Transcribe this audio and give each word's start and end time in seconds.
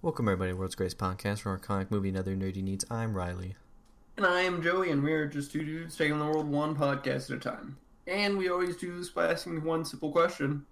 Welcome 0.00 0.28
everybody 0.28 0.52
to 0.52 0.56
World's 0.56 0.76
Greatest 0.76 0.96
Podcast 0.96 1.40
from 1.40 1.50
our 1.50 1.58
comic 1.58 1.90
movie 1.90 2.10
and 2.10 2.16
other 2.16 2.36
nerdy 2.36 2.62
needs. 2.62 2.84
I'm 2.88 3.16
Riley. 3.16 3.56
And 4.16 4.24
I 4.24 4.42
am 4.42 4.62
Joey, 4.62 4.92
and 4.92 5.02
we 5.02 5.12
are 5.12 5.26
just 5.26 5.50
two 5.50 5.64
dudes 5.64 5.96
taking 5.96 6.20
the 6.20 6.24
world 6.24 6.48
one 6.48 6.76
podcast 6.76 7.30
at 7.32 7.38
a 7.38 7.40
time. 7.40 7.78
And 8.06 8.38
we 8.38 8.48
always 8.48 8.76
do 8.76 8.96
this 8.96 9.08
by 9.08 9.26
asking 9.26 9.64
one 9.64 9.84
simple 9.84 10.12
question 10.12 10.64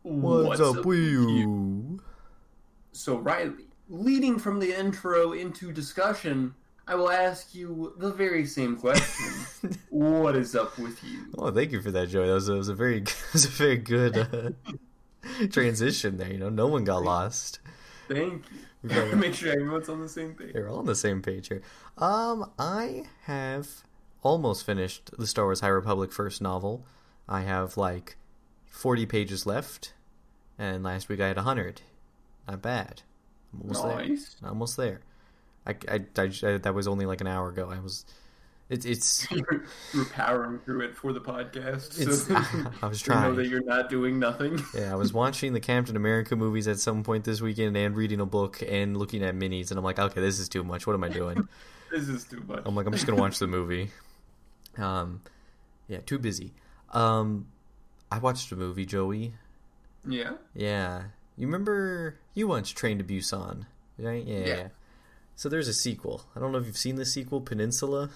What's, 0.00 0.58
up, 0.58 0.86
with 0.86 0.98
you? 0.98 2.00
So, 2.92 3.18
Riley, 3.18 3.66
leading 3.90 4.38
from 4.38 4.58
the 4.58 4.72
intro 4.72 5.32
into 5.32 5.70
discussion, 5.70 6.54
I 6.88 6.94
will 6.94 7.10
ask 7.10 7.54
you 7.54 7.92
the 7.98 8.10
very 8.10 8.46
same 8.46 8.78
question 8.78 9.76
What 9.90 10.34
is 10.34 10.56
up 10.56 10.78
with 10.78 11.04
you? 11.04 11.26
Oh, 11.36 11.50
thank 11.50 11.72
you 11.72 11.82
for 11.82 11.90
that, 11.90 12.08
Joey. 12.08 12.26
That 12.26 12.32
was, 12.32 12.46
that 12.46 12.54
was 12.54 12.68
a 12.70 12.74
very, 12.74 13.00
that 13.00 13.32
was 13.34 13.44
a 13.44 13.48
very 13.48 13.76
good 13.76 14.16
uh, 14.16 15.46
transition 15.50 16.16
there. 16.16 16.32
You 16.32 16.38
know, 16.38 16.48
no 16.48 16.68
one 16.68 16.84
got 16.84 17.02
lost. 17.02 17.58
Thank 18.08 18.44
you. 18.82 18.88
Gotta 18.88 19.16
make 19.16 19.34
sure 19.34 19.52
everyone's 19.52 19.88
on 19.88 20.00
the 20.00 20.08
same 20.08 20.34
page. 20.34 20.52
They're 20.52 20.68
all 20.68 20.78
on 20.78 20.86
the 20.86 20.94
same 20.94 21.22
page 21.22 21.48
here. 21.48 21.62
Um, 21.98 22.50
I 22.58 23.04
have 23.24 23.68
almost 24.22 24.66
finished 24.66 25.10
the 25.18 25.26
Star 25.26 25.44
Wars 25.44 25.60
High 25.60 25.68
Republic 25.68 26.12
first 26.12 26.40
novel. 26.42 26.84
I 27.28 27.42
have 27.42 27.76
like 27.76 28.16
40 28.66 29.06
pages 29.06 29.46
left, 29.46 29.94
and 30.58 30.82
last 30.82 31.08
week 31.08 31.20
I 31.20 31.28
had 31.28 31.36
100. 31.36 31.82
Not 32.48 32.60
bad. 32.62 33.02
I'm 33.54 33.60
almost 33.62 33.84
Nice. 33.84 34.36
there. 34.40 34.48
Almost 34.50 34.76
there. 34.76 35.00
I, 35.66 35.70
I, 35.88 36.00
I- 36.18 36.30
I- 36.42 36.58
that 36.58 36.74
was 36.74 36.88
only 36.88 37.06
like 37.06 37.20
an 37.20 37.28
hour 37.28 37.48
ago. 37.50 37.70
I 37.70 37.78
was. 37.78 38.04
It's 38.68 38.86
it's. 38.86 39.30
You're, 39.30 39.64
you're 39.94 40.04
powering 40.06 40.58
through 40.60 40.80
it 40.82 40.96
for 40.96 41.12
the 41.12 41.20
podcast. 41.20 41.92
So 41.92 42.34
I 42.82 42.86
was 42.86 43.00
trying. 43.02 43.30
know 43.30 43.34
that 43.36 43.48
you're 43.48 43.64
not 43.64 43.90
doing 43.90 44.18
nothing. 44.18 44.62
Yeah, 44.74 44.92
I 44.92 44.94
was 44.96 45.12
watching 45.12 45.52
the 45.52 45.60
Captain 45.60 45.96
America 45.96 46.36
movies 46.36 46.68
at 46.68 46.78
some 46.78 47.02
point 47.02 47.24
this 47.24 47.40
weekend 47.42 47.76
and 47.76 47.94
reading 47.96 48.20
a 48.20 48.26
book 48.26 48.62
and 48.66 48.96
looking 48.96 49.22
at 49.22 49.34
minis, 49.34 49.70
and 49.70 49.78
I'm 49.78 49.84
like, 49.84 49.98
okay, 49.98 50.20
this 50.20 50.38
is 50.38 50.48
too 50.48 50.64
much. 50.64 50.86
What 50.86 50.94
am 50.94 51.04
I 51.04 51.08
doing? 51.08 51.46
This 51.90 52.08
is 52.08 52.24
too 52.24 52.42
much. 52.48 52.62
I'm 52.64 52.74
like, 52.74 52.86
I'm 52.86 52.92
just 52.92 53.06
gonna 53.06 53.20
watch 53.20 53.38
the 53.38 53.46
movie. 53.46 53.90
Um, 54.78 55.20
yeah, 55.88 55.98
too 55.98 56.18
busy. 56.18 56.52
Um, 56.92 57.48
I 58.10 58.18
watched 58.18 58.50
a 58.52 58.56
movie, 58.56 58.86
Joey. 58.86 59.34
yeah. 60.06 60.32
Yeah, 60.54 61.02
you 61.36 61.46
remember 61.46 62.16
you 62.34 62.46
once 62.48 62.70
trained 62.70 63.00
to 63.00 63.04
Busan, 63.04 63.66
right? 63.98 64.24
Yeah. 64.24 64.46
Yeah. 64.46 64.68
So 65.36 65.48
there's 65.50 65.68
a 65.68 65.74
sequel. 65.74 66.22
I 66.34 66.40
don't 66.40 66.52
know 66.52 66.58
if 66.58 66.66
you've 66.66 66.78
seen 66.78 66.96
the 66.96 67.04
sequel, 67.04 67.40
Peninsula. 67.42 68.08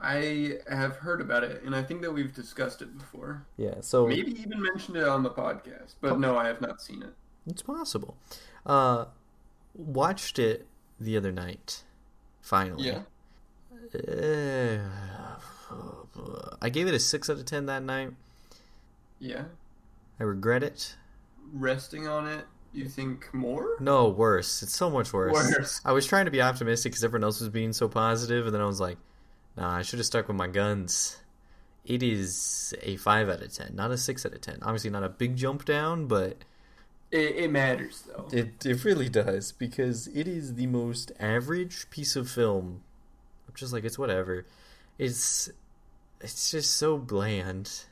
I 0.00 0.58
have 0.70 0.96
heard 0.96 1.20
about 1.20 1.42
it, 1.42 1.62
and 1.64 1.74
I 1.74 1.82
think 1.82 2.02
that 2.02 2.12
we've 2.12 2.32
discussed 2.32 2.82
it 2.82 2.96
before. 2.96 3.46
Yeah. 3.56 3.80
So 3.80 4.06
Maybe 4.06 4.40
even 4.40 4.62
mentioned 4.62 4.96
it 4.96 5.08
on 5.08 5.22
the 5.22 5.30
podcast, 5.30 5.94
but 6.00 6.20
no, 6.20 6.36
I 6.36 6.46
have 6.46 6.60
not 6.60 6.80
seen 6.80 7.02
it. 7.02 7.14
It's 7.46 7.62
possible. 7.62 8.16
Uh, 8.64 9.06
watched 9.74 10.38
it 10.38 10.66
the 11.00 11.16
other 11.16 11.32
night. 11.32 11.82
Finally. 12.40 12.86
Yeah. 12.86 13.00
Uh, 13.94 14.78
I 16.60 16.68
gave 16.68 16.86
it 16.86 16.94
a 16.94 17.00
six 17.00 17.28
out 17.28 17.38
of 17.38 17.44
ten 17.44 17.66
that 17.66 17.82
night. 17.82 18.10
Yeah. 19.18 19.44
I 20.20 20.24
regret 20.24 20.62
it. 20.62 20.96
Resting 21.52 22.06
on 22.06 22.28
it, 22.28 22.44
you 22.72 22.88
think 22.88 23.32
more? 23.32 23.76
No, 23.80 24.08
worse. 24.08 24.62
It's 24.62 24.76
so 24.76 24.90
much 24.90 25.12
worse. 25.12 25.32
Worse. 25.32 25.80
I 25.84 25.92
was 25.92 26.06
trying 26.06 26.26
to 26.26 26.30
be 26.30 26.42
optimistic 26.42 26.92
because 26.92 27.04
everyone 27.04 27.24
else 27.24 27.40
was 27.40 27.48
being 27.48 27.72
so 27.72 27.88
positive, 27.88 28.46
and 28.46 28.54
then 28.54 28.60
I 28.60 28.66
was 28.66 28.80
like, 28.80 28.98
"Nah, 29.58 29.76
I 29.76 29.82
should 29.82 29.98
have 29.98 30.06
stuck 30.06 30.28
with 30.28 30.36
my 30.36 30.46
guns." 30.46 31.18
It 31.84 32.02
is 32.02 32.74
a 32.82 32.96
five 32.96 33.28
out 33.28 33.42
of 33.42 33.52
ten, 33.52 33.74
not 33.74 33.90
a 33.90 33.98
six 33.98 34.24
out 34.24 34.32
of 34.34 34.40
ten. 34.40 34.58
Obviously, 34.62 34.90
not 34.90 35.04
a 35.04 35.08
big 35.08 35.36
jump 35.36 35.64
down, 35.64 36.06
but 36.06 36.44
It, 37.10 37.36
it 37.36 37.50
matters 37.50 38.02
though. 38.06 38.28
It 38.30 38.64
it 38.66 38.84
really 38.84 39.08
does 39.08 39.52
because 39.52 40.06
it 40.08 40.28
is 40.28 40.54
the 40.54 40.66
most 40.66 41.12
average 41.18 41.88
piece 41.90 42.14
of 42.16 42.30
film. 42.30 42.82
I'm 43.48 43.54
just 43.54 43.72
like 43.72 43.84
it's 43.84 43.98
whatever. 43.98 44.46
It's 44.98 45.48
it's 46.20 46.50
just 46.50 46.76
so 46.76 46.98
bland. 46.98 47.84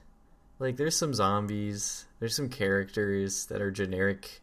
Like 0.59 0.77
there's 0.77 0.97
some 0.97 1.15
zombies, 1.15 2.05
there's 2.21 2.37
some 2.37 2.49
characters 2.51 3.47
that 3.47 3.61
are 3.63 3.71
generic, 3.71 4.41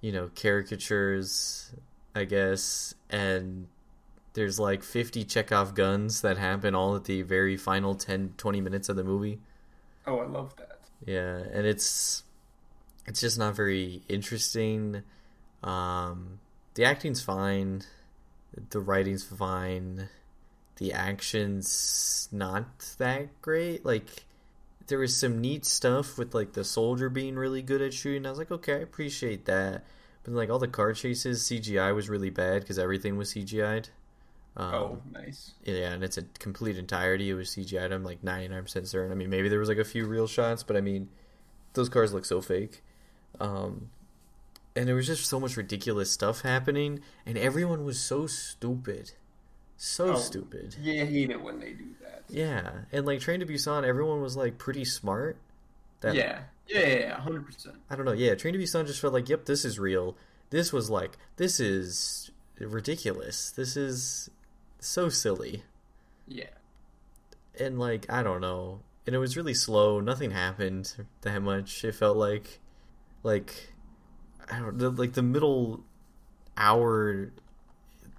you 0.00 0.12
know, 0.12 0.30
caricatures, 0.34 1.72
I 2.14 2.24
guess, 2.24 2.94
and 3.10 3.66
there's 4.34 4.58
like 4.58 4.82
50 4.82 5.24
Chekhov 5.24 5.74
guns 5.74 6.20
that 6.20 6.36
happen 6.36 6.74
all 6.74 6.96
at 6.96 7.04
the 7.04 7.22
very 7.22 7.56
final 7.56 7.94
10 7.94 8.34
20 8.36 8.60
minutes 8.60 8.88
of 8.88 8.96
the 8.96 9.04
movie. 9.04 9.40
oh, 10.06 10.18
I 10.18 10.26
love 10.26 10.54
that. 10.56 10.80
Yeah, 11.06 11.38
and 11.52 11.66
it's 11.66 12.24
it's 13.06 13.20
just 13.20 13.38
not 13.38 13.54
very 13.56 14.02
interesting. 14.08 15.02
Um, 15.62 16.40
the 16.74 16.84
acting's 16.84 17.22
fine, 17.22 17.82
the 18.70 18.80
writing's 18.80 19.24
fine, 19.24 20.08
the 20.76 20.92
action's 20.92 22.28
not 22.32 22.94
that 22.98 23.40
great. 23.40 23.84
Like 23.84 24.24
there 24.86 24.98
was 24.98 25.16
some 25.16 25.40
neat 25.40 25.64
stuff 25.64 26.18
with 26.18 26.34
like 26.34 26.52
the 26.52 26.64
soldier 26.64 27.08
being 27.08 27.36
really 27.36 27.62
good 27.62 27.82
at 27.82 27.94
shooting. 27.94 28.26
I 28.26 28.30
was 28.30 28.38
like, 28.38 28.50
okay, 28.50 28.74
I 28.74 28.78
appreciate 28.78 29.44
that. 29.46 29.84
But 30.24 30.34
like 30.34 30.50
all 30.50 30.58
the 30.58 30.68
car 30.68 30.92
chases, 30.92 31.44
CGI 31.44 31.94
was 31.94 32.08
really 32.08 32.30
bad 32.30 32.62
because 32.62 32.78
everything 32.78 33.16
was 33.16 33.32
CGI'd. 33.32 33.90
Um, 34.56 34.74
oh, 34.74 35.02
nice. 35.12 35.52
yeah, 35.64 35.92
and 35.92 36.04
it's 36.04 36.16
a 36.16 36.22
complete 36.38 36.78
entirety. 36.78 37.30
It 37.30 37.34
was 37.34 37.50
CGI'd. 37.50 37.90
I'm 37.92 38.04
like 38.04 38.22
99% 38.22 38.86
certain. 38.86 39.10
I 39.10 39.14
mean, 39.16 39.28
maybe 39.30 39.48
there 39.48 39.58
was 39.58 39.68
like 39.68 39.78
a 39.78 39.84
few 39.84 40.06
real 40.06 40.26
shots, 40.28 40.62
but 40.62 40.76
I 40.76 40.80
mean, 40.80 41.08
those 41.72 41.88
cars 41.88 42.12
look 42.12 42.24
so 42.24 42.40
fake. 42.40 42.82
Um, 43.40 43.90
and 44.76 44.86
there 44.86 44.94
was 44.94 45.06
just 45.08 45.26
so 45.26 45.40
much 45.40 45.56
ridiculous 45.56 46.10
stuff 46.12 46.42
happening, 46.42 47.00
and 47.26 47.36
everyone 47.36 47.84
was 47.84 47.98
so 47.98 48.26
stupid. 48.28 49.12
So 49.76 50.12
Oh. 50.12 50.16
stupid. 50.16 50.76
Yeah, 50.80 51.02
I 51.02 51.06
hate 51.06 51.30
it 51.30 51.42
when 51.42 51.58
they 51.58 51.72
do 51.72 51.86
that. 52.02 52.22
Yeah, 52.28 52.70
and 52.92 53.04
like 53.06 53.18
Train 53.20 53.40
to 53.40 53.46
Busan, 53.46 53.84
everyone 53.84 54.22
was 54.22 54.36
like 54.36 54.56
pretty 54.58 54.84
smart. 54.84 55.36
That, 56.00 56.14
yeah. 56.14 56.42
Yeah, 56.68 56.78
yeah, 56.80 56.98
yeah, 56.98 57.20
hundred 57.20 57.44
percent. 57.44 57.74
I 57.90 57.96
don't 57.96 58.04
know. 58.04 58.12
Yeah, 58.12 58.34
Train 58.36 58.54
to 58.54 58.60
Busan 58.60 58.86
just 58.86 59.00
felt 59.00 59.12
like, 59.12 59.28
yep, 59.28 59.46
this 59.46 59.64
is 59.64 59.78
real. 59.80 60.16
This 60.50 60.72
was 60.72 60.90
like, 60.90 61.18
this 61.36 61.58
is 61.60 62.30
ridiculous. 62.58 63.50
This 63.50 63.76
is 63.76 64.30
so 64.86 65.08
silly. 65.08 65.62
Yeah. 66.26 66.44
and 67.58 67.78
like 67.78 68.10
I 68.10 68.22
don't 68.22 68.40
know, 68.40 68.80
and 69.06 69.14
it 69.14 69.18
was 69.18 69.36
really 69.36 69.54
slow. 69.54 70.00
Nothing 70.00 70.30
happened 70.30 70.94
that 71.22 71.42
much. 71.42 71.84
It 71.84 71.94
felt 71.94 72.16
like, 72.16 72.60
like 73.22 73.72
I 74.50 74.58
don't 74.58 74.78
the, 74.78 74.90
like 74.90 75.12
the 75.12 75.22
middle 75.22 75.84
hour 76.56 77.32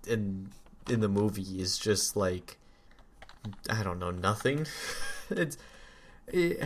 in 0.08 0.50
in 0.90 1.00
the 1.00 1.10
movie 1.10 1.60
is 1.62 1.78
just 1.78 2.16
like 2.16 2.58
I 3.70 3.84
don't 3.84 4.00
know 4.00 4.12
nothing. 4.12 4.68
it's 5.30 5.58
it, 6.28 6.64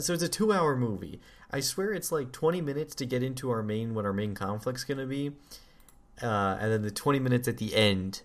so 0.00 0.14
it's 0.14 0.22
a 0.22 0.28
two 0.28 0.52
hour 0.52 0.76
movie. 0.76 1.20
I 1.50 1.60
swear 1.60 1.92
it's 1.92 2.10
like 2.10 2.32
twenty 2.32 2.60
minutes 2.60 2.94
to 2.96 3.06
get 3.06 3.22
into 3.22 3.50
our 3.50 3.62
main 3.62 3.94
what 3.94 4.04
our 4.04 4.12
main 4.12 4.34
conflict's 4.34 4.84
gonna 4.84 5.06
be, 5.06 5.32
uh, 6.22 6.56
and 6.60 6.72
then 6.72 6.82
the 6.82 6.90
twenty 6.90 7.18
minutes 7.18 7.46
at 7.46 7.58
the 7.58 7.74
end 7.74 8.22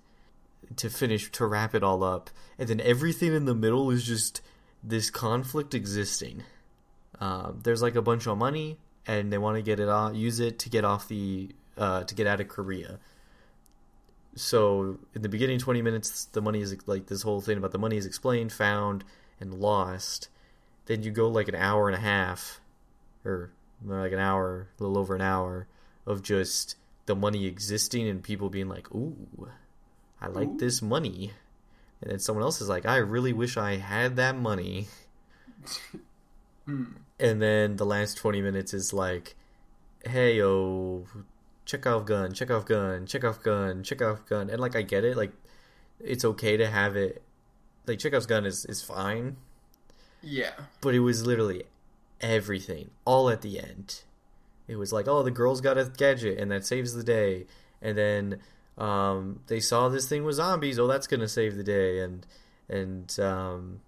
to 0.75 0.89
finish 0.89 1.31
to 1.31 1.45
wrap 1.45 1.73
it 1.73 1.83
all 1.83 2.03
up 2.03 2.29
and 2.57 2.67
then 2.67 2.81
everything 2.81 3.33
in 3.33 3.45
the 3.45 3.55
middle 3.55 3.89
is 3.91 4.03
just 4.03 4.41
this 4.83 5.09
conflict 5.09 5.73
existing. 5.73 6.43
Um, 7.19 7.61
there's 7.63 7.81
like 7.81 7.95
a 7.95 8.01
bunch 8.01 8.27
of 8.27 8.37
money 8.37 8.77
and 9.05 9.31
they 9.31 9.37
want 9.37 9.57
to 9.57 9.61
get 9.61 9.79
it 9.79 9.89
off 9.89 10.15
use 10.15 10.39
it 10.39 10.59
to 10.59 10.69
get 10.69 10.85
off 10.85 11.07
the 11.07 11.49
uh, 11.77 12.03
to 12.03 12.15
get 12.15 12.27
out 12.27 12.41
of 12.41 12.47
korea. 12.47 12.99
So 14.35 14.99
in 15.15 15.21
the 15.21 15.29
beginning 15.29 15.59
20 15.59 15.81
minutes 15.81 16.25
the 16.25 16.41
money 16.41 16.61
is 16.61 16.75
like 16.85 17.07
this 17.07 17.21
whole 17.21 17.41
thing 17.41 17.57
about 17.57 17.71
the 17.71 17.79
money 17.79 17.97
is 17.97 18.05
explained 18.05 18.51
found 18.51 19.03
and 19.39 19.53
lost. 19.53 20.29
Then 20.85 21.03
you 21.03 21.11
go 21.11 21.27
like 21.27 21.47
an 21.47 21.55
hour 21.55 21.87
and 21.87 21.95
a 21.95 22.01
half 22.01 22.61
or 23.25 23.51
like 23.83 24.11
an 24.11 24.19
hour 24.19 24.67
a 24.79 24.83
little 24.83 24.97
over 24.97 25.15
an 25.15 25.21
hour 25.21 25.67
of 26.05 26.23
just 26.23 26.75
the 27.05 27.15
money 27.15 27.45
existing 27.45 28.07
and 28.07 28.23
people 28.23 28.49
being 28.49 28.67
like 28.67 28.93
ooh 28.93 29.15
I 30.21 30.27
like 30.27 30.47
Ooh. 30.47 30.57
this 30.57 30.81
money. 30.81 31.31
And 32.01 32.11
then 32.11 32.19
someone 32.19 32.43
else 32.43 32.61
is 32.61 32.69
like, 32.69 32.85
I 32.85 32.97
really 32.97 33.33
wish 33.33 33.57
I 33.57 33.77
had 33.77 34.15
that 34.17 34.37
money. 34.37 34.87
Hmm. 36.65 36.83
And 37.19 37.41
then 37.41 37.77
the 37.77 37.85
last 37.85 38.17
20 38.17 38.41
minutes 38.41 38.73
is 38.73 38.93
like, 38.93 39.35
hey, 40.05 40.37
yo, 40.37 41.05
Chekhov 41.65 42.05
gun, 42.05 42.33
Chekhov 42.33 42.65
gun, 42.65 43.05
Chekhov 43.05 43.41
gun, 43.41 43.83
Chekhov 43.83 44.25
gun. 44.27 44.49
And 44.49 44.59
like, 44.59 44.75
I 44.75 44.83
get 44.83 45.03
it. 45.03 45.17
Like, 45.17 45.31
it's 45.99 46.23
okay 46.23 46.57
to 46.57 46.67
have 46.67 46.95
it. 46.95 47.23
Like, 47.87 47.99
Chekhov's 47.99 48.25
gun 48.25 48.45
is, 48.45 48.65
is 48.65 48.81
fine. 48.81 49.37
Yeah. 50.21 50.53
But 50.81 50.93
it 50.93 50.99
was 50.99 51.25
literally 51.25 51.63
everything, 52.21 52.91
all 53.05 53.29
at 53.29 53.41
the 53.41 53.59
end. 53.59 54.01
It 54.67 54.75
was 54.75 54.91
like, 54.91 55.07
oh, 55.07 55.23
the 55.23 55.31
girl's 55.31 55.61
got 55.61 55.77
a 55.77 55.85
gadget, 55.85 56.37
and 56.37 56.51
that 56.51 56.65
saves 56.65 56.93
the 56.93 57.03
day. 57.03 57.45
And 57.81 57.97
then 57.97 58.39
um, 58.77 59.39
they 59.47 59.59
saw 59.59 59.89
this 59.89 60.07
thing 60.07 60.23
with 60.23 60.35
zombies. 60.35 60.79
Oh, 60.79 60.87
that's 60.87 61.07
gonna 61.07 61.27
save 61.27 61.55
the 61.55 61.63
day, 61.63 61.99
and 61.99 62.25
and 62.69 63.19
um, 63.19 63.81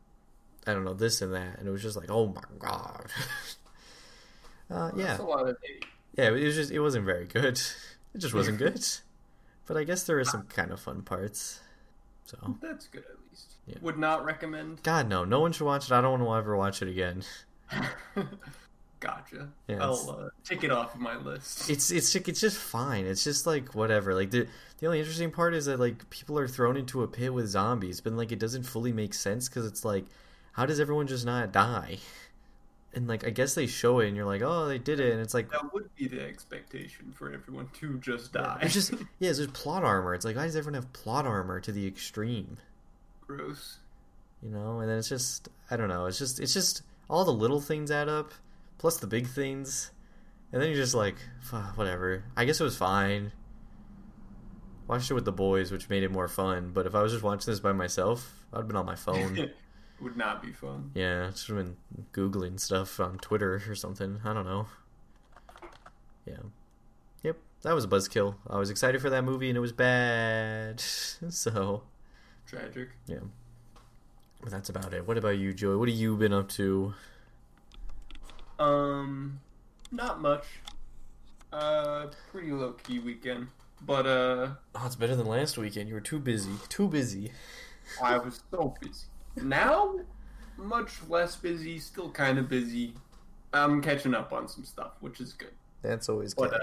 I 0.66 0.74
don't 0.74 0.84
know 0.84 0.94
this 0.94 1.22
and 1.22 1.34
that, 1.34 1.60
and 1.60 1.68
it 1.68 1.72
was 1.72 1.82
just 1.82 1.96
like, 1.98 2.10
oh 2.10 2.28
my 2.28 2.44
god. 2.58 3.08
uh, 4.72 4.92
yeah, 4.96 5.08
That's 5.08 5.20
a 5.20 5.24
lot 5.24 5.48
of 5.48 5.58
yeah. 6.18 6.30
It 6.30 6.44
was 6.44 6.56
just 6.56 6.72
it 6.72 6.80
wasn't 6.80 7.06
very 7.06 7.26
good. 7.26 7.62
It 8.12 8.22
just 8.22 8.34
wasn't 8.34 8.58
good. 8.58 8.84
But 9.68 9.78
I 9.78 9.84
guess 9.84 10.02
there 10.02 10.18
are 10.18 10.26
some 10.26 10.42
kind 10.48 10.72
of 10.72 10.80
fun 10.80 11.04
parts. 11.04 11.60
So 12.26 12.58
That's 12.60 12.88
good 12.88 13.04
at 13.04 13.18
least. 13.30 13.54
Yeah. 13.68 13.76
Would 13.84 14.00
not 14.00 14.26
recommend. 14.26 14.82
God 14.82 15.08
no, 15.08 15.24
no 15.24 15.40
one 15.42 15.52
should 15.52 15.66
watch 15.66 15.86
it. 15.86 15.92
I 15.92 16.02
don't 16.02 16.20
want 16.20 16.24
to 16.24 16.36
ever 16.36 16.58
watch 16.58 16.82
it 16.82 16.88
again. 16.88 17.22
Gotcha. 19.00 19.50
Yeah, 19.68 19.84
I'll 19.84 20.10
uh, 20.10 20.30
take 20.44 20.64
it 20.64 20.72
off 20.72 20.96
of 20.96 21.02
my 21.02 21.18
list. 21.18 21.70
It's 21.70 21.92
it's 21.92 22.16
it's 22.16 22.40
just 22.42 22.58
fine. 22.58 23.06
It's 23.06 23.24
just 23.24 23.46
like 23.48 23.76
whatever. 23.76 24.14
Like 24.14 24.32
the 24.32 24.48
the 24.80 24.86
only 24.88 25.00
interesting 25.00 25.32
part 25.32 25.54
is 25.54 25.66
that 25.66 25.80
like 25.80 26.10
people 26.10 26.38
are 26.40 26.48
thrown 26.48 26.78
into 26.78 27.04
a 27.04 27.08
pit 27.08 27.34
with 27.34 27.48
zombies, 27.48 28.02
but 28.02 28.14
like 28.14 28.32
it 28.32 28.40
doesn't 28.40 28.64
fully 28.64 28.92
make 28.94 29.14
sense 29.14 29.48
because 29.50 29.66
it's 29.66 29.84
like, 29.86 30.06
how 30.54 30.66
does 30.66 30.80
everyone 30.80 31.08
just 31.08 31.26
not 31.26 31.52
die? 31.52 31.98
And 32.92 33.08
like 33.08 33.24
I 33.24 33.30
guess 33.30 33.54
they 33.54 33.68
show 33.68 34.00
it, 34.00 34.08
and 34.08 34.16
you're 34.18 34.26
like, 34.26 34.42
oh, 34.42 34.68
they 34.68 34.80
did 34.80 35.00
it, 35.00 35.12
and 35.12 35.22
it's 35.22 35.36
like 35.36 35.52
That 35.52 35.72
would 35.76 35.94
be 35.96 36.08
the 36.08 36.24
expectation 36.26 37.14
for 37.16 37.32
everyone 37.32 37.70
to 37.82 38.00
just 38.00 38.34
die. 38.34 38.58
it's 38.64 38.74
just 38.74 38.92
yeah, 39.20 39.30
it's 39.30 39.38
just 39.38 39.54
plot 39.54 39.84
armor. 39.84 40.16
It's 40.16 40.26
like 40.26 40.36
why 40.36 40.46
does 40.46 40.56
everyone 40.56 40.74
have 40.74 40.92
plot 40.92 41.28
armor 41.28 41.60
to 41.60 41.72
the 41.72 41.86
extreme? 41.86 42.58
gross. 43.28 43.78
You 44.42 44.50
know, 44.50 44.80
and 44.80 44.90
then 44.90 44.98
it's 44.98 45.08
just 45.10 45.50
I 45.70 45.78
don't 45.78 45.88
know. 45.90 46.08
It's 46.08 46.18
just 46.18 46.40
it's 46.40 46.54
just 46.54 46.82
all 47.08 47.26
the 47.26 47.32
little 47.32 47.62
things 47.62 47.92
add 47.92 48.10
up, 48.10 48.34
plus 48.80 48.98
the 48.98 49.06
big 49.06 49.28
things, 49.28 49.92
and 50.52 50.60
then 50.60 50.70
you're 50.70 50.80
just 50.80 50.96
like, 50.96 51.18
whatever. 51.76 52.24
I 52.36 52.46
guess 52.46 52.60
it 52.60 52.64
was 52.64 52.76
fine. 52.76 53.32
Watched 54.88 55.12
it 55.12 55.14
with 55.14 55.26
the 55.26 55.32
boys, 55.32 55.72
which 55.72 55.88
made 55.88 56.02
it 56.02 56.12
more 56.12 56.28
fun. 56.28 56.72
But 56.74 56.88
if 56.88 56.96
I 56.96 57.04
was 57.04 57.12
just 57.12 57.24
watching 57.24 57.52
this 57.52 57.60
by 57.60 57.74
myself, 57.74 58.48
I'd 58.52 58.68
been 58.68 58.76
on 58.76 58.88
my 58.88 58.96
phone. 58.96 59.52
would 60.02 60.18
not 60.18 60.42
be 60.42 60.52
fun. 60.52 60.92
yeah, 60.96 61.32
should 61.34 61.58
have 61.58 61.66
been 61.66 61.78
googling 62.14 62.60
stuff 62.60 63.00
on 63.00 63.18
Twitter 63.18 63.62
or 63.68 63.76
something. 63.76 64.20
I 64.24 64.34
don't 64.34 64.46
know. 64.46 64.66
Yeah. 66.26 66.38
Yep, 67.24 67.38
that 67.64 67.74
was 67.74 67.84
a 67.84 67.88
buzzkill. 67.88 68.36
I 68.50 68.58
was 68.58 68.70
excited 68.70 69.02
for 69.02 69.10
that 69.10 69.24
movie, 69.24 69.50
and 69.50 69.58
it 69.58 69.62
was 69.62 69.74
bad. 69.74 70.80
so. 71.30 71.84
Tragic. 72.48 72.90
Yeah. 73.06 73.20
But 74.42 74.52
that's 74.52 74.70
about 74.70 74.94
it. 74.94 75.06
What 75.06 75.18
about 75.18 75.38
you, 75.38 75.54
Joey? 75.54 75.76
What 75.76 75.90
have 75.90 75.98
you 75.98 76.16
been 76.16 76.34
up 76.34 76.50
to? 76.50 76.94
Um, 78.60 79.40
not 79.92 80.22
much. 80.22 80.46
Uh, 81.52 82.08
pretty 82.32 82.52
low 82.52 82.74
key 82.74 83.00
weekend, 83.00 83.48
but 83.86 84.06
uh, 84.06 84.50
Oh, 84.76 84.86
it's 84.86 84.96
better 84.96 85.16
than 85.16 85.26
last 85.26 85.58
weekend. 85.58 85.88
You 85.90 85.96
were 85.96 86.02
too 86.02 86.20
busy. 86.20 86.52
Too 86.68 86.88
busy. 86.88 87.32
I 88.04 88.18
was 88.20 88.42
so 88.52 88.76
busy. 88.80 89.06
Now, 89.36 89.96
much 90.58 90.92
less 91.08 91.36
busy. 91.36 91.80
Still 91.80 92.12
kind 92.12 92.38
of 92.38 92.48
busy. 92.48 92.94
I'm 93.52 93.82
catching 93.82 94.14
up 94.14 94.32
on 94.32 94.48
some 94.48 94.64
stuff, 94.64 94.92
which 95.00 95.20
is 95.20 95.34
good. 95.34 95.54
That's 95.82 96.08
always 96.08 96.36
good. 96.36 96.54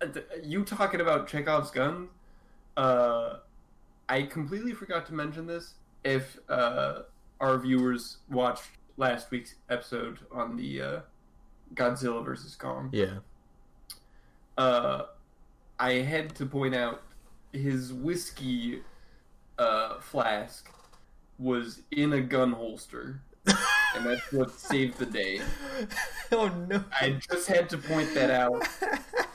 Uh, 0.00 0.06
you 0.44 0.62
talking 0.64 1.00
about 1.00 1.26
Chekhov's 1.26 1.72
gun? 1.72 2.08
Uh, 2.76 3.38
I 4.08 4.22
completely 4.22 4.74
forgot 4.74 5.06
to 5.06 5.14
mention 5.14 5.46
this. 5.46 5.74
If 6.04 6.38
uh, 6.48 7.00
our 7.40 7.58
viewers 7.58 8.18
watched 8.30 8.77
last 8.98 9.30
week's 9.30 9.54
episode 9.70 10.18
on 10.30 10.56
the 10.56 10.82
uh, 10.82 11.00
Godzilla 11.74 12.22
versus 12.22 12.54
Kong, 12.54 12.90
yeah. 12.92 13.18
uh, 14.58 15.04
I 15.78 15.92
had 15.94 16.34
to 16.36 16.44
point 16.44 16.74
out 16.74 17.02
his 17.52 17.92
whiskey 17.92 18.82
uh, 19.58 20.00
flask 20.00 20.70
was 21.38 21.82
in 21.92 22.12
a 22.12 22.20
gun 22.20 22.52
holster, 22.52 23.22
and 23.46 24.04
that's 24.04 24.32
what 24.32 24.50
saved 24.50 24.98
the 24.98 25.06
day. 25.06 25.40
oh 26.32 26.48
no. 26.68 26.84
I 27.00 27.12
just 27.30 27.48
had 27.48 27.70
to 27.70 27.78
point 27.78 28.12
that 28.14 28.30
out. 28.30 28.68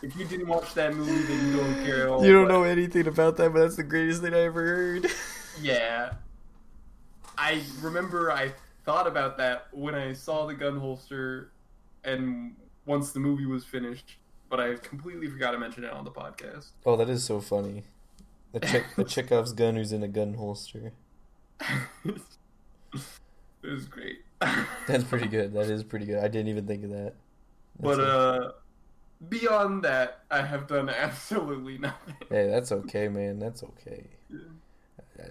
If 0.01 0.15
you 0.17 0.25
didn't 0.25 0.47
watch 0.47 0.73
that 0.73 0.93
movie, 0.93 1.23
then 1.23 1.47
you 1.47 1.57
don't 1.57 1.85
care 1.85 2.03
at 2.03 2.09
all. 2.09 2.25
You 2.25 2.33
don't 2.33 2.49
know 2.49 2.63
anything 2.63 3.07
about 3.07 3.37
that, 3.37 3.53
but 3.53 3.61
that's 3.61 3.77
the 3.77 3.83
greatest 3.83 4.21
thing 4.21 4.33
I 4.33 4.41
ever 4.41 4.61
heard. 4.61 5.07
Yeah. 5.61 6.13
I 7.37 7.63
remember 7.81 8.31
I 8.31 8.51
thought 8.85 9.07
about 9.07 9.37
that 9.37 9.67
when 9.71 9.95
I 9.95 10.13
saw 10.13 10.45
the 10.45 10.53
gun 10.53 10.77
holster 10.77 11.51
and 12.03 12.55
once 12.85 13.11
the 13.11 13.19
movie 13.19 13.45
was 13.45 13.63
finished, 13.63 14.17
but 14.49 14.59
I 14.59 14.75
completely 14.75 15.27
forgot 15.27 15.51
to 15.51 15.57
mention 15.57 15.83
it 15.83 15.91
on 15.91 16.03
the 16.03 16.11
podcast. 16.11 16.69
Oh, 16.85 16.95
that 16.97 17.09
is 17.09 17.23
so 17.23 17.39
funny. 17.39 17.83
The 18.51 18.59
check 18.59 18.95
the 18.95 19.03
Chekhov's 19.03 19.53
gun 19.53 19.75
who's 19.75 19.91
in 19.91 20.03
a 20.03 20.07
gun 20.07 20.35
holster. 20.35 20.93
it 22.05 22.21
was 23.63 23.85
great. 23.87 24.19
That's 24.87 25.03
pretty 25.05 25.27
good. 25.27 25.53
That 25.53 25.69
is 25.69 25.83
pretty 25.83 26.05
good. 26.05 26.23
I 26.23 26.27
didn't 26.27 26.49
even 26.49 26.67
think 26.67 26.83
of 26.83 26.91
that. 26.91 27.13
But 27.79 27.99
uh 27.99 28.51
beyond 29.29 29.83
that, 29.83 30.19
I 30.29 30.43
have 30.43 30.67
done 30.67 30.89
absolutely 30.97 31.77
nothing. 31.77 32.15
Hey, 32.29 32.49
that's 32.49 32.71
okay, 32.71 33.07
man. 33.07 33.39
That's 33.39 33.63
okay. 33.63 34.03
Yeah. 34.29 35.25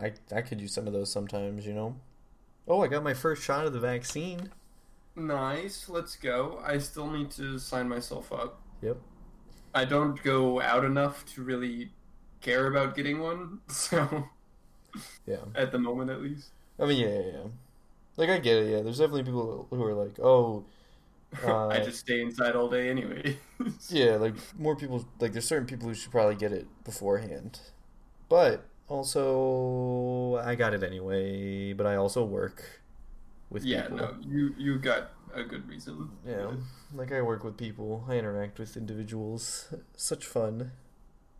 I 0.00 0.12
I 0.34 0.40
could 0.42 0.60
use 0.60 0.72
some 0.72 0.86
of 0.86 0.92
those 0.92 1.10
sometimes, 1.10 1.66
you 1.66 1.74
know. 1.74 1.96
Oh, 2.68 2.80
I 2.82 2.86
got 2.88 3.02
my 3.02 3.14
first 3.14 3.42
shot 3.42 3.66
of 3.66 3.72
the 3.72 3.80
vaccine. 3.80 4.52
Nice, 5.16 5.88
let's 5.88 6.14
go. 6.16 6.60
I 6.64 6.78
still 6.78 7.10
need 7.10 7.30
to 7.32 7.58
sign 7.58 7.88
myself 7.88 8.32
up. 8.32 8.60
Yep. 8.82 8.98
I 9.74 9.84
don't 9.84 10.20
go 10.24 10.60
out 10.60 10.84
enough 10.84 11.24
to 11.34 11.42
really 11.44 11.92
care 12.40 12.66
about 12.66 12.96
getting 12.96 13.20
one, 13.20 13.60
so 13.68 14.28
Yeah. 15.26 15.44
at 15.54 15.72
the 15.72 15.78
moment 15.78 16.10
at 16.10 16.22
least. 16.22 16.50
I 16.78 16.86
mean, 16.86 17.00
yeah, 17.00 17.08
yeah, 17.08 17.32
yeah. 17.32 17.48
Like 18.16 18.30
I 18.30 18.38
get 18.38 18.58
it. 18.58 18.70
Yeah, 18.72 18.82
there's 18.82 18.98
definitely 18.98 19.24
people 19.24 19.66
who 19.70 19.84
are 19.84 19.94
like, 19.94 20.18
oh, 20.20 20.64
uh, 21.44 21.68
I 21.68 21.80
just 21.80 22.00
stay 22.00 22.20
inside 22.22 22.56
all 22.56 22.68
day 22.68 22.88
anyway. 22.90 23.38
yeah, 23.88 24.16
like 24.16 24.34
more 24.58 24.76
people. 24.76 25.04
Like 25.20 25.32
there's 25.32 25.46
certain 25.46 25.66
people 25.66 25.88
who 25.88 25.94
should 25.94 26.10
probably 26.12 26.36
get 26.36 26.52
it 26.52 26.66
beforehand, 26.84 27.60
but 28.28 28.66
also 28.88 30.36
I 30.44 30.54
got 30.54 30.74
it 30.74 30.82
anyway. 30.82 31.72
But 31.72 31.86
I 31.86 31.96
also 31.96 32.24
work 32.24 32.82
with 33.50 33.64
yeah, 33.64 33.82
people. 33.82 33.96
no, 33.98 34.14
you 34.26 34.54
you 34.58 34.78
got 34.78 35.12
a 35.34 35.42
good 35.42 35.68
reason. 35.68 36.10
Yeah, 36.26 36.52
like 36.94 37.12
I 37.12 37.22
work 37.22 37.44
with 37.44 37.56
people. 37.56 38.04
I 38.08 38.14
interact 38.14 38.58
with 38.58 38.76
individuals. 38.76 39.74
Such 39.96 40.24
fun. 40.24 40.72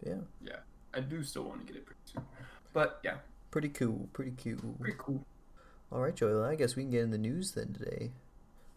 Yeah, 0.05 0.23
yeah. 0.43 0.61
I 0.95 1.01
do 1.01 1.23
still 1.23 1.45
want 1.45 1.67
to 1.67 1.73
get 1.73 1.77
it 1.77 1.87
pretty 1.87 2.01
soon, 2.05 2.25
but 2.73 3.01
yeah, 3.03 3.17
pretty 3.51 3.69
cool. 3.69 4.09
Pretty 4.13 4.33
cool. 4.33 4.75
pretty 4.81 4.97
cool. 4.99 5.25
All 5.93 6.01
right, 6.01 6.15
Joey. 6.15 6.45
I 6.45 6.57
guess 6.57 6.75
we 6.75 6.83
can 6.83 6.91
get 6.91 7.03
in 7.03 7.11
the 7.11 7.19
news 7.19 7.53
then 7.53 7.73
today. 7.73 8.11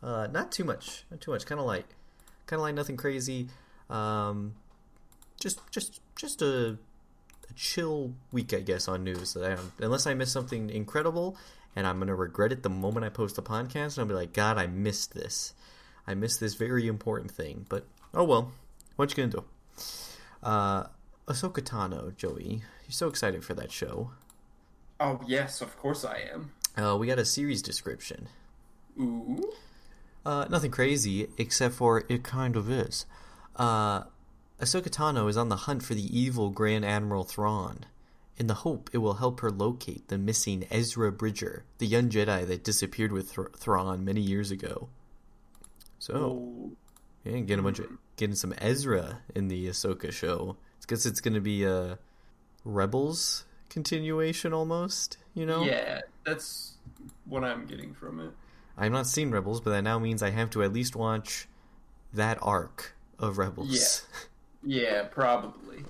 Uh, 0.02 0.28
not 0.32 0.52
too 0.52 0.64
much. 0.64 1.06
Not 1.10 1.22
too 1.22 1.32
much. 1.32 1.46
Kind 1.46 1.60
of 1.60 1.66
light. 1.66 1.86
Kind 2.46 2.60
of 2.60 2.64
light. 2.64 2.76
Nothing 2.76 2.98
crazy. 2.98 3.48
Um, 3.90 4.54
just, 5.40 5.60
just, 5.72 6.02
just 6.16 6.42
a, 6.42 6.78
a 7.50 7.54
chill 7.54 8.14
week, 8.32 8.54
I 8.54 8.60
guess, 8.60 8.88
on 8.88 9.04
news. 9.04 9.34
That 9.34 9.44
I 9.52 9.56
don't, 9.56 9.72
unless 9.80 10.08
I 10.08 10.14
miss 10.14 10.32
something 10.32 10.70
incredible, 10.70 11.38
and 11.76 11.86
I'm 11.88 12.00
gonna 12.00 12.16
regret 12.16 12.52
it 12.52 12.64
the 12.64 12.70
moment 12.70 13.06
I 13.06 13.10
post 13.10 13.36
the 13.36 13.42
podcast, 13.44 13.98
and 13.98 14.00
I'll 14.00 14.06
be 14.06 14.14
like, 14.14 14.34
God, 14.34 14.58
I 14.58 14.68
missed 14.68 15.14
this. 15.14 15.54
I 16.08 16.14
missed 16.16 16.40
this 16.40 16.56
very 16.56 16.88
important 16.88 17.32
thing. 17.32 17.66
But 17.70 17.86
oh 18.14 18.24
well. 18.24 18.52
What 18.96 19.10
you 19.12 19.16
gonna 19.28 19.32
do? 19.32 19.44
Uh, 20.44 20.84
Ahsoka 21.28 21.62
Tano, 21.62 22.16
Joey. 22.18 22.64
You're 22.86 22.92
so 22.92 23.08
excited 23.08 23.46
for 23.46 23.54
that 23.54 23.72
show. 23.72 24.12
Oh 25.00 25.22
yes, 25.26 25.62
of 25.62 25.78
course 25.78 26.04
I 26.04 26.24
am. 26.34 26.52
Uh, 26.78 26.98
we 26.98 27.08
got 27.08 27.20
a 27.20 27.26
series 27.26 27.62
description. 27.62 28.28
Ooh, 29.00 29.42
Uh, 30.26 30.46
nothing 30.50 30.72
crazy, 30.72 31.28
except 31.38 31.76
for 31.76 32.04
it 32.10 32.24
kind 32.24 32.56
of 32.58 32.70
is. 32.70 33.06
Uh, 33.56 34.04
Ahsoka 34.60 34.90
Tano 34.90 35.30
is 35.30 35.38
on 35.38 35.50
the 35.50 35.56
hunt 35.56 35.84
for 35.84 35.94
the 35.94 36.20
evil 36.20 36.50
Grand 36.50 36.84
Admiral 36.86 37.24
Thrawn, 37.24 37.86
in 38.38 38.48
the 38.48 38.56
hope 38.56 38.90
it 38.94 38.98
will 38.98 39.16
help 39.16 39.40
her 39.40 39.52
locate 39.52 40.08
the 40.08 40.18
missing 40.18 40.66
Ezra 40.70 41.12
Bridger, 41.12 41.64
the 41.78 41.88
young 41.88 42.10
Jedi 42.10 42.46
that 42.48 42.64
disappeared 42.64 43.12
with 43.12 43.32
Thr- 43.32 43.54
Thrawn 43.56 44.04
many 44.04 44.22
years 44.22 44.52
ago. 44.52 44.90
So, 46.00 46.72
yeah, 47.24 47.40
getting 47.40 47.60
a 47.60 47.64
bunch 47.64 47.80
of 47.80 47.88
getting 48.16 48.36
some 48.36 48.54
Ezra 48.58 49.20
in 49.36 49.48
the 49.48 49.68
Ahsoka 49.68 50.12
show. 50.12 50.58
It's 50.78 50.86
because 50.86 51.06
it's 51.06 51.22
going 51.22 51.34
to 51.34 51.42
be 51.42 51.64
a 51.64 52.00
Rebels 52.66 53.46
continuation 53.70 54.54
almost. 54.54 55.18
You 55.34 55.46
know, 55.46 55.64
yeah, 55.64 56.02
that's 56.26 56.74
what 57.26 57.44
I'm 57.44 57.66
getting 57.66 57.94
from 57.94 58.20
it. 58.20 58.32
I've 58.78 58.92
not 58.92 59.08
seen 59.08 59.32
Rebels, 59.32 59.62
but 59.62 59.72
that 59.72 59.84
now 59.84 60.00
means 60.00 60.24
I 60.24 60.30
have 60.30 60.50
to 60.52 60.64
at 60.64 60.72
least 60.72 60.96
watch 60.96 61.48
that 62.14 62.38
arc 62.42 62.96
of 63.18 63.38
Rebels. 63.38 63.70
Yeah, 63.70 64.20
probably. 65.12 65.84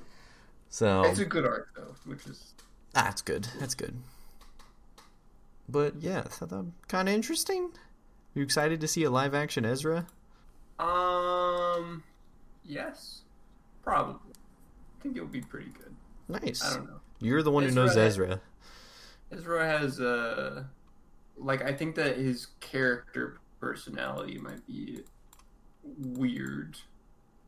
So 0.69 1.03
It's 1.03 1.19
a 1.19 1.25
good 1.25 1.45
arc 1.45 1.69
though, 1.75 1.95
which 2.05 2.25
is 2.27 2.53
that's 2.93 3.21
good. 3.21 3.47
That's 3.59 3.75
good. 3.75 3.95
But 5.67 6.01
yeah, 6.01 6.19
I 6.19 6.29
thought 6.29 6.49
that 6.49 6.71
kind 6.87 7.07
of 7.07 7.15
interesting. 7.15 7.65
Are 7.65 8.39
You 8.39 8.43
excited 8.43 8.81
to 8.81 8.87
see 8.87 9.03
a 9.03 9.09
live 9.09 9.33
action 9.33 9.65
Ezra? 9.65 10.07
um, 10.79 12.03
yes, 12.63 13.21
probably. 13.83 14.31
I 14.33 15.03
think 15.03 15.17
it 15.17 15.21
would 15.21 15.31
be 15.31 15.41
pretty 15.41 15.69
good. 15.71 15.95
Nice. 16.27 16.63
I 16.63 16.75
don't 16.75 16.87
know. 16.87 16.99
You're 17.19 17.43
the 17.43 17.51
one 17.51 17.63
who 17.63 17.71
knows 17.71 17.97
Ezra. 17.97 18.39
Ezra 19.31 19.65
has 19.65 19.99
uh 19.99 20.63
like 21.37 21.61
I 21.63 21.73
think 21.73 21.95
that 21.95 22.17
his 22.17 22.47
character 22.59 23.39
personality 23.59 24.37
might 24.37 24.65
be 24.65 25.01
weird. 25.83 26.77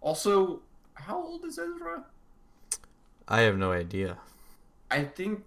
Also, 0.01 0.61
how 1.05 1.21
old 1.21 1.45
is 1.45 1.57
Ezra? 1.59 2.05
I 3.27 3.41
have 3.41 3.57
no 3.57 3.71
idea. 3.71 4.17
I 4.89 5.03
think 5.05 5.43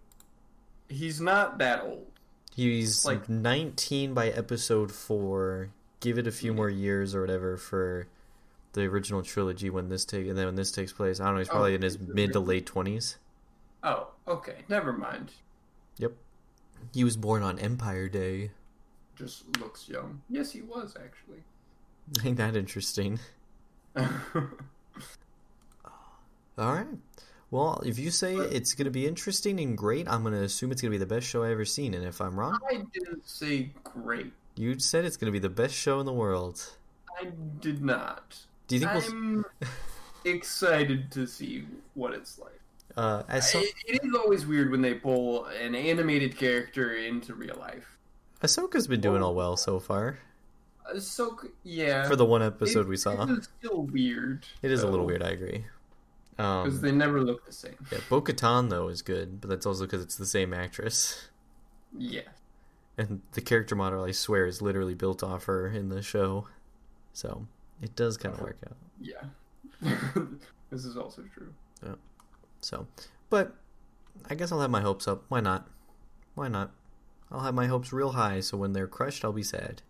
he's 0.88 1.20
not 1.20 1.58
that 1.58 1.82
old. 1.82 2.10
He's 2.54 3.04
Like- 3.04 3.28
19 3.28 4.14
by 4.14 4.28
episode 4.28 4.92
4. 4.92 5.70
Give 6.00 6.18
it 6.18 6.26
a 6.26 6.32
few 6.32 6.52
more 6.52 6.68
years 6.70 7.14
or 7.14 7.20
whatever 7.20 7.56
for 7.56 8.06
the 8.72 8.82
original 8.82 9.22
trilogy 9.22 9.70
when 9.70 9.88
this 9.88 10.04
take 10.04 10.26
and 10.26 10.36
then 10.36 10.46
when 10.46 10.54
this 10.54 10.70
takes 10.72 10.92
place. 10.92 11.20
I 11.20 11.24
don't 11.26 11.34
know, 11.34 11.38
he's 11.40 11.48
oh, 11.48 11.52
probably 11.52 11.72
Oh, 11.72 11.76
in 11.76 11.82
his 11.82 11.98
mid 11.98 12.32
to 12.32 12.40
late 12.40 12.66
20s. 12.66 13.16
Oh, 13.82 14.08
okay. 14.28 14.64
Never 14.68 14.92
mind. 14.92 15.32
Yep. 15.98 16.12
He 16.92 17.04
was 17.04 17.16
born 17.16 17.42
on 17.42 17.58
Empire 17.58 18.08
Day. 18.08 18.50
Just 19.16 19.58
looks 19.58 19.88
young. 19.88 20.22
Yes, 20.28 20.50
he 20.52 20.62
was 20.62 20.94
actually. 21.02 21.44
Ain't 22.24 22.36
that 22.36 22.56
interesting? 22.56 23.18
All 26.58 26.72
right. 26.72 26.86
Well, 27.50 27.82
if 27.86 27.98
you 27.98 28.10
say 28.10 28.34
it's 28.36 28.74
going 28.74 28.86
to 28.86 28.90
be 28.90 29.06
interesting 29.06 29.60
and 29.60 29.78
great, 29.78 30.08
I'm 30.08 30.22
going 30.22 30.34
to 30.34 30.42
assume 30.42 30.72
it's 30.72 30.82
going 30.82 30.90
to 30.92 30.98
be 30.98 31.04
the 31.04 31.06
best 31.12 31.26
show 31.26 31.44
I've 31.44 31.52
ever 31.52 31.64
seen. 31.64 31.94
And 31.94 32.04
if 32.04 32.20
I'm 32.20 32.38
wrong, 32.38 32.58
I 32.68 32.82
didn't 32.92 33.28
say 33.28 33.70
great. 33.84 34.32
you 34.56 34.78
said 34.78 35.04
it's 35.04 35.16
going 35.16 35.26
to 35.26 35.32
be 35.32 35.38
the 35.38 35.48
best 35.48 35.74
show 35.74 36.00
in 36.00 36.06
the 36.06 36.12
world. 36.12 36.64
I 37.20 37.28
did 37.60 37.82
not. 37.82 38.36
Do 38.66 38.76
you 38.76 38.86
think 38.86 38.92
we'll? 38.92 39.44
Excited 40.24 41.10
to 41.12 41.26
see 41.26 41.64
what 41.94 42.12
it's 42.14 42.38
like. 42.38 42.60
Uh, 42.96 43.22
as 43.28 43.52
so- 43.52 43.60
it, 43.60 44.02
is 44.02 44.14
always 44.14 44.46
weird 44.46 44.70
when 44.70 44.80
they 44.82 44.94
pull 44.94 45.44
an 45.46 45.74
animated 45.74 46.36
character 46.36 46.94
into 46.94 47.34
real 47.34 47.56
life. 47.58 47.98
Ahsoka's 48.42 48.86
been 48.88 49.00
doing 49.00 49.22
all 49.22 49.34
well 49.34 49.56
so 49.56 49.78
far. 49.78 50.18
So 50.98 51.38
yeah, 51.62 52.08
For 52.08 52.16
the 52.16 52.24
one 52.24 52.42
episode 52.42 52.80
it- 52.80 52.88
we 52.88 52.96
saw, 52.96 53.22
it 53.22 53.30
is 53.38 53.48
still 53.58 53.82
weird. 53.84 54.46
it 54.62 54.70
is 54.70 54.82
a 54.82 54.88
little 54.88 55.06
weird. 55.06 55.22
I 55.22 55.30
agree. 55.30 55.64
Because 56.36 56.74
Um, 56.76 56.80
they 56.80 56.92
never 56.92 57.20
look 57.22 57.44
the 57.46 57.52
same. 57.52 57.76
yeah, 57.92 57.98
Bo-Katan 58.08 58.70
though 58.70 58.88
is 58.88 59.02
good, 59.02 59.40
but 59.40 59.48
that's 59.50 59.66
also 59.66 59.84
because 59.84 60.02
it's 60.02 60.16
the 60.16 60.26
same 60.26 60.52
actress, 60.52 61.28
Yeah, 61.96 62.22
and 62.98 63.22
the 63.32 63.40
character 63.40 63.74
model 63.76 64.02
I 64.04 64.10
swear 64.12 64.46
is 64.46 64.60
literally 64.62 64.94
built 64.94 65.22
off 65.22 65.44
her 65.44 65.68
in 65.68 65.88
the 65.90 66.02
show, 66.02 66.48
so 67.12 67.46
it 67.82 67.94
does 67.96 68.16
kind 68.16 68.34
of 68.34 68.40
work 68.40 68.58
out. 68.68 68.76
yeah. 69.00 69.24
this 70.70 70.84
is 70.84 70.96
also 70.96 71.22
true. 71.34 71.52
Yeah. 71.84 71.94
So, 72.60 72.86
but 73.30 73.54
I 74.30 74.34
guess 74.34 74.50
I'll 74.52 74.60
have 74.60 74.70
my 74.70 74.80
hopes 74.80 75.06
up. 75.06 75.24
Why 75.28 75.40
not? 75.40 75.68
Why 76.34 76.48
not? 76.48 76.70
I'll 77.30 77.40
have 77.40 77.54
my 77.54 77.66
hopes 77.66 77.92
real 77.92 78.12
high, 78.12 78.40
so 78.40 78.56
when 78.56 78.72
they're 78.72 78.86
crushed, 78.86 79.24
I'll 79.24 79.32
be 79.32 79.42
sad. 79.42 79.82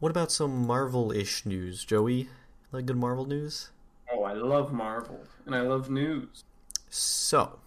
What 0.00 0.10
about 0.10 0.32
some 0.32 0.66
Marvel-ish 0.66 1.46
news, 1.46 1.84
Joey? 1.84 2.28
Like 2.72 2.86
good 2.86 2.96
Marvel 2.96 3.26
news? 3.26 3.70
Oh, 4.12 4.24
I 4.24 4.34
love 4.34 4.72
Marvel 4.72 5.20
and 5.46 5.54
I 5.54 5.62
love 5.62 5.90
news. 5.90 6.44
So, 6.90 7.58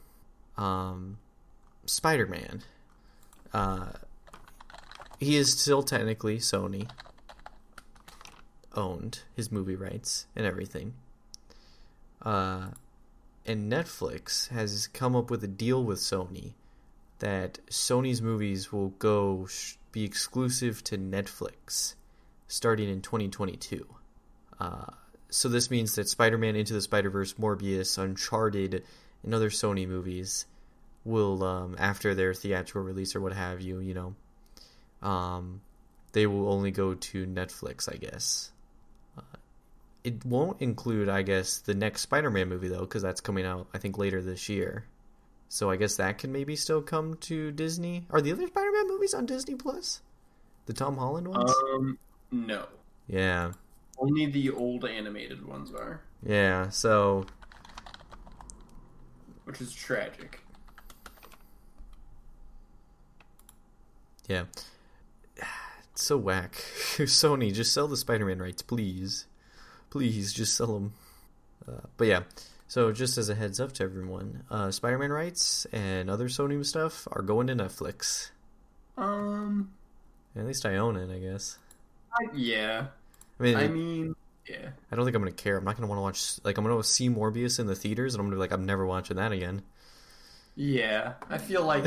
um, 0.58 1.18
Spider-Man. 1.86 2.62
Uh, 3.54 3.88
he 5.20 5.38
is 5.38 5.58
still 5.58 5.82
technically 5.82 6.38
Sony 6.38 6.90
owned 8.76 9.22
his 9.36 9.52
movie 9.52 9.76
rights 9.76 10.28
and 10.36 10.46
everything. 10.46 10.94
Uh, 12.22 12.68
and 13.46 13.72
Netflix 13.72 14.50
has 14.50 14.88
come 14.88 15.16
up 15.16 15.30
with 15.32 15.44
a 15.44 15.48
deal 15.48 15.84
with 15.84 16.00
Sony 16.00 16.54
that 17.20 17.60
Sony's 17.68 18.22
movies 18.22 18.72
will 18.72 18.90
go 18.90 19.46
sh- 19.46 19.76
be 19.92 20.04
exclusive 20.04 20.84
to 20.84 20.98
Netflix 20.98 21.96
starting 22.48 22.90
in 22.90 23.02
2022. 23.02 23.88
Uh, 24.60 24.86
so 25.36 25.50
this 25.50 25.70
means 25.70 25.96
that 25.96 26.08
Spider-Man 26.08 26.56
Into 26.56 26.72
the 26.72 26.82
Spider-Verse, 26.82 27.34
Morbius, 27.34 27.98
Uncharted, 27.98 28.86
and 29.22 29.34
other 29.34 29.50
Sony 29.50 29.86
movies 29.86 30.46
will, 31.04 31.44
um, 31.44 31.76
after 31.78 32.16
their 32.16 32.34
theatrical 32.34 32.84
release 32.84 33.18
or 33.18 33.20
what 33.20 33.34
have 33.34 33.60
you, 33.60 33.80
you 33.80 33.94
know, 33.94 34.16
um, 35.06 35.60
they 36.14 36.26
will 36.26 36.50
only 36.50 36.72
go 36.72 36.94
to 36.94 37.26
Netflix, 37.26 37.94
I 37.94 37.98
guess. 37.98 38.54
Uh, 39.18 39.38
it 40.06 40.24
won't 40.24 40.62
include, 40.62 41.10
I 41.10 41.22
guess, 41.22 41.58
the 41.58 41.74
next 41.74 42.04
Spider-Man 42.04 42.48
movie 42.48 42.70
though, 42.70 42.80
because 42.80 43.02
that's 43.02 43.20
coming 43.20 43.46
out, 43.46 43.68
I 43.74 43.78
think, 43.78 43.98
later 43.98 44.22
this 44.22 44.48
year. 44.48 44.86
So 45.50 45.70
I 45.70 45.76
guess 45.76 45.98
that 45.98 46.18
can 46.18 46.32
maybe 46.32 46.56
still 46.56 46.82
come 46.82 47.16
to 47.16 47.52
Disney. 47.52 48.06
Are 48.10 48.22
the 48.22 48.32
other 48.32 48.48
Spider-Man 48.48 48.88
movies 48.88 49.14
on 49.14 49.26
Disney 49.26 49.56
Plus? 49.56 50.00
The 50.66 50.74
Tom 50.74 50.96
Holland 50.96 51.28
ones? 51.28 51.54
Um, 51.74 52.00
no, 52.32 52.68
yeah, 53.08 53.52
only 53.98 54.26
the 54.26 54.52
old 54.52 54.86
animated 54.86 55.46
ones 55.46 55.72
are, 55.72 56.02
yeah. 56.26 56.70
So 56.70 57.26
which 59.46 59.62
is 59.62 59.74
tragic. 59.74 60.42
Yeah. 64.28 64.46
It's 65.92 66.04
so 66.04 66.18
whack. 66.18 66.54
Sony, 66.98 67.54
just 67.54 67.74
sell 67.74 67.88
the 67.88 67.96
Spider-Man 67.96 68.40
rights, 68.40 68.62
please. 68.62 69.28
Please, 69.90 70.34
just 70.34 70.58
sell 70.58 70.74
them. 70.74 70.94
Uh, 71.68 71.88
but 71.96 72.08
yeah, 72.08 72.24
so 72.68 72.92
just 72.92 73.18
as 73.18 73.30
a 73.30 73.36
heads 73.36 73.60
up 73.60 73.72
to 73.74 73.84
everyone, 73.84 74.44
uh, 74.52 74.72
Spider-Man 74.72 75.12
rights 75.12 75.66
and 75.72 76.10
other 76.10 76.28
Sony 76.28 76.66
stuff 76.66 77.08
are 77.12 77.22
going 77.22 77.48
to 77.48 77.56
Netflix. 77.56 78.32
Um, 78.98 79.72
At 80.36 80.46
least 80.46 80.66
I 80.66 80.76
own 80.76 80.98
it, 80.98 81.14
I 81.14 81.20
guess. 81.20 81.58
I, 82.14 82.26
yeah. 82.34 82.88
I 83.40 83.44
mean, 83.44 83.56
I 83.56 83.68
mean, 83.68 84.16
yeah. 84.48 84.70
I 84.92 84.96
don't 84.96 85.06
think 85.06 85.16
I'm 85.16 85.22
gonna 85.22 85.32
care. 85.32 85.58
I'm 85.58 85.64
not 85.64 85.76
gonna 85.76 85.88
want 85.88 86.00
to 86.00 86.04
watch. 86.04 86.40
Like, 86.44 86.58
I'm 86.58 86.66
gonna 86.66 86.84
see 86.84 87.10
Morbius 87.10 87.60
in 87.60 87.68
the 87.68 87.76
theaters, 87.76 88.14
and 88.14 88.22
I'm 88.22 88.28
gonna 88.28 88.38
be 88.38 88.40
like, 88.40 88.52
I'm 88.52 88.66
never 88.66 88.86
watching 88.86 89.18
that 89.18 89.32
again. 89.32 89.62
Yeah, 90.56 91.14
I 91.30 91.38
feel 91.38 91.64
like. 91.64 91.86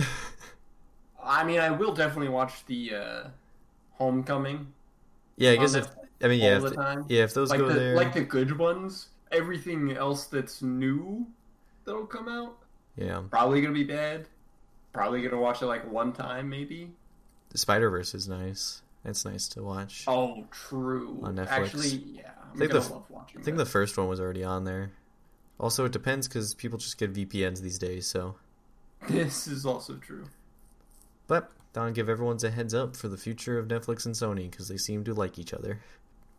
I 1.23 1.45
mean, 1.45 1.61
I 1.61 1.71
will 1.71 1.95
definitely 1.95 2.29
watch 2.29 2.65
the 2.67 2.95
uh, 2.95 3.29
Homecoming. 3.95 4.73
Yeah, 5.37 5.51
I 5.51 5.57
guess 5.57 5.75
if 5.75 5.87
I 6.23 6.29
mean, 6.29 6.41
yeah, 6.41 6.57
if 6.57 6.63
the 6.63 7.05
yeah, 7.09 7.25
if 7.25 7.35
those 7.35 7.51
like 7.51 7.61
go 7.61 7.69
the 7.69 7.75
there, 7.75 7.97
like 7.97 8.15
the 8.15 8.23
good 8.25 8.57
ones. 8.59 9.09
Everything 9.31 9.93
else 9.93 10.25
that's 10.25 10.63
new 10.63 11.27
that'll 11.85 12.07
come 12.07 12.31
out 12.31 12.57
yeah, 12.99 13.23
probably 13.31 13.61
gonna 13.61 13.75
be 13.75 13.85
bad. 13.85 14.27
Probably 14.93 15.23
gonna 15.23 15.41
watch 15.41 15.63
it 15.63 15.67
like 15.67 15.91
one 15.91 16.13
time, 16.13 16.49
maybe. 16.49 16.91
the 17.51 17.59
Spider 17.59 17.91
Verse 17.91 18.15
is 18.15 18.29
nice. 18.29 18.83
It's 19.05 19.25
nice 19.25 19.49
to 19.49 19.63
watch. 19.63 20.05
Oh, 20.07 20.45
true. 20.51 21.21
On 21.23 21.37
Netflix. 21.37 21.49
Actually, 21.51 21.89
yeah, 22.13 22.31
I'm 22.53 22.59
think 22.59 22.73
gonna 22.73 22.85
the- 22.85 22.93
love 22.95 23.09
watching. 23.11 23.41
I 23.41 23.45
think 23.45 23.57
the 23.57 23.65
first 23.67 23.97
one 23.97 24.09
was 24.09 24.21
already 24.21 24.45
on 24.45 24.65
there. 24.65 24.91
Also, 25.61 25.85
it 25.85 25.93
depends 25.93 26.29
because 26.29 26.55
people 26.55 26.79
just 26.79 26.99
get 26.99 27.13
VPNs 27.15 27.61
these 27.61 27.79
days. 27.79 28.07
So, 28.07 28.37
this 29.09 29.47
is 29.47 29.65
also 29.67 29.97
true. 29.97 30.25
but 31.27 31.51
I'll 31.77 31.91
give 31.93 32.09
everyone's 32.09 32.43
a 32.45 32.51
heads 32.51 32.75
up 32.75 32.97
for 32.97 33.07
the 33.09 33.17
future 33.17 33.59
of 33.59 33.69
Netflix 33.69 34.05
and 34.07 34.15
Sony 34.15 34.51
because 34.51 34.69
they 34.69 34.77
seem 34.79 35.05
to 35.05 35.15
like 35.15 35.39
each 35.39 35.55
other, 35.55 35.81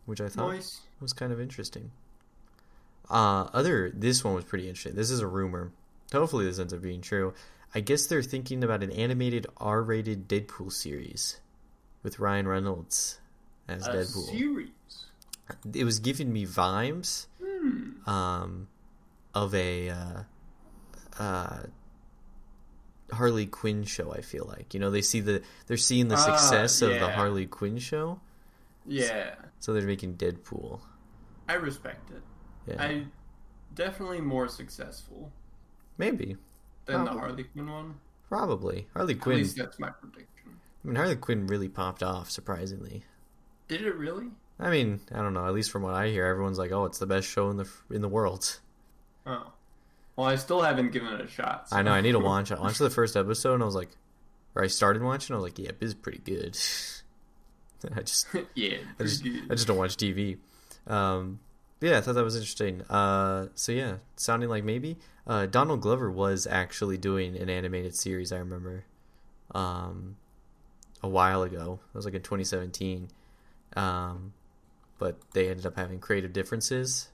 which 0.05 0.19
I 0.19 0.27
thought 0.27 0.51
Nice. 0.53 0.81
was 0.99 1.13
kind 1.13 1.31
of 1.31 1.39
interesting. 1.39 1.91
Uh, 3.09 3.47
other 3.53 3.89
this 3.95 4.23
one 4.23 4.35
was 4.35 4.43
pretty 4.45 4.67
interesting. 4.67 4.95
This 4.95 5.09
is 5.09 5.21
a 5.21 5.27
rumor. 5.27 5.71
Hopefully, 6.11 6.45
this 6.45 6.59
ends 6.59 6.73
up 6.73 6.81
being 6.81 7.01
true. 7.01 7.33
I 7.73 7.79
guess 7.81 8.07
they're 8.07 8.23
thinking 8.23 8.63
about 8.63 8.83
an 8.83 8.91
animated 8.91 9.47
R-rated 9.57 10.27
Deadpool 10.27 10.71
series 10.71 11.39
with 12.03 12.19
Ryan 12.19 12.47
Reynolds 12.47 13.19
as 13.67 13.85
A 13.87 13.91
Deadpool. 13.91 14.29
series. 14.31 14.69
It 15.73 15.83
was 15.83 15.99
giving 15.99 16.31
me 16.31 16.45
vibes 16.45 17.25
Hmm. 17.41 18.07
um, 18.09 18.67
of 19.33 19.53
a 19.55 19.89
uh, 19.89 20.23
uh, 21.17 21.59
Harley 23.11 23.45
Quinn 23.47 23.83
show. 23.83 24.11
I 24.13 24.21
feel 24.21 24.45
like 24.45 24.73
you 24.73 24.79
know 24.79 24.91
they 24.91 25.01
see 25.01 25.19
the 25.19 25.41
they're 25.67 25.77
seeing 25.77 26.07
the 26.07 26.15
Ah, 26.15 26.35
success 26.37 26.81
of 26.81 26.91
the. 26.91 27.09
Harley 27.09 27.47
Quinn 27.47 27.79
show, 27.79 28.19
Yeah, 28.85 29.35
so 29.59 29.73
they're 29.73 29.83
making 29.83 30.15
Deadpool. 30.17 30.79
I 31.47 31.53
respect 31.55 32.11
it. 32.11 32.21
Yeah, 32.67 32.81
I 32.83 33.05
definitely 33.73 34.21
more 34.21 34.47
successful 34.47 35.31
maybe, 35.97 36.37
than 36.85 37.05
the 37.05 37.11
Harley 37.11 37.45
Quinn 37.45 37.69
one. 37.71 37.95
probably 38.27 38.87
Harley 38.93 39.15
At 39.15 39.21
Quinn. 39.21 39.37
least 39.37 39.57
that's 39.57 39.79
my 39.79 39.89
prediction. 39.89 40.27
I 40.83 40.87
mean, 40.87 40.95
Harley 40.95 41.15
Quinn 41.15 41.47
really 41.47 41.67
popped 41.69 42.03
off 42.03 42.29
surprisingly. 42.29 43.03
Did 43.67 43.81
it 43.81 43.95
really? 43.95 44.27
I 44.59 44.69
mean, 44.69 44.99
I 45.13 45.17
don't 45.21 45.33
know. 45.33 45.45
At 45.45 45.53
least 45.53 45.71
from 45.71 45.83
what 45.83 45.93
I 45.93 46.07
hear, 46.09 46.25
everyone's 46.25 46.57
like, 46.57 46.71
"Oh, 46.71 46.85
it's 46.85 46.99
the 46.99 47.05
best 47.05 47.27
show 47.27 47.49
in 47.49 47.57
the 47.57 47.69
in 47.89 48.01
the 48.01 48.07
world." 48.09 48.59
Oh. 49.25 49.51
Well, 50.15 50.27
I 50.27 50.35
still 50.35 50.61
haven't 50.61 50.91
given 50.91 51.13
it 51.13 51.21
a 51.21 51.27
shot. 51.27 51.69
so- 51.69 51.77
I 51.77 51.81
know. 51.81 51.91
I 51.91 52.01
need 52.01 52.11
to 52.13 52.19
watch. 52.33 52.51
It. 52.51 52.57
I 52.57 52.61
watched 52.61 52.79
the 52.79 52.89
first 52.89 53.15
episode, 53.15 53.53
and 53.53 53.63
I 53.63 53.65
was 53.65 53.75
like, 53.75 53.89
or 54.55 54.63
I 54.63 54.67
started 54.67 55.01
watching. 55.01 55.33
I 55.33 55.37
was 55.37 55.43
like, 55.43 55.59
"Yeah, 55.59 55.71
this 55.79 55.89
is 55.89 55.93
pretty 55.95 56.19
good." 56.19 56.57
I 57.95 58.01
just 58.01 58.27
yeah, 58.55 58.77
I 58.99 59.03
just, 59.03 59.23
good. 59.23 59.43
I 59.49 59.55
just 59.55 59.67
don't 59.67 59.77
watch 59.77 59.95
TV. 59.95 60.37
Um, 60.87 61.39
yeah, 61.79 61.97
I 61.97 62.01
thought 62.01 62.15
that 62.15 62.23
was 62.25 62.35
interesting. 62.35 62.81
Uh, 62.89 63.47
so 63.55 63.71
yeah, 63.71 63.97
sounding 64.17 64.49
like 64.49 64.65
maybe 64.65 64.97
uh, 65.25 65.45
Donald 65.45 65.79
Glover 65.81 66.11
was 66.11 66.45
actually 66.47 66.97
doing 66.97 67.37
an 67.37 67.49
animated 67.49 67.95
series. 67.95 68.33
I 68.33 68.39
remember, 68.39 68.83
um, 69.55 70.17
a 71.01 71.07
while 71.07 71.43
ago. 71.43 71.79
It 71.93 71.97
was 71.97 72.05
like 72.05 72.13
in 72.13 72.21
2017. 72.21 73.09
Um, 73.75 74.33
but 74.97 75.17
they 75.33 75.49
ended 75.49 75.65
up 75.65 75.75
having 75.75 75.99
creative 75.99 76.33
differences, 76.33 77.09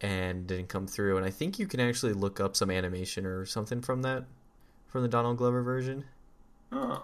and 0.00 0.46
didn't 0.46 0.68
come 0.68 0.86
through. 0.86 1.16
And 1.16 1.26
I 1.26 1.30
think 1.30 1.58
you 1.58 1.66
can 1.66 1.80
actually 1.80 2.12
look 2.12 2.40
up 2.40 2.56
some 2.56 2.70
animation 2.70 3.26
or 3.26 3.46
something 3.46 3.80
from 3.80 4.02
that, 4.02 4.24
from 4.88 5.02
the 5.02 5.08
Donald 5.08 5.38
Glover 5.38 5.62
version. 5.62 6.04
Huh. 6.72 7.00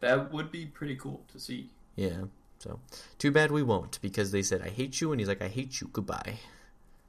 That 0.00 0.32
would 0.32 0.50
be 0.50 0.66
pretty 0.66 0.96
cool 0.96 1.22
to 1.32 1.40
see. 1.40 1.70
Yeah. 1.94 2.24
So, 2.58 2.80
too 3.18 3.30
bad 3.30 3.50
we 3.50 3.62
won't 3.62 4.00
because 4.00 4.30
they 4.30 4.42
said 4.42 4.62
I 4.62 4.68
hate 4.68 5.00
you, 5.00 5.12
and 5.12 5.20
he's 5.20 5.28
like 5.28 5.42
I 5.42 5.48
hate 5.48 5.80
you. 5.80 5.88
Goodbye. 5.92 6.38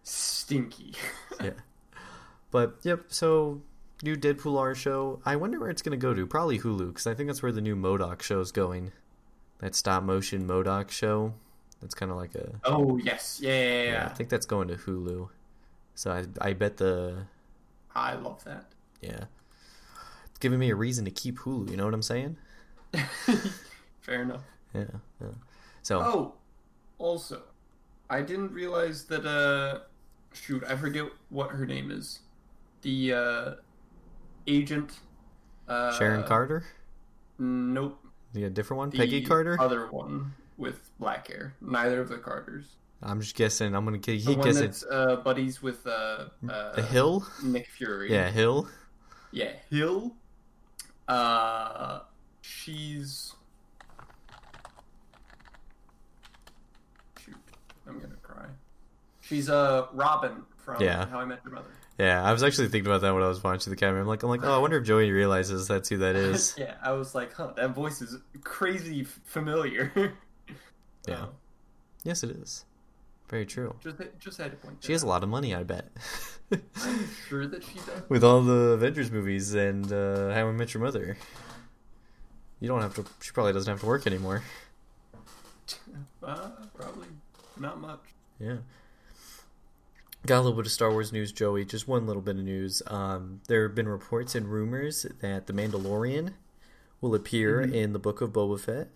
Stinky. 0.04 0.94
yeah. 1.44 1.51
But 2.51 2.77
yep. 2.84 3.06
So 3.08 3.62
new 4.04 4.16
Deadpool 4.16 4.60
R 4.60 4.75
show. 4.75 5.22
I 5.25 5.36
wonder 5.36 5.60
where 5.60 5.70
it's 5.70 5.82
gonna 5.82 5.98
go 5.98 6.13
to. 6.13 6.25
Probably 6.25 6.60
Hulu 6.60 6.88
because 6.88 7.08
I 7.08 7.13
think 7.13 7.27
that's 7.27 7.42
where 7.42 7.51
the 7.51 7.62
new 7.62 7.74
M.O.D.O.K. 7.74 8.24
show 8.24 8.39
is 8.39 8.51
going. 8.51 8.92
That 9.60 9.75
stop 9.75 10.04
motion 10.04 10.44
M.O.D.O.K. 10.44 10.92
show. 10.92 11.34
That's 11.82 11.94
kind 11.94 12.12
of 12.12 12.18
like 12.18 12.36
a. 12.36 12.60
Oh 12.63 12.98
yes, 12.98 13.39
yeah, 13.42 13.51
yeah, 13.51 13.84
yeah. 13.84 14.08
I 14.10 14.13
think 14.13 14.30
that's 14.30 14.46
going 14.46 14.68
to 14.70 14.75
Hulu. 14.75 15.30
So 15.96 16.12
I 16.12 16.25
I 16.42 16.54
bet 16.54 16.77
the. 16.77 17.25
I 17.96 18.16
love 18.16 18.44
that. 18.44 18.66
Yeah. 19.01 19.25
It's 20.25 20.39
giving 20.39 20.60
me 20.60 20.70
a 20.70 20.75
reason 20.75 21.06
to 21.06 21.12
keep 21.12 21.39
Hulu. 21.39 21.72
You 21.72 21.77
know 21.77 21.86
what 21.86 21.94
I'm 21.94 22.01
saying? 22.04 22.38
Fair 24.01 24.22
enough. 24.22 24.44
Yeah. 24.74 24.84
yeah. 25.20 25.27
So. 25.82 26.00
Oh, 26.00 26.34
also, 27.00 27.42
I 28.10 28.22
didn't 28.22 28.54
realize 28.54 29.06
that. 29.06 29.25
Uh, 29.25 29.80
shoot, 30.34 30.63
I 30.68 30.75
forget 30.75 31.06
what 31.30 31.51
her 31.51 31.66
name 31.66 31.92
is. 31.92 32.20
The 32.84 33.13
uh, 33.13 33.51
agent. 34.48 35.00
Uh, 35.68 35.92
Sharon 35.98 36.24
Carter. 36.24 36.66
Nope. 37.39 38.00
Yeah, 38.34 38.50
different 38.50 38.77
one. 38.80 38.89
The 38.89 38.98
Peggy 38.98 39.24
Carter. 39.24 39.60
Other 39.60 39.88
one 39.88 40.34
with 40.58 40.89
black 41.00 41.27
hair. 41.27 41.54
Neither 41.62 42.01
of 42.01 42.10
the 42.10 42.18
Carters. 42.18 42.75
I'm 43.01 43.22
just 43.22 43.36
guessing. 43.36 43.75
I'm 43.75 43.86
gonna 43.86 43.98
The 44.00 44.18
keep 44.20 44.38
one 44.39 44.48
guessing. 44.48 44.63
that's 44.63 44.84
uh, 44.89 45.18
buddies 45.18 45.62
with 45.62 45.86
uh, 45.86 46.25
uh, 46.50 46.82
Hill. 46.84 47.25
Nick 47.44 47.68
Fury. 47.68 48.12
Yeah, 48.12 48.30
Hill. 48.30 48.68
Yeah, 49.32 49.51
Hill. 49.70 50.13
Uh, 51.08 52.00
she's. 52.42 53.34
Shoot, 57.24 57.36
I'm 57.88 58.00
gonna 58.00 58.16
cry. 58.24 58.46
She's 59.22 59.50
uh 59.50 59.88
Robin 59.94 60.44
from 60.58 60.82
Yeah. 60.82 61.06
How 61.08 61.20
I 61.20 61.25
Met 61.25 61.39
Your 61.46 61.54
Mother. 61.54 61.70
Yeah, 61.98 62.24
I 62.24 62.32
was 62.32 62.44
actually 62.44 62.68
thinking 62.68 62.86
about 62.92 63.01
that 63.01 63.13
when 63.13 63.24
I 63.24 63.27
was 63.27 63.44
watching 63.44 63.72
the 63.72 63.75
camera. 63.77 64.00
I'm 64.01 64.08
like, 64.08 64.22
I'm 64.22 64.30
like, 64.30 64.44
oh, 64.44 64.54
I 64.54 64.60
wonder 64.60 64.77
if 64.77 64.84
Joey 64.86 65.10
realizes 65.12 65.68
that's 65.68 65.89
who 65.89 65.98
that 65.98 66.16
is. 66.16 66.54
yeah, 66.58 66.75
I 66.84 66.92
was 66.92 67.16
like, 67.16 67.34
huh, 67.34 67.54
that 67.56 67.72
voice 67.72 68.01
is 68.01 68.18
crazy 68.44 69.01
f- 69.01 69.20
familiar. 69.25 70.13
Yeah. 71.08 71.16
Uh, 71.24 71.27
yes, 72.04 72.22
it 72.24 72.32
is. 72.32 72.66
Very 73.30 73.46
true. 73.46 73.74
just 73.82 73.96
just 74.20 74.38
had 74.38 74.51
to 74.51 74.58
point. 74.58 74.77
She 74.84 74.92
has 74.92 75.04
a 75.04 75.08
lot 75.08 75.24
of 75.24 75.30
money, 75.30 75.56
I 75.56 75.63
bet. 75.63 75.88
I'm 76.51 77.08
sure 77.30 77.48
that 77.48 77.63
she 77.63 77.75
does. 77.75 78.10
With 78.10 78.25
all 78.25 78.42
the 78.42 78.72
Avengers 78.75 79.10
movies 79.10 79.54
and 79.54 79.89
uh, 79.92 80.34
How 80.34 80.50
I 80.50 80.51
Met 80.51 80.74
Your 80.74 80.84
Mother. 80.84 81.18
You 82.60 82.68
don't 82.68 82.82
have 82.82 82.94
to. 82.96 83.06
She 83.22 83.32
probably 83.32 83.54
doesn't 83.54 83.72
have 83.72 83.80
to 83.80 83.86
work 83.86 84.06
anymore. 84.06 84.44
Uh, 86.24 86.50
probably 86.75 87.08
not 87.58 87.80
much. 87.80 88.01
Yeah. 88.39 88.58
Got 90.27 90.39
a 90.39 90.41
little 90.41 90.57
bit 90.57 90.65
of 90.65 90.72
Star 90.74 90.91
Wars 90.91 91.13
news, 91.13 91.31
Joey. 91.31 91.63
Just 91.63 91.88
one 91.88 92.05
little 92.05 92.22
bit 92.22 92.36
of 92.38 92.43
news. 92.43 92.81
Um, 92.88 93.39
there 93.48 93.63
have 93.65 93.74
been 93.75 93.88
reports 93.88 94.36
and 94.36 94.46
rumors 94.48 95.05
that 95.22 95.48
The 95.48 95.53
Mandalorian 95.53 96.34
will 97.00 97.15
appear 97.15 97.62
Mhm. 97.62 97.74
in 97.74 97.93
the 97.93 98.00
Book 98.00 98.19
of 98.19 98.31
Boba 98.34 98.60
Fett. 98.60 98.89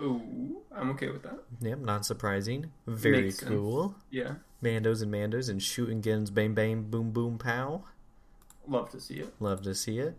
Ooh, 0.00 0.62
I'm 0.72 0.90
okay 0.90 1.10
with 1.10 1.22
that. 1.22 1.44
Yep, 1.60 1.78
not 1.78 2.04
surprising. 2.04 2.72
Very 2.88 3.22
Makes 3.22 3.38
sense. 3.38 3.50
cool. 3.50 3.94
Yeah, 4.10 4.36
Mandos 4.62 5.00
and 5.02 5.12
Mandos 5.12 5.48
and 5.48 5.62
shooting 5.62 6.00
guns, 6.00 6.30
bang 6.30 6.54
bang, 6.54 6.82
boom 6.90 7.12
boom 7.12 7.38
pow. 7.38 7.84
love 8.66 8.90
to 8.90 9.00
see 9.00 9.14
it. 9.20 9.32
Love 9.40 9.62
to 9.62 9.74
see 9.74 9.98
it. 9.98 10.14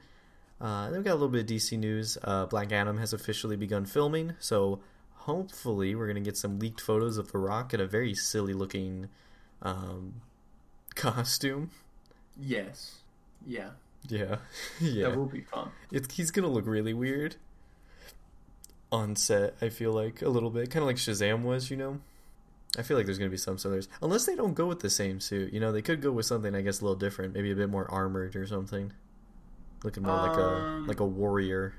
Uh, 0.60 0.90
then 0.90 1.00
we 1.00 1.04
got 1.04 1.12
a 1.12 1.20
little 1.22 1.30
bit 1.30 1.42
of 1.42 1.48
DC 1.48 1.78
news. 1.78 2.18
Uh, 2.24 2.46
Black 2.48 2.72
Adam 2.72 2.98
has 2.98 3.14
officially 3.14 3.56
begun 3.56 3.86
filming, 3.86 4.34
so 4.40 4.80
hopefully 5.14 5.94
we're 5.96 6.08
gonna 6.08 6.20
get 6.22 6.36
some 6.38 6.58
leaked 6.60 6.82
photos 6.82 7.18
of 7.18 7.32
The 7.32 7.38
Rock 7.38 7.74
in 7.76 7.80
a 7.82 7.86
very 7.86 8.16
silly 8.16 8.54
looking 8.54 9.10
um, 9.62 10.22
costume. 11.00 11.72
Yes. 12.40 13.00
Yeah. 13.46 13.70
Yeah, 14.08 14.38
yeah. 14.80 15.10
That 15.10 15.18
will 15.18 15.26
be 15.26 15.42
fun. 15.42 15.72
It's, 15.92 16.14
he's 16.16 16.32
gonna 16.32 16.48
look 16.48 16.66
really 16.66 16.94
weird 16.94 17.36
on 18.92 19.16
set. 19.16 19.56
I 19.62 19.70
feel 19.70 19.92
like 19.92 20.22
a 20.22 20.30
little 20.30 20.50
bit, 20.50 20.70
kind 20.72 20.84
of 20.84 20.88
like 20.88 20.96
Shazam 20.96 21.44
was, 21.44 21.70
you 21.70 21.78
know. 21.78 22.00
I 22.78 22.82
feel 22.84 22.96
like 22.98 23.06
there's 23.08 23.18
gonna 23.18 23.30
be 23.30 23.38
some 23.38 23.58
others, 23.66 23.90
unless 24.02 24.26
they 24.26 24.36
don't 24.36 24.54
go 24.54 24.68
with 24.68 24.80
the 24.80 24.90
same 24.90 25.20
suit. 25.20 25.52
You 25.52 25.60
know, 25.60 25.72
they 25.72 25.82
could 25.82 26.02
go 26.02 26.12
with 26.12 26.26
something 26.26 26.56
I 26.56 26.62
guess 26.62 26.80
a 26.82 26.84
little 26.86 26.96
different, 26.98 27.34
maybe 27.34 27.52
a 27.52 27.56
bit 27.56 27.70
more 27.70 27.90
armored 27.92 28.36
or 28.36 28.46
something, 28.48 28.94
looking 29.84 30.04
more 30.04 30.16
like 30.16 30.38
a 30.38 30.46
Um, 30.48 30.88
like 30.88 31.00
a 31.00 31.06
warrior, 31.06 31.74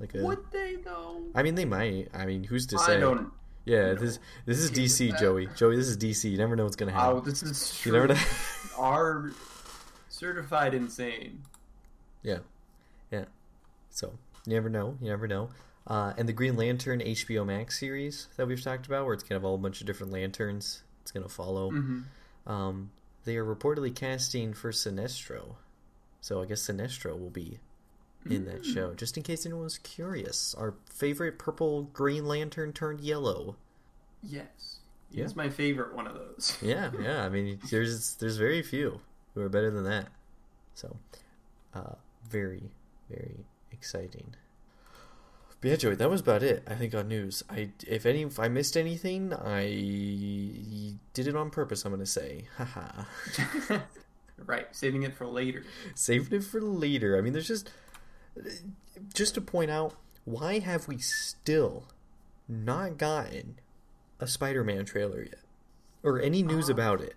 like 0.00 0.14
a. 0.14 0.22
Would 0.24 0.50
they 0.50 0.76
though? 0.76 1.22
I 1.34 1.42
mean, 1.42 1.54
they 1.54 1.66
might. 1.66 2.08
I 2.14 2.26
mean, 2.26 2.42
who's 2.44 2.66
to 2.68 2.78
I 2.78 2.86
say? 2.86 3.00
don't. 3.00 3.30
Yeah, 3.64 3.94
this 3.94 4.18
this 4.46 4.58
is 4.58 4.70
DC. 4.70 5.18
Joey. 5.20 5.48
Joey, 5.56 5.76
this 5.76 5.86
is 5.88 5.96
DC. 5.98 6.30
You 6.30 6.38
never 6.38 6.56
know 6.56 6.64
what's 6.64 6.76
gonna 6.76 6.92
happen. 6.92 7.16
Oh, 7.16 7.20
this 7.20 7.42
is 7.42 7.84
you 7.84 7.92
true. 7.92 8.00
never 8.00 8.14
know. 8.14 8.20
Are 8.78 9.30
certified 10.08 10.74
insane. 10.74 11.42
Yeah, 12.22 12.38
yeah. 13.10 13.24
So 13.90 14.12
you 14.46 14.54
never 14.54 14.68
know. 14.70 14.96
You 15.00 15.08
never 15.10 15.28
know. 15.28 15.50
Uh, 15.86 16.12
and 16.16 16.28
the 16.28 16.32
Green 16.32 16.56
Lantern 16.56 17.00
HBO 17.00 17.44
Max 17.44 17.78
series 17.78 18.28
that 18.36 18.46
we've 18.46 18.62
talked 18.62 18.86
about, 18.86 19.04
where 19.04 19.14
it's 19.14 19.22
kind 19.24 19.36
of 19.36 19.44
all 19.44 19.54
a 19.54 19.58
bunch 19.58 19.80
of 19.80 19.86
different 19.86 20.12
lanterns. 20.12 20.82
It's 21.02 21.10
gonna 21.12 21.28
follow. 21.28 21.70
hmm 21.70 22.00
Um, 22.46 22.90
they 23.24 23.36
are 23.36 23.44
reportedly 23.44 23.94
casting 23.94 24.54
for 24.54 24.70
Sinestro, 24.72 25.56
so 26.22 26.40
I 26.42 26.46
guess 26.46 26.62
Sinestro 26.66 27.18
will 27.18 27.30
be 27.30 27.58
in 28.28 28.44
that 28.46 28.64
show. 28.64 28.94
Just 28.94 29.16
in 29.16 29.22
case 29.22 29.46
anyone's 29.46 29.78
curious, 29.78 30.54
our 30.54 30.74
favorite 30.92 31.38
purple 31.38 31.84
Green 31.84 32.26
Lantern 32.26 32.72
turned 32.72 33.00
yellow. 33.00 33.56
Yes. 34.22 34.80
Yeah. 35.10 35.24
He's 35.24 35.34
my 35.36 35.48
favorite 35.48 35.94
one 35.94 36.06
of 36.06 36.14
those. 36.14 36.56
Yeah, 36.62 36.90
yeah. 37.00 37.24
I 37.24 37.28
mean, 37.28 37.58
there's 37.70 38.14
there's 38.16 38.36
very 38.36 38.62
few 38.62 39.00
who 39.34 39.40
are 39.40 39.48
better 39.48 39.70
than 39.70 39.84
that. 39.84 40.08
So, 40.74 40.96
uh, 41.74 41.94
very 42.28 42.70
very 43.08 43.46
exciting. 43.72 44.34
But 45.60 45.70
yeah, 45.70 45.76
Joey, 45.76 45.94
that 45.96 46.08
was 46.08 46.22
about 46.22 46.42
it. 46.42 46.62
I 46.66 46.74
think 46.74 46.94
on 46.94 47.08
news. 47.08 47.42
I 47.50 47.70
if 47.86 48.06
any 48.06 48.22
if 48.22 48.38
I 48.38 48.48
missed 48.48 48.76
anything, 48.76 49.34
I 49.34 49.64
did 51.12 51.26
it 51.26 51.36
on 51.36 51.50
purpose. 51.50 51.84
I'm 51.84 51.92
gonna 51.92 52.06
say, 52.06 52.46
haha. 52.56 53.04
right. 54.46 54.68
Saving 54.74 55.02
it 55.02 55.14
for 55.14 55.26
later. 55.26 55.64
Saved 55.94 56.32
it 56.32 56.44
for 56.44 56.60
later. 56.62 57.18
I 57.18 57.20
mean, 57.20 57.32
there's 57.34 57.48
just 57.48 57.70
just 59.14 59.34
to 59.34 59.40
point 59.40 59.70
out 59.70 59.94
why 60.24 60.58
have 60.58 60.88
we 60.88 60.98
still 60.98 61.84
not 62.48 62.98
gotten 62.98 63.56
a 64.18 64.26
Spider-Man 64.26 64.84
trailer 64.84 65.22
yet, 65.22 65.40
or 66.02 66.20
any 66.20 66.42
news 66.42 66.68
Uh, 66.68 66.74
about 66.74 67.00
it? 67.00 67.14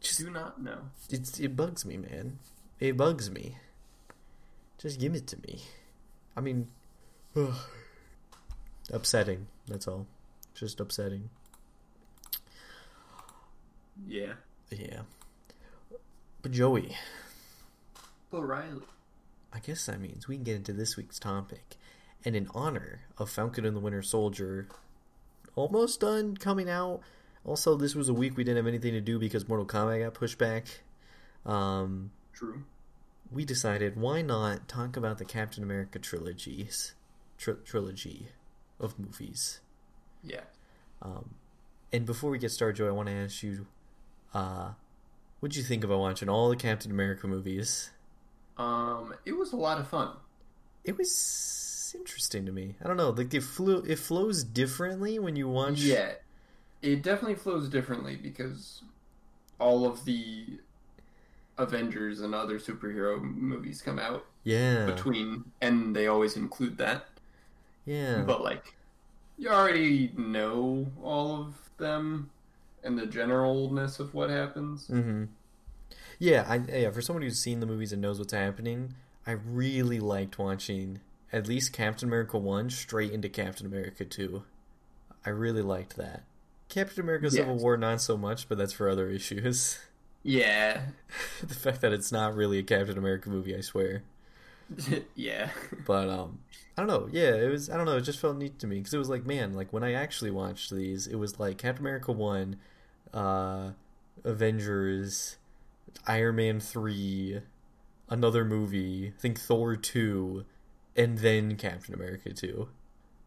Just 0.00 0.18
Do 0.18 0.30
not 0.30 0.60
know. 0.60 0.90
it's 1.10 1.38
it 1.38 1.56
bugs 1.56 1.84
me, 1.84 1.96
man. 1.96 2.38
It 2.80 2.96
bugs 2.96 3.30
me. 3.30 3.56
Just 4.78 4.98
give 4.98 5.14
it 5.14 5.26
to 5.28 5.36
me. 5.46 5.62
I 6.36 6.40
mean, 6.40 6.68
upsetting. 8.92 9.46
That's 9.68 9.86
all. 9.86 10.06
Just 10.54 10.80
upsetting. 10.80 11.30
Yeah. 14.08 14.34
Yeah. 14.70 15.02
But 16.42 16.50
Joey, 16.52 16.96
But 18.30 18.42
Riley. 18.42 18.82
I 19.52 19.58
guess 19.58 19.86
that 19.86 20.00
means 20.00 20.26
we 20.26 20.36
can 20.36 20.44
get 20.44 20.56
into 20.56 20.72
this 20.72 20.96
week's 20.96 21.18
topic. 21.18 21.76
And 22.24 22.34
in 22.36 22.48
honor 22.54 23.02
of 23.18 23.30
Falcon 23.30 23.64
and 23.64 23.76
the 23.76 23.80
Winter 23.80 24.02
Soldier, 24.02 24.68
almost 25.54 26.00
done 26.00 26.36
coming 26.36 26.70
out. 26.70 27.00
Also, 27.44 27.76
this 27.76 27.94
was 27.94 28.08
a 28.08 28.14
week 28.14 28.36
we 28.36 28.44
didn't 28.44 28.58
have 28.58 28.66
anything 28.66 28.92
to 28.92 29.00
do 29.00 29.18
because 29.18 29.48
Mortal 29.48 29.66
Kombat 29.66 30.04
got 30.04 30.14
pushed 30.14 30.38
back. 30.38 30.82
Um, 31.44 32.12
True. 32.32 32.62
we 33.32 33.44
decided 33.44 33.96
why 33.96 34.22
not 34.22 34.68
talk 34.68 34.96
about 34.96 35.18
the 35.18 35.24
Captain 35.24 35.64
America 35.64 35.98
trilogies, 35.98 36.94
tri- 37.36 37.54
trilogy 37.64 38.28
of 38.78 38.98
movies. 38.98 39.60
Yeah. 40.22 40.42
Um, 41.02 41.34
and 41.92 42.06
before 42.06 42.30
we 42.30 42.38
get 42.38 42.52
started, 42.52 42.76
Joe, 42.76 42.88
I 42.88 42.92
want 42.92 43.08
to 43.08 43.14
ask 43.14 43.42
you, 43.42 43.66
uh, 44.32 44.70
what'd 45.40 45.56
you 45.56 45.64
think 45.64 45.82
about 45.82 45.98
watching 45.98 46.28
all 46.28 46.48
the 46.48 46.56
Captain 46.56 46.92
America 46.92 47.26
movies? 47.26 47.90
Um, 48.62 49.14
it 49.24 49.36
was 49.36 49.52
a 49.52 49.56
lot 49.56 49.78
of 49.78 49.88
fun. 49.88 50.10
It 50.84 50.96
was 50.96 51.94
interesting 51.96 52.46
to 52.46 52.52
me. 52.52 52.76
I 52.82 52.88
don't 52.88 52.96
know, 52.96 53.10
like 53.10 53.34
it 53.34 53.42
flew, 53.42 53.78
it 53.86 53.98
flows 53.98 54.44
differently 54.44 55.18
when 55.18 55.36
you 55.36 55.48
watch. 55.48 55.78
Yeah. 55.78 56.12
It 56.80 57.02
definitely 57.02 57.36
flows 57.36 57.68
differently 57.68 58.16
because 58.16 58.82
all 59.58 59.86
of 59.86 60.04
the 60.04 60.58
Avengers 61.58 62.20
and 62.20 62.34
other 62.34 62.58
superhero 62.58 63.22
movies 63.22 63.80
come 63.82 63.98
out 63.98 64.24
yeah, 64.44 64.86
between, 64.86 65.44
and 65.60 65.94
they 65.94 66.08
always 66.08 66.36
include 66.36 66.78
that. 66.78 67.06
yeah. 67.84 68.22
But 68.22 68.42
like, 68.42 68.74
you 69.38 69.48
already 69.48 70.12
know 70.16 70.86
all 71.02 71.40
of 71.40 71.54
them, 71.78 72.30
and 72.82 72.98
the 72.98 73.06
generalness 73.06 74.00
of 74.00 74.14
what 74.14 74.30
happens. 74.30 74.88
Mm-hmm. 74.88 75.24
Yeah, 76.22 76.46
I 76.48 76.60
yeah. 76.72 76.90
For 76.92 77.02
someone 77.02 77.24
who's 77.24 77.40
seen 77.40 77.58
the 77.58 77.66
movies 77.66 77.92
and 77.92 78.00
knows 78.00 78.20
what's 78.20 78.32
happening, 78.32 78.94
I 79.26 79.32
really 79.32 79.98
liked 79.98 80.38
watching 80.38 81.00
at 81.32 81.48
least 81.48 81.72
Captain 81.72 82.08
America 82.08 82.38
one 82.38 82.70
straight 82.70 83.10
into 83.10 83.28
Captain 83.28 83.66
America 83.66 84.04
two. 84.04 84.44
I 85.26 85.30
really 85.30 85.62
liked 85.62 85.96
that. 85.96 86.22
Captain 86.68 87.02
America 87.02 87.28
Civil 87.28 87.56
War 87.56 87.76
not 87.76 88.00
so 88.00 88.16
much, 88.16 88.48
but 88.48 88.56
that's 88.56 88.72
for 88.72 88.88
other 88.88 89.10
issues. 89.10 89.80
Yeah, 90.22 90.82
the 91.42 91.54
fact 91.56 91.80
that 91.80 91.92
it's 91.92 92.12
not 92.12 92.36
really 92.36 92.60
a 92.60 92.62
Captain 92.62 92.96
America 92.96 93.28
movie, 93.28 93.56
I 93.56 93.60
swear. 93.60 94.04
yeah, 95.16 95.50
But 95.84 96.08
um, 96.08 96.38
I 96.78 96.82
don't 96.82 96.88
know. 96.88 97.08
Yeah, 97.10 97.34
it 97.34 97.50
was. 97.50 97.68
I 97.68 97.76
don't 97.76 97.84
know. 97.86 97.96
It 97.96 98.02
just 98.02 98.20
felt 98.20 98.36
neat 98.36 98.60
to 98.60 98.68
me 98.68 98.76
because 98.76 98.94
it 98.94 98.98
was 98.98 99.08
like, 99.08 99.26
man, 99.26 99.54
like 99.54 99.72
when 99.72 99.82
I 99.82 99.94
actually 99.94 100.30
watched 100.30 100.70
these, 100.70 101.08
it 101.08 101.16
was 101.16 101.40
like 101.40 101.58
Captain 101.58 101.82
America 101.82 102.12
one, 102.12 102.58
uh, 103.12 103.70
Avengers, 104.22 105.36
Iron 106.06 106.36
Man 106.36 106.60
three, 106.60 107.40
another 108.08 108.44
movie, 108.44 109.12
I 109.16 109.20
think 109.20 109.38
Thor 109.38 109.76
two, 109.76 110.44
and 110.96 111.18
then 111.18 111.56
Captain 111.56 111.94
America 111.94 112.32
two. 112.32 112.68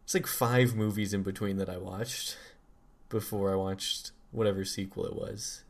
It's 0.04 0.14
like 0.14 0.28
five 0.28 0.76
movies 0.76 1.14
in 1.14 1.24
between 1.24 1.58
that 1.58 1.70
I 1.70 1.78
watched 1.78 2.38
before 3.10 3.52
I 3.52 3.56
watched 3.56 4.12
whatever 4.32 4.64
sequel 4.66 5.06
it 5.06 5.16
was, 5.16 5.64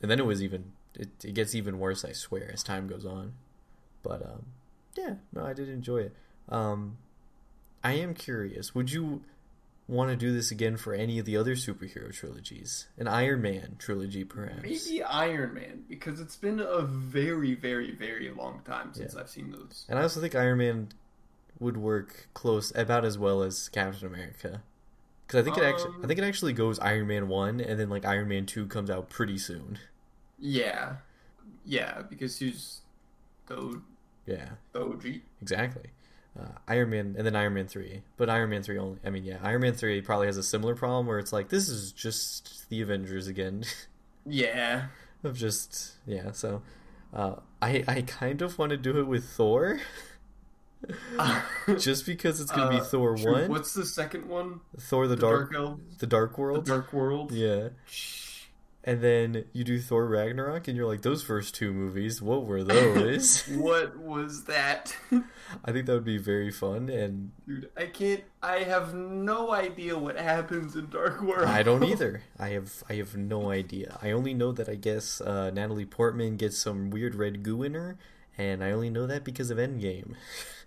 and 0.00 0.10
then 0.10 0.18
it 0.18 0.26
was 0.26 0.42
even. 0.42 0.72
It, 0.96 1.08
it 1.24 1.34
gets 1.34 1.56
even 1.56 1.80
worse, 1.80 2.04
I 2.04 2.12
swear, 2.12 2.48
as 2.52 2.62
time 2.62 2.86
goes 2.86 3.04
on. 3.04 3.32
But 4.04 4.22
um, 4.22 4.44
yeah, 4.96 5.14
no, 5.32 5.44
I 5.44 5.52
did 5.52 5.68
enjoy 5.68 6.02
it. 6.02 6.16
Um, 6.48 6.98
I 7.82 7.94
am 7.94 8.14
curious. 8.14 8.76
Would 8.76 8.92
you 8.92 9.22
want 9.86 10.10
to 10.10 10.16
do 10.16 10.32
this 10.32 10.50
again 10.50 10.76
for 10.76 10.94
any 10.94 11.18
of 11.18 11.26
the 11.26 11.36
other 11.36 11.54
superhero 11.54 12.12
trilogies? 12.12 12.86
An 12.98 13.06
Iron 13.08 13.42
Man 13.42 13.76
trilogy, 13.78 14.24
perhaps? 14.24 14.62
maybe 14.62 15.02
Iron 15.02 15.54
Man 15.54 15.84
because 15.88 16.20
it's 16.20 16.36
been 16.36 16.60
a 16.60 16.82
very, 16.82 17.54
very, 17.54 17.90
very 17.90 18.30
long 18.30 18.62
time 18.64 18.92
since 18.94 19.14
Yeah. 19.14 19.20
I've 19.20 19.28
seen 19.30 19.50
those. 19.52 19.84
And 19.88 19.98
I 19.98 20.02
also 20.02 20.20
think 20.20 20.34
Iron 20.34 20.58
Man 20.58 20.88
would 21.60 21.76
work 21.76 22.28
close 22.34 22.72
about 22.74 23.04
as 23.04 23.18
well 23.18 23.42
as 23.42 23.68
Captain 23.68 24.06
America. 24.08 24.62
Because 25.26 25.40
I 25.40 25.44
think 25.44 25.56
it 25.58 25.64
actually, 25.64 25.92
I 25.92 25.96
Um, 25.96 26.06
think 26.08 26.18
it 26.18 26.24
actually 26.24 26.52
goes 26.52 26.78
Iron 26.80 27.06
Man 27.06 27.28
one, 27.28 27.60
and 27.60 27.78
then 27.80 27.88
like 27.88 28.04
Iron 28.04 28.28
Man 28.28 28.44
two 28.46 28.66
comes 28.66 28.90
out 28.90 29.08
pretty 29.08 29.38
soon. 29.38 29.78
Yeah, 30.38 30.96
yeah, 31.64 32.02
because 32.02 32.38
he's 32.38 32.80
the 33.46 33.80
Yeah, 34.26 34.50
the 34.72 34.80
OG. 34.82 35.22
exactly. 35.40 35.90
Uh, 36.38 36.46
Iron 36.66 36.90
Man, 36.90 37.14
and 37.16 37.24
then 37.26 37.36
Iron 37.36 37.54
Man 37.54 37.68
three. 37.68 38.02
But 38.16 38.28
Iron 38.28 38.50
Man 38.50 38.62
three 38.62 38.76
only. 38.78 38.98
I 39.04 39.10
mean, 39.10 39.24
yeah, 39.24 39.38
Iron 39.42 39.60
Man 39.62 39.72
three 39.74 40.00
probably 40.00 40.26
has 40.26 40.36
a 40.36 40.42
similar 40.42 40.74
problem 40.74 41.06
where 41.06 41.18
it's 41.20 41.32
like 41.32 41.48
this 41.48 41.68
is 41.68 41.92
just 41.92 42.68
the 42.70 42.80
Avengers 42.82 43.26
again. 43.28 43.64
Yeah, 44.26 44.86
of 45.22 45.36
just 45.36 45.92
yeah 46.06 46.32
so 46.32 46.62
uh 47.12 47.34
i 47.60 47.84
i 47.86 48.00
kind 48.00 48.40
of 48.40 48.58
want 48.58 48.70
to 48.70 48.78
do 48.78 48.98
it 48.98 49.02
with 49.06 49.24
thor 49.28 49.80
just 51.78 52.06
because 52.06 52.40
it's 52.40 52.50
gonna 52.50 52.70
be 52.70 52.76
Uh, 52.80 52.84
thor 52.84 53.16
true. 53.16 53.32
1 53.32 53.48
What's 53.50 53.74
the 53.74 53.84
second 53.84 54.26
one? 54.28 54.60
thor 54.78 55.06
the, 55.06 55.14
The 55.16 55.20
dark, 55.20 55.52
Dark 55.52 55.78
the 55.98 56.06
dark 56.06 56.38
World. 56.38 56.64
The 56.66 56.72
world 56.72 56.82
Dark 56.84 56.92
World. 56.94 57.32
yeah 57.32 57.68
and 58.86 59.00
then 59.00 59.46
you 59.54 59.64
do 59.64 59.80
thor 59.80 60.06
ragnarok 60.06 60.68
and 60.68 60.76
you're 60.76 60.86
like 60.86 61.00
those 61.00 61.22
first 61.22 61.54
two 61.54 61.72
movies 61.72 62.20
what 62.20 62.44
were 62.44 62.62
those? 62.62 63.42
What 63.48 63.96
was 63.98 64.44
that? 64.44 64.94
i 65.64 65.72
think 65.72 65.86
that 65.86 65.92
would 65.94 66.04
be 66.04 66.18
very 66.18 66.50
fun 66.50 66.88
and 66.90 67.30
Dude, 67.48 67.70
I 67.76 67.86
can't. 67.86 68.24
I 68.42 68.58
have 68.58 68.92
no 68.94 69.52
idea 69.52 69.98
what 69.98 70.16
happens 70.18 70.76
in 70.76 70.90
Dark 70.90 71.22
World. 71.22 71.48
i 71.48 71.62
don't 71.62 71.82
either. 71.92 72.22
I 72.38 72.48
have 72.50 72.82
i 72.88 72.94
have 72.94 73.16
no 73.16 73.50
idea. 73.50 73.98
I 74.02 74.10
only 74.10 74.34
know 74.34 74.52
that 74.52 74.68
i 74.68 74.74
guess 74.74 75.20
uh 75.20 75.50
natalie 75.50 75.86
portman 75.86 76.36
gets 76.36 76.58
some 76.58 76.90
weird 76.90 77.14
red 77.14 77.42
goo 77.42 77.62
in 77.62 77.74
her 77.74 77.96
and 78.36 78.62
i 78.62 78.70
only 78.70 78.90
know 78.90 79.06
that 79.06 79.24
because 79.24 79.50
of 79.50 79.58
endgame. 79.58 80.14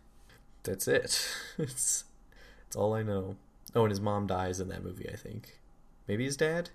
That's 0.64 0.88
it. 0.88 1.28
It's 1.58 2.04
that's 2.66 2.76
all 2.76 2.94
i 2.94 3.04
know. 3.04 3.36
Oh 3.76 3.84
and 3.84 3.92
his 3.92 4.02
mom 4.02 4.28
dies 4.28 4.60
in 4.60 4.70
that 4.70 4.84
movie 4.84 5.10
i 5.10 5.16
think. 5.16 5.60
Maybe 6.08 6.24
his 6.26 6.36
dad 6.38 6.72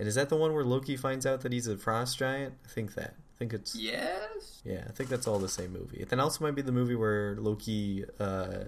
and 0.00 0.08
is 0.08 0.16
that 0.16 0.28
the 0.30 0.36
one 0.36 0.52
where 0.52 0.64
loki 0.64 0.96
finds 0.96 1.24
out 1.26 1.42
that 1.42 1.52
he's 1.52 1.68
a 1.68 1.76
frost 1.76 2.18
giant 2.18 2.54
i 2.64 2.68
think 2.68 2.94
that 2.94 3.14
i 3.36 3.38
think 3.38 3.52
it's 3.52 3.76
Yes. 3.76 4.62
yeah 4.64 4.82
i 4.88 4.92
think 4.92 5.08
that's 5.10 5.28
all 5.28 5.38
the 5.38 5.48
same 5.48 5.72
movie 5.72 6.04
then 6.08 6.18
also 6.18 6.42
might 6.44 6.56
be 6.56 6.62
the 6.62 6.72
movie 6.72 6.96
where 6.96 7.36
loki 7.38 8.04
uh 8.18 8.64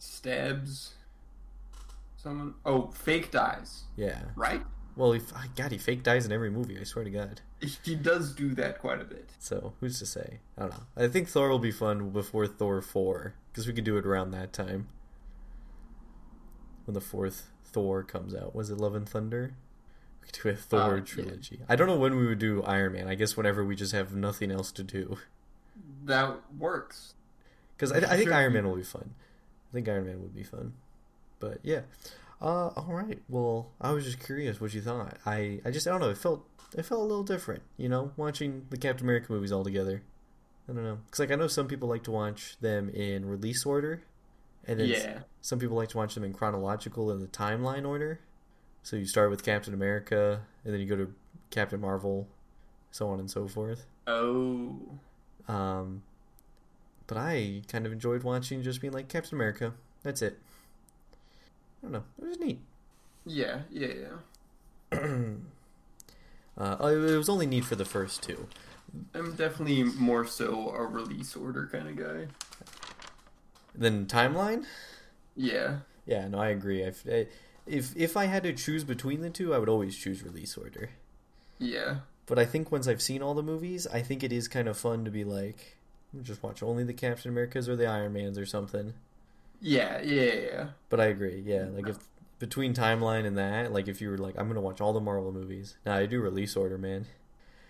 Stabs. 0.00 0.92
Someone. 2.16 2.54
Oh, 2.64 2.90
fake 2.94 3.30
dies. 3.32 3.82
yeah 3.96 4.20
Right. 4.36 4.62
well 4.96 5.12
he 5.12 5.20
god 5.56 5.72
he 5.72 5.78
fake 5.78 6.02
dies 6.04 6.24
in 6.24 6.32
every 6.32 6.50
movie 6.50 6.78
i 6.80 6.84
swear 6.84 7.04
to 7.04 7.10
god 7.10 7.40
He 7.82 7.96
does 7.96 8.32
do 8.32 8.54
that 8.54 8.78
quite 8.78 9.00
a 9.00 9.04
bit. 9.04 9.30
So 9.40 9.72
who's 9.80 9.98
to 9.98 10.06
say? 10.06 10.38
I 10.56 10.60
don't 10.62 10.70
know. 10.70 10.86
I 10.96 11.08
think 11.08 11.26
Thor 11.26 11.48
will 11.48 11.58
be 11.58 11.72
fun 11.72 12.10
before 12.10 12.46
Thor 12.46 12.80
four 12.80 13.34
because 13.50 13.66
we 13.66 13.72
could 13.72 13.82
do 13.82 13.96
it 13.96 14.06
around 14.06 14.30
that 14.30 14.52
time 14.52 14.86
when 16.84 16.94
the 16.94 17.00
fourth 17.00 17.48
Thor 17.64 18.04
comes 18.04 18.32
out. 18.34 18.54
Was 18.54 18.70
it 18.70 18.78
Love 18.78 18.94
and 18.94 19.08
Thunder? 19.08 19.54
Do 20.42 20.48
a 20.50 20.54
Thor 20.54 20.80
Uh, 20.80 20.94
yeah. 20.96 21.00
trilogy. 21.02 21.60
I 21.68 21.76
don't 21.76 21.86
know 21.86 21.96
when 21.96 22.16
we 22.16 22.26
would 22.26 22.38
do 22.38 22.62
Iron 22.64 22.92
Man. 22.92 23.08
I 23.08 23.14
guess 23.14 23.36
whenever 23.36 23.64
we 23.64 23.74
just 23.76 23.92
have 23.92 24.14
nothing 24.14 24.50
else 24.50 24.70
to 24.72 24.82
do. 24.82 25.18
That 26.04 26.36
works. 26.58 27.14
Because 27.76 27.92
I, 27.92 27.98
I 27.98 28.16
think 28.16 28.28
Sure. 28.28 28.34
Iron 28.34 28.52
Man 28.52 28.66
will 28.66 28.76
be 28.76 28.82
fun. 28.82 29.14
I 29.70 29.74
think 29.74 29.88
Iron 29.88 30.06
Man 30.06 30.20
would 30.22 30.34
be 30.34 30.42
fun. 30.44 30.74
But 31.40 31.58
yeah. 31.62 31.82
Uh, 32.40 32.68
all 32.68 32.86
right. 32.94 33.20
Well, 33.28 33.70
I 33.80 33.90
was 33.92 34.04
just 34.04 34.20
curious 34.20 34.60
what 34.60 34.72
you 34.74 34.80
thought. 34.80 35.16
I, 35.26 35.60
I 35.64 35.70
just 35.70 35.86
I 35.86 35.90
don't 35.90 36.00
know. 36.00 36.10
It 36.10 36.18
felt 36.18 36.44
it 36.76 36.82
felt 36.84 37.00
a 37.00 37.04
little 37.04 37.24
different, 37.24 37.62
you 37.76 37.88
know, 37.88 38.12
watching 38.16 38.66
the 38.70 38.76
Captain 38.76 39.06
America 39.06 39.32
movies 39.32 39.50
all 39.52 39.64
together. 39.64 40.02
I 40.68 40.72
don't 40.74 40.84
know, 40.84 40.98
because 41.06 41.20
like 41.20 41.30
I 41.30 41.34
know 41.34 41.46
some 41.46 41.66
people 41.66 41.88
like 41.88 42.02
to 42.04 42.10
watch 42.10 42.56
them 42.60 42.90
in 42.90 43.24
release 43.26 43.64
order, 43.64 44.02
and 44.66 44.78
then 44.78 44.88
Yeah. 44.88 45.18
some 45.40 45.58
people 45.58 45.76
like 45.78 45.88
to 45.90 45.96
watch 45.96 46.14
them 46.14 46.24
in 46.24 46.34
chronological 46.34 47.10
in 47.10 47.20
the 47.20 47.26
timeline 47.26 47.86
order. 47.88 48.20
So 48.82 48.96
you 48.96 49.06
start 49.06 49.30
with 49.30 49.42
Captain 49.42 49.74
America, 49.74 50.42
and 50.64 50.72
then 50.72 50.80
you 50.80 50.86
go 50.86 50.96
to 50.96 51.12
Captain 51.50 51.80
Marvel, 51.80 52.26
so 52.90 53.08
on 53.08 53.20
and 53.20 53.30
so 53.30 53.46
forth. 53.46 53.86
Oh. 54.06 54.78
Um, 55.46 56.02
but 57.06 57.18
I 57.18 57.62
kind 57.68 57.86
of 57.86 57.92
enjoyed 57.92 58.22
watching 58.22 58.62
just 58.62 58.80
being 58.80 58.92
like 58.92 59.08
Captain 59.08 59.36
America. 59.36 59.74
That's 60.02 60.22
it. 60.22 60.38
I 61.82 61.86
don't 61.86 61.92
know. 61.92 62.04
It 62.22 62.28
was 62.28 62.38
neat. 62.38 62.60
Yeah. 63.26 63.60
Yeah. 63.70 63.92
Yeah. 64.92 64.98
Uh, 66.58 66.76
it 66.88 67.16
was 67.16 67.28
only 67.28 67.46
neat 67.46 67.64
for 67.64 67.76
the 67.76 67.84
first 67.84 68.20
two. 68.20 68.48
I'm 69.14 69.36
definitely 69.36 69.84
more 69.84 70.26
so 70.26 70.70
a 70.70 70.84
release 70.84 71.36
order 71.36 71.68
kind 71.70 71.86
of 71.88 71.96
guy. 71.96 72.26
Then 73.76 74.06
timeline. 74.06 74.64
Yeah. 75.36 75.78
Yeah, 76.04 76.26
no, 76.26 76.38
I 76.38 76.48
agree. 76.48 76.82
If 76.82 77.06
if 77.68 77.96
if 77.96 78.16
I 78.16 78.26
had 78.26 78.42
to 78.44 78.52
choose 78.52 78.84
between 78.84 79.20
the 79.20 79.30
two, 79.30 79.54
I 79.54 79.58
would 79.58 79.68
always 79.68 79.96
choose 79.96 80.22
release 80.22 80.56
order. 80.56 80.90
Yeah. 81.58 81.98
But 82.26 82.38
I 82.38 82.44
think 82.44 82.70
once 82.70 82.86
I've 82.86 83.02
seen 83.02 83.22
all 83.22 83.34
the 83.34 83.42
movies, 83.42 83.86
I 83.86 84.02
think 84.02 84.22
it 84.22 84.32
is 84.32 84.48
kind 84.48 84.68
of 84.68 84.76
fun 84.76 85.04
to 85.04 85.10
be 85.10 85.24
like, 85.24 85.78
just 86.22 86.42
watch 86.42 86.62
only 86.62 86.84
the 86.84 86.92
Captain 86.92 87.30
Americas 87.30 87.68
or 87.68 87.76
the 87.76 87.86
Iron 87.86 88.12
Mans 88.12 88.38
or 88.38 88.46
something. 88.46 88.94
Yeah. 89.60 90.00
Yeah. 90.02 90.32
Yeah. 90.34 90.66
But 90.88 91.00
I 91.00 91.06
agree. 91.06 91.42
Yeah, 91.44 91.66
like 91.72 91.88
if 91.88 91.98
between 92.38 92.74
timeline 92.74 93.26
and 93.26 93.36
that, 93.38 93.72
like 93.72 93.88
if 93.88 94.00
you 94.00 94.10
were 94.10 94.18
like, 94.18 94.34
I'm 94.38 94.48
gonna 94.48 94.60
watch 94.60 94.80
all 94.80 94.92
the 94.92 95.00
Marvel 95.00 95.32
movies. 95.32 95.76
Now 95.84 95.96
I 95.96 96.06
do 96.06 96.20
release 96.20 96.56
order, 96.56 96.78
man. 96.78 97.06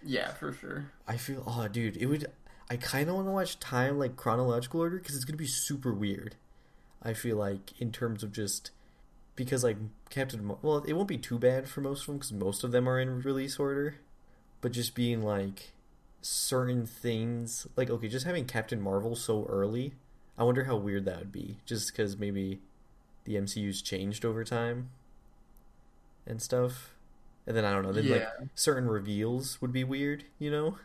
Yeah. 0.02 0.32
For 0.34 0.52
sure. 0.52 0.92
I 1.06 1.16
feel, 1.16 1.42
oh, 1.46 1.68
dude, 1.68 1.96
it 1.96 2.06
would. 2.06 2.26
I 2.70 2.76
kind 2.76 3.08
of 3.08 3.14
want 3.14 3.28
to 3.28 3.32
watch 3.32 3.58
time 3.61 3.98
like 3.98 4.16
chronological 4.16 4.80
order 4.80 4.98
because 4.98 5.16
it's 5.16 5.24
gonna 5.24 5.38
be 5.38 5.46
super 5.46 5.92
weird. 5.92 6.34
I 7.02 7.14
feel 7.14 7.37
like 7.37 7.80
in 7.80 7.92
terms 7.92 8.22
of 8.22 8.32
just 8.32 8.72
because 9.38 9.62
like 9.64 9.77
Captain, 10.11 10.44
Mar- 10.44 10.59
well, 10.61 10.79
it 10.87 10.92
won't 10.94 11.09
be 11.09 11.16
too 11.16 11.38
bad 11.38 11.68
for 11.68 11.81
most 11.81 12.01
of 12.03 12.07
them 12.09 12.16
because 12.16 12.33
most 12.33 12.64
of 12.64 12.72
them 12.72 12.88
are 12.88 12.98
in 13.01 13.22
release 13.22 13.59
order, 13.59 13.96
but 14.61 14.72
just 14.72 14.94
being 14.94 15.22
like 15.22 15.72
certain 16.20 16.85
things, 16.87 17.66
like 17.77 17.88
okay, 17.88 18.09
just 18.09 18.27
having 18.27 18.44
Captain 18.44 18.81
Marvel 18.81 19.14
so 19.16 19.46
early, 19.48 19.94
I 20.37 20.44
wonder 20.44 20.64
how 20.64 20.77
weird 20.77 21.05
that 21.07 21.18
would 21.20 21.33
be. 21.33 21.59
Just 21.64 21.92
because 21.92 22.18
maybe 22.18 22.61
the 23.24 23.37
MCU's 23.37 23.81
changed 23.81 24.24
over 24.24 24.42
time 24.44 24.90
and 26.27 26.42
stuff, 26.42 26.94
and 27.46 27.57
then 27.57 27.64
I 27.64 27.72
don't 27.72 27.85
know, 27.85 27.92
then 27.92 28.11
like 28.11 28.29
certain 28.55 28.88
reveals 28.88 29.61
would 29.62 29.72
be 29.72 29.85
weird, 29.85 30.24
you 30.38 30.51
know 30.51 30.79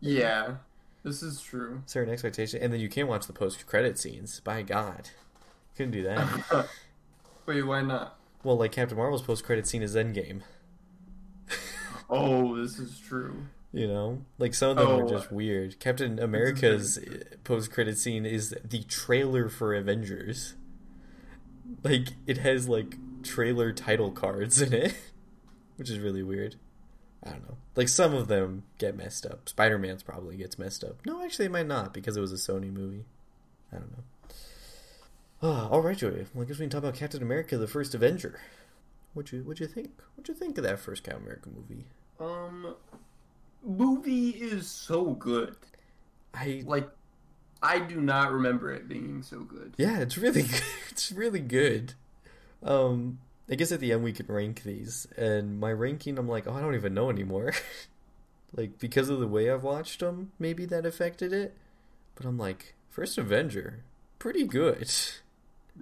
Yeah. 0.00 0.56
This 1.04 1.22
is 1.22 1.40
true. 1.40 1.82
certain 1.86 2.12
expectation, 2.12 2.62
and 2.62 2.72
then 2.72 2.80
you 2.80 2.88
can't 2.88 3.08
watch 3.08 3.26
the 3.26 3.32
post 3.32 3.66
credit 3.66 3.98
scenes. 3.98 4.38
By 4.40 4.62
God, 4.62 5.10
couldn't 5.76 5.90
do 5.92 6.02
that. 6.04 6.68
Why 7.60 7.82
not? 7.82 8.16
well, 8.44 8.56
like 8.56 8.72
Captain 8.72 8.96
Marvel's 8.96 9.22
post 9.22 9.44
credit 9.44 9.66
scene 9.66 9.82
is 9.82 9.94
Endgame. 9.94 10.40
Oh, 12.10 12.60
this 12.60 12.78
is 12.78 12.98
true. 12.98 13.44
You 13.72 13.86
know, 13.88 14.22
like 14.38 14.52
some 14.52 14.70
of 14.70 14.76
them 14.76 14.86
are 15.00 15.04
Oh. 15.04 15.08
just 15.08 15.32
weird. 15.32 15.78
Captain 15.80 16.18
America's 16.18 16.98
post 17.42 17.72
credit 17.72 17.96
scene 17.96 18.26
is 18.26 18.54
the 18.64 18.82
trailer 18.82 19.48
for 19.48 19.74
Avengers. 19.74 20.54
Like 21.82 22.08
it 22.26 22.38
has 22.38 22.68
like 22.68 22.96
trailer 23.22 23.72
title 23.72 24.10
cards 24.10 24.60
in 24.60 24.74
it, 24.74 24.94
which 25.76 25.88
is 25.88 25.98
really 25.98 26.22
weird. 26.22 26.56
I 27.24 27.30
don't 27.30 27.48
know. 27.48 27.56
Like 27.76 27.88
some 27.88 28.12
of 28.14 28.28
them 28.28 28.64
get 28.76 28.94
messed 28.96 29.24
up. 29.24 29.48
Spider 29.48 29.78
Man's 29.78 30.02
probably 30.02 30.36
gets 30.36 30.58
messed 30.58 30.84
up. 30.84 30.96
No, 31.06 31.22
actually, 31.24 31.46
it 31.46 31.52
might 31.52 31.66
not 31.68 31.94
because 31.94 32.16
it 32.16 32.20
was 32.20 32.32
a 32.32 32.36
Sony 32.36 32.70
movie. 32.70 33.04
I 33.72 33.76
don't 33.76 33.90
know. 33.92 34.04
Oh, 35.42 35.68
all 35.70 35.80
right, 35.80 35.96
Joey. 35.96 36.26
Well, 36.34 36.44
I 36.44 36.48
guess 36.48 36.58
we 36.58 36.64
can 36.64 36.70
talk 36.70 36.78
about 36.78 36.94
Captain 36.94 37.22
America: 37.22 37.56
The 37.58 37.66
First 37.66 37.94
Avenger. 37.94 38.38
What 39.14 39.32
you 39.32 39.42
what 39.42 39.60
you 39.60 39.66
think? 39.66 39.90
What 40.14 40.28
you 40.28 40.34
think 40.34 40.56
of 40.58 40.64
that 40.64 40.78
first 40.78 41.02
Captain 41.02 41.22
America 41.22 41.48
movie? 41.54 41.84
Um, 42.20 42.74
movie 43.64 44.30
is 44.30 44.68
so 44.68 45.12
good. 45.14 45.56
I 46.32 46.62
Like, 46.64 46.88
I 47.62 47.80
do 47.80 48.00
not 48.00 48.32
remember 48.32 48.72
it 48.72 48.88
being 48.88 49.22
so 49.22 49.40
good. 49.40 49.74
yeah, 49.76 49.98
it's 49.98 50.16
really 50.16 50.42
good. 50.54 50.62
it's 50.90 51.10
really 51.12 51.40
good. 51.40 51.94
Um, 52.62 53.18
I 53.50 53.56
guess 53.56 53.72
at 53.72 53.80
the 53.80 53.92
end 53.92 54.04
we 54.04 54.12
can 54.12 54.26
rank 54.26 54.62
these, 54.62 55.06
and 55.16 55.58
my 55.58 55.72
ranking, 55.72 56.16
I'm 56.18 56.28
like, 56.28 56.46
oh, 56.46 56.54
I 56.54 56.60
don't 56.60 56.76
even 56.76 56.94
know 56.94 57.10
anymore. 57.10 57.52
like 58.56 58.78
because 58.78 59.08
of 59.08 59.18
the 59.18 59.26
way 59.28 59.50
I've 59.50 59.64
watched 59.64 59.98
them, 60.00 60.30
maybe 60.38 60.64
that 60.66 60.86
affected 60.86 61.32
it. 61.32 61.56
But 62.14 62.26
I'm 62.26 62.38
like, 62.38 62.74
First 62.88 63.18
Avenger, 63.18 63.82
pretty 64.20 64.44
good. 64.44 64.88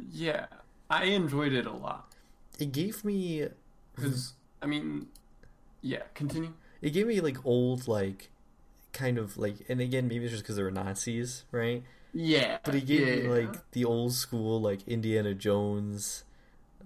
Yeah, 0.08 0.46
I 0.88 1.04
enjoyed 1.04 1.52
it 1.52 1.66
a 1.66 1.72
lot 1.72 2.14
It 2.60 2.72
gave 2.72 3.04
me, 3.04 3.48
because 3.94 4.34
I 4.62 4.66
mean, 4.66 5.08
yeah. 5.82 6.02
Continue. 6.14 6.52
it 6.82 6.90
gave 6.90 7.06
me 7.06 7.20
like 7.20 7.44
old 7.44 7.88
like, 7.88 8.30
kind 8.92 9.18
of 9.18 9.38
like, 9.38 9.56
and 9.68 9.80
again 9.80 10.08
maybe 10.08 10.24
it's 10.24 10.32
just 10.32 10.44
because 10.44 10.56
they 10.56 10.62
were 10.62 10.70
Nazis, 10.70 11.44
right? 11.52 11.84
Yeah, 12.12 12.58
But 12.64 12.74
he 12.74 12.82
gave 12.82 13.10
yeah, 13.10 13.12
me 13.12 13.28
like 13.28 13.58
the 13.72 13.84
old 13.84 14.14
school 14.14 14.60
like 14.60 14.86
Indiana 14.88 15.34
Jones 15.34 16.24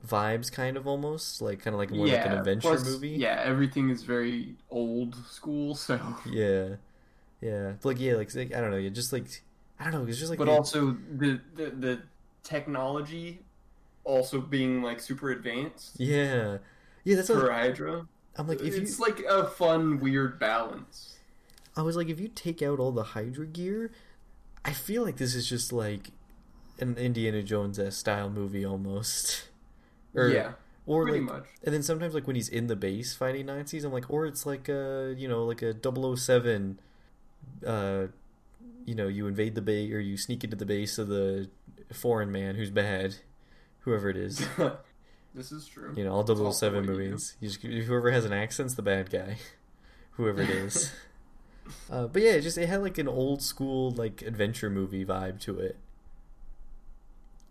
vibes, 0.06 0.52
kind 0.52 0.76
of 0.76 0.86
almost 0.86 1.42
like 1.42 1.60
kind 1.60 1.74
of 1.74 1.78
like 1.80 1.92
more 1.92 2.08
like 2.08 2.24
an 2.24 2.32
adventure 2.32 2.80
plus, 2.80 2.80
movie. 2.80 3.24
Yeah, 3.24 3.40
everything 3.44 3.90
is 3.90 4.02
very 4.02 4.56
old 4.70 5.14
school, 5.26 5.74
so. 5.76 6.16
Yeah, 6.24 6.76
yeah, 7.40 7.74
But, 7.82 7.88
like 7.90 8.00
yeah, 8.00 8.14
like, 8.16 8.34
like 8.34 8.54
I 8.54 8.60
don't 8.60 8.70
know, 8.72 8.78
yeah, 8.78 8.90
just 8.90 9.12
like 9.12 9.42
I 9.80 9.84
don't 9.84 9.94
know, 9.94 10.08
it's 10.08 10.18
just 10.18 10.30
like 10.30 10.40
but 10.40 10.48
the- 10.48 10.58
also 10.58 10.96
the, 11.16 11.40
the 11.54 11.70
the 11.70 12.02
technology 12.44 13.40
also 14.04 14.40
being 14.40 14.82
like 14.82 15.00
super 15.00 15.30
advanced 15.30 15.98
yeah, 15.98 16.58
yeah. 17.02 17.16
That's 17.16 17.28
for 17.28 17.50
Hydra. 17.50 18.06
I'm 18.36 18.46
like. 18.46 18.60
If 18.60 18.74
you, 18.74 18.82
it's 18.82 19.00
like 19.00 19.20
a 19.20 19.44
fun, 19.44 20.00
weird 20.00 20.38
balance. 20.38 21.16
I 21.76 21.82
was 21.82 21.96
like, 21.96 22.08
if 22.08 22.20
you 22.20 22.28
take 22.28 22.62
out 22.62 22.78
all 22.78 22.92
the 22.92 23.02
Hydra 23.02 23.46
gear, 23.46 23.90
I 24.64 24.72
feel 24.72 25.02
like 25.02 25.16
this 25.16 25.34
is 25.34 25.48
just 25.48 25.72
like 25.72 26.10
an 26.78 26.96
Indiana 26.96 27.42
Jones 27.42 27.80
style 27.96 28.30
movie 28.30 28.64
almost. 28.64 29.48
Or, 30.16 30.28
yeah, 30.28 30.52
or 30.86 31.02
pretty 31.02 31.18
like, 31.18 31.28
much. 31.28 31.46
and 31.64 31.74
then 31.74 31.82
sometimes 31.82 32.14
like 32.14 32.28
when 32.28 32.36
he's 32.36 32.48
in 32.48 32.68
the 32.68 32.76
base 32.76 33.16
fighting 33.16 33.46
Nazis, 33.46 33.82
I'm 33.82 33.92
like, 33.92 34.08
or 34.08 34.26
it's 34.26 34.46
like 34.46 34.68
a 34.68 35.12
you 35.18 35.26
know 35.26 35.44
like 35.44 35.60
a 35.60 35.74
007, 35.74 36.78
uh, 37.66 38.06
you 38.84 38.94
know, 38.94 39.08
you 39.08 39.26
invade 39.26 39.54
the 39.56 39.60
base 39.60 39.92
or 39.92 39.98
you 39.98 40.16
sneak 40.16 40.44
into 40.44 40.56
the 40.56 40.64
base 40.64 40.98
of 40.98 41.08
the 41.08 41.48
foreign 41.92 42.32
man 42.32 42.54
who's 42.54 42.70
bad, 42.70 43.16
whoever 43.80 44.08
it 44.08 44.16
is. 44.16 44.46
this 45.34 45.52
is 45.52 45.66
true. 45.66 45.92
You 45.96 46.04
know, 46.04 46.12
all 46.12 46.22
That's 46.22 46.58
007 46.58 46.86
what 46.86 46.86
movies. 46.86 47.36
You 47.40 47.48
just, 47.48 47.62
whoever 47.62 48.10
has 48.10 48.24
an 48.24 48.32
accent's 48.32 48.74
the 48.74 48.82
bad 48.82 49.10
guy, 49.10 49.36
whoever 50.12 50.42
it 50.42 50.50
is. 50.50 50.92
uh, 51.90 52.06
but 52.06 52.22
yeah, 52.22 52.32
it 52.32 52.42
just 52.42 52.58
it 52.58 52.68
had 52.68 52.82
like 52.82 52.98
an 52.98 53.08
old 53.08 53.42
school 53.42 53.90
like 53.90 54.22
adventure 54.22 54.70
movie 54.70 55.04
vibe 55.04 55.40
to 55.40 55.58
it, 55.58 55.76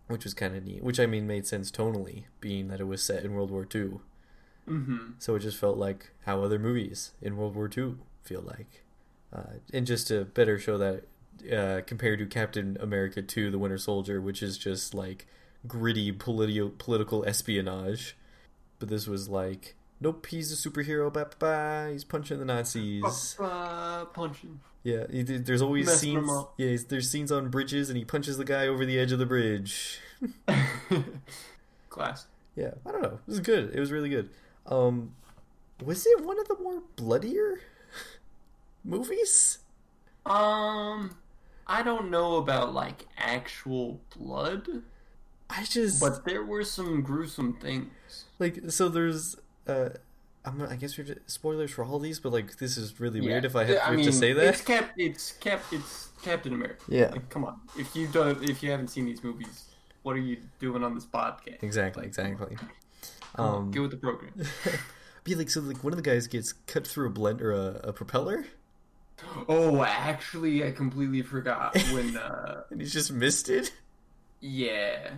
which 0.08 0.24
was 0.24 0.34
kind 0.34 0.56
of 0.56 0.65
neat. 0.65 0.84
Which 0.84 1.00
I 1.00 1.06
mean 1.06 1.28
made 1.28 1.46
sense 1.46 1.72
tonally, 1.72 2.24
being 2.39 2.67
that 2.69 2.80
it 2.80 2.86
was 2.86 3.04
set 3.04 3.24
in 3.24 3.34
World 3.34 3.52
War 3.52 3.67
II. 3.74 4.00
Mm-hmm. 4.67 4.98
So 5.19 5.36
it 5.36 5.39
just 5.39 5.58
felt 5.58 5.78
like 5.78 6.12
how 6.26 6.41
other 6.41 6.58
movies 6.58 7.12
in 7.22 7.36
World 7.36 7.56
War 7.56 7.69
II 7.76 7.96
feel 8.24 8.41
like, 8.41 8.84
uh, 9.34 9.58
and 9.74 9.86
just 9.86 10.08
to 10.08 10.24
better 10.24 10.58
show 10.58 10.78
that 10.78 11.04
uh, 11.52 11.82
compared 11.86 12.19
to 12.19 12.26
Captain 12.26 12.78
America 12.80 13.22
2: 13.22 13.52
The 13.52 13.60
Winter 13.60 13.78
Soldier, 13.78 14.22
which 14.22 14.41
is 14.43 14.58
just 14.58 14.93
like 14.93 15.28
gritty 15.67 16.12
politi- 16.12 16.78
political 16.78 17.24
espionage, 17.26 18.15
but 18.80 18.89
this 18.89 19.08
was 19.08 19.30
like, 19.30 19.76
nope, 20.02 20.26
he's 20.26 20.52
a 20.52 20.69
superhero, 20.69 21.12
bye 21.12 21.26
bye, 21.39 21.89
he's 21.91 22.04
punching 22.04 22.39
the 22.39 22.46
Nazis. 22.46 23.36
Punching. 23.38 24.60
Yeah, 24.84 25.06
he, 25.10 25.24
there's 25.24 25.62
always 25.62 25.89
scenes. 25.91 26.30
Yeah, 26.58 26.76
there's 26.89 27.10
scenes 27.10 27.32
on 27.32 27.50
bridges, 27.50 27.89
and 27.89 27.98
he 27.98 28.04
punches 28.04 28.38
the 28.38 28.43
guy 28.43 28.67
over 28.67 28.86
the 28.86 29.00
edge 29.00 29.13
of 29.13 29.19
the 29.19 29.26
bridge. 29.26 30.00
Class. 31.89 32.28
Yeah, 32.56 32.72
I 32.86 32.91
don't 32.91 33.02
know. 33.02 33.19
It 33.26 33.28
was 33.28 33.39
good. 33.39 33.74
It 33.74 33.80
was 33.80 33.91
really 33.91 34.10
good. 34.10 34.30
Um, 34.65 35.15
was 35.84 36.06
it 36.06 36.24
one 36.24 36.39
of 36.39 36.48
the 36.50 36.58
more 36.62 36.84
bloodier 36.98 37.62
movies? 38.84 39.60
Um, 40.26 41.15
I 41.67 41.84
don't 41.84 42.10
know 42.12 42.38
about 42.38 42.73
like 42.73 43.08
actual 43.17 43.99
blood, 44.17 44.84
I 45.49 45.63
just 45.63 45.99
but 45.99 46.26
there 46.26 46.43
were 46.43 46.63
some 46.63 47.02
gruesome 47.02 47.54
things. 47.54 48.26
like 48.39 48.60
so. 48.69 48.89
There's 48.89 49.36
uh, 49.67 49.89
I'm 50.45 50.62
I 50.62 50.76
guess 50.76 50.97
we're 50.97 51.06
just, 51.06 51.19
spoilers 51.30 51.71
for 51.71 51.86
all 51.86 51.99
these, 51.99 52.19
but 52.19 52.32
like 52.32 52.58
this 52.58 52.78
is 52.78 52.99
really 52.99 53.21
weird 53.21 53.45
if 53.45 53.56
I 53.56 53.63
have, 53.63 53.76
Yeah, 53.76 53.86
have 53.86 53.95
mean, 53.95 54.06
to 54.06 54.12
say 54.12 54.34
that. 54.34 54.45
It's 54.45 54.62
Cap. 54.62 54.91
It's 54.97 55.32
Cap. 55.34 55.62
It's 55.71 56.10
Captain 56.21 56.54
America. 56.54 56.84
Yeah. 56.88 57.10
Like, 57.12 57.30
come 57.30 57.45
on. 57.45 57.60
If 57.78 57.95
you 57.95 58.08
don't, 58.08 58.43
if 58.49 58.62
you 58.62 58.71
haven't 58.71 58.89
seen 58.89 59.06
these 59.06 59.23
movies, 59.23 59.65
what 60.04 60.15
are 60.15 60.19
you 60.19 60.38
doing 60.60 60.84
on 60.84 60.95
this 60.95 61.06
podcast? 61.06 61.63
Exactly, 61.63 62.02
Like, 62.02 62.08
exactly. 62.08 62.58
On, 63.36 63.56
Um, 63.56 63.71
get 63.71 63.82
with 63.82 63.91
the 63.91 63.97
program. 63.97 64.34
be 65.23 65.36
like 65.36 65.49
so 65.49 65.62
like 65.62 65.84
one 65.84 65.93
of 65.93 65.97
the 65.97 66.04
guys 66.04 66.28
gets 66.28 66.54
cut 66.54 66.86
through 66.86 67.08
a 67.08 67.10
blend 67.10 67.41
or 67.41 67.52
a, 67.54 67.80
a 67.86 67.93
propeller, 67.93 68.45
Oh, 69.47 69.84
actually, 69.84 70.65
I 70.65 70.71
completely 70.71 71.21
forgot 71.21 71.76
when. 71.93 72.17
uh 72.17 72.63
and 72.71 72.82
he's 72.82 72.93
just 72.93 73.12
missed 73.12 73.49
it. 73.49 73.71
Yeah. 74.39 75.12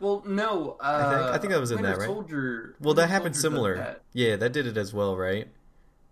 Well, 0.00 0.22
no. 0.26 0.76
Uh, 0.80 0.82
I 0.84 1.10
think- 1.18 1.30
I 1.34 1.38
think 1.38 1.52
that 1.52 1.60
was 1.60 1.70
in 1.72 1.78
Winter 1.78 1.90
that, 1.92 1.98
right? 1.98 2.06
Soldier. 2.06 2.76
Well, 2.80 2.94
that 2.94 3.08
happened 3.10 3.34
Soldier 3.36 3.54
similar. 3.56 3.76
that. 3.76 4.02
Yeah, 4.12 4.36
that 4.36 4.52
did 4.52 4.66
it 4.66 4.76
as 4.76 4.94
well, 4.94 5.16
right? 5.16 5.48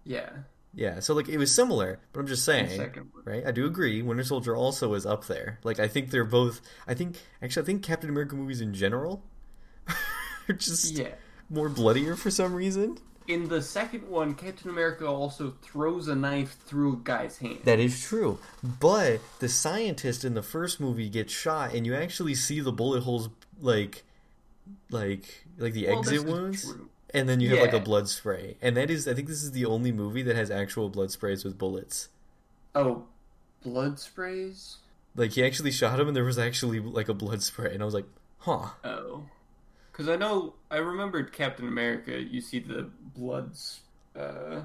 Yeah. 0.05 0.31
Yeah, 0.75 1.01
so 1.01 1.15
like 1.15 1.29
it 1.31 1.39
was 1.39 1.55
similar, 1.55 2.01
but 2.13 2.21
I'm 2.21 2.27
just 2.27 2.45
saying. 2.45 2.93
right? 3.25 3.47
I 3.47 3.51
do 3.51 3.65
agree. 3.65 4.03
Winter 4.03 4.25
Soldier 4.25 4.55
also 4.55 4.93
is 4.95 5.07
up 5.07 5.27
there. 5.27 5.59
Like 5.65 5.81
I 5.81 5.89
think 5.89 6.11
they're 6.11 6.25
both. 6.25 6.61
I 6.87 6.93
think 6.95 7.17
actually 7.41 7.63
I 7.63 7.67
think 7.67 7.83
Captain 7.83 8.11
America 8.11 8.35
movies 8.37 8.61
in 8.61 8.75
general 8.75 9.23
are 10.49 10.55
just 10.55 10.93
Yeah. 10.93 11.15
more 11.49 11.69
bloodier 11.71 12.15
for 12.15 12.31
some 12.31 12.53
reason. 12.55 12.99
In 13.29 13.49
the 13.49 13.61
second 13.61 14.09
one, 14.09 14.35
Captain 14.35 14.71
America 14.71 15.07
also 15.07 15.55
throws 15.63 16.07
a 16.07 16.15
knife 16.15 16.57
through 16.67 16.95
a 16.95 16.97
guy's 16.97 17.39
hand. 17.39 17.61
That 17.65 17.81
is 17.81 18.01
true. 18.03 18.39
But 18.63 19.21
the 19.41 19.49
scientist 19.49 20.25
in 20.25 20.35
the 20.35 20.43
first 20.43 20.81
movie 20.81 21.09
gets 21.09 21.33
shot, 21.33 21.75
and 21.75 21.85
you 21.85 21.95
actually 21.95 22.35
see 22.35 22.61
the 22.61 22.73
bullet 22.73 23.03
holes 23.03 23.29
like, 23.61 24.05
like 24.91 25.45
like 25.59 25.73
the 25.73 25.87
Well, 25.89 25.99
exit 25.99 26.25
wounds, 26.25 26.73
and 27.13 27.29
then 27.29 27.41
you 27.41 27.51
have 27.51 27.61
like 27.61 27.73
a 27.73 27.81
blood 27.81 28.09
spray. 28.09 28.57
And 28.63 28.77
that 28.77 28.91
is 28.91 29.09
I 29.09 29.15
think 29.15 29.27
this 29.27 29.43
is 29.43 29.53
the 29.53 29.65
only 29.65 29.91
movie 29.91 30.23
that 30.23 30.37
has 30.37 30.51
actual 30.51 30.89
blood 30.89 31.11
sprays 31.11 31.45
with 31.45 31.59
bullets. 31.59 32.09
Oh, 32.75 33.07
blood 33.65 33.99
sprays? 33.99 34.77
Like 35.17 35.33
he 35.33 35.45
actually 35.45 35.73
shot 35.73 35.99
him, 35.99 36.07
and 36.09 36.17
there 36.17 36.25
was 36.25 36.39
actually 36.39 36.79
like 36.79 37.09
a 37.09 37.15
blood 37.15 37.43
spray, 37.43 37.73
and 37.73 37.83
I 37.83 37.85
was 37.85 37.95
like, 37.95 38.07
huh. 38.39 38.69
Oh. 38.85 39.25
Because 39.97 40.11
I 40.11 40.17
know, 40.17 40.53
I 40.71 40.77
remembered 40.77 41.33
Captain 41.33 41.67
America, 41.67 42.21
you 42.21 42.43
see 42.43 42.59
the 42.59 42.91
bloods 43.15 43.81
uh, 44.15 44.63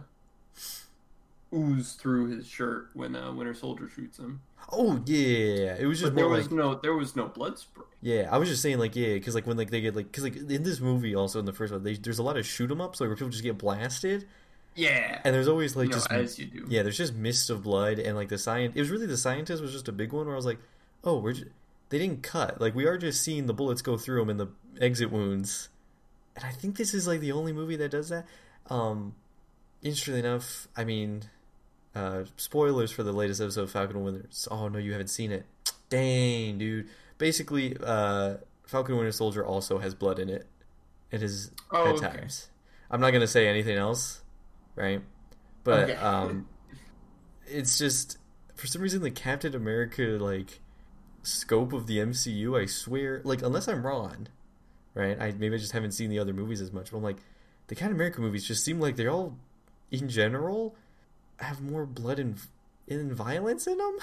ooze 1.53 1.93
through 1.93 2.35
his 2.35 2.47
shirt 2.47 2.89
when 2.93 3.15
uh, 3.15 3.31
Winter 3.31 3.53
Soldier 3.53 3.87
shoots 3.87 4.17
him. 4.19 4.41
Oh 4.71 5.01
yeah, 5.05 5.75
it 5.79 5.85
was 5.85 5.99
just 6.01 6.13
But 6.13 6.17
there 6.19 6.27
was 6.27 6.45
like 6.47 6.51
no, 6.51 6.75
there 6.75 6.93
was 6.95 7.15
no 7.15 7.27
blood 7.27 7.57
spray. 7.57 7.85
Yeah, 8.01 8.27
I 8.31 8.37
was 8.37 8.49
just 8.49 8.61
saying 8.61 8.77
like 8.79 8.95
yeah, 8.95 9.13
because 9.13 9.35
like 9.35 9.47
when 9.47 9.55
like 9.57 9.69
they 9.69 9.79
get 9.81 9.95
like 9.95 10.07
because 10.11 10.23
like 10.25 10.35
in 10.35 10.63
this 10.63 10.79
movie 10.79 11.15
also 11.15 11.39
in 11.39 11.45
the 11.45 11.53
first 11.53 11.71
one, 11.71 11.83
they, 11.83 11.93
there's 11.95 12.19
a 12.19 12.23
lot 12.23 12.37
of 12.37 12.45
shoot 12.45 12.69
'em 12.69 12.81
ups 12.81 12.99
like 12.99 13.07
where 13.07 13.15
people 13.15 13.29
just 13.29 13.43
get 13.43 13.57
blasted, 13.57 14.27
Yeah. 14.75 15.19
and 15.23 15.33
there's 15.33 15.47
always 15.47 15.75
like 15.75 15.89
know, 15.89 15.95
just 15.95 16.11
as 16.11 16.37
you 16.39 16.45
do. 16.45 16.65
yeah, 16.69 16.83
there's 16.83 16.97
just 16.97 17.13
mist 17.15 17.49
of 17.49 17.63
blood 17.63 17.99
and 17.99 18.15
like 18.15 18.29
the 18.29 18.37
science. 18.37 18.73
It 18.75 18.79
was 18.79 18.89
really 18.89 19.05
the 19.07 19.17
scientist 19.17 19.61
was 19.61 19.71
just 19.71 19.87
a 19.87 19.91
big 19.93 20.11
one 20.13 20.25
where 20.25 20.35
I 20.35 20.37
was 20.37 20.45
like, 20.45 20.59
oh, 21.03 21.19
we're 21.19 21.33
just, 21.33 21.47
they 21.91 21.99
didn't 21.99 22.23
cut 22.23 22.59
like 22.59 22.73
we 22.73 22.85
are 22.85 22.97
just 22.97 23.21
seeing 23.21 23.45
the 23.45 23.53
bullets 23.53 23.81
go 23.83 23.95
through 23.97 24.19
them 24.21 24.29
and 24.31 24.39
the 24.39 24.47
exit 24.83 25.11
wounds, 25.11 25.69
and 26.35 26.43
I 26.43 26.49
think 26.51 26.77
this 26.77 26.93
is 26.95 27.05
like 27.07 27.19
the 27.19 27.31
only 27.33 27.53
movie 27.53 27.75
that 27.75 27.91
does 27.91 28.09
that. 28.09 28.25
Um, 28.69 29.13
interestingly 29.83 30.21
enough, 30.21 30.67
I 30.75 30.83
mean, 30.85 31.23
uh, 31.93 32.23
spoilers 32.37 32.91
for 32.91 33.03
the 33.03 33.11
latest 33.13 33.39
episode 33.41 33.63
of 33.63 33.71
Falcon 33.71 33.97
and 33.97 34.05
Winter. 34.05 34.29
Oh 34.49 34.67
no, 34.67 34.79
you 34.79 34.93
haven't 34.93 35.09
seen 35.09 35.31
it. 35.31 35.45
Dang, 35.89 36.57
dude. 36.57 36.87
Basically, 37.17 37.77
uh, 37.83 38.35
Falcon 38.65 38.93
and 38.93 38.99
Winter 38.99 39.11
Soldier 39.11 39.45
also 39.45 39.77
has 39.79 39.93
blood 39.93 40.17
in 40.17 40.29
it. 40.29 40.47
It 41.11 41.21
is 41.21 41.51
Oh, 41.69 41.87
at 41.87 41.95
okay. 41.95 42.07
times. 42.19 42.47
I'm 42.89 43.01
not 43.01 43.11
gonna 43.11 43.27
say 43.27 43.47
anything 43.47 43.77
else, 43.77 44.21
right? 44.75 45.01
But 45.63 45.89
Okay. 45.91 45.95
um, 45.95 46.47
it's 47.45 47.77
just 47.77 48.17
for 48.55 48.67
some 48.67 48.81
reason 48.81 49.01
the 49.01 49.11
Captain 49.11 49.53
America 49.53 50.03
like 50.19 50.61
scope 51.23 51.73
of 51.73 51.87
the 51.87 51.97
MCU. 51.99 52.59
I 52.59 52.65
swear, 52.65 53.21
like 53.23 53.41
unless 53.41 53.67
I'm 53.67 53.85
wrong, 53.85 54.27
right? 54.93 55.19
I 55.19 55.31
maybe 55.31 55.55
I 55.55 55.57
just 55.57 55.71
haven't 55.73 55.91
seen 55.91 56.09
the 56.09 56.19
other 56.19 56.33
movies 56.33 56.61
as 56.61 56.71
much. 56.71 56.91
But 56.91 56.97
I'm 56.97 57.03
like, 57.03 57.17
the 57.67 57.75
Captain 57.75 57.95
America 57.95 58.21
movies 58.21 58.45
just 58.47 58.63
seem 58.65 58.79
like 58.79 58.95
they're 58.95 59.09
all 59.11 59.37
in 59.91 60.07
general 60.09 60.75
have 61.37 61.61
more 61.61 61.85
blood 61.85 62.19
and 62.19 62.37
and 62.87 63.11
violence 63.13 63.67
in 63.67 63.77
them. 63.77 63.97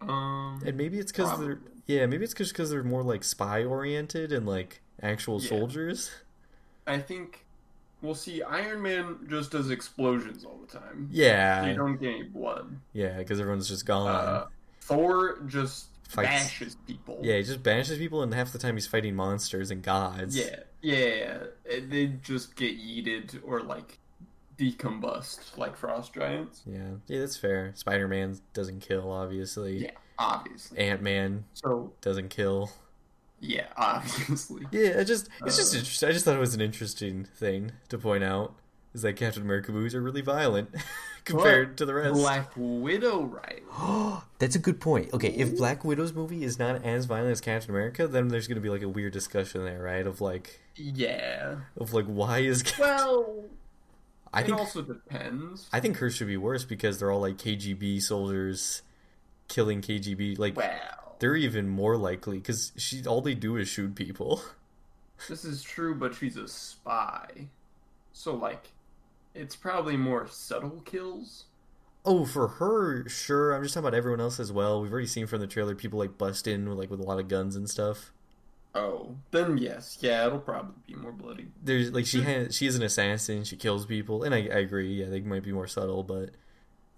Um, 0.00 0.60
And 0.66 0.76
maybe 0.76 0.98
it's 0.98 1.12
because 1.12 1.38
they're 1.38 1.60
yeah, 1.86 2.06
maybe 2.06 2.24
it's 2.24 2.34
just 2.34 2.52
because 2.52 2.70
they're 2.70 2.82
more 2.82 3.02
like 3.02 3.22
spy 3.24 3.64
oriented 3.64 4.32
and 4.32 4.46
like 4.46 4.80
actual 5.02 5.40
Yeah. 5.40 5.48
soldiers. 5.48 6.10
I 6.86 6.98
think 6.98 7.44
we'll 8.00 8.14
see. 8.16 8.42
Iron 8.42 8.82
Man 8.82 9.18
just 9.28 9.52
does 9.52 9.70
explosions 9.70 10.44
all 10.44 10.58
the 10.66 10.78
time. 10.78 11.08
Yeah, 11.12 11.66
You 11.66 11.74
don't 11.76 11.96
get 12.00 12.08
any 12.14 12.22
blood. 12.24 12.76
yeah, 12.92 13.18
because 13.18 13.38
everyone's 13.40 13.68
just 13.68 13.86
gone. 13.86 14.08
Uh, 14.08 14.46
Thor 14.80 15.40
just 15.46 15.86
Fights. 16.14 16.76
people. 16.86 17.18
yeah, 17.22 17.36
he 17.36 17.42
just 17.42 17.62
banishes 17.62 17.98
people, 17.98 18.22
and 18.22 18.32
half 18.34 18.52
the 18.52 18.58
time 18.58 18.74
he's 18.74 18.86
fighting 18.86 19.14
monsters 19.14 19.70
and 19.70 19.82
gods. 19.82 20.36
Yeah, 20.36 20.56
yeah. 20.80 21.38
and 21.70 21.90
They 21.90 22.06
just 22.06 22.56
get 22.56 22.78
yeeted 22.78 23.40
or 23.44 23.60
like 23.62 23.98
decombust 24.58 25.56
like 25.56 25.76
frost 25.76 26.14
giants. 26.14 26.62
yeah, 26.66 26.90
yeah. 27.06 27.20
That's 27.20 27.36
fair. 27.36 27.72
Spider 27.74 28.08
Man 28.08 28.38
doesn't 28.54 28.80
kill, 28.80 29.10
obviously. 29.10 29.84
Yeah, 29.84 29.90
obviously. 30.18 30.78
Ant 30.78 31.02
Man 31.02 31.44
So 31.54 31.92
doesn't 32.00 32.28
kill. 32.30 32.70
yeah, 33.40 33.66
obviously. 33.76 34.66
Yeah, 34.70 34.96
I 34.98 35.04
just 35.04 35.28
it's 35.44 35.56
just 35.56 35.74
Uh, 35.74 35.78
interesting. 35.78 36.08
I 36.08 36.12
just 36.12 36.24
thought 36.24 36.36
it 36.36 36.40
was 36.40 36.54
an 36.54 36.60
interesting 36.60 37.24
thing 37.24 37.72
to 37.88 37.98
point 37.98 38.24
out 38.24 38.54
is 38.94 39.02
that 39.02 39.14
Captain 39.16 39.42
America 39.42 39.72
movies 39.72 39.94
are 39.94 40.02
really 40.02 40.20
violent 40.20 40.68
compared 41.36 41.76
to 41.78 41.86
the 41.86 41.94
rest. 41.94 42.14
Black 42.14 42.50
Widow, 42.56 43.22
right? 43.24 43.62
That's 44.38 44.56
a 44.56 44.58
good 44.58 44.80
point. 44.80 45.12
Okay, 45.12 45.28
if 45.28 45.56
Black 45.56 45.84
Widow's 45.84 46.12
movie 46.12 46.42
is 46.44 46.58
not 46.58 46.84
as 46.84 47.04
violent 47.06 47.32
as 47.32 47.40
Captain 47.40 47.70
America, 47.70 48.06
then 48.06 48.28
there's 48.28 48.48
going 48.48 48.56
to 48.56 48.60
be 48.62 48.70
like 48.70 48.82
a 48.82 48.88
weird 48.88 49.12
discussion 49.12 49.64
there, 49.64 49.80
right? 49.82 50.06
Of 50.06 50.20
like, 50.20 50.60
Yeah. 50.76 51.56
of 51.76 51.92
like, 51.92 52.06
why 52.06 52.38
is 52.40 52.62
Cap- 52.62 52.78
Well, 52.80 53.44
I 54.34 54.40
it 54.40 54.46
think 54.46 54.58
also 54.58 54.82
depends. 54.82 55.68
I 55.72 55.80
think 55.80 55.98
hers 55.98 56.14
should 56.16 56.26
be 56.26 56.36
worse 56.36 56.64
because 56.64 56.98
they're 56.98 57.10
all 57.10 57.20
like 57.20 57.36
KGB 57.38 58.00
soldiers 58.02 58.82
killing 59.48 59.80
KGB. 59.82 60.38
Like 60.38 60.56
Well, 60.56 61.16
they're 61.18 61.36
even 61.36 61.68
more 61.68 61.96
likely 61.96 62.38
because 62.38 62.72
she 62.76 63.04
all 63.06 63.20
they 63.20 63.34
do 63.34 63.56
is 63.56 63.68
shoot 63.68 63.94
people. 63.94 64.42
this 65.28 65.44
is 65.44 65.62
true, 65.62 65.94
but 65.94 66.14
she's 66.14 66.36
a 66.36 66.48
spy, 66.48 67.48
so 68.12 68.34
like, 68.34 68.72
it's 69.34 69.56
probably 69.56 69.96
more 69.96 70.26
subtle 70.26 70.82
kills. 70.84 71.44
Oh, 72.04 72.24
for 72.24 72.48
her, 72.48 73.08
sure. 73.08 73.52
I'm 73.52 73.62
just 73.62 73.74
talking 73.74 73.86
about 73.86 73.96
everyone 73.96 74.20
else 74.20 74.40
as 74.40 74.50
well. 74.50 74.82
We've 74.82 74.92
already 74.92 75.06
seen 75.06 75.26
from 75.28 75.40
the 75.40 75.46
trailer 75.46 75.74
people 75.76 75.98
like 75.98 76.18
bust 76.18 76.46
in 76.48 76.68
with 76.68 76.78
like 76.78 76.90
with 76.90 77.00
a 77.00 77.04
lot 77.04 77.20
of 77.20 77.28
guns 77.28 77.54
and 77.56 77.70
stuff. 77.70 78.12
Oh, 78.74 79.16
then 79.30 79.58
yes, 79.58 79.98
yeah, 80.00 80.26
it'll 80.26 80.38
probably 80.40 80.74
be 80.86 80.94
more 80.94 81.12
bloody. 81.12 81.48
There's 81.62 81.92
like 81.92 82.06
she 82.06 82.22
has 82.22 82.56
she 82.56 82.66
is 82.66 82.74
an 82.74 82.82
assassin. 82.82 83.44
She 83.44 83.56
kills 83.56 83.86
people, 83.86 84.22
and 84.24 84.34
I, 84.34 84.38
I 84.38 84.58
agree. 84.60 84.94
Yeah, 84.94 85.10
they 85.10 85.20
might 85.20 85.44
be 85.44 85.52
more 85.52 85.66
subtle, 85.66 86.02
but 86.02 86.30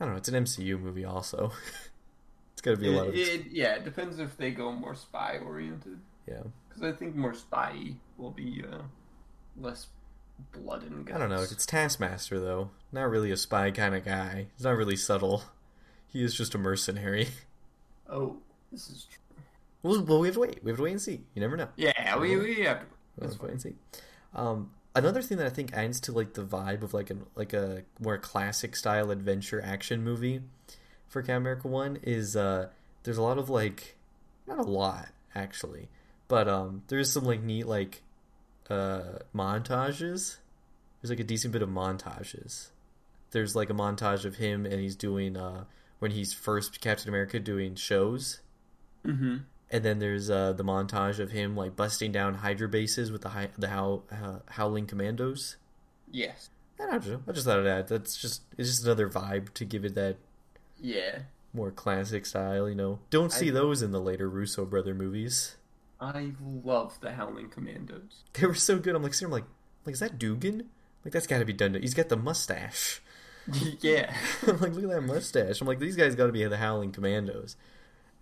I 0.00 0.04
don't 0.04 0.14
know. 0.14 0.18
It's 0.18 0.28
an 0.28 0.42
MCU 0.44 0.80
movie, 0.80 1.04
also. 1.04 1.52
it's 2.52 2.62
got 2.62 2.72
to 2.72 2.76
be 2.76 2.88
a 2.88 2.92
lot 2.92 3.08
of 3.08 3.14
It, 3.14 3.28
it- 3.28 3.46
yeah, 3.50 3.74
it 3.74 3.84
depends 3.84 4.18
if 4.20 4.36
they 4.36 4.52
go 4.52 4.70
more 4.72 4.94
spy 4.94 5.38
oriented. 5.44 5.98
yeah. 6.28 6.42
Because 6.68 6.82
I 6.82 6.96
think 6.96 7.14
more 7.14 7.34
spy 7.34 7.94
will 8.16 8.30
be 8.32 8.64
uh, 8.68 8.78
less 9.60 9.86
blood 10.52 10.82
and 10.82 11.04
guts. 11.04 11.16
I 11.16 11.18
don't 11.18 11.30
know. 11.30 11.42
It's 11.42 11.66
Taskmaster 11.66 12.40
though. 12.40 12.70
Not 12.92 13.10
really 13.10 13.30
a 13.30 13.36
spy 13.36 13.70
kind 13.70 13.94
of 13.94 14.04
guy. 14.04 14.46
He's 14.56 14.64
not 14.64 14.76
really 14.76 14.96
subtle. 14.96 15.44
He 16.08 16.22
is 16.22 16.34
just 16.34 16.54
a 16.54 16.58
mercenary. 16.58 17.28
Oh, 18.08 18.36
this 18.70 18.90
is 18.90 19.06
true. 19.10 19.36
Well, 19.82 20.02
well, 20.04 20.20
we 20.20 20.28
have 20.28 20.34
to 20.34 20.40
wait. 20.40 20.62
We 20.62 20.70
have 20.70 20.76
to 20.76 20.82
wait 20.84 20.92
and 20.92 21.00
see. 21.00 21.22
You 21.34 21.40
never 21.40 21.56
know. 21.56 21.68
Yeah, 21.76 22.18
we, 22.18 22.36
we 22.36 22.60
have 22.62 22.80
to. 22.80 22.86
We'll 23.16 23.30
have 23.30 23.38
to 23.38 23.42
wait 23.42 23.52
and 23.52 23.62
see. 23.62 23.74
Um, 24.34 24.70
another 24.94 25.22
thing 25.22 25.38
that 25.38 25.46
I 25.46 25.50
think 25.50 25.72
adds 25.72 26.00
to 26.00 26.12
like 26.12 26.34
the 26.34 26.44
vibe 26.44 26.82
of 26.82 26.94
like 26.94 27.10
an 27.10 27.24
like 27.34 27.52
a 27.52 27.82
more 28.00 28.18
classic 28.18 28.76
style 28.76 29.10
adventure 29.10 29.62
action 29.64 30.02
movie 30.02 30.42
for 31.08 31.22
Captain 31.22 31.36
America 31.36 31.68
One 31.68 31.98
is 32.02 32.36
uh, 32.36 32.68
there's 33.02 33.18
a 33.18 33.22
lot 33.22 33.38
of 33.38 33.48
like 33.48 33.96
not 34.46 34.58
a 34.58 34.62
lot 34.62 35.08
actually, 35.34 35.88
but 36.28 36.48
um, 36.48 36.82
there's 36.88 37.12
some 37.12 37.24
like 37.24 37.42
neat 37.42 37.66
like 37.66 38.02
uh, 38.70 39.18
montages. 39.34 40.38
There's 41.00 41.10
like 41.10 41.20
a 41.20 41.24
decent 41.24 41.52
bit 41.52 41.62
of 41.62 41.68
montages. 41.68 42.68
There's 43.30 43.54
like 43.56 43.68
a 43.70 43.74
montage 43.74 44.24
of 44.24 44.36
him 44.36 44.64
and 44.64 44.80
he's 44.80 44.96
doing 44.96 45.36
uh, 45.36 45.64
when 45.98 46.12
he's 46.12 46.32
first 46.32 46.80
Captain 46.80 47.08
America 47.08 47.38
doing 47.40 47.74
shows 47.74 48.40
Mm-hmm. 49.06 49.36
and 49.70 49.84
then 49.84 49.98
there's 49.98 50.30
uh, 50.30 50.54
the 50.54 50.64
montage 50.64 51.18
of 51.18 51.30
him 51.30 51.54
like 51.54 51.76
busting 51.76 52.10
down 52.10 52.34
Hydra 52.36 52.68
bases 52.68 53.12
with 53.12 53.20
the 53.20 53.28
hi- 53.30 53.50
the 53.58 53.68
How- 53.68 54.02
uh, 54.10 54.38
Howling 54.48 54.86
Commandos. 54.86 55.56
Yes. 56.10 56.48
I 56.80 56.86
don't 56.86 57.06
know. 57.06 57.22
I 57.28 57.32
just 57.32 57.44
thought 57.46 57.58
of 57.58 57.64
that. 57.64 57.88
That's 57.88 58.16
just 58.16 58.42
it's 58.56 58.70
just 58.70 58.84
another 58.84 59.08
vibe 59.10 59.52
to 59.54 59.64
give 59.66 59.84
it 59.84 59.94
that 59.96 60.16
Yeah. 60.80 61.18
more 61.52 61.70
classic 61.70 62.24
style. 62.24 62.66
You 62.68 62.74
know, 62.74 62.98
don't 63.10 63.30
see 63.30 63.48
I- 63.48 63.52
those 63.52 63.82
in 63.82 63.90
the 63.92 64.00
later 64.00 64.28
Russo 64.28 64.64
brother 64.64 64.94
movies. 64.94 65.56
I 66.04 66.32
love 66.42 66.98
the 67.00 67.12
Howling 67.12 67.50
Commandos. 67.50 68.24
They 68.34 68.46
were 68.46 68.54
so 68.54 68.78
good. 68.78 68.94
I'm 68.94 69.02
like, 69.02 69.16
there, 69.16 69.26
I'm 69.26 69.32
like, 69.32 69.44
like 69.84 69.94
is 69.94 70.00
that 70.00 70.18
Dugan? 70.18 70.68
Like 71.04 71.12
that's 71.12 71.26
got 71.26 71.38
to 71.38 71.44
be 71.44 71.52
done. 71.52 71.74
He's 71.74 71.94
got 71.94 72.08
the 72.08 72.16
mustache. 72.16 73.00
yeah. 73.80 74.14
I'm 74.46 74.60
like, 74.60 74.74
look 74.74 74.84
at 74.84 74.90
that 74.90 75.02
mustache. 75.02 75.60
I'm 75.60 75.66
like, 75.66 75.78
these 75.78 75.96
guys 75.96 76.14
got 76.14 76.26
to 76.26 76.32
be 76.32 76.44
the 76.44 76.56
Howling 76.56 76.92
Commandos. 76.92 77.56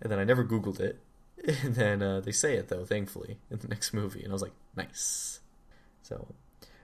And 0.01 0.11
then 0.11 0.19
I 0.19 0.23
never 0.23 0.43
Googled 0.43 0.79
it. 0.79 0.99
And 1.63 1.75
then 1.75 2.01
uh, 2.01 2.21
they 2.21 2.31
say 2.31 2.55
it 2.55 2.69
though, 2.69 2.85
thankfully, 2.85 3.37
in 3.51 3.59
the 3.59 3.67
next 3.67 3.93
movie, 3.93 4.23
and 4.23 4.31
I 4.31 4.33
was 4.33 4.41
like, 4.41 4.53
nice. 4.77 5.41
So, 6.01 6.27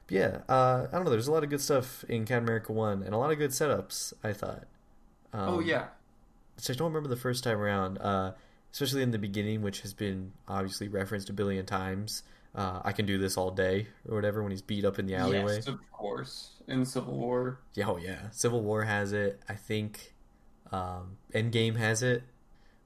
yeah, 0.10 0.40
uh, 0.50 0.88
I 0.92 0.96
don't 0.96 1.06
know. 1.06 1.12
There's 1.12 1.30
a 1.30 1.32
lot 1.32 1.46
of 1.46 1.50
good 1.50 1.62
stuff 1.62 2.04
in 2.10 2.26
Captain 2.26 2.44
America 2.44 2.74
One, 2.74 3.04
and 3.04 3.14
a 3.14 3.18
lot 3.18 3.32
of 3.32 3.38
good 3.38 3.52
setups. 3.52 4.12
I 4.22 4.34
thought. 4.34 4.66
Um, 5.32 5.50
oh 5.50 5.60
yeah. 5.62 5.86
which 6.58 6.70
I 6.70 6.74
don't 6.74 6.88
remember 6.88 7.08
the 7.08 7.16
first 7.16 7.44
time 7.44 7.58
around, 7.58 8.00
uh, 8.00 8.34
especially 8.72 9.02
in 9.04 9.12
the 9.12 9.18
beginning, 9.20 9.62
which 9.62 9.82
has 9.82 9.94
been 9.94 10.32
obviously 10.48 10.88
referenced 10.88 11.30
a 11.30 11.34
billion 11.34 11.66
times. 11.66 12.24
Uh, 12.56 12.82
I 12.84 12.92
can 12.94 13.06
do 13.06 13.18
this 13.18 13.38
all 13.38 13.52
day, 13.52 13.88
or 14.08 14.16
whatever, 14.16 14.42
when 14.42 14.52
he's 14.52 14.62
beat 14.62 14.84
up 14.84 14.98
in 14.98 15.06
the 15.06 15.16
alleyway. 15.16 15.56
Yes, 15.56 15.68
of 15.68 15.80
course. 15.92 16.52
In 16.68 16.86
Civil 16.86 17.14
War. 17.14 17.60
Yeah, 17.76 17.90
oh 17.90 17.98
yeah. 17.98 18.30
Civil 18.32 18.62
War 18.62 18.84
has 18.84 19.14
it. 19.14 19.40
I 19.48 19.54
think 19.54 20.14
um, 20.72 21.18
Endgame 21.34 21.76
has 21.78 22.02
it 22.04 22.24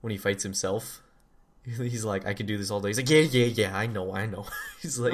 when 0.02 0.12
he 0.12 0.18
fights 0.18 0.44
himself. 0.44 1.02
He's 1.66 2.04
like, 2.04 2.26
I 2.26 2.34
can 2.34 2.46
do 2.46 2.58
this 2.58 2.70
all 2.72 2.82
day. 2.82 2.90
He's 2.90 2.98
like, 2.98 3.10
yeah, 3.10 3.20
yeah, 3.22 3.46
yeah. 3.46 3.78
I 3.78 3.88
know, 3.88 4.14
I 4.14 4.26
know. 4.26 4.46
He's 4.82 5.00
like, 5.00 5.14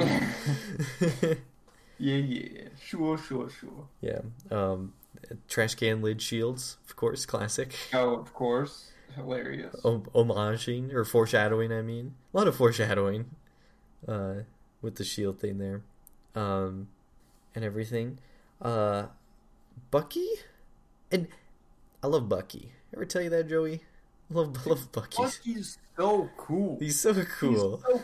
Yeah, 1.98 2.16
yeah. 2.16 2.68
Sure, 2.82 3.18
sure, 3.18 3.50
sure. 3.50 3.86
yeah. 4.00 4.20
Um, 4.50 4.94
trash 5.48 5.74
can 5.74 6.00
lid 6.00 6.22
shields, 6.22 6.78
of 6.88 6.96
course, 6.96 7.26
classic. 7.26 7.74
Oh, 7.92 8.14
of 8.16 8.32
course. 8.32 8.90
Hilarious. 9.14 9.74
Om- 9.84 10.06
homaging 10.14 10.92
or 10.92 11.04
foreshadowing. 11.04 11.72
I 11.72 11.82
mean, 11.82 12.14
a 12.32 12.36
lot 12.36 12.48
of 12.48 12.56
foreshadowing 12.56 13.30
uh, 14.06 14.34
with 14.82 14.96
the 14.96 15.04
shield 15.04 15.40
thing 15.40 15.58
there, 15.58 15.82
um, 16.34 16.88
and 17.54 17.64
everything. 17.64 18.18
Uh, 18.60 19.06
Bucky, 19.90 20.28
and 21.10 21.28
I 22.02 22.06
love 22.06 22.28
Bucky. 22.28 22.72
Ever 22.94 23.04
tell 23.04 23.22
you 23.22 23.30
that, 23.30 23.48
Joey? 23.48 23.82
Love 24.30 24.66
love 24.66 24.92
Bucky. 24.92 25.22
Bucky's 25.22 25.78
so 25.96 26.30
cool. 26.36 26.78
He's 26.78 27.00
so 27.00 27.14
cool. 27.38 27.50
He's 27.50 27.60
so 27.60 28.02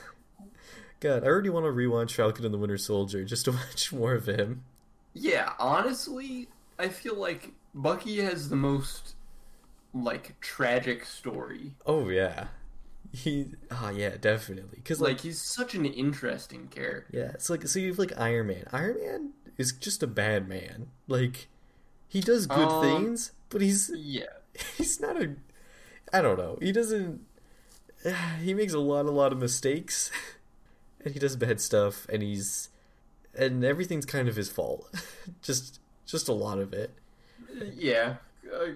God, 1.01 1.25
I 1.25 1.27
already 1.27 1.51
want 1.51 1.66
to 1.66 1.71
rewatch 1.71 2.12
Falcon 2.12 2.45
and 2.45 2.55
the 2.55 2.59
Winter 2.59 2.79
Soldier 2.79 3.25
just 3.25 3.45
to 3.45 3.53
watch 3.53 3.92
more 3.92 4.14
of 4.14 4.27
him. 4.27 4.64
Yeah, 5.12 5.53
honestly, 5.59 6.49
I 6.79 6.88
feel 6.88 7.16
like 7.16 7.53
Bucky 7.75 8.21
has 8.21 8.49
the 8.49 8.57
most 8.57 9.14
like 9.94 10.38
tragic 10.40 11.05
story. 11.05 11.72
Oh 11.87 12.09
yeah, 12.09 12.49
he. 13.12 13.53
Oh 13.70 13.90
yeah, 13.90 14.16
definitely. 14.20 14.77
Because 14.77 15.01
like, 15.01 15.14
Like 15.14 15.20
he's 15.22 15.40
such 15.40 15.75
an 15.75 15.85
interesting 15.87 16.68
character. 16.68 17.11
yeah, 17.18 17.31
it's 17.35 17.49
like 17.51 17.66
so 17.68 17.79
you 17.79 17.88
have 17.88 17.99
like 17.99 18.12
Iron 18.18 18.49
Man. 18.49 18.64
Iron 18.72 18.99
Man 19.01 19.31
is 19.56 19.73
just 19.73 20.02
a 20.02 20.06
bad 20.06 20.48
man. 20.48 20.88
Like 21.08 21.48
he 22.08 22.21
does 22.21 22.46
good 22.46 22.69
Um, 22.69 22.83
things, 22.83 23.33
but 23.50 23.61
he's 23.61 23.90
Yeah. 23.94 24.25
he's 24.77 25.00
not 25.00 25.21
a. 25.21 25.35
I 26.13 26.23
don't 26.23 26.38
know. 26.38 26.58
He 26.61 26.73
doesn't. 26.73 27.21
He 28.42 28.54
makes 28.54 28.73
a 28.73 28.79
lot, 28.79 29.06
a 29.06 29.11
lot 29.11 29.33
of 29.33 29.38
mistakes, 29.38 30.11
and 31.04 31.13
he 31.13 31.19
does 31.19 31.35
bad 31.35 31.61
stuff, 31.61 32.06
and 32.08 32.23
he's, 32.23 32.69
and 33.35 33.65
everything's 33.65 34.06
kind 34.06 34.29
of 34.29 34.37
his 34.37 34.48
fault. 34.48 34.88
just, 35.42 35.81
just 36.06 36.29
a 36.29 36.33
lot 36.33 36.58
of 36.58 36.73
it. 36.73 36.92
Yeah. 37.75 38.17
A 38.52 38.75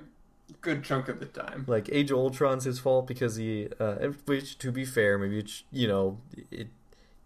good 0.60 0.82
chunk 0.84 1.08
of 1.08 1.20
the 1.20 1.26
time. 1.26 1.64
Like 1.66 1.88
Age 1.92 2.10
of 2.10 2.18
Ultron's 2.18 2.64
his 2.64 2.78
fault 2.78 3.06
because 3.06 3.36
he, 3.36 3.68
uh, 3.78 3.94
which 4.26 4.58
to 4.58 4.70
be 4.72 4.84
fair, 4.84 5.18
maybe 5.18 5.38
it's 5.38 5.62
you 5.72 5.88
know, 5.88 6.18
it 6.50 6.68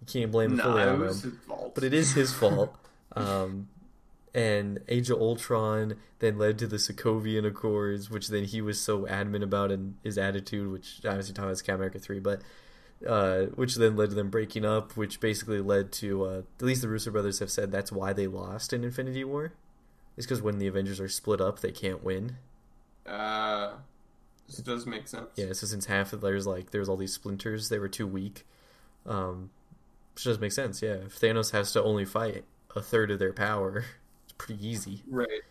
you 0.00 0.06
can't 0.06 0.30
blame 0.32 0.52
it 0.52 0.56
No, 0.56 0.64
fully 0.64 0.82
it 0.82 0.88
on 0.88 1.00
was 1.00 1.24
him, 1.24 1.30
his 1.32 1.40
fault. 1.40 1.74
but 1.74 1.84
it 1.84 1.94
is 1.94 2.12
his 2.12 2.32
fault. 2.40 2.74
Um, 3.16 3.68
and 4.34 4.80
Age 4.88 5.10
of 5.10 5.20
Ultron 5.20 5.94
then 6.18 6.38
led 6.38 6.58
to 6.58 6.66
the 6.66 6.76
Sokovian 6.76 7.46
Accords, 7.46 8.10
which 8.10 8.28
then 8.28 8.44
he 8.44 8.60
was 8.60 8.80
so 8.80 9.06
adamant 9.06 9.44
about 9.44 9.70
in 9.70 9.96
his 10.02 10.18
attitude, 10.18 10.70
which 10.72 11.00
obviously 11.06 11.32
talking 11.34 11.50
about 11.50 11.58
Captain 11.58 11.74
America 11.76 11.98
three, 12.00 12.18
but 12.18 12.42
uh, 13.06 13.42
which 13.54 13.76
then 13.76 13.96
led 13.96 14.08
to 14.10 14.14
them 14.16 14.30
breaking 14.30 14.64
up, 14.64 14.96
which 14.96 15.20
basically 15.20 15.60
led 15.60 15.92
to 15.92 16.24
uh, 16.24 16.42
at 16.58 16.64
least 16.66 16.82
the 16.82 16.88
Russo 16.88 17.10
brothers 17.10 17.38
have 17.38 17.50
said 17.50 17.70
that's 17.70 17.92
why 17.92 18.12
they 18.12 18.26
lost 18.26 18.72
in 18.72 18.82
Infinity 18.82 19.22
War, 19.24 19.52
is 20.16 20.24
because 20.26 20.42
when 20.42 20.58
the 20.58 20.66
Avengers 20.66 20.98
are 21.00 21.08
split 21.08 21.40
up, 21.40 21.60
they 21.60 21.72
can't 21.72 22.02
win. 22.02 22.36
Uh, 23.06 23.72
this 24.46 24.58
does 24.58 24.86
make 24.86 25.06
sense. 25.08 25.28
Yeah, 25.36 25.52
so 25.52 25.66
since 25.66 25.86
half 25.86 26.12
of 26.12 26.20
there's 26.20 26.46
like 26.46 26.70
there's 26.70 26.88
all 26.88 26.96
these 26.96 27.12
splinters, 27.12 27.68
they 27.68 27.78
were 27.78 27.88
too 27.88 28.06
weak. 28.06 28.46
Um, 29.06 29.50
which 30.14 30.24
does 30.24 30.38
make 30.38 30.52
sense. 30.52 30.80
Yeah, 30.82 30.94
if 31.06 31.18
Thanos 31.18 31.50
has 31.52 31.72
to 31.72 31.82
only 31.82 32.04
fight 32.04 32.44
a 32.74 32.80
third 32.80 33.10
of 33.10 33.18
their 33.18 33.32
power, 33.32 33.84
it's 34.24 34.32
pretty 34.38 34.66
easy. 34.66 35.02
Right. 35.08 35.42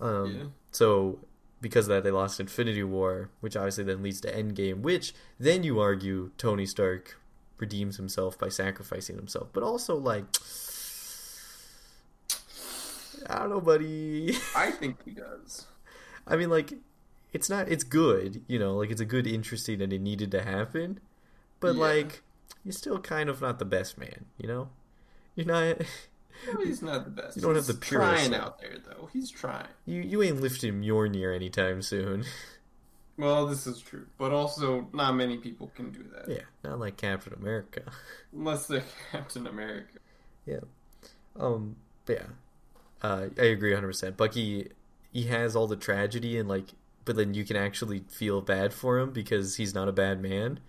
Um, 0.00 0.36
Yeah. 0.36 0.44
So 0.72 1.18
because 1.60 1.86
of 1.86 1.94
that, 1.94 2.04
they 2.04 2.10
lost 2.10 2.40
Infinity 2.40 2.82
War, 2.82 3.30
which 3.40 3.56
obviously 3.56 3.84
then 3.84 4.02
leads 4.02 4.20
to 4.22 4.32
Endgame, 4.32 4.80
which 4.82 5.14
then 5.38 5.62
you 5.64 5.80
argue 5.80 6.30
Tony 6.36 6.66
Stark 6.66 7.18
redeems 7.58 7.96
himself 7.96 8.38
by 8.38 8.48
sacrificing 8.48 9.16
himself, 9.16 9.48
but 9.52 9.62
also 9.62 9.96
like. 9.96 10.24
I 13.26 13.38
don't 13.38 13.50
know, 13.50 13.60
buddy. 13.60 14.36
I 14.56 14.70
think 14.70 15.02
he 15.04 15.12
does. 15.12 15.66
I 16.26 16.36
mean, 16.36 16.50
like, 16.50 16.74
it's 17.34 17.50
not. 17.50 17.68
It's 17.68 17.84
good, 17.84 18.42
you 18.48 18.58
know. 18.58 18.76
Like, 18.76 18.90
it's 18.90 19.00
a 19.02 19.04
good, 19.04 19.26
interesting, 19.26 19.82
and 19.82 19.92
it 19.92 20.00
needed 20.00 20.30
to 20.30 20.42
happen. 20.42 21.00
But 21.60 21.74
Yeah. 21.74 21.80
like, 21.82 22.22
you're 22.64 22.72
still 22.72 22.98
kind 22.98 23.28
of 23.28 23.42
not 23.42 23.58
the 23.58 23.66
best 23.66 23.98
man, 23.98 24.24
you 24.38 24.48
know. 24.48 24.70
You're 25.34 25.46
not. 25.46 25.82
No, 26.52 26.60
he's 26.64 26.82
not 26.82 27.04
the 27.04 27.10
best. 27.10 27.36
You 27.36 27.42
don't 27.42 27.54
have 27.54 27.66
the 27.68 27.74
purest 27.74 28.26
trying 28.26 28.34
out 28.34 28.60
there 28.60 28.76
though. 28.84 29.08
He's 29.12 29.30
trying. 29.30 29.68
You 29.86 30.02
you 30.02 30.20
ain't 30.20 30.40
lifting 30.40 30.82
Mjolnir 30.82 31.34
anytime 31.34 31.80
soon. 31.80 32.24
Well, 33.16 33.46
this 33.46 33.68
is 33.68 33.78
true, 33.80 34.06
but 34.18 34.32
also 34.32 34.88
not 34.92 35.12
many 35.14 35.36
people 35.36 35.70
can 35.76 35.92
do 35.92 36.02
that 36.12 36.28
yeah, 36.28 36.42
not 36.64 36.80
like 36.80 36.96
Captain 36.96 37.32
America. 37.32 37.82
unless 38.32 38.66
they're 38.66 38.82
Captain 39.12 39.46
America. 39.46 39.98
Yeah 40.44 40.58
um, 41.38 41.76
but 42.06 42.16
yeah, 42.16 42.26
uh, 43.08 43.26
I 43.38 43.42
agree 43.44 43.70
100. 43.70 43.86
percent 43.86 44.16
Bucky, 44.16 44.70
he 45.12 45.24
has 45.24 45.54
all 45.56 45.66
the 45.66 45.76
tragedy 45.76 46.36
and 46.38 46.48
like, 46.48 46.66
but 47.04 47.16
then 47.16 47.34
you 47.34 47.44
can 47.44 47.56
actually 47.56 48.00
feel 48.08 48.40
bad 48.40 48.72
for 48.72 48.98
him 48.98 49.10
because 49.12 49.56
he's 49.56 49.74
not 49.74 49.88
a 49.88 49.92
bad 49.92 50.20
man. 50.22 50.60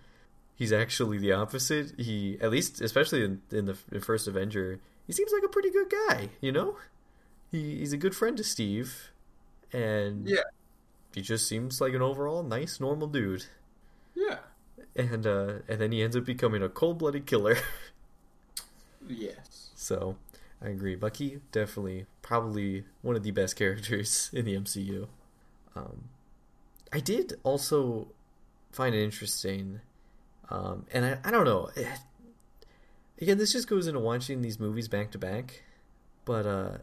He's 0.54 0.72
actually 0.72 1.18
the 1.18 1.32
opposite. 1.32 1.92
He, 1.98 2.38
at 2.40 2.50
least, 2.50 2.80
especially 2.80 3.24
in, 3.24 3.42
in 3.50 3.66
the, 3.66 3.76
the 3.88 4.00
first 4.00 4.26
Avenger, 4.26 4.80
he 5.06 5.12
seems 5.12 5.30
like 5.32 5.42
a 5.44 5.48
pretty 5.48 5.70
good 5.70 5.90
guy. 5.90 6.30
You 6.40 6.52
know, 6.52 6.76
he 7.50 7.78
he's 7.78 7.92
a 7.92 7.98
good 7.98 8.16
friend 8.16 8.36
to 8.38 8.44
Steve, 8.44 9.10
and 9.72 10.26
Yeah. 10.28 10.42
he 11.14 11.20
just 11.22 11.46
seems 11.46 11.80
like 11.80 11.92
an 11.94 12.02
overall 12.02 12.42
nice, 12.42 12.80
normal 12.80 13.06
dude. 13.08 13.44
Yeah. 14.14 14.38
And 14.94 15.26
uh, 15.26 15.54
and 15.68 15.78
then 15.80 15.92
he 15.92 16.02
ends 16.02 16.16
up 16.16 16.24
becoming 16.24 16.62
a 16.62 16.68
cold 16.70 16.98
blooded 16.98 17.26
killer. 17.26 17.56
Yes. 19.08 19.70
So 19.74 20.16
I 20.62 20.68
agree. 20.68 20.96
Bucky 20.96 21.40
definitely 21.52 22.06
probably 22.22 22.84
one 23.02 23.16
of 23.16 23.22
the 23.22 23.30
best 23.30 23.56
characters 23.56 24.30
in 24.32 24.44
the 24.44 24.56
MCU. 24.56 25.06
Um, 25.74 26.04
I 26.92 27.00
did 27.00 27.34
also 27.42 28.08
find 28.72 28.94
it 28.94 29.02
interesting, 29.04 29.80
um, 30.50 30.86
and 30.92 31.04
I, 31.04 31.18
I 31.24 31.30
don't 31.30 31.44
know. 31.44 31.70
eh, 31.76 31.96
Again, 33.20 33.38
this 33.38 33.52
just 33.52 33.68
goes 33.68 33.86
into 33.86 34.00
watching 34.00 34.42
these 34.42 34.60
movies 34.60 34.88
back 34.88 35.10
to 35.12 35.18
back, 35.18 35.62
but 36.24 36.46
uh, 36.46 36.78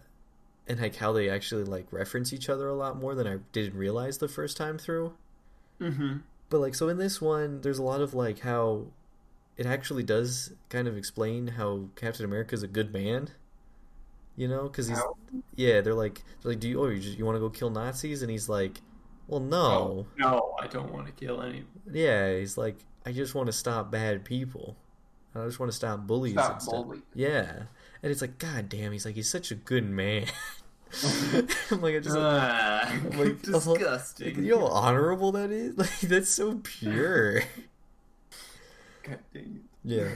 and 0.68 0.82
like 0.82 0.98
how 0.98 1.12
they 1.14 1.30
actually 1.30 1.64
like 1.66 1.88
reference 1.92 2.34
each 2.34 2.50
other 2.50 2.68
a 2.68 2.76
lot 2.76 2.98
more 2.98 3.16
than 3.16 3.28
I 3.28 3.38
didn't 3.52 3.78
realize 3.78 4.18
the 4.20 4.28
first 4.30 4.58
time 4.58 4.78
through. 4.80 5.14
Mm-hmm. 5.80 6.18
But 6.50 6.60
like 6.60 6.76
so 6.76 6.88
in 6.90 6.98
this 6.98 7.22
one, 7.22 7.62
there's 7.62 7.80
a 7.80 7.84
lot 7.84 8.02
of 8.02 8.14
like 8.14 8.40
how 8.40 8.88
it 9.58 9.66
actually 9.66 10.04
does 10.04 10.54
kind 10.70 10.88
of 10.88 10.98
explain 10.98 11.48
how 11.50 11.90
Captain 11.96 12.26
America 12.26 12.56
is 12.56 12.64
a 12.64 12.68
good 12.68 12.94
man. 12.94 13.32
You 14.36 14.48
know, 14.48 14.64
because 14.64 14.88
he's 14.88 14.98
How? 14.98 15.16
yeah. 15.56 15.82
They're 15.82 15.94
like 15.94 16.24
they're 16.42 16.52
like, 16.54 16.60
do 16.60 16.68
you 16.70 16.82
oh 16.82 16.88
you, 16.90 17.00
just, 17.00 17.18
you 17.18 17.26
want 17.26 17.36
to 17.36 17.40
go 17.40 17.50
kill 17.50 17.70
Nazis? 17.70 18.22
And 18.22 18.32
he's 18.32 18.50
like, 18.50 18.82
well, 19.28 19.40
no, 19.40 20.06
No, 20.18 20.56
I 20.62 20.68
don't 20.68 20.92
want 20.94 21.06
to 21.08 21.12
kill 21.14 21.42
any. 21.42 21.64
yeah. 21.92 22.36
He's 22.38 22.58
like, 22.58 22.78
I 23.06 23.12
just 23.12 23.36
want 23.36 23.48
to 23.48 23.54
stop 23.54 23.92
bad 23.92 24.24
people. 24.26 24.76
I 25.36 25.46
just 25.46 25.60
want 25.60 25.72
to 25.72 25.76
stop 25.76 26.06
bullies 26.06 26.34
Stop 26.34 26.52
and 26.54 26.62
stuff. 26.62 26.86
Yeah, 27.16 27.64
and 28.04 28.12
it's 28.12 28.22
like, 28.22 28.38
god 28.38 28.70
damn, 28.70 28.92
he's 28.92 29.06
like, 29.06 29.16
he's 29.16 29.30
such 29.30 29.50
a 29.52 29.56
good 29.56 29.90
man. 29.90 30.26
I'm 31.72 31.82
like, 31.82 31.96
I 31.96 32.00
just 32.00 32.16
Ah, 32.16 32.94
like, 33.18 33.42
disgusting. 33.42 34.28
like, 34.28 34.38
you 34.38 34.52
know 34.52 34.60
how 34.60 34.66
honorable 34.68 35.32
that 35.32 35.50
is. 35.52 35.76
Like 35.78 36.00
that's 36.02 36.30
so 36.30 36.60
pure. 36.64 37.42
God 39.04 39.20
dang 39.34 39.62
Yeah. 39.84 40.10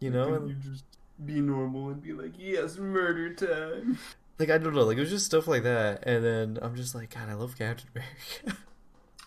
You 0.00 0.10
know, 0.10 0.34
and- 0.34 0.48
you 0.50 0.54
just 0.54 0.84
be 1.24 1.40
normal 1.40 1.88
and 1.88 2.00
be 2.02 2.12
like, 2.12 2.32
yes, 2.38 2.76
murder 2.78 3.34
time. 3.34 3.98
Like 4.38 4.50
I 4.50 4.58
don't 4.58 4.74
know, 4.74 4.84
like 4.84 4.96
it 4.96 5.00
was 5.00 5.10
just 5.10 5.26
stuff 5.26 5.46
like 5.46 5.62
that, 5.62 6.04
and 6.06 6.24
then 6.24 6.58
I'm 6.62 6.74
just 6.76 6.94
like, 6.94 7.14
God, 7.14 7.28
I 7.28 7.34
love 7.34 7.56
Captain 7.58 7.88
America. 7.94 8.62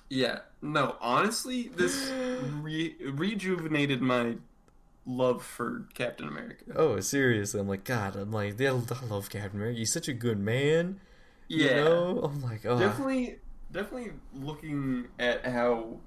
Yeah, 0.09 0.39
no, 0.61 0.95
honestly, 1.01 1.69
this 1.75 2.09
re- 2.61 2.95
rejuvenated 3.03 4.01
my 4.01 4.35
love 5.05 5.43
for 5.43 5.85
Captain 5.93 6.27
America. 6.29 6.63
oh, 6.75 6.99
seriously, 7.01 7.59
I'm 7.59 7.67
like, 7.67 7.83
God, 7.83 8.15
I'm 8.15 8.31
like, 8.31 8.57
yeah, 8.57 8.69
I 8.69 9.05
love 9.05 9.29
Captain 9.29 9.59
America. 9.59 9.79
He's 9.79 9.91
such 9.91 10.07
a 10.07 10.13
good 10.13 10.39
man. 10.39 11.01
Yeah, 11.49 11.67
You 11.67 11.75
know, 11.75 12.21
I'm 12.23 12.41
like, 12.41 12.65
oh, 12.65 12.79
definitely, 12.79 13.39
definitely 13.71 14.11
looking 14.33 15.07
at 15.19 15.45
how 15.45 15.97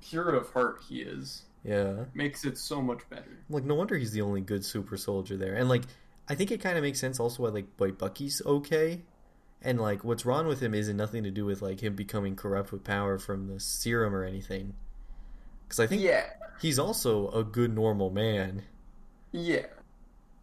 pure 0.00 0.30
of 0.34 0.50
heart 0.52 0.80
he 0.88 1.02
is 1.02 1.42
yeah. 1.62 2.04
makes 2.14 2.44
it 2.44 2.56
so 2.56 2.80
much 2.80 3.08
better. 3.10 3.40
Like, 3.48 3.64
no 3.64 3.74
wonder 3.74 3.96
he's 3.96 4.12
the 4.12 4.22
only 4.22 4.40
good 4.40 4.64
super 4.64 4.96
soldier 4.96 5.36
there, 5.36 5.54
and 5.54 5.68
like, 5.68 5.82
I 6.30 6.34
think 6.36 6.50
it 6.50 6.60
kind 6.62 6.78
of 6.78 6.82
makes 6.84 6.98
sense 7.00 7.18
also 7.20 7.42
why 7.42 7.48
like 7.50 7.66
why 7.76 7.90
Bucky's 7.90 8.40
okay, 8.46 9.02
and 9.60 9.78
like 9.80 10.04
what's 10.04 10.24
wrong 10.24 10.46
with 10.46 10.60
him 10.62 10.72
isn't 10.74 10.96
nothing 10.96 11.24
to 11.24 11.30
do 11.30 11.44
with 11.44 11.60
like 11.60 11.80
him 11.80 11.94
becoming 11.94 12.36
corrupt 12.36 12.72
with 12.72 12.84
power 12.84 13.18
from 13.18 13.48
the 13.48 13.60
serum 13.60 14.14
or 14.14 14.24
anything. 14.24 14.74
Because 15.66 15.80
I 15.80 15.86
think 15.86 16.02
Yeah, 16.02 16.24
he's 16.60 16.78
also 16.78 17.30
a 17.32 17.44
good 17.44 17.74
normal 17.74 18.10
man. 18.10 18.62
yeah, 19.32 19.66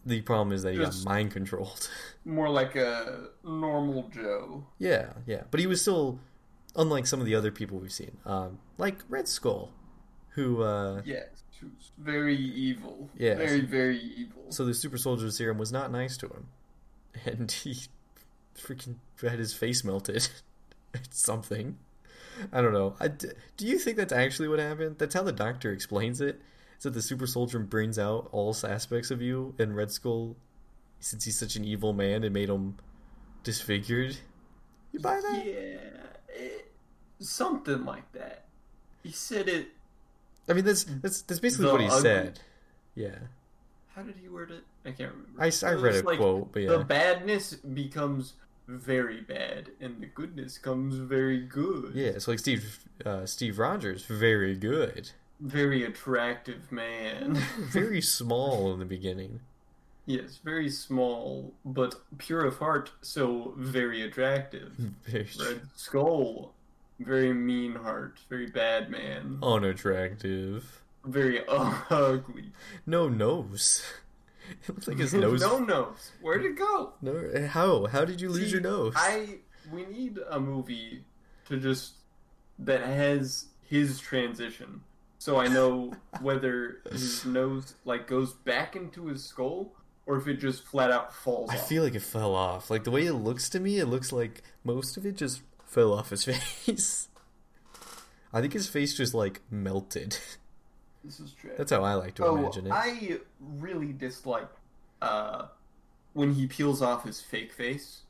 The 0.06 0.22
problem 0.22 0.54
is 0.54 0.64
that 0.64 0.74
he 0.74 0.78
Just- 0.80 1.04
got 1.06 1.12
mind 1.14 1.32
controlled. 1.32 1.90
more 2.26 2.50
like 2.50 2.76
a 2.76 3.30
normal 3.44 4.10
Joe. 4.10 4.66
yeah, 4.80 5.14
yeah, 5.26 5.44
but 5.52 5.60
he 5.60 5.68
was 5.68 5.82
still 5.82 6.20
unlike 6.76 7.08
some 7.08 7.20
of 7.20 7.26
the 7.26 7.36
other 7.36 7.52
people 7.52 7.78
we've 7.80 7.92
seen, 7.92 8.18
um, 8.26 8.60
like 8.78 8.98
Red 9.10 9.28
Skull, 9.28 9.72
who 10.36 10.62
uh, 10.62 11.02
Yes, 11.06 11.28
who's 11.60 11.92
very 11.98 12.38
evil. 12.38 13.10
Yeah. 13.18 13.36
very 13.36 13.62
very 13.62 14.00
evil. 14.00 14.44
so 14.50 14.66
the 14.66 14.74
super 14.74 14.98
soldier 14.98 15.30
serum 15.32 15.58
was 15.58 15.72
not 15.72 15.92
nice 15.92 16.18
to 16.18 16.28
him, 16.28 16.48
and 17.26 17.52
he 17.52 17.78
freaking 18.56 18.96
had 19.22 19.40
his 19.40 19.54
face 19.54 19.84
melted. 19.84 20.28
It's 20.94 21.20
something. 21.22 21.78
I 22.52 22.62
don't 22.62 22.74
know. 22.74 22.96
I, 23.00 23.10
do 23.10 23.28
you 23.60 23.78
think 23.78 23.98
that's 23.98 24.14
actually 24.14 24.48
what 24.48 24.60
happened? 24.60 24.98
That's 24.98 25.14
how 25.14 25.22
the 25.22 25.32
doctor 25.32 25.72
explains 25.72 26.22
it. 26.22 26.42
Is 26.78 26.84
that 26.84 26.94
the 26.94 27.02
super 27.02 27.28
soldier 27.28 27.60
brings 27.60 27.98
out 28.00 28.30
all 28.32 28.56
aspects 28.64 29.12
of 29.12 29.22
you, 29.22 29.54
and 29.60 29.76
Red 29.76 29.92
Skull, 29.92 30.36
since 31.00 31.26
he's 31.26 31.38
such 31.38 31.56
an 31.56 31.66
evil 31.66 31.94
man, 31.94 32.24
it 32.24 32.32
made 32.32 32.50
him 32.50 32.78
disfigured. 33.44 34.18
You 34.92 35.00
buy 35.00 35.20
that? 35.20 35.46
Yeah, 35.46 35.80
it, 36.30 36.72
something 37.20 37.84
like 37.86 38.12
that. 38.14 38.46
He 39.04 39.12
said 39.12 39.48
it. 39.48 39.70
I 40.50 40.54
mean, 40.54 40.66
that's 40.66 40.84
that's 40.86 41.22
that's 41.24 41.40
basically 41.40 41.66
The 41.68 41.72
what 41.72 41.82
he 41.82 41.88
ugly- 41.88 42.02
said. 42.02 42.40
Yeah, 42.96 43.16
How 43.96 44.02
did 44.02 44.16
he 44.22 44.28
word 44.28 44.50
it? 44.52 44.64
I 44.86 44.92
can't 44.92 45.12
remember. 45.12 45.40
I, 45.40 45.52
I 45.70 45.74
read 45.74 45.96
a 45.96 46.02
like, 46.08 46.18
quote, 46.18 46.52
but 46.52 46.64
yeah. 46.64 46.70
The 46.70 46.84
badness 46.84 47.54
becomes 47.54 48.34
very 48.68 49.22
bad, 49.22 49.70
and 49.80 50.02
the 50.02 50.08
goodness 50.08 50.58
comes 50.58 50.96
very 50.96 51.40
good. 51.42 51.92
yeah. 51.94 52.08
It's 52.10 52.28
like 52.28 52.40
Steve 52.40 52.80
uh, 53.06 53.26
Steve 53.26 53.60
Rogers, 53.60 54.06
very 54.06 54.56
good, 54.56 55.12
Very 55.40 55.84
attractive 55.84 56.72
man. 56.72 57.36
very 57.72 58.02
small 58.02 58.74
in 58.74 58.80
the 58.80 58.86
beginning. 58.86 59.42
yes, 60.08 60.40
very 60.44 60.70
small, 60.70 61.54
but 61.64 61.96
pure 62.18 62.46
of 62.46 62.58
heart, 62.58 62.92
so 63.02 63.54
very 63.58 64.02
attractive. 64.02 64.72
Very 65.06 65.28
Red 65.40 65.62
Skull, 65.76 66.54
very 67.00 67.34
mean 67.34 67.76
heart, 67.76 68.20
very 68.30 68.48
bad 68.48 68.90
man, 68.90 69.40
unattractive. 69.44 70.82
very 71.06 71.42
ugly. 71.48 72.52
No 72.86 73.10
nose. 73.10 73.84
It 74.50 74.70
looks 74.70 74.88
like 74.88 74.98
his 74.98 75.14
nose. 75.26 75.42
no 75.42 75.60
nose. 75.60 76.12
Where'd 76.22 76.46
it 76.46 76.56
go? 76.58 76.94
No, 77.02 77.46
how? 77.48 77.86
How 77.88 78.06
did 78.06 78.22
you 78.22 78.30
lose 78.30 78.46
See, 78.46 78.52
your 78.52 78.62
nose? 78.62 78.94
I 78.96 79.40
we 79.74 79.86
need 79.88 80.20
a 80.30 80.40
movie 80.40 81.04
to 81.50 81.58
just 81.58 81.96
that 82.60 82.80
has 82.82 83.48
his 83.70 84.00
transition, 84.00 84.80
so 85.20 85.38
I 85.38 85.50
know 85.50 85.92
whether 86.22 86.78
his 86.90 87.26
nose 87.26 87.76
like 87.84 88.08
goes 88.08 88.32
back 88.36 88.78
into 88.78 89.08
his 89.08 89.22
skull 89.26 89.74
or 90.06 90.16
if 90.16 90.30
it 90.30 90.36
just 90.40 90.64
flat 90.64 90.92
out 90.92 91.14
falls 91.14 91.50
I 91.50 91.58
off. 91.58 91.68
feel 91.68 91.84
like 91.84 91.96
it 91.96 92.02
fell 92.02 92.34
off. 92.34 92.70
Like 92.70 92.86
the 92.86 92.92
way 92.92 93.06
it 93.06 93.16
looks 93.16 93.50
to 93.50 93.60
me, 93.60 93.80
it 93.80 93.88
looks 93.88 94.14
like 94.14 94.44
most 94.64 94.96
of 94.96 95.06
it 95.06 95.18
just 95.18 95.42
fell 95.78 95.94
off 95.94 96.10
his 96.10 96.24
face. 96.26 97.08
I 98.34 98.42
think 98.42 98.54
his 98.54 98.68
face 98.68 98.96
just 98.96 99.14
like 99.14 99.42
melted. 99.52 100.18
this 101.04 101.20
is 101.20 101.34
trash. 101.34 101.54
That's 101.56 101.72
how 101.72 101.84
I 101.84 101.94
like 101.94 102.16
to 102.16 102.26
oh, 102.26 102.36
imagine 102.36 102.66
it. 102.66 102.74
I 102.74 103.20
really 103.40 103.94
dislike 103.94 104.50
uh, 105.04 105.46
when 106.14 106.34
he 106.34 106.48
peels 106.48 106.82
off 106.82 107.04
his 107.04 107.22
fake 107.22 107.54
face. 107.54 108.02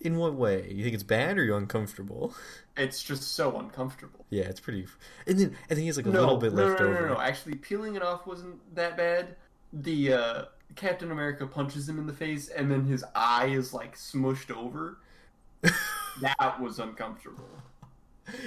In 0.00 0.16
what 0.16 0.34
way? 0.34 0.68
You 0.72 0.82
think 0.82 0.94
it's 0.94 1.02
bad 1.02 1.38
or 1.38 1.44
you're 1.44 1.58
uncomfortable? 1.58 2.34
It's 2.74 3.02
just 3.02 3.34
so 3.34 3.58
uncomfortable. 3.58 4.24
Yeah, 4.30 4.44
it's 4.44 4.58
pretty. 4.58 4.86
And 5.26 5.38
then 5.38 5.48
and 5.68 5.76
then 5.76 5.80
he 5.80 5.88
has 5.88 5.98
like 5.98 6.06
a 6.06 6.08
no, 6.08 6.20
little 6.20 6.38
bit 6.38 6.54
no, 6.54 6.64
left 6.64 6.80
no, 6.80 6.86
no, 6.86 6.92
over. 6.96 7.08
no, 7.08 7.14
no. 7.16 7.20
Actually, 7.20 7.56
peeling 7.56 7.96
it 7.96 8.02
off 8.02 8.26
wasn't 8.26 8.74
that 8.74 8.96
bad. 8.96 9.36
The 9.74 10.14
uh, 10.14 10.44
Captain 10.74 11.10
America 11.10 11.46
punches 11.46 11.86
him 11.86 11.98
in 11.98 12.06
the 12.06 12.14
face, 12.14 12.48
and 12.48 12.70
then 12.70 12.86
his 12.86 13.04
eye 13.14 13.48
is 13.48 13.74
like 13.74 13.94
smushed 13.94 14.50
over. 14.50 14.96
that 16.20 16.60
was 16.60 16.78
uncomfortable. 16.78 17.48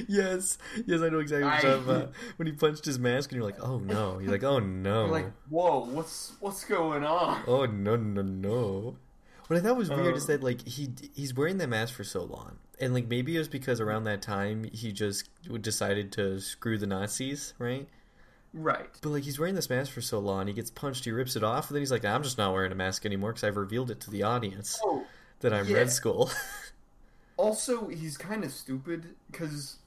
yes, 0.07 0.57
yes, 0.85 1.01
I 1.01 1.09
know 1.09 1.19
exactly 1.19 1.45
what 1.49 1.61
you're 1.63 1.73
talking 1.77 1.89
about. 1.89 2.11
When 2.37 2.47
he 2.47 2.53
punched 2.53 2.85
his 2.85 2.97
mask, 2.97 3.31
and 3.31 3.37
you're 3.37 3.49
like, 3.49 3.61
oh 3.61 3.77
no. 3.79 4.19
You're 4.19 4.31
like, 4.31 4.43
oh 4.43 4.59
no. 4.59 5.03
You're 5.05 5.11
like, 5.11 5.31
whoa, 5.49 5.85
what's 5.85 6.33
what's 6.39 6.63
going 6.63 7.03
on? 7.03 7.43
Oh 7.47 7.65
no 7.65 7.95
no 7.95 8.21
no! 8.21 8.95
What 9.47 9.57
I 9.57 9.61
thought 9.61 9.77
was 9.77 9.89
weird 9.89 10.15
is 10.15 10.23
Uh, 10.25 10.27
that 10.27 10.43
like 10.43 10.65
he 10.67 10.89
he's 11.13 11.33
wearing 11.33 11.57
that 11.57 11.67
mask 11.67 11.93
for 11.93 12.03
so 12.05 12.23
long, 12.23 12.57
and 12.79 12.93
like 12.93 13.07
maybe 13.07 13.35
it 13.35 13.39
was 13.39 13.47
because 13.49 13.81
around 13.81 14.05
that 14.05 14.21
time 14.21 14.63
he 14.71 14.91
just 14.93 15.29
decided 15.61 16.11
to 16.13 16.39
screw 16.39 16.77
the 16.77 16.87
Nazis, 16.87 17.53
right? 17.59 17.87
Right. 18.53 18.89
But 19.01 19.09
like 19.09 19.23
he's 19.23 19.37
wearing 19.37 19.55
this 19.55 19.69
mask 19.69 19.91
for 19.91 19.99
so 20.01 20.17
long, 20.19 20.47
he 20.47 20.53
gets 20.53 20.71
punched, 20.71 21.03
he 21.03 21.11
rips 21.11 21.35
it 21.35 21.43
off, 21.43 21.69
and 21.69 21.75
then 21.75 21.81
he's 21.81 21.91
like, 21.91 22.05
"I'm 22.05 22.23
just 22.23 22.37
not 22.37 22.53
wearing 22.53 22.71
a 22.71 22.75
mask 22.75 23.05
anymore 23.05 23.31
because 23.33 23.43
I've 23.43 23.57
revealed 23.57 23.91
it 23.91 23.99
to 24.01 24.09
the 24.09 24.23
audience 24.23 24.79
Oh, 24.85 25.05
that 25.41 25.53
I'm 25.53 25.67
yeah. 25.67 25.75
Red 25.77 25.91
Skull." 25.91 26.31
Also, 27.37 27.87
he's 27.87 28.17
kind 28.17 28.43
of 28.43 28.51
stupid 28.51 29.15
because 29.31 29.79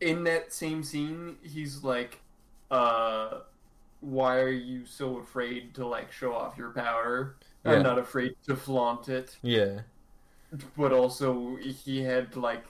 in 0.00 0.24
that 0.24 0.52
same 0.52 0.82
scene, 0.82 1.36
he's 1.42 1.84
like, 1.84 2.20
uh, 2.70 3.40
why 4.00 4.38
are 4.40 4.48
you 4.50 4.86
so 4.86 5.18
afraid 5.18 5.74
to 5.74 5.86
like 5.86 6.12
show 6.12 6.34
off 6.34 6.56
your 6.58 6.70
power? 6.70 7.36
Yeah. 7.64 7.72
I'm 7.72 7.82
not 7.82 7.98
afraid 7.98 8.36
to 8.46 8.56
flaunt 8.56 9.08
it. 9.08 9.38
yeah, 9.42 9.80
But 10.76 10.92
also, 10.92 11.56
he 11.56 12.02
had 12.02 12.36
like 12.36 12.64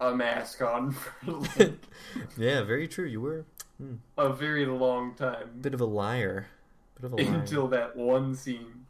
a 0.00 0.14
mask 0.14 0.62
on 0.62 0.92
for 0.92 1.32
like 1.32 1.72
yeah, 2.36 2.62
very 2.62 2.86
true. 2.88 3.06
You 3.06 3.20
were 3.20 3.44
a 4.16 4.32
very 4.32 4.66
long 4.66 5.14
time 5.14 5.50
bit 5.60 5.74
of 5.74 5.80
a 5.80 5.84
liar, 5.86 6.48
bit 6.96 7.04
of 7.06 7.12
a 7.12 7.16
liar. 7.16 7.40
until 7.40 7.68
that 7.68 7.96
one 7.96 8.34
scene. 8.34 8.86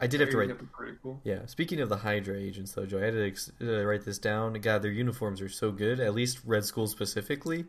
I 0.00 0.06
did 0.06 0.20
have 0.20 0.30
to 0.30 0.36
write. 0.38 0.48
hypocritical. 0.48 1.20
Yeah, 1.24 1.46
speaking 1.46 1.80
of 1.80 1.88
the 1.88 1.96
Hydra 1.96 2.36
agents, 2.36 2.72
though, 2.72 2.86
Joe, 2.86 2.98
I 2.98 3.04
had 3.06 3.14
to 3.14 3.26
ex- 3.26 3.50
uh, 3.60 3.84
write 3.84 4.04
this 4.04 4.18
down. 4.18 4.52
God, 4.54 4.82
their 4.82 4.90
uniforms 4.90 5.40
are 5.40 5.48
so 5.48 5.70
good. 5.72 6.00
At 6.00 6.14
least 6.14 6.40
Red 6.44 6.64
Skull 6.64 6.86
specifically, 6.86 7.64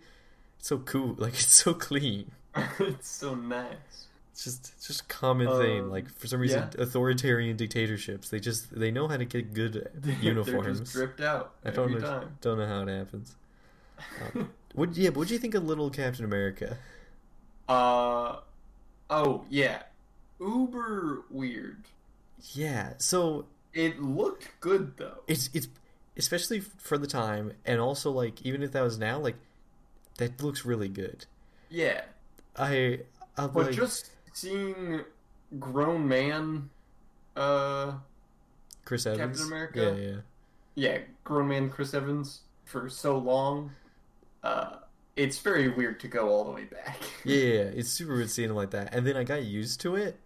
it's 0.60 0.68
so 0.68 0.80
cool. 0.80 1.16
Like 1.20 1.34
it's 1.34 1.54
so 1.54 1.74
clean. 1.74 2.32
it's 2.80 3.10
so 3.10 3.36
nice. 3.36 4.08
It's 4.34 4.44
just 4.46 4.72
it's 4.76 4.88
just 4.88 5.02
a 5.02 5.06
common 5.06 5.48
thing. 5.60 5.82
Um, 5.82 5.90
Like 5.92 6.10
for 6.10 6.28
some 6.28 6.40
reason, 6.40 6.68
yeah. 6.76 6.84
authoritarian 6.84 7.58
dictatorships, 7.58 8.30
they 8.30 8.40
just 8.40 8.74
they 8.78 8.92
know 8.92 9.08
how 9.08 9.18
to 9.18 9.26
get 9.26 9.54
good 9.54 9.90
uniforms. 10.22 10.64
They're 10.66 10.74
just 10.86 10.94
dripped 10.94 11.22
out 11.22 11.54
I 11.66 11.70
don't 11.72 11.92
know, 11.92 12.00
time. 12.00 12.38
don't 12.42 12.58
know 12.58 12.68
how 12.68 12.82
it 12.84 12.88
happens. 12.88 13.36
Um, 14.34 14.50
what 14.74 14.96
yeah, 14.96 15.10
what 15.10 15.28
do 15.28 15.34
you 15.34 15.40
think 15.40 15.54
of 15.54 15.64
Little 15.64 15.90
Captain 15.90 16.26
America? 16.26 16.78
Uh 17.68 18.38
oh 19.10 19.46
yeah, 19.50 19.84
uber 20.40 21.24
weird. 21.30 21.84
Yeah, 22.54 22.94
so 22.98 23.46
It 23.74 24.02
looked 24.02 24.50
good 24.60 24.98
though. 24.98 25.24
it's 25.28 25.50
it's 25.54 25.68
especially 26.18 26.60
for 26.60 26.98
the 26.98 27.08
time, 27.08 27.54
and 27.66 27.80
also 27.80 28.12
like 28.12 28.42
even 28.44 28.64
if 28.64 28.72
that 28.74 28.82
was 28.82 28.98
now, 28.98 29.20
like 29.20 29.38
that 30.18 30.42
looks 30.42 30.66
really 30.66 30.90
good. 30.90 31.26
Yeah, 31.70 32.02
I 32.56 33.02
I'm 33.38 33.52
but 33.52 33.68
like, 33.68 33.76
just 33.76 34.12
seeing 34.34 35.04
grown 35.60 36.08
man, 36.08 36.70
uh, 37.36 37.94
Chris 38.86 39.06
Evans, 39.06 39.40
Captain 39.40 39.48
America? 39.48 39.80
yeah, 39.80 39.92
yeah. 39.94 40.18
yeah, 40.76 40.98
grown 41.24 41.48
man 41.50 41.70
Chris 41.70 41.94
Evans 41.94 42.42
for 42.66 42.90
so 42.90 43.18
long, 43.18 43.76
uh, 44.44 44.78
it's 45.16 45.40
very 45.40 45.70
weird 45.70 46.00
to 46.02 46.08
go 46.08 46.30
all 46.30 46.46
the 46.46 46.52
way 46.52 46.66
back. 46.66 47.00
Yeah, 47.24 47.36
it's 47.76 47.90
super 47.90 48.16
weird 48.16 48.30
seeing 48.30 48.50
him 48.50 48.56
like 48.56 48.72
that. 48.72 48.94
And 48.94 49.06
then 49.06 49.18
I 49.18 49.24
got 49.24 49.44
used 49.44 49.82
to 49.82 49.96
it, 49.96 50.20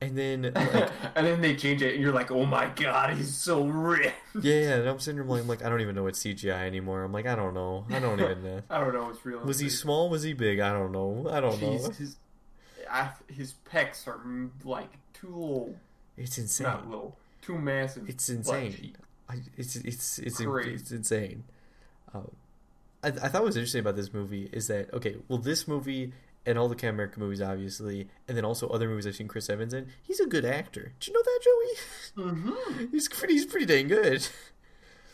and 0.00 0.16
then 0.16 0.42
like 0.54 0.90
and 1.14 1.26
then 1.26 1.40
they 1.40 1.54
change 1.54 1.82
it, 1.82 1.94
and 1.94 2.02
you're 2.02 2.12
like, 2.12 2.30
"Oh 2.30 2.46
my 2.46 2.66
god, 2.74 3.16
he's 3.16 3.34
so 3.34 3.64
rich." 3.64 4.12
yeah, 4.40 4.54
yeah, 4.54 4.74
and 4.76 4.88
I'm 4.88 4.98
sitting 4.98 5.16
there 5.16 5.26
like, 5.26 5.42
I'm 5.42 5.48
like 5.48 5.64
I 5.64 5.68
don't 5.68 5.80
even 5.80 5.94
know 5.94 6.06
it's 6.06 6.22
CGI 6.22 6.66
anymore. 6.66 7.02
I'm 7.02 7.12
like 7.12 7.26
I 7.26 7.34
don't 7.34 7.54
know, 7.54 7.84
I 7.90 7.98
don't 7.98 8.20
even 8.20 8.42
know. 8.42 8.62
I 8.70 8.80
don't 8.80 8.94
know 8.94 9.04
what's 9.04 9.24
real. 9.24 9.40
Was 9.40 9.58
he 9.58 9.68
small? 9.68 10.08
Was 10.08 10.22
he 10.22 10.32
big? 10.32 10.60
I 10.60 10.72
don't 10.72 10.92
know. 10.92 11.28
I 11.30 11.40
don't 11.40 11.60
know. 11.60 11.72
His, 11.72 12.16
I, 12.90 13.10
his 13.28 13.54
pecs 13.70 14.06
are 14.08 14.18
mm, 14.18 14.50
like 14.64 14.90
too 15.12 15.28
little, 15.28 15.76
It's 16.16 16.38
insane. 16.38 16.66
not 16.66 16.88
little, 16.88 17.16
too 17.42 17.58
massive. 17.58 18.08
It's 18.08 18.28
insane. 18.28 18.96
I, 19.28 19.36
it's 19.56 19.76
it's 19.76 20.18
it's 20.18 20.40
Crazy. 20.40 20.74
it's 20.74 20.90
insane. 20.90 21.44
Um, 22.14 22.30
I, 23.04 23.08
I 23.08 23.10
thought 23.10 23.34
what 23.34 23.44
was 23.44 23.56
interesting 23.56 23.80
about 23.80 23.96
this 23.96 24.12
movie 24.12 24.48
is 24.52 24.66
that 24.68 24.92
okay, 24.94 25.16
well, 25.28 25.38
this 25.38 25.68
movie 25.68 26.12
and 26.46 26.58
all 26.58 26.68
the 26.68 26.74
Captain 26.74 26.90
America 26.90 27.20
movies, 27.20 27.40
obviously, 27.40 28.08
and 28.26 28.36
then 28.36 28.44
also 28.44 28.68
other 28.68 28.88
movies 28.88 29.06
I've 29.06 29.16
seen 29.16 29.28
Chris 29.28 29.50
Evans 29.50 29.74
in. 29.74 29.88
He's 30.02 30.20
a 30.20 30.26
good 30.26 30.44
actor. 30.44 30.92
Did 30.98 31.08
you 31.08 31.12
know 31.14 31.22
that, 31.22 31.40
Joey? 31.42 32.26
Mm-hmm. 32.26 32.84
He's 32.92 33.08
pretty. 33.08 33.34
He's 33.34 33.46
pretty 33.46 33.66
dang 33.66 33.88
good. 33.88 34.26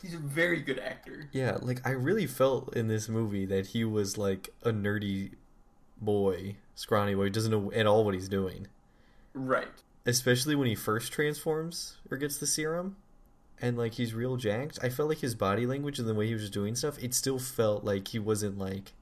He's 0.03 0.15
a 0.15 0.19
very 0.19 0.61
good 0.61 0.79
actor. 0.79 1.29
Yeah, 1.33 1.59
like 1.61 1.87
I 1.87 1.91
really 1.91 2.27
felt 2.27 2.77
in 2.77 2.89
this 2.89 3.09
movie 3.09 3.47
that 3.47 3.69
he 3.69 3.85
was 3.85 4.17
like 4.17 4.51
a 4.63 4.71
nerdy 4.71 5.33
boy, 6.01 6.57
scrawny 6.75 7.15
boy, 7.15 7.31
doesn't 7.31 7.51
know 7.51 7.73
at 7.73 7.87
all 7.87 8.05
what 8.05 8.15
he's 8.15 8.29
doing. 8.29 8.69
Right. 9.35 9.69
Especially 10.05 10.55
when 10.55 10.69
he 10.69 10.75
first 10.75 11.13
transforms 11.13 11.97
or 12.11 12.17
gets 12.17 12.39
the 12.39 12.47
serum, 12.47 12.97
and 13.61 13.77
like 13.77 13.95
he's 13.95 14.15
real 14.15 14.37
jacked. 14.37 14.79
I 14.83 14.91
felt 14.91 15.09
like 15.09 15.19
his 15.19 15.35
body 15.35 15.67
language 15.67 15.99
and 15.99 16.07
the 16.07 16.15
way 16.15 16.29
he 16.29 16.35
was 16.35 16.51
doing 16.51 16.77
stuff. 16.77 17.03
It 17.03 17.15
still 17.15 17.39
felt 17.39 17.83
like 17.85 18.09
he 18.09 18.19
wasn't 18.19 18.59
like 18.59 18.93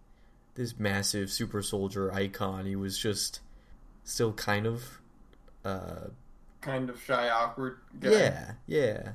this 0.55 0.79
massive 0.79 1.31
super 1.31 1.63
soldier 1.63 2.13
icon. 2.13 2.67
He 2.67 2.77
was 2.77 2.99
just 2.99 3.41
still 4.05 4.33
kind 4.33 4.67
of, 4.67 5.01
uh, 5.65 6.09
Kind 6.61 6.89
of 6.89 7.03
shy, 7.03 7.29
awkward 7.29 7.79
guy. 8.01 8.11
yeah, 8.11 8.53
yeah. 8.67 9.09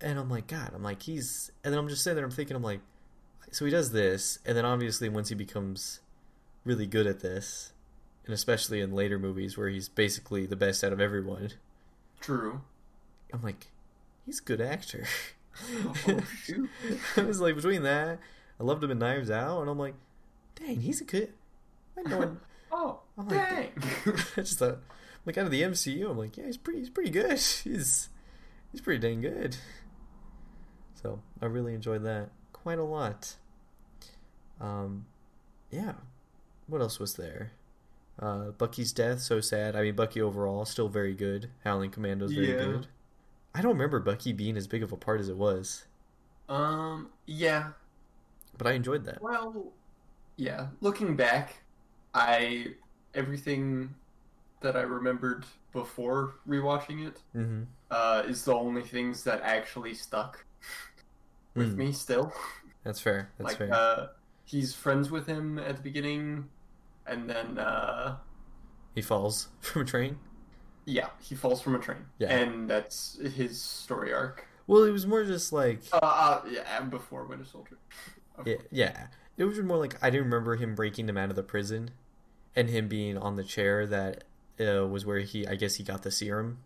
And 0.00 0.18
I'm 0.18 0.30
like, 0.30 0.46
God, 0.46 0.70
I'm 0.74 0.82
like, 0.82 1.02
he's. 1.02 1.52
And 1.62 1.72
then 1.72 1.78
I'm 1.78 1.88
just 1.88 2.02
sitting 2.02 2.16
there, 2.16 2.24
I'm 2.24 2.30
thinking, 2.30 2.56
I'm 2.56 2.62
like, 2.62 2.80
so 3.50 3.64
he 3.66 3.70
does 3.70 3.92
this, 3.92 4.38
and 4.46 4.56
then 4.56 4.64
obviously 4.64 5.08
once 5.08 5.28
he 5.28 5.34
becomes 5.34 6.00
really 6.64 6.86
good 6.86 7.06
at 7.06 7.20
this, 7.20 7.72
and 8.24 8.32
especially 8.32 8.80
in 8.80 8.92
later 8.94 9.18
movies 9.18 9.58
where 9.58 9.68
he's 9.68 9.88
basically 9.88 10.46
the 10.46 10.56
best 10.56 10.82
out 10.84 10.92
of 10.92 11.00
everyone, 11.00 11.50
True. 12.20 12.60
I'm 13.32 13.42
like, 13.42 13.66
he's 14.24 14.40
a 14.40 14.42
good 14.44 14.60
actor. 14.60 15.04
Oh, 16.08 16.20
shoot. 16.44 16.70
I 17.16 17.22
was 17.22 17.40
like, 17.40 17.56
between 17.56 17.82
that, 17.82 18.20
I 18.58 18.62
loved 18.62 18.84
him 18.84 18.90
in 18.90 18.98
Knives 18.98 19.30
Out, 19.30 19.60
and 19.60 19.68
I'm 19.68 19.78
like, 19.78 19.94
dang, 20.60 20.80
he's 20.80 21.00
a 21.00 21.04
good. 21.04 21.32
I 21.98 22.02
know 22.08 22.20
him. 22.20 22.40
Oh, 22.72 23.00
I'm 23.18 23.28
like, 23.28 23.50
dang. 23.50 23.70
I 24.36 24.40
just 24.42 24.58
thought, 24.58 24.78
like 25.26 25.36
out 25.38 25.46
of 25.46 25.50
the 25.50 25.62
MCU, 25.62 26.08
I'm 26.10 26.18
like, 26.18 26.36
yeah, 26.36 26.46
he's 26.46 26.56
pretty, 26.56 26.80
he's 26.80 26.90
pretty 26.90 27.10
good. 27.10 27.30
He's, 27.64 28.08
he's 28.72 28.80
pretty 28.80 29.00
dang 29.00 29.20
good. 29.20 29.56
So 31.02 31.20
I 31.42 31.46
really 31.46 31.74
enjoyed 31.74 32.04
that 32.04 32.30
quite 32.52 32.78
a 32.78 32.84
lot. 32.84 33.34
Um, 34.60 35.06
yeah. 35.70 35.94
What 36.66 36.80
else 36.80 36.98
was 37.00 37.14
there? 37.14 37.52
Uh, 38.18 38.50
Bucky's 38.50 38.92
death, 38.92 39.20
so 39.20 39.40
sad. 39.40 39.74
I 39.74 39.82
mean, 39.82 39.94
Bucky 39.96 40.20
overall 40.20 40.64
still 40.66 40.88
very 40.88 41.14
good. 41.14 41.50
Howling 41.64 41.90
Commando's 41.90 42.32
very 42.32 42.50
Yeah. 42.50 42.64
good. 42.64 42.86
I 43.54 43.62
don't 43.62 43.72
remember 43.72 43.98
Bucky 43.98 44.32
being 44.32 44.56
as 44.56 44.66
big 44.68 44.82
of 44.82 44.92
a 44.92 44.96
part 44.96 45.20
as 45.20 45.28
it 45.28 45.36
was, 45.36 45.86
um, 46.48 47.08
yeah. 47.26 47.70
but 48.56 48.66
I 48.68 48.72
enjoyed 48.72 49.04
that. 49.06 49.20
Well, 49.20 49.72
yeah. 50.40 50.68
Looking 50.80 51.16
back, 51.16 51.62
I 52.14 52.74
everything 53.14 53.94
that 54.62 54.76
I 54.76 54.82
remembered 54.82 55.44
before 55.72 56.34
rewatching 56.48 57.06
it 57.06 57.18
Mm-hmm. 57.36 57.62
uh, 57.90 58.22
is 58.26 58.44
the 58.44 58.54
only 58.54 58.82
things 58.82 59.24
that 59.24 59.40
actually 59.42 59.94
stuck 59.94 60.44
with 61.54 61.74
Mm. 61.74 61.76
me 61.76 61.92
still. 61.92 62.32
That's 62.84 63.00
fair. 63.00 63.30
That's 63.38 63.48
like 63.50 63.58
fair. 63.58 63.72
uh, 63.74 64.06
he's 64.44 64.74
friends 64.74 65.10
with 65.10 65.26
him 65.26 65.58
at 65.58 65.76
the 65.76 65.82
beginning, 65.82 66.48
and 67.06 67.28
then 67.28 67.58
uh, 67.58 68.16
he 68.94 69.02
falls 69.02 69.48
from 69.60 69.82
a 69.82 69.84
train. 69.84 70.18
yeah, 70.86 71.08
he 71.20 71.34
falls 71.34 71.60
from 71.60 71.74
a 71.74 71.78
train. 71.78 72.04
Yeah. 72.18 72.30
and 72.34 72.68
that's 72.68 73.18
his 73.36 73.60
story 73.60 74.12
arc. 74.12 74.46
Well, 74.66 74.84
it 74.84 74.90
was 74.92 75.06
more 75.06 75.24
just 75.24 75.52
like 75.52 75.80
Uh, 75.92 75.98
uh 76.02 76.42
yeah, 76.50 76.80
before 76.82 77.24
Winter 77.26 77.44
Soldier. 77.44 77.76
Yeah, 78.46 78.56
yeah. 78.70 79.06
It 79.40 79.44
was 79.44 79.58
more 79.62 79.78
like 79.78 79.96
I 80.02 80.10
didn't 80.10 80.26
remember 80.26 80.56
him 80.56 80.74
breaking 80.74 81.08
him 81.08 81.16
out 81.16 81.30
of 81.30 81.36
the 81.36 81.42
prison, 81.42 81.92
and 82.54 82.68
him 82.68 82.88
being 82.88 83.16
on 83.16 83.36
the 83.36 83.42
chair 83.42 83.86
that 83.86 84.24
uh, 84.60 84.86
was 84.86 85.06
where 85.06 85.20
he, 85.20 85.46
I 85.46 85.54
guess, 85.54 85.76
he 85.76 85.82
got 85.82 86.02
the 86.02 86.10
serum. 86.10 86.58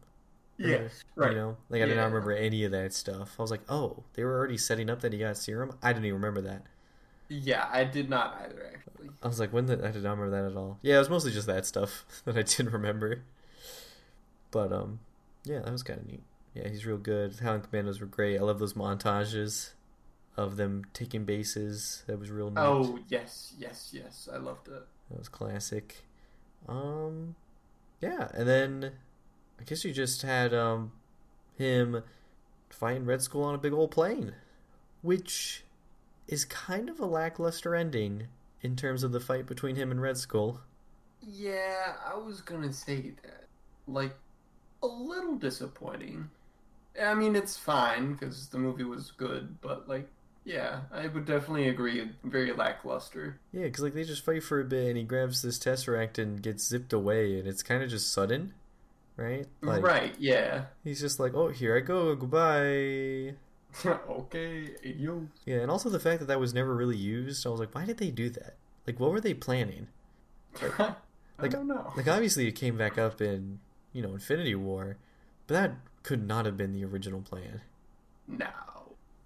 Yes, 0.59 1.05
right. 1.15 1.31
You 1.31 1.37
know, 1.37 1.57
like 1.71 1.83
I 1.83 1.87
did 1.87 1.95
not 1.95 2.07
remember 2.07 2.33
any 2.33 2.65
of 2.65 2.73
that 2.73 2.93
stuff. 2.93 3.37
I 3.39 3.43
was 3.43 3.53
like, 3.53 3.61
oh, 3.69 4.03
they 4.15 4.25
were 4.25 4.37
already 4.37 4.59
setting 4.59 4.91
up 4.91 5.03
that 5.03 5.13
he 5.13 5.21
got 5.21 5.37
serum. 5.37 5.79
I 5.85 5.93
didn't 5.93 6.07
even 6.07 6.21
remember 6.21 6.41
that. 6.41 6.63
Yeah, 7.29 7.69
I 7.71 7.85
did 7.85 8.11
not 8.11 8.41
either 8.43 8.73
actually. 8.75 9.11
I 9.23 9.29
was 9.29 9.39
like, 9.39 9.53
when 9.53 9.67
did 9.67 9.85
I 9.85 9.93
did 9.93 10.03
not 10.03 10.19
remember 10.19 10.43
that 10.43 10.51
at 10.51 10.57
all? 10.57 10.81
Yeah, 10.83 10.97
it 10.97 10.99
was 10.99 11.11
mostly 11.11 11.31
just 11.31 11.47
that 11.47 11.67
stuff 11.67 12.05
that 12.25 12.37
I 12.37 12.43
didn't 12.43 12.73
remember. 12.73 13.23
But 14.51 14.73
um, 14.73 14.99
yeah, 15.45 15.61
that 15.61 15.71
was 15.71 15.85
kind 15.85 16.01
of 16.01 16.09
neat. 16.09 16.25
Yeah, 16.55 16.67
he's 16.69 16.85
real 16.85 16.99
good. 16.99 17.39
Howling 17.41 17.63
Commandos 17.63 18.01
were 18.01 18.07
great. 18.07 18.37
I 18.37 18.43
love 18.43 18.59
those 18.59 18.75
montages 18.75 19.75
of 20.37 20.57
them 20.57 20.85
taking 20.93 21.25
bases. 21.25 22.03
That 22.07 22.19
was 22.19 22.31
real 22.31 22.51
neat. 22.51 22.59
Oh 22.59 22.99
yes, 23.09 23.55
yes, 23.59 23.91
yes. 23.93 24.29
I 24.33 24.39
loved 24.39 24.69
it. 24.69 24.83
That 25.11 25.19
was 25.19 25.29
classic. 25.29 26.05
Um, 26.69 27.37
yeah, 28.01 28.29
and 28.35 28.49
then 28.49 28.93
I 29.61 29.65
guess 29.65 29.85
you 29.85 29.93
just 29.93 30.23
had 30.23 30.55
um 30.55 30.93
him 31.57 32.03
fighting 32.71 33.05
Red 33.05 33.23
Skull 33.23 33.45
on 33.45 33.55
a 33.55 33.59
big 33.59 33.73
old 33.73 33.91
plane, 33.91 34.35
which 35.03 35.65
is 36.27 36.45
kind 36.45 36.89
of 36.89 36.99
a 37.01 37.07
lackluster 37.07 37.75
ending 37.75 38.29
in 38.63 38.77
terms 38.77 39.03
of 39.03 39.13
the 39.13 39.21
fight 39.21 39.47
between 39.47 39.77
him 39.77 39.91
and 39.91 40.01
Red 40.01 40.17
Skull. 40.17 40.61
Yeah, 41.23 41.95
I 42.05 42.17
was 42.17 42.41
gonna 42.41 42.73
say 42.73 43.13
that. 43.23 43.45
Like, 43.87 44.15
a 44.83 44.87
little 44.87 45.37
disappointing. 45.37 46.31
I 47.01 47.15
mean, 47.15 47.37
it's 47.37 47.57
fine 47.57 48.13
because 48.13 48.49
the 48.49 48.59
movie 48.59 48.85
was 48.85 49.11
good, 49.11 49.61
but 49.61 49.89
like, 49.89 50.09
yeah, 50.45 50.81
I 50.93 51.07
would 51.07 51.25
definitely 51.25 51.69
agree. 51.69 52.11
Very 52.23 52.53
lackluster. 52.53 53.39
Yeah, 53.53 53.65
because 53.65 53.83
like 53.83 53.95
they 53.95 54.05
just 54.05 54.25
fight 54.25 54.43
for 54.43 54.61
a 54.61 54.65
bit, 54.65 54.89
and 54.89 54.97
he 54.97 55.03
grabs 55.05 55.43
this 55.43 55.59
tesseract 55.59 56.19
and 56.19 56.43
gets 56.43 56.67
zipped 56.67 56.93
away, 56.93 57.39
and 57.39 57.49
it's 57.49 57.63
kind 57.63 57.83
of 57.83 57.89
just 57.91 58.13
sudden, 58.13 58.53
right? 59.17 59.47
Like, 59.63 59.83
right? 59.83 60.15
Yeah. 60.19 60.67
He's 60.85 61.01
just 61.01 61.19
like, 61.19 61.35
"Oh, 61.35 61.49
here 61.49 61.77
I 61.77 61.81
go, 61.81 62.15
goodbye." 62.15 63.35
okay, 63.87 64.71
yo. 64.83 65.27
Yeah, 65.47 65.57
and 65.59 65.71
also 65.71 65.89
the 65.89 65.99
fact 65.99 66.21
that 66.21 66.27
that 66.27 66.39
was 66.41 66.55
never 66.55 66.75
really 66.75 66.97
used, 66.97 67.45
I 67.47 67.51
was 67.51 67.59
like, 67.59 67.75
why 67.75 67.85
did 67.85 67.97
they 67.99 68.11
do 68.11 68.31
that? 68.31 68.55
Like, 68.87 69.01
what 69.01 69.11
were 69.11 69.21
they 69.21 69.35
planning? 69.35 69.89
I 70.79 70.95
Like- 71.41 71.51
don't 71.51 71.67
know. 71.67 71.93
Like, 71.97 72.07
obviously, 72.07 72.47
it 72.47 72.53
came 72.53 72.77
back 72.77 72.99
up 72.99 73.21
in 73.21 73.59
you 73.93 74.03
know 74.03 74.11
Infinity 74.13 74.55
War, 74.55 74.97
but 75.47 75.55
that 75.55 75.73
could 76.03 76.27
not 76.27 76.45
have 76.47 76.57
been 76.57 76.73
the 76.73 76.85
original 76.85 77.23
plan. 77.23 77.63
no, 78.29 78.47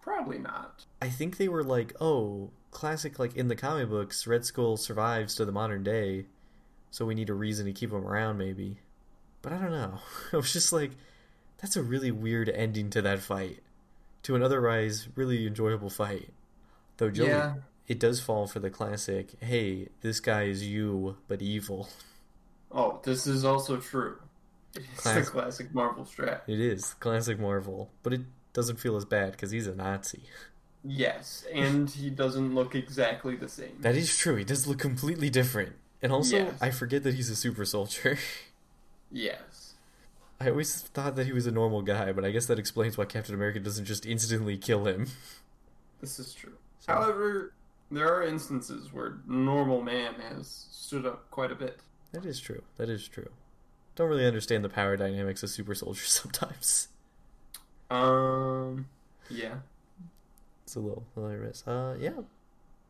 probably 0.00 0.38
not. 0.38 0.84
I 1.00 1.08
think 1.08 1.36
they 1.36 1.48
were 1.48 1.62
like, 1.64 1.94
oh, 2.00 2.50
classic, 2.70 3.18
like 3.18 3.36
in 3.36 3.48
the 3.48 3.56
comic 3.56 3.88
books, 3.88 4.26
Red 4.26 4.44
Skull 4.44 4.76
survives 4.76 5.34
to 5.36 5.44
the 5.44 5.52
modern 5.52 5.82
day, 5.84 6.26
so 6.90 7.04
we 7.06 7.14
need 7.14 7.30
a 7.30 7.34
reason 7.34 7.66
to 7.66 7.72
keep 7.72 7.92
him 7.92 8.04
around, 8.06 8.38
maybe. 8.38 8.78
But 9.42 9.52
I 9.52 9.58
don't 9.58 9.70
know. 9.70 9.98
I 10.32 10.36
was 10.36 10.52
just 10.52 10.72
like, 10.72 10.92
that's 11.60 11.76
a 11.76 11.82
really 11.82 12.10
weird 12.10 12.48
ending 12.48 12.90
to 12.90 13.02
that 13.02 13.20
fight, 13.20 13.60
to 14.24 14.34
an 14.34 14.42
otherwise 14.42 15.08
really 15.14 15.46
enjoyable 15.46 15.90
fight. 15.90 16.30
Though 16.96 17.10
Joey, 17.10 17.28
Yeah. 17.28 17.54
it 17.86 18.00
does 18.00 18.20
fall 18.20 18.46
for 18.48 18.58
the 18.58 18.70
classic, 18.70 19.34
hey, 19.40 19.88
this 20.00 20.18
guy 20.18 20.44
is 20.44 20.66
you, 20.66 21.16
but 21.28 21.40
evil. 21.42 21.88
Oh, 22.72 23.00
this 23.04 23.26
is 23.26 23.44
also 23.44 23.76
true. 23.78 24.18
It's 24.74 25.00
Classic. 25.00 25.24
the 25.24 25.30
classic 25.30 25.74
Marvel 25.74 26.04
strat. 26.04 26.40
It 26.46 26.60
is 26.60 26.92
classic 26.94 27.38
Marvel, 27.40 27.90
but 28.02 28.12
it 28.12 28.20
doesn't 28.52 28.78
feel 28.78 28.96
as 28.96 29.04
bad 29.04 29.32
because 29.32 29.50
he's 29.52 29.66
a 29.68 29.74
Nazi. 29.74 30.22
Yes, 30.84 31.44
and 31.52 31.90
he 31.90 32.08
doesn't 32.10 32.54
look 32.54 32.74
exactly 32.74 33.34
the 33.36 33.48
same. 33.48 33.76
That 33.80 33.96
is 33.96 34.16
true. 34.16 34.36
He 34.36 34.44
does 34.44 34.66
look 34.66 34.78
completely 34.78 35.28
different. 35.30 35.72
And 36.00 36.12
also, 36.12 36.36
Yes. 36.36 36.54
I 36.62 36.70
forget 36.70 37.02
that 37.02 37.14
he's 37.14 37.30
a 37.30 37.36
super 37.36 37.64
soldier. 37.64 38.18
Yes. 39.10 39.74
I 40.38 40.50
always 40.50 40.82
thought 40.82 41.16
that 41.16 41.24
he 41.26 41.32
was 41.32 41.46
a 41.46 41.50
normal 41.50 41.80
guy, 41.80 42.12
but 42.12 42.24
I 42.26 42.30
guess 42.30 42.44
that 42.46 42.58
explains 42.58 42.98
why 42.98 43.06
Captain 43.06 43.34
America 43.34 43.58
doesn't 43.58 43.86
just 43.86 44.04
instantly 44.06 44.56
kill 44.58 44.86
him. 44.86 45.06
This 46.00 46.18
is 46.20 46.32
true. 46.34 46.52
So- 46.80 46.92
However, 46.92 47.52
there 47.90 48.06
are 48.14 48.22
instances 48.22 48.92
where 48.92 49.14
normal 49.26 49.80
man 49.82 50.14
has 50.30 50.66
stood 50.70 51.06
up 51.06 51.28
quite 51.30 51.50
a 51.50 51.54
bit. 51.56 51.80
That 52.12 52.24
is 52.26 52.38
true. 52.38 52.62
That 52.76 52.88
is 52.88 53.08
true. 53.08 53.30
Don't 53.96 54.08
really 54.10 54.26
understand 54.26 54.62
the 54.62 54.68
power 54.68 54.96
dynamics 54.96 55.42
of 55.42 55.48
super 55.50 55.74
soldiers 55.74 56.08
sometimes. 56.12 56.88
Um, 57.90 58.86
yeah. 59.30 59.54
It's 60.68 60.76
a 60.76 60.80
little 60.80 61.06
hilarious. 61.14 61.66
Uh, 61.66 61.96
yeah. 61.98 62.10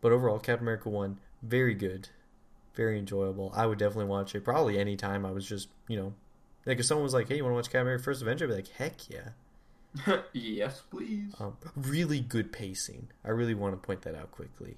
But 0.01 0.11
overall, 0.11 0.41
Captain 0.41 0.65
America 0.65 0.89
1, 0.89 1.21
very 1.45 1.75
good. 1.75 2.09
Very 2.75 2.99
enjoyable. 2.99 3.53
I 3.55 3.67
would 3.67 3.79
definitely 3.79 4.07
watch 4.07 4.35
it 4.35 4.43
probably 4.43 4.81
anytime 4.81 5.25
I 5.25 5.31
was 5.31 5.47
just, 5.49 5.69
you 5.87 5.97
know, 5.97 6.13
like 6.67 6.81
if 6.81 6.87
someone 6.87 7.05
was 7.05 7.15
like, 7.15 7.29
hey, 7.29 7.37
you 7.37 7.45
want 7.45 7.53
to 7.53 7.55
watch 7.55 7.67
Captain 7.67 7.83
America 7.83 8.03
First 8.03 8.21
Avenger? 8.21 8.47
I'd 8.47 8.49
be 8.49 8.55
like, 8.55 8.69
heck 8.71 8.95
yeah. 9.09 10.17
yes, 10.33 10.83
please. 10.91 11.33
Um, 11.39 11.57
really 11.77 12.19
good 12.19 12.51
pacing. 12.51 13.11
I 13.25 13.31
really 13.31 13.55
want 13.55 13.81
to 13.81 13.87
point 13.87 14.03
that 14.03 14.17
out 14.17 14.33
quickly. 14.33 14.77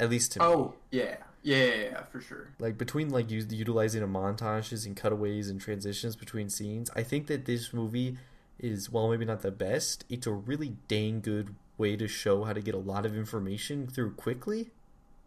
At 0.00 0.10
least 0.10 0.32
to 0.32 0.40
me. 0.40 0.44
oh, 0.44 0.74
yeah. 0.90 1.02
yeah. 1.04 1.16
Yeah, 1.44 1.64
yeah, 1.66 1.74
yeah, 1.84 2.02
for 2.10 2.20
sure. 2.20 2.48
like 2.58 2.76
between 2.78 3.10
like 3.10 3.26
us- 3.30 3.52
utilizing 3.52 4.00
the 4.00 4.08
montages 4.08 4.86
and 4.86 4.96
cutaways 4.96 5.48
and 5.50 5.60
transitions 5.60 6.16
between 6.16 6.48
scenes 6.48 6.90
i 6.96 7.02
think 7.02 7.26
that 7.26 7.44
this 7.44 7.70
movie 7.74 8.16
is 8.58 8.88
while 8.90 9.10
maybe 9.10 9.26
not 9.26 9.42
the 9.42 9.50
best 9.50 10.06
it's 10.08 10.26
a 10.26 10.32
really 10.32 10.76
dang 10.88 11.20
good 11.20 11.54
way 11.78 11.96
to 11.96 12.06
show 12.08 12.44
how 12.44 12.52
to 12.52 12.60
get 12.60 12.74
a 12.74 12.78
lot 12.78 13.04
of 13.06 13.16
information 13.16 13.86
through 13.86 14.12
quickly 14.12 14.70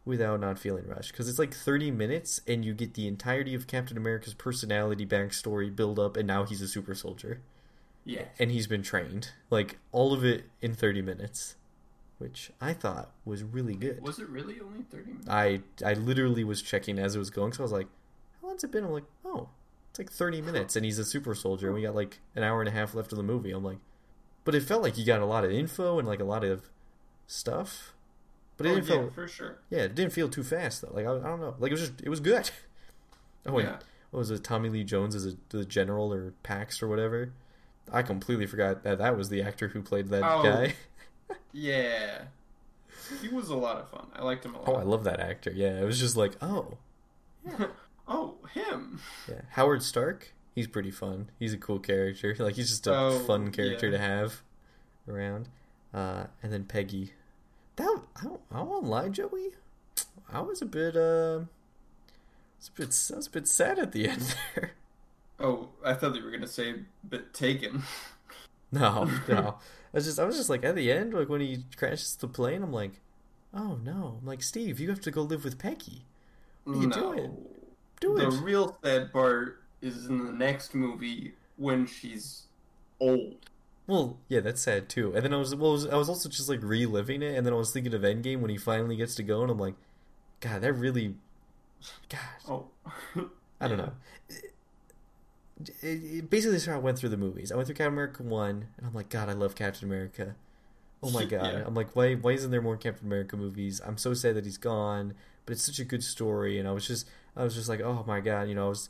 without 0.06 0.40
not 0.40 0.58
feeling 0.58 0.88
rushed 0.88 1.12
because 1.12 1.28
it's 1.28 1.40
like 1.40 1.54
30 1.54 1.92
minutes 1.92 2.40
and 2.48 2.64
you 2.64 2.74
get 2.74 2.94
the 2.94 3.08
entirety 3.08 3.54
of 3.54 3.68
captain 3.68 3.98
america's 3.98 4.34
personality 4.34 5.06
backstory 5.06 5.74
build 5.76 6.00
up 6.00 6.16
and 6.16 6.26
now 6.26 6.46
he's 6.46 6.62
a 6.62 6.68
super 6.68 6.96
soldier 6.96 7.42
Yeah. 8.06 8.24
and 8.40 8.50
he's 8.52 8.68
been 8.68 8.84
trained 8.84 9.32
like 9.50 9.78
all 9.92 10.14
of 10.14 10.24
it 10.24 10.46
in 10.62 10.74
30 10.74 11.02
minutes 11.02 11.56
which 12.20 12.52
i 12.62 12.72
thought 12.72 13.12
was 13.26 13.44
really 13.44 13.76
good 13.76 14.02
Was 14.02 14.18
it 14.20 14.30
really 14.30 14.62
only 14.62 14.84
30 14.90 15.04
minutes? 15.08 15.28
I 15.30 15.60
I 15.86 15.94
literally 15.96 16.46
was 16.46 16.62
checking 16.62 16.98
as 17.00 17.16
it 17.16 17.20
was 17.20 17.30
going, 17.30 17.52
so 17.52 17.62
I 17.62 17.66
was 17.66 17.72
like, 17.74 17.88
"How 18.42 18.48
long's 18.48 18.64
it 18.64 18.72
been?" 18.72 18.86
I'm 18.86 18.92
like, 18.92 19.04
"Oh, 19.26 19.50
it's 19.92 20.00
like 20.00 20.10
30 20.12 20.42
minutes," 20.42 20.76
and 20.76 20.84
he's 20.86 20.98
a 20.98 21.06
super 21.06 21.36
soldier. 21.36 21.68
and 21.68 21.76
We 21.76 21.84
got 21.84 21.94
like 21.94 22.18
an 22.36 22.42
hour 22.44 22.60
and 22.62 22.68
a 22.70 22.72
half 22.72 22.96
left 22.96 23.12
of 23.12 23.18
the 23.18 23.24
movie. 23.24 23.52
I'm 23.52 23.64
like, 23.64 23.78
but 24.48 24.56
it 24.56 24.64
felt 24.64 24.82
like 24.82 24.98
you 24.98 25.04
got 25.04 25.20
a 25.20 25.26
lot 25.26 25.44
of 25.44 25.52
info 25.52 26.00
and 26.00 26.08
like 26.08 26.22
a 26.22 26.24
lot 26.24 26.42
of 26.42 26.70
stuff, 27.28 27.94
but 28.56 28.66
it 28.66 28.70
oh, 28.70 28.76
didn't 28.76 28.88
yeah, 28.88 28.96
feel 28.96 29.10
for 29.10 29.28
sure. 29.28 29.58
yeah, 29.70 29.80
it 29.80 29.94
didn't 29.94 30.14
feel 30.14 30.30
too 30.30 30.42
fast 30.42 30.84
though. 30.84 30.94
Like 30.94 31.06
I, 31.06 31.12
I 31.18 31.20
don't 31.20 31.42
know, 31.42 31.56
like 31.60 31.70
it 31.70 31.74
was 31.74 31.82
just 31.82 32.02
it 32.02 32.08
was 32.08 32.22
good. 32.22 32.50
Oh 33.46 33.52
wait, 33.54 33.64
Yeah. 33.66 33.78
what 34.12 34.20
was 34.20 34.32
it? 34.32 34.44
Tommy 34.44 34.68
Lee 34.70 34.84
Jones 34.86 35.16
as 35.16 35.26
a 35.26 35.34
the 35.50 35.66
general 35.66 36.14
or 36.14 36.34
Pax 36.44 36.82
or 36.82 36.88
whatever. 36.88 37.32
I 37.92 38.02
completely 38.04 38.46
forgot 38.46 38.84
that 38.84 38.98
that 39.00 39.18
was 39.18 39.28
the 39.30 39.42
actor 39.42 39.70
who 39.70 39.82
played 39.82 40.08
that 40.10 40.24
Oh. 40.24 40.44
guy. 40.44 40.76
Yeah. 41.52 42.24
He 43.22 43.28
was 43.28 43.50
a 43.50 43.56
lot 43.56 43.78
of 43.78 43.90
fun. 43.90 44.08
I 44.14 44.24
liked 44.24 44.46
him 44.46 44.56
a 44.56 44.60
oh, 44.60 44.72
lot. 44.72 44.78
Oh, 44.78 44.80
I 44.80 44.84
love 44.84 45.04
that 45.04 45.20
actor. 45.20 45.52
Yeah, 45.52 45.80
it 45.80 45.84
was 45.84 46.00
just 46.00 46.16
like, 46.16 46.36
oh, 46.42 46.78
oh, 48.08 48.36
him. 48.54 49.02
Yeah, 49.28 49.42
Howard 49.52 49.84
Stark. 49.84 50.34
He's 50.58 50.66
pretty 50.66 50.90
fun. 50.90 51.30
He's 51.38 51.54
a 51.54 51.58
cool 51.58 51.78
character. 51.78 52.36
Like 52.40 52.56
he's 52.56 52.70
just 52.70 52.88
a 52.88 52.96
Oh, 52.98 53.20
fun 53.20 53.52
character 53.52 53.86
yeah. 53.92 53.92
to 53.92 54.00
have 54.00 54.42
around. 55.08 55.50
Uh, 55.94 56.24
and 56.42 56.52
then 56.52 56.64
Peggy. 56.64 57.14
That 57.76 58.02
I, 58.16 58.24
don't- 58.24 58.42
I 58.52 58.64
won't 58.64 58.86
lie, 58.86 59.10
Joey. 59.10 59.50
I 60.34 60.42
was 60.42 60.64
a 60.64 60.66
bit 60.66 60.96
uh, 60.96 61.42
was 62.58 62.70
a 62.70 62.72
bit 62.76 63.12
I 63.14 63.16
was 63.18 63.28
a 63.28 63.30
bit 63.30 63.48
sad 63.48 63.78
at 63.78 63.92
the 63.92 64.08
end 64.10 64.36
there. 64.56 64.72
Oh, 65.40 65.70
I 65.86 65.94
thought 65.94 66.16
you 66.16 66.24
were 66.24 66.32
gonna 66.32 66.48
say 66.48 66.74
"bit 67.08 67.36
taken." 67.36 67.84
No, 68.72 69.10
no. 69.30 69.60
I 69.94 69.98
was 69.98 70.06
just 70.06 70.20
I 70.20 70.26
was 70.26 70.38
just 70.38 70.50
like 70.50 70.66
at 70.66 70.76
the 70.76 70.92
end, 70.92 71.14
like 71.14 71.30
when 71.30 71.40
he 71.40 71.66
crashes 71.78 72.16
the 72.16 72.28
plane, 72.28 72.64
I'm 72.64 72.74
like, 72.74 73.00
oh 73.54 73.78
no. 73.84 74.18
I'm 74.20 74.26
like 74.28 74.42
Steve, 74.42 74.80
you 74.80 74.90
have 74.90 75.02
to 75.02 75.12
go 75.12 75.22
live 75.22 75.44
with 75.44 75.60
Peggy. 75.60 76.04
What 76.64 76.78
are 76.78 76.82
you 76.82 76.88
no. 76.88 76.96
doing? 77.14 77.38
Do 78.02 78.16
the 78.18 78.28
it. 78.28 78.32
The 78.32 78.38
real 78.38 78.78
sad 78.84 79.14
part 79.14 79.62
is 79.82 80.06
in 80.08 80.26
the 80.26 80.32
next 80.32 80.74
movie 80.76 81.34
when 81.58 81.86
she's 81.86 82.44
old. 83.00 83.36
Well, 83.88 84.18
yeah, 84.28 84.42
that's 84.42 84.62
sad 84.62 84.90
too. 84.90 85.14
And 85.16 85.24
then 85.24 85.34
I 85.34 85.38
was 85.38 85.56
well, 85.56 85.72
I 85.72 85.74
was, 85.74 85.86
I 85.88 85.96
was 85.96 86.10
also 86.10 86.30
just 86.30 86.50
like 86.50 86.62
reliving 86.62 87.22
it, 87.22 87.36
and 87.36 87.46
then 87.46 87.54
I 87.54 87.58
was 87.58 87.72
thinking 87.72 87.94
of 87.94 88.02
Endgame 88.02 88.40
when 88.42 88.50
he 88.52 88.58
finally 88.58 88.96
gets 88.98 89.16
to 89.16 89.24
go, 89.24 89.42
and 89.42 89.52
I'm 89.52 89.58
like, 89.60 89.76
God, 90.42 90.62
that 90.62 90.74
really, 90.74 91.16
God, 92.10 92.20
Oh, 92.48 92.68
I 93.62 93.68
don't 93.68 93.78
know. 93.78 93.94
It, 94.30 94.54
it, 95.82 95.86
it- 96.18 96.30
basically, 96.30 96.54
that's 96.54 96.66
how 96.66 96.76
I 96.76 96.80
went 96.80 96.98
through 97.00 97.10
the 97.10 97.18
movies. 97.18 97.52
I 97.52 97.56
went 97.56 97.68
through 97.68 97.76
Captain 97.76 97.94
America 97.94 98.24
one, 98.24 98.68
and 98.78 98.86
I'm 98.86 98.94
like, 98.94 99.10
God, 99.10 99.30
I 99.30 99.34
love 99.34 99.56
Captain 99.56 99.88
America. 99.88 100.36
Oh 101.04 101.12
my 101.12 101.26
God, 101.28 101.54
Yeah. 101.54 101.64
I'm 101.66 101.76
like, 101.76 101.96
why, 101.96 102.16
why 102.16 102.32
isn't 102.34 102.52
there 102.52 102.62
more 102.62 102.78
Captain 102.78 103.08
America 103.08 103.38
movies? 103.38 103.82
I'm 103.86 103.98
so 103.98 104.14
sad 104.14 104.36
that 104.36 104.46
he's 104.46 104.58
gone, 104.58 105.16
but 105.46 105.54
it's 105.54 105.64
such 105.66 105.80
a 105.80 105.86
good 105.86 106.04
story, 106.04 106.60
and 106.60 106.68
I 106.68 106.72
was 106.72 106.88
just, 106.88 107.08
I 107.36 107.44
was 107.44 107.56
just 107.56 107.70
like, 107.70 107.82
oh 107.82 108.04
my 108.08 108.20
God, 108.22 108.50
you 108.50 108.56
know, 108.56 108.68
I 108.68 108.70
was 108.70 108.90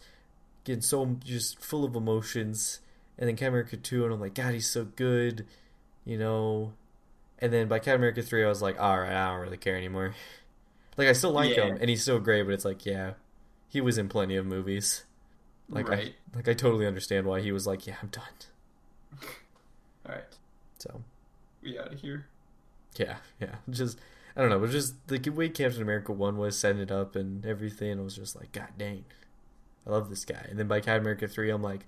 getting 0.68 0.84
so 0.84 1.18
just 1.26 1.60
full 1.64 1.86
of 1.86 1.96
emotions, 1.98 2.82
and 3.20 3.30
then 3.30 3.38
Captain 3.38 3.50
America 3.50 3.78
two, 3.78 4.06
and 4.06 4.14
I'm 4.14 4.22
like, 4.22 4.36
God, 4.36 4.54
he's 4.56 4.70
so 4.70 4.86
good, 4.86 5.48
you 6.06 6.18
know. 6.20 6.74
And 7.40 7.54
then 7.54 7.68
by 7.70 7.80
Captain 7.80 7.96
America 7.98 8.24
three, 8.24 8.44
I 8.46 8.50
was 8.50 8.62
like, 8.64 8.80
all 8.80 9.00
right, 9.00 9.12
I 9.14 9.30
don't 9.32 9.42
really 9.42 9.58
care 9.58 9.78
anymore. 9.78 10.16
Like 10.98 11.08
I 11.10 11.14
still 11.14 11.32
like 11.32 11.54
Yeah. 11.54 11.58
him, 11.58 11.78
and 11.80 11.90
he's 11.90 12.02
still 12.04 12.20
great, 12.20 12.44
but 12.44 12.54
it's 12.54 12.66
like, 12.66 12.86
yeah, 12.86 13.14
he 13.70 13.82
was 13.82 13.98
in 13.98 14.10
plenty 14.10 14.36
of 14.36 14.46
movies. 14.46 15.06
Like 15.72 15.90
right. 15.90 15.92
I, 15.92 16.14
like 16.36 16.48
I 16.50 16.54
totally 16.54 16.88
understand 16.88 17.28
why 17.28 17.42
he 17.42 17.52
was 17.52 17.68
like, 17.68 17.88
yeah, 17.88 17.98
I'm 18.02 18.10
done. 18.10 18.24
All 20.08 20.16
right, 20.16 20.24
So 20.80 21.04
we 21.62 21.78
out 21.78 21.94
of 21.94 22.00
here. 22.02 22.28
yeah, 22.98 23.18
yeah, 23.40 23.56
just 23.70 24.00
I 24.36 24.42
don't 24.42 24.50
know, 24.50 24.60
but 24.60 24.70
just 24.72 25.08
the 25.08 25.18
way 25.30 25.50
Captain 25.50 25.82
America 25.82 26.12
one 26.12 26.38
was 26.38 26.58
setting 26.58 26.82
it 26.82 26.92
up 26.92 27.16
and 27.16 27.46
everything, 27.46 28.00
I 28.00 28.02
was 28.04 28.16
just 28.16 28.36
like, 28.36 28.52
God 28.52 28.70
dang, 28.78 29.06
I 29.88 29.92
love 29.92 30.10
this 30.10 30.26
guy. 30.26 30.46
And 30.50 30.60
then 30.60 30.68
by 30.68 30.80
Captain 30.80 31.02
America 31.02 31.28
three, 31.28 31.50
I'm 31.50 31.64
like, 31.64 31.86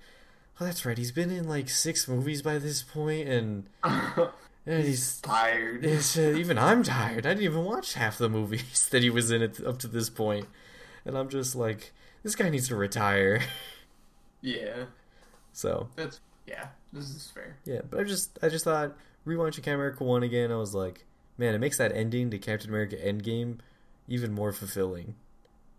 oh, 0.60 0.66
that's 0.66 0.86
right. 0.86 0.98
He's 0.98 1.12
been 1.12 1.32
in 1.32 1.48
like 1.48 1.70
six 1.70 2.08
movies 2.08 2.42
by 2.42 2.58
this 2.58 2.82
point, 2.82 3.28
and 3.28 3.66
and 3.84 4.84
he's 4.84 5.20
tired. 5.20 5.84
It's, 5.84 6.18
uh, 6.18 6.34
even 6.38 6.58
I'm 6.58 6.84
tired. 6.84 7.26
I 7.26 7.30
didn't 7.30 7.44
even 7.44 7.66
watch 7.66 7.94
half 7.94 8.18
the 8.18 8.30
movies 8.30 8.88
that 8.92 9.04
he 9.04 9.10
was 9.10 9.32
in 9.32 9.42
it 9.42 9.64
up 9.66 9.80
to 9.80 9.88
this 9.88 10.10
point, 10.10 10.48
and 11.06 11.18
I'm 11.18 11.30
just 11.30 11.56
like, 11.56 11.92
this 12.24 12.36
guy 12.36 12.50
needs 12.50 12.68
to 12.70 12.76
retire. 12.76 13.42
Yeah, 14.42 14.86
so 15.54 15.90
that's 15.96 16.22
yeah. 16.48 16.68
This 16.92 17.10
is 17.10 17.32
fair. 17.34 17.58
yeah, 17.66 17.82
but 17.88 18.00
I 18.00 18.04
just 18.04 18.40
I 18.42 18.50
just 18.50 18.64
thought 18.66 18.96
rewatching 19.26 19.58
Captain 19.58 19.76
America 19.76 20.04
one 20.04 20.24
again, 20.24 20.52
I 20.52 20.56
was 20.56 20.74
like, 20.74 21.06
man, 21.38 21.54
it 21.54 21.60
makes 21.60 21.78
that 21.78 21.96
ending 21.96 22.32
to 22.32 22.40
Captain 22.40 22.70
America 22.70 22.96
Endgame 22.96 23.60
even 24.08 24.34
more 24.34 24.52
fulfilling. 24.52 25.16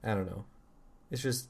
I 0.05 0.15
don't 0.15 0.27
know. 0.27 0.45
It's 1.11 1.23
just 1.23 1.49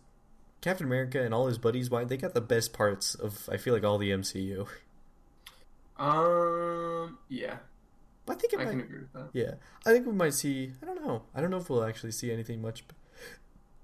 Captain 0.60 0.86
America 0.86 1.22
and 1.22 1.32
all 1.34 1.46
his 1.46 1.58
buddies. 1.58 1.90
Why 1.90 2.04
they 2.04 2.16
got 2.16 2.34
the 2.34 2.40
best 2.40 2.72
parts 2.72 3.14
of 3.14 3.48
I 3.50 3.56
feel 3.56 3.74
like 3.74 3.84
all 3.84 3.98
the 3.98 4.10
MCU. 4.10 4.66
Um, 5.98 7.18
yeah, 7.28 7.56
I 8.28 8.34
think 8.34 8.52
it 8.54 8.60
I 8.60 8.64
might. 8.64 8.70
can 8.70 8.80
agree 8.80 8.98
with 9.00 9.12
that. 9.12 9.28
Yeah, 9.32 9.54
I 9.84 9.92
think 9.92 10.06
we 10.06 10.12
might 10.12 10.34
see. 10.34 10.72
I 10.82 10.86
don't 10.86 11.04
know. 11.04 11.22
I 11.34 11.40
don't 11.40 11.50
know 11.50 11.58
if 11.58 11.68
we'll 11.68 11.84
actually 11.84 12.12
see 12.12 12.32
anything 12.32 12.62
much 12.62 12.84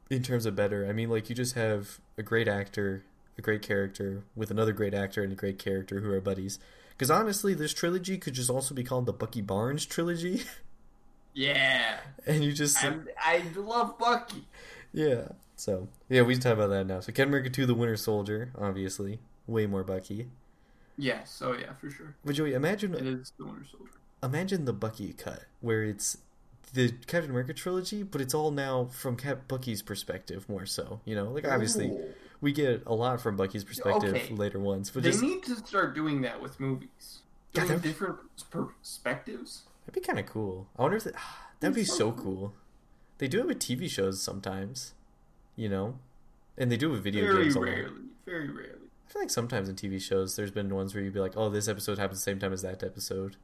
in 0.09 0.23
terms 0.23 0.47
of 0.47 0.57
better. 0.57 0.87
I 0.89 0.93
mean, 0.93 1.11
like 1.11 1.29
you 1.29 1.35
just 1.35 1.55
have 1.55 2.01
a 2.17 2.23
great 2.23 2.49
actor, 2.49 3.05
a 3.37 3.43
great 3.43 3.61
character 3.63 4.23
with 4.35 4.51
another 4.51 4.73
great 4.73 4.95
actor 4.95 5.23
and 5.23 5.33
a 5.33 5.37
great 5.37 5.59
character 5.59 6.01
who 6.01 6.11
are 6.11 6.21
buddies. 6.21 6.59
Because 6.91 7.11
honestly, 7.11 7.53
this 7.53 7.75
trilogy 7.75 8.17
could 8.17 8.33
just 8.33 8.49
also 8.49 8.75
be 8.75 8.83
called 8.85 9.05
the 9.05 9.13
Bucky 9.13 9.43
Barnes 9.43 9.85
trilogy, 9.85 10.45
Yeah, 11.35 11.99
and 12.27 12.43
you 12.43 12.53
just 12.55 12.83
I'm, 12.83 13.07
I 13.23 13.43
love 13.55 13.99
Bucky. 13.99 14.47
Yeah. 14.97 15.29
So 15.57 15.89
yeah, 16.09 16.23
we 16.23 16.35
can 16.35 16.43
talk 16.43 16.53
about 16.55 16.71
that 16.71 16.87
now. 16.87 17.01
So 17.01 17.07
Captain 17.13 17.29
America 17.29 17.51
two, 17.51 17.65
the 17.67 17.75
Winter 17.75 17.97
Soldier, 17.97 18.51
obviously, 18.59 19.21
way 19.47 19.67
more 19.67 19.85
Bucky. 19.85 20.29
Yes, 20.99 21.41
oh 21.45 21.53
yeah, 21.53 21.73
for 21.75 21.89
sure. 21.91 22.15
But 22.25 22.35
Joey, 22.35 22.55
imagine 22.55 22.95
It 22.95 23.07
is 23.07 23.33
the 23.39 23.45
Winter 23.45 23.65
Soldier. 23.71 23.93
imagine 24.23 24.65
the 24.65 24.73
Bucky 24.73 25.13
cut 25.13 25.45
where 25.61 25.83
it's 25.85 26.19
the 26.75 26.93
Captain 27.07 27.31
America 27.31 27.55
trilogy, 27.55 28.03
but 28.03 28.21
it's 28.21 28.35
all 28.35 28.51
now 28.51 28.87
from 28.87 29.17
Cap 29.17 29.47
Bucky's 29.49 29.83
perspective 29.83 30.49
more 30.49 30.67
so. 30.67 31.01
You 31.05 31.15
know, 31.15 31.31
like 31.31 31.47
obviously 31.47 31.87
Ooh. 31.89 32.05
we 32.41 32.53
get 32.53 32.83
a 32.87 32.95
lot 32.95 33.21
from 33.21 33.37
Bucky's 33.37 33.65
perspective 33.65 34.15
Okay. 34.15 34.35
later 34.35 34.59
ones, 34.59 34.91
but 34.91 35.03
they 35.05 35.11
just 35.11 35.23
need 35.23 35.43
to 35.45 35.57
start 35.57 35.95
doing 35.95 36.23
that 36.23 36.41
with 36.43 36.59
movies. 36.61 37.21
Doing 37.55 37.79
different 37.79 38.19
perspectives. 38.51 39.63
that'd 39.87 39.95
be 40.03 40.07
kind 40.07 40.19
of 40.19 40.27
cool. 40.27 40.67
I 40.79 40.83
wonder 40.83 40.97
if 40.99 41.05
that, 41.05 41.15
that'd 41.61 41.75
be 41.75 41.85
so 41.85 41.95
so 41.95 42.13
cool. 42.13 42.23
cool. 42.25 42.55
They 43.19 43.29
do 43.29 43.41
it 43.41 43.47
with 43.47 43.59
TV 43.59 43.89
shows 43.89 44.21
sometimes, 44.23 44.95
you 45.55 45.69
know, 45.69 45.99
and 46.59 46.71
they 46.71 46.77
do 46.77 46.89
it 46.89 46.93
with 46.93 47.05
video 47.05 47.25
Very 47.33 47.45
games 47.45 47.57
lot. 47.57 47.65
rarely. 47.65 48.01
Very 48.25 48.49
rarely. 48.51 48.73
I 49.09 49.13
feel 49.13 49.23
like 49.23 49.31
sometimes 49.31 49.69
in 49.69 49.77
TV 49.77 50.01
shows, 50.01 50.37
there's 50.37 50.51
been 50.51 50.75
ones 50.75 50.95
where 50.95 51.03
you'd 51.03 51.15
be 51.15 51.21
like, 51.21 51.37
"Oh, 51.37 51.49
this 51.49 51.69
episode 51.69 51.99
happens 51.99 52.19
the 52.21 52.25
same 52.31 52.39
time 52.39 52.53
as 52.53 52.63
that 52.63 52.83
episode." 52.83 53.37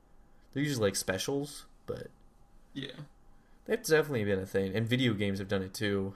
They're 0.52 0.62
usually 0.62 0.88
like 0.88 0.96
specials, 0.96 1.64
but 1.86 2.08
Yeah. 2.74 2.90
that's 3.64 3.88
definitely 3.88 4.24
been 4.24 4.38
a 4.40 4.46
thing. 4.46 4.74
And 4.76 4.86
video 4.86 5.14
games 5.14 5.38
have 5.38 5.48
done 5.48 5.62
it 5.62 5.72
too. 5.72 6.14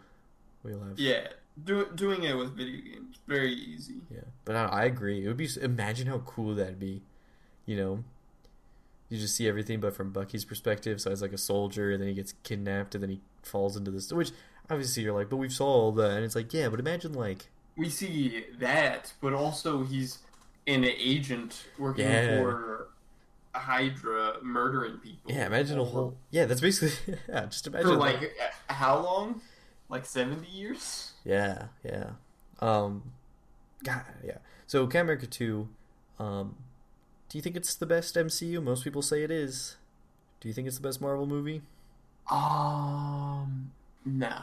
We'll 0.62 0.80
have 0.80 0.98
Yeah. 0.98 1.28
Do, 1.64 1.86
doing 1.94 2.24
it 2.24 2.36
with 2.36 2.54
video 2.54 2.82
games 2.82 3.18
very 3.26 3.52
easy. 3.54 4.02
Yeah, 4.10 4.24
but 4.44 4.56
I, 4.56 4.64
I 4.66 4.84
agree. 4.84 5.24
It 5.24 5.28
would 5.28 5.38
be 5.38 5.48
imagine 5.62 6.06
how 6.06 6.18
cool 6.18 6.54
that'd 6.54 6.78
be. 6.78 7.02
You 7.64 7.76
know, 7.76 8.04
you 9.08 9.18
just 9.18 9.36
see 9.36 9.48
everything, 9.48 9.80
but 9.80 9.94
from 9.94 10.10
Bucky's 10.12 10.44
perspective. 10.44 11.00
So 11.00 11.10
he's 11.10 11.22
like 11.22 11.32
a 11.32 11.38
soldier, 11.38 11.90
and 11.92 12.00
then 12.00 12.08
he 12.08 12.14
gets 12.14 12.34
kidnapped, 12.42 12.94
and 12.94 13.02
then 13.02 13.10
he 13.10 13.20
falls 13.42 13.76
into 13.76 13.90
this. 13.90 14.12
Which 14.12 14.32
obviously 14.70 15.02
you're 15.04 15.14
like, 15.14 15.28
but 15.30 15.36
we've 15.36 15.52
saw 15.52 15.66
all 15.66 15.92
that, 15.92 16.12
and 16.12 16.24
it's 16.24 16.34
like, 16.34 16.52
yeah, 16.52 16.68
but 16.68 16.80
imagine 16.80 17.12
like, 17.12 17.48
We 17.76 17.88
see 17.88 18.44
that, 18.58 19.12
but 19.20 19.32
also 19.32 19.84
he's 19.84 20.18
an 20.66 20.84
agent 20.84 21.64
working 21.78 22.04
Yeah. 22.06 22.40
for 22.42 22.88
Hydra, 23.54 24.34
murdering 24.42 24.98
people. 24.98 25.32
yeah, 25.32 25.46
imagine 25.46 25.78
a 25.78 25.84
whole, 25.84 26.16
yeah, 26.30 26.44
that's 26.44 26.60
basically, 26.60 27.16
yeah, 27.28 27.46
just 27.46 27.66
imagine 27.66 27.88
for 27.90 27.96
like 27.96 28.16
uh, 28.68 28.72
how 28.74 28.98
long? 28.98 29.40
Like 29.88 30.04
seventy 30.04 30.50
years. 30.50 31.12
Yeah, 31.24 31.66
yeah. 31.84 32.10
Um, 32.60 33.12
God, 33.84 34.02
yeah. 34.24 34.38
So 34.66 34.84
Captain 34.86 35.02
America 35.02 35.26
two, 35.28 35.68
um, 36.18 36.56
do 37.28 37.38
you 37.38 37.42
think 37.42 37.56
it's 37.56 37.74
the 37.74 37.86
best 37.86 38.14
MCU? 38.14 38.62
Most 38.62 38.84
people 38.84 39.02
say 39.02 39.22
it 39.22 39.30
is. 39.30 39.76
Do 40.40 40.48
you 40.48 40.54
think 40.54 40.66
it's 40.68 40.76
the 40.76 40.82
best 40.82 41.00
Marvel 41.00 41.26
movie? 41.26 41.62
Um, 42.30 43.72
no, 44.04 44.38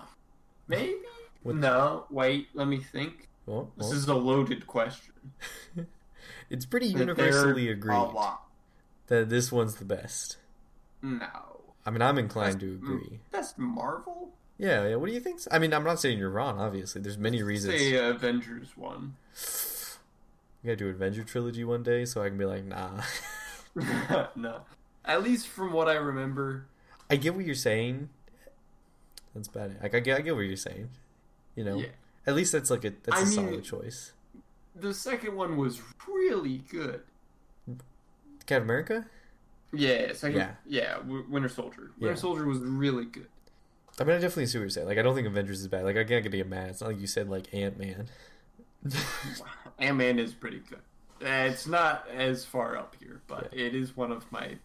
maybe. 0.68 0.96
What- 1.44 1.56
No, 1.58 2.06
wait. 2.10 2.48
Let 2.54 2.68
me 2.70 2.78
think. 2.78 3.28
Well, 3.46 3.70
This 3.78 3.92
is 3.92 4.08
a 4.08 4.14
loaded 4.16 4.66
question. 4.66 5.14
it's 6.50 6.66
pretty 6.66 6.88
universally 6.88 7.68
agreed 7.68 8.08
that 9.08 9.28
this 9.30 9.52
one's 9.52 9.76
the 9.76 9.84
best. 9.86 10.38
No. 11.02 11.28
I 11.86 11.90
mean, 11.92 12.02
I'm 12.02 12.18
inclined 12.18 12.62
to 12.62 12.74
agree. 12.76 13.20
Best 13.32 13.58
Marvel? 13.60 14.30
Yeah, 14.58 14.88
yeah. 14.88 14.96
What 14.96 15.08
do 15.08 15.14
you 15.14 15.20
think? 15.20 15.42
I 15.52 15.60
mean, 15.60 15.74
I'm 15.74 15.84
not 15.84 16.00
saying 16.00 16.18
you're 16.18 16.30
wrong. 16.30 16.62
Obviously, 16.62 17.02
there's 17.02 17.18
many 17.18 17.44
reasons. 17.44 17.74
Say 17.78 17.96
Avengers 17.96 18.70
one. 18.78 19.16
We 20.64 20.68
gotta 20.68 20.78
do 20.78 20.90
Avenger 20.90 21.24
trilogy 21.24 21.64
one 21.64 21.84
day, 21.84 22.06
so 22.06 22.24
I 22.24 22.30
can 22.30 22.38
be 22.38 22.46
like, 22.46 22.64
nah. 22.64 23.02
no. 24.36 24.62
At 25.04 25.22
least 25.24 25.48
from 25.48 25.74
what 25.74 25.90
I 25.90 25.94
remember. 25.96 26.68
I 27.10 27.18
get 27.18 27.36
what 27.36 27.44
you're 27.46 27.54
saying. 27.56 28.10
That's 29.36 29.50
bad. 29.50 29.76
Like, 29.82 29.94
I 29.94 30.00
get, 30.00 30.18
I 30.18 30.22
get 30.22 30.36
what 30.36 30.42
you're 30.42 30.56
saying. 30.56 30.90
You 31.56 31.66
know, 31.66 31.78
Yeah. 31.78 31.88
at 32.26 32.36
least 32.36 32.52
that's 32.54 32.70
like 32.70 32.86
a 32.86 32.92
that's 33.04 33.18
I 33.18 33.22
a 33.22 33.26
mean- 33.26 33.34
solid 33.34 33.64
choice. 33.64 34.14
The 34.76 34.94
second 34.94 35.36
one 35.36 35.58
was 35.58 35.82
really 36.08 36.60
good. 36.70 37.02
Captain 38.48 38.64
America. 38.64 39.06
Yeah, 39.72 40.14
second. 40.14 40.38
Yeah. 40.38 40.52
Yeah, 40.66 40.98
Winter 41.30 41.50
Soldier. 41.50 41.92
Yeah. 42.00 42.08
Winter 42.08 42.20
Soldier 42.20 42.46
was 42.48 42.60
really 42.60 43.06
good. 43.06 43.28
I 44.00 44.04
mean, 44.04 44.16
I 44.16 44.20
definitely 44.20 44.48
see 44.48 44.58
what 44.58 44.64
you're 44.64 44.70
saying. 44.72 44.88
Like, 44.88 44.98
I 44.98 45.04
don't 45.04 45.14
think 45.14 45.28
Avengers 45.28 45.62
is 45.62 45.68
bad. 45.68 45.84
Like, 45.84 45.96
I 45.98 46.04
can't 46.04 46.24
get 46.24 46.32
to 46.32 46.38
get 46.38 46.48
mad. 46.50 46.70
It's 46.70 46.82
not 46.82 46.88
like 46.92 47.00
you 47.02 47.06
said 47.08 47.30
like 47.30 47.54
Ant 47.54 47.78
Man. 47.78 48.08
Ant 49.80 49.98
Man 49.98 50.20
is 50.20 50.34
pretty 50.34 50.62
good. 50.70 50.80
It's 51.22 51.68
not 51.68 52.08
as 52.14 52.44
far 52.46 52.78
up 52.78 52.96
here, 53.00 53.22
but 53.28 53.50
it 53.52 53.74
is 53.76 53.96
one 53.96 54.12
of 54.12 54.30
my 54.32 54.56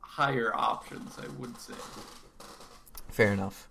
higher 0.00 0.52
options, 0.54 1.16
I 1.18 1.28
would 1.38 1.58
say. 1.60 1.74
Fair 3.08 3.32
enough. 3.32 3.68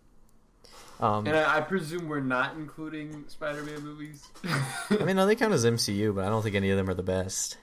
Um, 1.00 1.26
And 1.26 1.36
I, 1.36 1.58
I 1.58 1.62
presume 1.62 2.08
we're 2.08 2.20
not 2.20 2.56
including 2.56 3.24
Spider-Man 3.28 3.82
movies. 3.84 4.28
I 4.90 5.04
mean, 5.04 5.16
no, 5.16 5.26
they 5.26 5.36
count 5.38 5.54
as 5.54 5.66
MCU, 5.66 6.14
but 6.14 6.26
I 6.26 6.30
don't 6.30 6.44
think 6.44 6.56
any 6.56 6.70
of 6.72 6.78
them 6.78 6.90
are 6.90 6.94
the 6.94 7.04
best. 7.04 7.58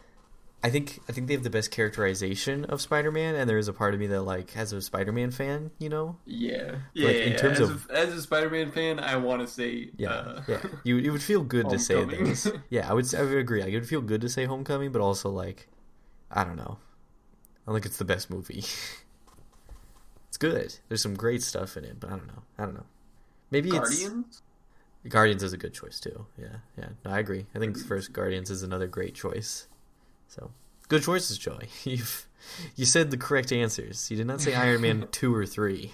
I 0.63 0.71
think 0.71 1.01
I 1.09 1.13
think 1.13 1.29
they 1.29 1.35
have 1.35 1.45
the 1.45 1.51
best 1.51 1.71
characterization 1.71 2.65
of 2.65 2.81
Spider-Man, 2.81 3.35
and 3.37 3.49
there 3.49 3.59
is 3.59 3.69
a 3.69 3.73
part 3.73 3.95
of 3.95 4.01
me 4.01 4.07
that 4.09 4.23
like, 4.23 4.57
as 4.57 4.73
a 4.73 4.81
Spider-Man 4.81 5.31
fan, 5.31 5.71
you 5.79 5.89
know, 5.89 6.17
yeah, 6.25 6.77
yeah. 6.95 7.07
Like, 7.07 7.17
in 7.17 7.33
yeah. 7.33 7.39
terms 7.39 7.61
as, 7.61 7.71
of- 7.71 7.91
a, 7.91 7.99
as 7.99 8.15
a 8.15 8.23
Spider-Man 8.23 8.73
fan, 8.73 8.99
I 8.99 9.17
want 9.17 9.43
to 9.43 9.47
say, 9.47 9.91
yeah, 9.97 10.09
uh, 10.11 10.43
yeah, 10.49 10.63
you 10.83 10.99
it 10.99 11.11
would 11.11 11.23
feel 11.23 11.43
good 11.43 11.69
to 11.71 11.79
say 11.79 12.05
this. 12.05 12.49
Yeah, 12.71 12.91
I 12.91 12.95
would 12.95 13.15
I 13.15 13.23
would 13.23 13.39
agree. 13.39 13.63
Like, 13.63 13.73
it 13.73 13.77
would 13.77 13.89
feel 13.89 14.01
good 14.01 14.23
to 14.23 14.29
say 14.29 14.45
Homecoming, 14.45 14.93
but 14.93 15.01
also 15.01 15.31
like, 15.31 15.69
I 16.31 16.43
don't 16.43 16.57
know, 16.57 16.79
I 17.69 17.73
think 17.73 17.87
it's 17.87 17.99
the 17.99 18.05
best 18.05 18.31
movie. 18.31 18.65
it's 20.29 20.39
good. 20.39 20.75
There's 20.89 21.03
some 21.03 21.15
great 21.15 21.43
stuff 21.43 21.77
in 21.77 21.85
it, 21.85 22.01
but 22.01 22.09
I 22.11 22.17
don't 22.17 22.27
know. 22.27 22.43
I 22.59 22.65
don't 22.65 22.75
know. 22.75 22.87
Maybe 23.51 23.69
it's 23.69 23.79
Guardians. 23.79 24.43
Guardians 25.09 25.43
is 25.43 25.53
a 25.53 25.57
good 25.57 25.75
choice 25.75 26.01
too. 26.01 26.27
Yeah, 26.37 26.57
yeah. 26.77 26.89
No, 27.05 27.13
I 27.13 27.21
agree. 27.21 27.47
I 27.55 27.59
think 27.59 27.79
first 27.79 28.13
Guardians 28.13 28.51
is 28.51 28.63
another 28.63 28.89
great 28.89 29.15
choice. 29.15 29.69
So 30.29 30.51
good 30.89 31.03
choices, 31.03 31.39
Joy. 31.39 31.69
You've 31.85 32.27
you 32.77 32.85
said 32.85 33.11
the 33.11 33.17
correct 33.17 33.53
answers. 33.53 34.11
You 34.11 34.17
did 34.17 34.27
not 34.27 34.41
say 34.41 34.55
Iron 34.55 34.81
Man 34.81 35.09
two 35.13 35.35
or 35.35 35.47
three. 35.47 35.93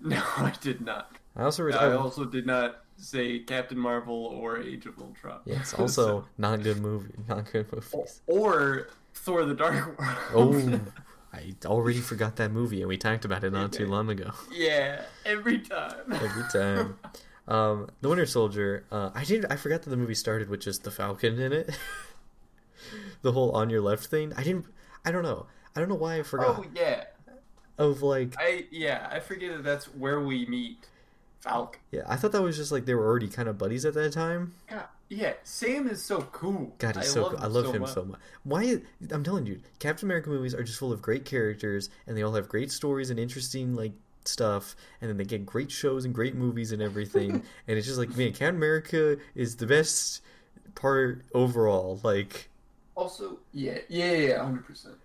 No, 0.00 0.22
I 0.36 0.52
did 0.60 0.80
not. 0.80 1.16
I 1.36 1.42
also 1.44 1.62
read. 1.62 1.76
I 1.76 1.92
also 1.92 2.24
did 2.24 2.46
not 2.46 2.82
say 2.96 3.38
Captain 3.40 3.78
Marvel 3.78 4.14
or 4.14 4.58
Age 4.60 4.86
of 4.86 4.98
Ultron. 4.98 5.40
yes, 5.44 5.74
also 5.78 6.26
not 6.36 6.62
good 6.62 6.80
movie, 6.80 7.14
not 7.28 7.50
good 7.50 7.72
movies. 7.72 8.20
or 8.26 8.88
Thor: 9.14 9.44
The 9.44 9.54
Dark 9.54 9.98
World. 9.98 10.18
Oh, 10.34 10.80
I 11.32 11.54
already 11.66 12.00
forgot 12.00 12.36
that 12.36 12.50
movie, 12.50 12.80
and 12.80 12.88
we 12.88 12.96
talked 12.96 13.24
about 13.24 13.44
it 13.44 13.52
not 13.52 13.72
too 13.72 13.86
long 13.86 14.08
ago. 14.10 14.32
yeah, 14.52 15.02
every 15.24 15.58
time. 15.58 16.12
Every 16.12 16.44
time. 16.52 16.98
Um, 17.46 17.88
the 18.02 18.08
Winter 18.08 18.26
Soldier. 18.26 18.84
Uh, 18.90 19.10
I 19.14 19.24
did. 19.24 19.46
I 19.50 19.56
forgot 19.56 19.82
that 19.82 19.90
the 19.90 19.96
movie 19.96 20.14
started 20.14 20.48
with 20.48 20.60
just 20.60 20.84
the 20.84 20.90
Falcon 20.90 21.38
in 21.40 21.52
it. 21.52 21.70
The 23.22 23.32
whole 23.32 23.50
on 23.52 23.70
your 23.70 23.80
left 23.80 24.06
thing. 24.06 24.32
I 24.36 24.42
didn't. 24.42 24.66
I 25.04 25.10
don't 25.12 25.22
know. 25.22 25.46
I 25.76 25.80
don't 25.80 25.88
know 25.88 25.94
why 25.94 26.18
I 26.18 26.22
forgot. 26.22 26.58
Oh 26.58 26.64
yeah, 26.74 27.04
Of 27.76 28.02
like, 28.02 28.34
I 28.38 28.66
yeah 28.70 29.08
I 29.10 29.20
forget 29.20 29.52
that 29.56 29.62
that's 29.64 29.84
where 29.94 30.20
we 30.20 30.46
meet 30.46 30.78
Falcon. 31.40 31.80
yeah, 31.92 32.02
I 32.06 32.16
thought 32.16 32.32
that 32.32 32.42
was 32.42 32.56
just 32.56 32.72
like 32.72 32.84
they 32.84 32.94
were 32.94 33.06
already 33.06 33.28
kind 33.28 33.48
of 33.48 33.58
buddies 33.58 33.84
at 33.84 33.94
that 33.94 34.12
time. 34.12 34.54
God, 34.68 34.84
yeah, 35.08 35.34
Sam 35.44 35.88
is 35.88 36.02
so 36.02 36.22
cool. 36.32 36.74
God, 36.78 36.96
he's 36.96 37.04
I 37.04 37.08
so. 37.08 37.22
love 37.22 37.32
cool. 37.36 37.44
I 37.44 37.46
love 37.46 37.74
him 37.74 37.82
much. 37.82 37.90
so 37.92 38.04
much. 38.04 38.20
Why? 38.42 38.78
I'm 39.10 39.22
telling 39.24 39.46
you, 39.46 39.60
Captain 39.78 40.06
America 40.06 40.28
movies 40.30 40.54
are 40.54 40.64
just 40.64 40.78
full 40.78 40.92
of 40.92 41.00
great 41.00 41.24
characters, 41.24 41.90
and 42.06 42.16
they 42.16 42.22
all 42.22 42.34
have 42.34 42.48
great 42.48 42.72
stories 42.72 43.10
and 43.10 43.18
interesting 43.20 43.74
like 43.76 43.92
stuff, 44.24 44.74
and 45.00 45.08
then 45.08 45.16
they 45.16 45.24
get 45.24 45.46
great 45.46 45.70
shows 45.70 46.04
and 46.04 46.12
great 46.14 46.34
movies 46.34 46.72
and 46.72 46.82
everything. 46.82 47.30
and 47.68 47.78
it's 47.78 47.86
just 47.86 47.98
like, 47.98 48.14
man, 48.16 48.30
Captain 48.32 48.56
America 48.56 49.16
is 49.34 49.56
the 49.56 49.66
best 49.66 50.22
part 50.74 51.24
overall. 51.32 52.00
Like, 52.02 52.50
Also, 52.98 53.38
yeah, 53.52 53.78
yeah, 53.88 54.12
yeah, 54.12 54.42
hundred 54.42 54.66
percent. 54.66 54.96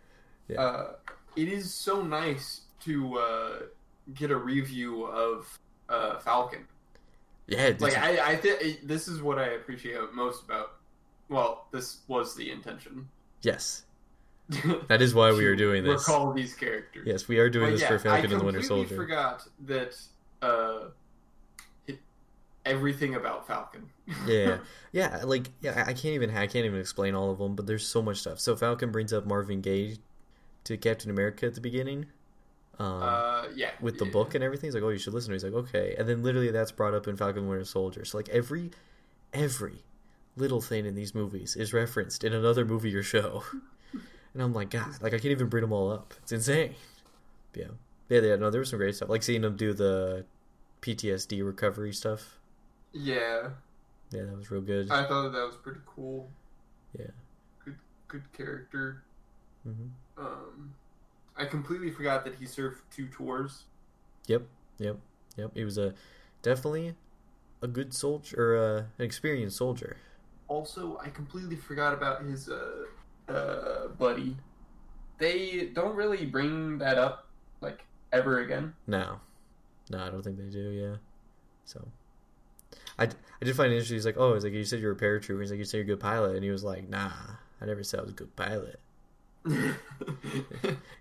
Yeah. 0.47 0.59
Uh, 0.61 0.93
it 1.35 1.47
is 1.47 1.71
so 1.71 2.01
nice 2.01 2.61
to 2.85 3.19
uh, 3.19 3.59
get 4.15 4.31
a 4.31 4.35
review 4.35 5.03
of 5.03 5.59
uh, 5.89 6.17
Falcon. 6.17 6.65
yeah, 7.45 7.73
Like, 7.77 7.95
I, 7.95 8.31
I 8.31 8.35
think 8.35 8.79
this 8.87 9.07
is 9.07 9.21
what 9.21 9.37
I 9.37 9.49
appreciate 9.59 9.99
most 10.11 10.43
about. 10.43 10.71
Well, 11.29 11.67
this 11.71 11.99
was 12.07 12.35
the 12.35 12.49
intention. 12.49 13.07
yes, 13.43 13.83
that 14.87 15.01
is 15.03 15.13
why 15.13 15.31
we 15.31 15.45
are 15.45 15.55
doing 15.55 15.83
this. 15.83 16.07
Recall 16.07 16.33
these 16.33 16.55
characters. 16.55 17.05
Yes, 17.05 17.27
we 17.27 17.37
are 17.37 17.49
doing 17.49 17.67
But 17.67 17.71
this 17.73 17.81
yeah, 17.81 17.87
for 17.89 17.99
Falcon 17.99 18.31
I 18.31 18.33
and 18.33 18.41
the 18.41 18.45
Winter 18.45 18.59
completely 18.61 18.87
Soldier. 18.87 18.95
forgot 18.95 19.47
that 19.67 19.95
uh, 20.41 20.79
it, 20.87 20.93
everything 22.65 23.15
about 23.15 23.47
Falcon. 23.47 23.89
yeah, 24.27 24.57
yeah, 24.91 25.21
like 25.23 25.49
yeah, 25.61 25.83
I 25.87 25.93
can't 25.93 26.15
even 26.15 26.29
I 26.31 26.47
can't 26.47 26.65
even 26.65 26.79
explain 26.79 27.15
all 27.15 27.31
of 27.31 27.37
them, 27.37 27.55
but 27.55 27.67
there's 27.67 27.85
so 27.85 28.01
much 28.01 28.17
stuff. 28.17 28.39
So 28.39 28.55
Falcon 28.55 28.91
brings 28.91 29.13
up 29.13 29.25
Marvin 29.25 29.61
Gaye 29.61 29.97
to 30.65 30.77
Captain 30.77 31.09
America 31.09 31.45
at 31.45 31.55
the 31.55 31.61
beginning, 31.61 32.07
um, 32.79 33.03
uh, 33.03 33.43
yeah. 33.55 33.71
with 33.81 33.99
the 33.99 34.05
yeah. 34.05 34.11
book 34.11 34.35
and 34.35 34.43
everything. 34.43 34.67
He's 34.67 34.75
like, 34.75 34.83
"Oh, 34.83 34.89
you 34.89 34.97
should 34.97 35.13
listen." 35.13 35.29
to 35.29 35.35
He's 35.35 35.43
like, 35.43 35.53
"Okay," 35.53 35.95
and 35.97 36.07
then 36.07 36.23
literally 36.23 36.51
that's 36.51 36.71
brought 36.71 36.93
up 36.93 37.07
in 37.07 37.15
Falcon 37.15 37.47
Winter 37.47 37.65
Soldier. 37.65 38.05
So 38.05 38.17
like 38.17 38.29
every 38.29 38.71
every 39.33 39.83
little 40.35 40.61
thing 40.61 40.85
in 40.85 40.95
these 40.95 41.13
movies 41.13 41.55
is 41.55 41.73
referenced 41.73 42.23
in 42.23 42.33
another 42.33 42.65
movie 42.65 42.93
or 42.95 43.03
show, 43.03 43.43
and 44.33 44.41
I'm 44.41 44.53
like, 44.53 44.69
God, 44.69 45.01
like 45.01 45.13
I 45.13 45.17
can't 45.17 45.25
even 45.31 45.47
bring 45.47 45.61
them 45.61 45.73
all 45.73 45.91
up. 45.91 46.13
It's 46.23 46.31
insane. 46.31 46.75
Yeah, 47.55 47.67
yeah, 48.09 48.21
yeah. 48.21 48.35
No, 48.35 48.49
there 48.49 48.59
was 48.59 48.69
some 48.69 48.79
great 48.79 48.95
stuff. 48.95 49.09
Like 49.09 49.23
seeing 49.23 49.41
them 49.41 49.55
do 49.55 49.73
the 49.73 50.25
PTSD 50.81 51.45
recovery 51.45 51.93
stuff. 51.93 52.37
Yeah, 52.93 53.49
Yeah, 54.11 54.23
that 54.23 54.37
was 54.37 54.51
real 54.51 54.61
good. 54.61 54.91
I 54.91 55.05
thought 55.07 55.31
that 55.31 55.45
was 55.45 55.55
pretty 55.55 55.79
cool. 55.85 56.29
Yeah. 56.97 57.07
Good, 57.65 57.75
good 58.07 58.31
character. 58.33 59.03
hmm 59.63 59.87
Um, 60.17 60.73
I 61.35 61.45
completely 61.45 61.89
forgot 61.89 62.23
that 62.25 62.35
he 62.35 62.45
served 62.45 62.81
two 62.95 63.07
tours. 63.07 63.63
Yep, 64.27 64.43
yep, 64.77 64.97
yep. 65.35 65.51
He 65.55 65.63
was 65.65 65.77
a 65.79 65.93
definitely 66.43 66.93
a 67.61 67.67
good 67.67 67.93
soldier 67.93 68.35
or 68.37 68.57
uh, 68.57 68.77
an 68.99 69.05
experienced 69.05 69.57
soldier. 69.57 69.97
Also, 70.47 70.99
I 71.03 71.09
completely 71.09 71.55
forgot 71.55 71.93
about 71.93 72.21
his 72.23 72.49
uh, 72.49 72.83
uh, 73.31 73.87
buddy. 73.87 74.37
They 75.17 75.71
don't 75.73 75.95
really 75.95 76.25
bring 76.25 76.77
that 76.77 76.97
up 76.99 77.27
like 77.61 77.85
ever 78.11 78.39
again. 78.41 78.75
No, 78.85 79.19
no, 79.89 79.97
I 79.99 80.09
don't 80.09 80.21
think 80.21 80.37
they 80.37 80.49
do. 80.49 80.69
Yeah, 80.69 80.95
so 81.65 81.87
I, 82.97 83.05
I 83.05 83.45
did 83.45 83.55
find 83.55 83.71
it 83.71 83.75
interesting. 83.75 83.95
He's 83.95 84.05
like, 84.05 84.17
oh, 84.17 84.33
he's 84.33 84.43
like, 84.43 84.53
you 84.53 84.63
said 84.63 84.79
you're 84.79 84.93
a 84.93 84.95
paratrooper. 84.95 85.41
He's 85.41 85.51
like, 85.51 85.59
you 85.59 85.65
said 85.65 85.77
you're 85.77 85.83
a 85.83 85.87
good 85.87 85.99
pilot, 85.99 86.35
and 86.35 86.43
he 86.43 86.51
was 86.51 86.63
like, 86.63 86.89
nah, 86.89 87.11
I 87.61 87.65
never 87.65 87.83
said 87.83 87.99
I 87.99 88.03
was 88.03 88.11
a 88.11 88.15
good 88.15 88.35
pilot. 88.35 88.79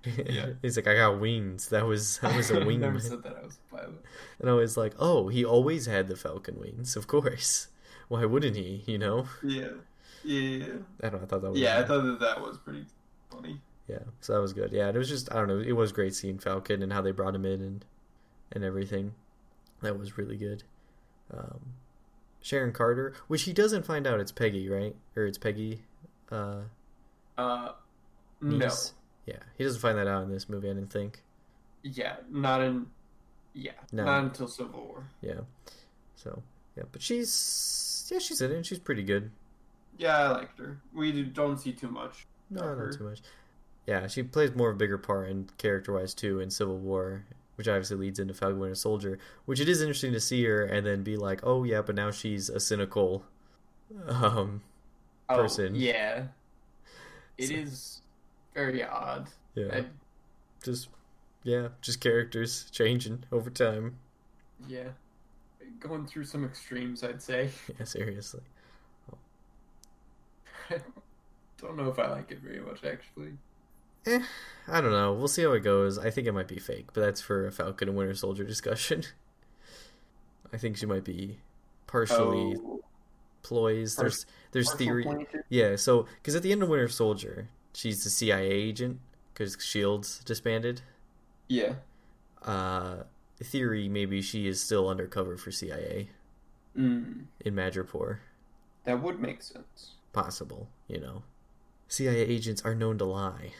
Yeah. 0.05 0.47
he's 0.63 0.77
like, 0.77 0.89
I 0.89 0.97
got 0.97 1.21
wings. 1.21 1.69
That 1.69 1.87
was 1.87 2.19
that 2.19 2.37
was 2.37 2.51
a 2.51 2.65
wing. 2.67 2.81
never 2.81 2.99
said 2.99 3.23
that 3.23 3.37
I 3.37 3.45
was 3.45 3.59
a 3.71 3.77
pilot. 3.77 4.05
And 4.41 4.51
I 4.51 4.53
was 4.55 4.77
like, 4.77 4.95
oh, 4.99 5.29
he 5.29 5.45
always 5.45 5.87
had 5.87 6.09
the 6.09 6.17
Falcon 6.17 6.59
wings, 6.59 6.97
of 6.97 7.07
course. 7.07 7.69
Why 8.09 8.25
wouldn't 8.25 8.57
he? 8.57 8.83
You 8.87 8.99
know? 8.99 9.27
Yeah, 9.43 9.69
yeah, 10.25 10.67
I 11.03 11.09
don't. 11.09 11.13
know, 11.13 11.19
I 11.23 11.27
thought 11.27 11.43
that 11.43 11.51
was 11.51 11.61
yeah. 11.61 11.79
I 11.79 11.85
thought 11.85 12.03
that 12.03 12.21
that 12.21 12.41
was 12.41 12.59
pretty 12.59 12.87
funny. 13.31 13.61
Yeah, 13.89 14.01
so 14.21 14.35
that 14.35 14.41
was 14.41 14.53
good. 14.53 14.73
Yeah, 14.73 14.89
it 14.89 14.97
was 14.97 15.09
just 15.09 15.31
I 15.33 15.37
don't 15.37 15.49
know, 15.49 15.59
it 15.61 15.73
was 15.73 15.93
great 15.93 16.15
seeing 16.15 16.39
Falcon 16.39 16.83
and 16.83 16.93
how 16.93 17.01
they 17.01 17.13
brought 17.13 17.35
him 17.35 17.45
in 17.45 17.61
and 17.61 17.85
and 18.51 18.65
everything. 18.65 19.15
That 19.83 19.99
was 19.99 20.19
really 20.19 20.37
good. 20.37 20.65
Um, 21.33 21.61
Sharon 22.43 22.73
Carter, 22.73 23.15
which 23.29 23.43
he 23.45 23.53
doesn't 23.53 23.87
find 23.87 24.07
out 24.07 24.21
it's 24.21 24.33
Peggy, 24.33 24.69
right? 24.69 24.95
Or 25.17 25.25
it's 25.27 25.39
Peggy. 25.39 25.83
Uh, 26.31 26.63
Uh, 27.39 27.73
no. 28.41 28.69
Yeah, 29.27 29.37
he 29.57 29.65
doesn't 29.65 29.81
find 29.81 29.97
that 29.97 30.07
out 30.09 30.25
in 30.25 30.31
this 30.31 30.49
movie. 30.49 30.69
I 30.69 30.75
didn't 30.75 30.93
think. 30.93 31.23
yeah, 31.83 32.17
not 32.29 32.61
in, 32.61 32.87
yeah, 33.55 33.73
No. 33.93 34.05
not 34.05 34.25
until 34.25 34.49
Civil 34.49 34.81
War. 34.85 35.05
Yeah, 35.21 35.41
so 36.17 36.43
yeah, 36.77 36.85
but 36.93 37.01
she's 37.03 38.09
yeah 38.11 38.19
she's 38.19 38.41
in 38.41 38.51
it. 38.51 38.57
and 38.57 38.67
She's 38.67 38.79
pretty 38.79 39.03
good. 39.05 39.31
Yeah, 39.99 40.17
I 40.19 40.29
liked 40.33 40.59
her. 40.59 40.81
We 40.93 41.13
do- 41.13 41.25
don't 41.27 41.59
see 41.59 41.73
too 41.73 41.89
much. 41.89 42.27
No, 42.51 42.63
her. 42.63 42.87
not 42.87 42.99
too 42.99 43.05
much. 43.05 43.21
Yeah, 43.87 44.07
she 44.07 44.23
plays 44.23 44.55
more 44.55 44.71
of 44.71 44.77
a 44.77 44.79
bigger 44.79 44.99
part 44.99 45.29
in 45.29 45.49
character 45.59 45.93
wise 45.93 46.15
too 46.15 46.41
in 46.41 46.51
Civil 46.51 46.79
War, 46.79 47.25
which 47.57 47.69
obviously 47.69 47.97
leads 47.97 48.19
into 48.19 48.35
Falcon 48.35 48.59
Winter 48.59 48.75
Soldier. 48.75 49.19
Which 49.45 49.61
it 49.61 49.69
is 49.69 49.81
interesting 49.81 50.13
to 50.13 50.21
see 50.21 50.45
her 50.45 50.65
and 50.65 50.87
then 50.87 51.03
be 51.03 51.17
like, 51.17 51.41
oh 51.43 51.65
yeah, 51.65 51.83
but 51.83 51.95
now 51.95 52.11
she's 52.11 52.49
a 52.49 52.59
cynical, 52.61 53.25
um, 54.07 54.63
person. 55.29 55.75
Oh, 55.75 55.79
yeah, 55.79 56.25
it 57.39 57.49
So- 57.49 57.55
is 57.55 58.01
very 58.55 58.83
odd. 58.85 59.29
yeah, 59.55 59.69
I- 59.73 59.87
just 60.63 60.89
yeah, 61.45 61.69
just 61.81 62.01
characters 62.01 62.71
changing 62.71 63.25
over 63.33 63.51
time. 63.51 63.97
yeah, 64.69 64.89
going 65.81 66.07
through 66.07 66.25
some 66.25 66.45
extremes, 66.45 67.03
I'd 67.03 67.21
say. 67.23 67.51
Yeah, 67.79 67.85
seriously. 67.85 68.43
I 70.71 70.79
don't 71.61 71.77
know 71.77 71.89
if 71.89 71.99
I 71.99 72.09
like 72.11 72.31
it 72.31 72.39
very 72.41 72.61
much, 72.61 72.85
actually. 72.85 73.33
Eh, 74.07 74.21
I 74.69 74.81
don't 74.81 74.91
know. 74.93 75.13
We'll 75.13 75.29
see 75.29 75.43
how 75.43 75.53
it 75.53 75.61
goes. 75.61 75.99
I 75.99 76.11
think 76.11 76.27
it 76.27 76.33
might 76.33 76.49
be 76.49 76.59
fake, 76.59 76.89
but 76.93 77.01
that's 77.03 77.21
for 77.21 77.47
a 77.47 77.53
Falcon 77.53 77.89
and 77.89 77.97
Winter 77.97 78.15
Soldier 78.15 78.45
discussion. 78.55 79.05
I 80.53 80.57
think 80.59 80.77
she 80.77 80.87
might 80.87 81.05
be 81.05 81.39
partially 81.87 82.57
Oh, 82.59 82.81
ploys. 83.43 83.97
There's 83.97 84.27
there's 84.53 84.69
partial 84.71 84.79
theory. 85.03 85.27
Yeah, 85.49 85.77
so 85.77 86.07
because 86.21 86.35
at 86.35 86.43
the 86.43 86.53
end 86.53 86.63
of 86.63 86.69
Winter 86.69 86.89
Soldier, 86.89 87.49
she's 87.75 88.05
the 88.05 88.11
CIA 88.11 88.51
agent 88.51 89.01
because 89.33 89.57
Shield's 89.61 90.19
disbanded. 90.25 90.83
Yeah. 91.49 91.75
Uh, 92.43 93.05
theory 93.43 93.89
maybe 93.89 94.21
she 94.23 94.47
is 94.47 94.61
still 94.61 94.89
undercover 94.89 95.37
for 95.37 95.51
CIA 95.51 96.09
Mm, 96.79 97.25
in 97.41 97.55
Madripoor. 97.55 98.19
that 98.85 99.03
would 99.03 99.21
make 99.21 99.43
sense. 99.43 99.93
Possible, 100.13 100.69
you 100.89 100.99
know. 101.01 101.23
CIA 101.89 102.21
agents 102.21 102.63
are 102.63 102.75
known 102.75 102.97
to 102.99 103.05
lie, 103.05 103.53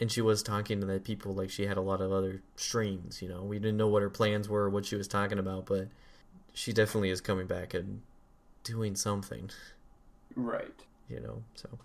and 0.00 0.10
she 0.10 0.20
was 0.20 0.42
talking 0.42 0.80
to 0.80 0.86
that 0.86 1.04
people 1.04 1.32
like 1.34 1.50
she 1.50 1.66
had 1.66 1.76
a 1.76 1.80
lot 1.80 2.00
of 2.00 2.12
other 2.12 2.42
streams 2.56 3.20
You 3.22 3.28
know, 3.28 3.42
we 3.42 3.58
didn't 3.58 3.76
know 3.76 3.88
what 3.88 4.02
her 4.02 4.10
plans 4.10 4.48
were, 4.48 4.68
what 4.70 4.86
she 4.86 4.96
was 4.96 5.08
talking 5.08 5.38
about, 5.38 5.66
but 5.66 5.88
she 6.54 6.72
definitely 6.72 7.10
is 7.10 7.20
coming 7.20 7.46
back 7.46 7.74
and 7.74 8.02
doing 8.64 8.94
something. 8.96 9.50
Right. 10.36 10.74
you 11.08 11.20
know. 11.20 11.42
So, 11.54 11.78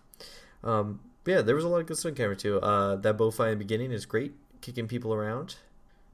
um, 0.64 1.00
yeah, 1.26 1.42
there 1.42 1.56
was 1.56 1.64
a 1.64 1.68
lot 1.68 1.80
of 1.80 1.88
good 1.88 1.98
stuff 1.98 2.10
in 2.10 2.16
camera 2.16 2.36
too. 2.36 2.60
Uh, 2.60 2.96
that 2.98 3.18
bow 3.18 3.32
fight 3.32 3.52
in 3.52 3.58
the 3.58 3.64
beginning 3.66 3.92
is 3.92 4.06
great, 4.06 4.34
kicking 4.62 4.88
people 4.88 5.14
around. 5.14 5.56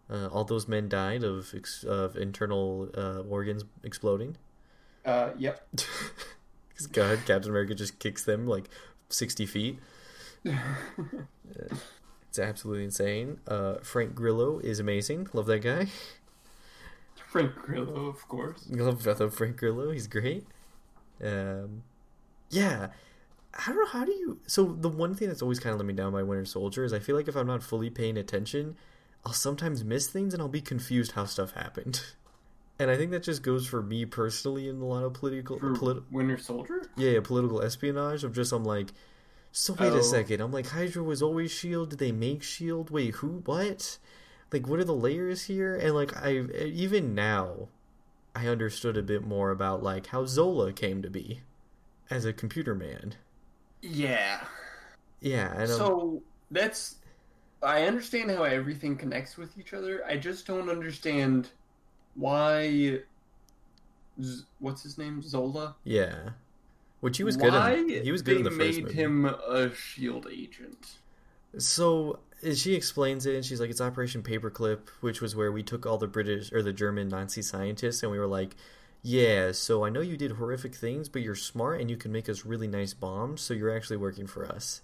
Uh, 0.09 0.27
all 0.27 0.43
those 0.43 0.67
men 0.67 0.89
died 0.89 1.23
of 1.23 1.53
ex- 1.55 1.83
of 1.83 2.15
internal 2.15 2.89
uh, 2.97 3.19
organs 3.29 3.63
exploding. 3.83 4.37
Uh, 5.05 5.29
yep. 5.37 5.67
God, 6.91 7.19
Captain 7.25 7.49
America 7.49 7.75
just 7.75 7.99
kicks 7.99 8.23
them 8.23 8.47
like 8.47 8.69
sixty 9.09 9.45
feet. 9.45 9.79
It's 12.29 12.37
absolutely 12.37 12.83
insane. 12.83 13.39
Uh, 13.47 13.75
Frank 13.81 14.13
Grillo 14.13 14.59
is 14.59 14.79
amazing. 14.79 15.27
Love 15.33 15.47
that 15.47 15.59
guy. 15.63 15.87
Frank 17.27 17.55
Grillo, 17.55 18.05
of 18.05 18.27
course. 18.27 18.65
Love, 18.69 19.07
I 19.07 19.13
love 19.13 19.33
Frank 19.33 19.57
Grillo. 19.57 19.89
He's 19.91 20.05
great. 20.05 20.45
Um, 21.23 21.81
yeah. 22.51 22.89
I 23.53 23.65
don't 23.71 23.77
know 23.77 23.85
how 23.87 24.05
do 24.05 24.11
you. 24.11 24.39
So 24.45 24.63
the 24.79 24.89
one 24.89 25.15
thing 25.15 25.27
that's 25.27 25.41
always 25.41 25.59
kind 25.59 25.73
of 25.73 25.79
let 25.79 25.87
me 25.87 25.93
down 25.93 26.11
by 26.13 26.21
Winter 26.21 26.45
Soldier 26.45 26.83
is 26.83 26.93
I 26.93 26.99
feel 26.99 27.15
like 27.15 27.27
if 27.27 27.35
I'm 27.35 27.47
not 27.47 27.63
fully 27.63 27.89
paying 27.89 28.15
attention, 28.15 28.75
I'll 29.25 29.33
sometimes 29.33 29.83
miss 29.83 30.07
things 30.07 30.33
and 30.35 30.41
I'll 30.41 30.47
be 30.49 30.61
confused 30.61 31.13
how 31.13 31.25
stuff 31.25 31.51
happened. 31.53 32.01
And 32.81 32.89
I 32.89 32.95
think 32.95 33.11
that 33.11 33.23
just 33.23 33.43
goes 33.43 33.67
for 33.67 33.81
me 33.83 34.05
personally 34.05 34.69
in 34.69 34.79
a 34.79 34.85
lot 34.85 35.03
of 35.03 35.11
political, 35.13 35.59
For 35.59 35.75
polit- 35.75 36.03
Winter 36.11 36.37
Soldier? 36.37 36.83
yeah, 36.95 37.09
yeah, 37.09 37.19
political 37.21 37.61
espionage. 37.61 38.23
Of 38.23 38.31
just 38.31 38.53
I'm 38.53 38.63
like, 38.63 38.93
so 39.51 39.73
wait 39.73 39.91
Oh. 39.91 39.97
a 39.97 40.03
second. 40.03 40.41
I'm 40.41 40.51
like 40.51 40.67
Hydra 40.67 41.03
was 41.03 41.21
always 41.21 41.51
Shield. 41.51 41.91
Did 41.91 41.99
they 41.99 42.11
make 42.11 42.43
Shield? 42.43 42.89
Wait, 42.89 43.15
who? 43.15 43.41
What? 43.45 43.97
Like, 44.51 44.67
what 44.67 44.79
are 44.79 44.83
the 44.85 44.95
layers 44.95 45.45
here? 45.45 45.75
And 45.75 45.93
like, 45.93 46.15
I 46.17 46.37
even 46.39 47.13
now, 47.13 47.67
I 48.35 48.47
understood 48.47 48.97
a 48.97 49.03
bit 49.03 49.23
more 49.23 49.51
about 49.51 49.83
like 49.83 50.07
how 50.07 50.25
Zola 50.25 50.71
came 50.73 51.01
to 51.01 51.09
be 51.09 51.41
as 52.09 52.25
a 52.25 52.33
computer 52.33 52.73
man. 52.75 53.15
Yeah. 53.81 54.41
Yeah, 55.21 55.53
and 55.55 55.69
So 55.69 56.23
that's 56.49 56.95
I 57.61 57.83
understand 57.83 58.31
how 58.31 58.43
everything 58.43 58.95
connects 58.97 59.37
with 59.37 59.57
each 59.57 59.73
other. 59.73 60.03
I 60.07 60.15
just 60.17 60.47
don't 60.47 60.69
understand 60.69 61.49
why 62.15 62.99
Z- 64.21 64.43
what's 64.59 64.81
his 64.83 64.97
name 64.97 65.21
Zola? 65.21 65.75
yeah, 65.83 66.29
which 66.99 67.17
he 67.17 67.23
was 67.23 67.37
good. 67.37 67.53
Why 67.53 67.73
In, 67.73 67.89
he 68.03 68.11
was 68.11 68.21
good 68.21 68.37
in 68.37 68.43
the 68.43 68.49
they 68.49 68.55
made 68.55 68.83
movie. 68.83 68.93
him 68.93 69.25
a 69.25 69.73
shield 69.73 70.27
agent. 70.31 70.97
So 71.57 72.19
she 72.53 72.75
explains 72.75 73.25
it, 73.25 73.35
and 73.35 73.43
she's 73.45 73.59
like, 73.59 73.69
"It's 73.69 73.81
Operation 73.81 74.21
Paperclip," 74.23 74.89
which 75.01 75.21
was 75.21 75.35
where 75.35 75.51
we 75.51 75.63
took 75.63 75.85
all 75.85 75.97
the 75.97 76.07
British 76.07 76.51
or 76.53 76.61
the 76.61 76.73
German 76.73 77.09
Nazi 77.09 77.41
scientists, 77.41 78.03
and 78.03 78.11
we 78.11 78.19
were 78.19 78.27
like, 78.27 78.55
yeah, 79.01 79.53
so 79.53 79.85
I 79.85 79.89
know 79.89 80.01
you 80.01 80.17
did 80.17 80.31
horrific 80.33 80.75
things, 80.75 81.07
but 81.07 81.21
you're 81.21 81.33
smart 81.35 81.79
and 81.79 81.89
you 81.89 81.95
can 81.95 82.11
make 82.11 82.27
us 82.27 82.45
really 82.45 82.67
nice 82.67 82.93
bombs, 82.93 83.39
so 83.39 83.53
you're 83.53 83.73
actually 83.73 83.95
working 83.95 84.27
for 84.27 84.45
us. 84.45 84.81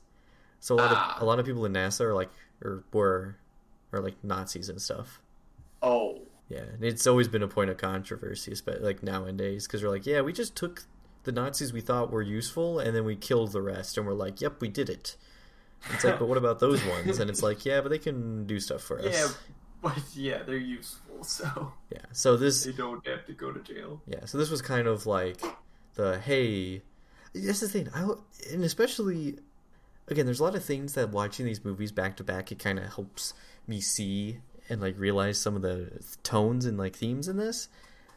So 0.61 0.75
a 0.75 0.77
lot 0.77 0.91
Ah. 0.93 1.15
of 1.17 1.21
a 1.21 1.25
lot 1.25 1.37
of 1.39 1.45
people 1.45 1.65
in 1.65 1.73
NASA 1.73 2.01
are 2.01 2.13
like 2.13 2.31
or 2.63 2.83
were 2.93 3.35
are 3.91 3.99
like 3.99 4.15
Nazis 4.23 4.69
and 4.69 4.81
stuff. 4.81 5.21
Oh, 5.81 6.21
Yeah, 6.47 6.59
and 6.59 6.83
it's 6.83 7.07
always 7.07 7.27
been 7.27 7.43
a 7.43 7.47
point 7.47 7.69
of 7.71 7.77
controversy, 7.77 8.51
especially 8.53 8.83
like 8.83 9.03
nowadays, 9.03 9.67
because 9.67 9.81
they're 9.81 9.89
like, 9.89 10.05
yeah, 10.05 10.21
we 10.21 10.31
just 10.33 10.55
took 10.55 10.83
the 11.25 11.31
Nazis 11.31 11.73
we 11.73 11.81
thought 11.81 12.11
were 12.11 12.21
useful, 12.21 12.79
and 12.79 12.95
then 12.95 13.03
we 13.05 13.15
killed 13.15 13.51
the 13.51 13.61
rest, 13.61 13.97
and 13.97 14.07
we're 14.07 14.13
like, 14.13 14.41
yep, 14.41 14.61
we 14.61 14.67
did 14.69 14.89
it. 14.89 15.15
It's 15.91 16.03
like, 16.03 16.17
but 16.19 16.27
what 16.27 16.37
about 16.37 16.59
those 16.59 16.83
ones? 16.95 17.19
And 17.19 17.29
it's 17.29 17.43
like, 17.43 17.65
yeah, 17.65 17.81
but 17.81 17.89
they 17.89 17.99
can 17.99 18.45
do 18.47 18.59
stuff 18.59 18.81
for 18.81 18.99
us. 18.99 19.13
yeah, 19.13 19.27
but 19.81 19.99
yeah, 20.15 20.43
they're 20.43 20.55
useful, 20.57 21.23
so 21.23 21.73
yeah. 21.91 21.99
So 22.11 22.37
this 22.37 22.63
they 22.63 22.71
don't 22.71 23.05
have 23.07 23.25
to 23.25 23.33
go 23.33 23.51
to 23.51 23.59
jail. 23.59 24.01
Yeah, 24.07 24.25
so 24.25 24.37
this 24.37 24.49
was 24.49 24.61
kind 24.61 24.87
of 24.87 25.05
like 25.05 25.41
the 25.95 26.19
hey. 26.19 26.81
That's 27.33 27.59
the 27.59 27.67
thing. 27.67 27.89
I 27.93 28.07
and 28.53 28.63
especially 28.63 29.37
again, 30.07 30.25
there's 30.25 30.39
a 30.39 30.43
lot 30.43 30.55
of 30.55 30.63
things 30.63 30.93
that 30.93 31.09
watching 31.09 31.45
these 31.45 31.63
movies 31.65 31.91
back 31.91 32.15
to 32.17 32.23
back 32.23 32.51
it 32.51 32.59
kind 32.59 32.79
of 32.79 32.93
helps 32.93 33.33
me 33.67 33.81
see 33.81 34.39
and 34.69 34.79
like 34.81 34.97
realize 34.97 35.39
some 35.39 35.55
of 35.55 35.61
the 35.61 35.91
tones 36.23 36.65
and 36.65 36.77
like 36.77 36.95
themes 36.95 37.27
in 37.27 37.37
this. 37.37 37.67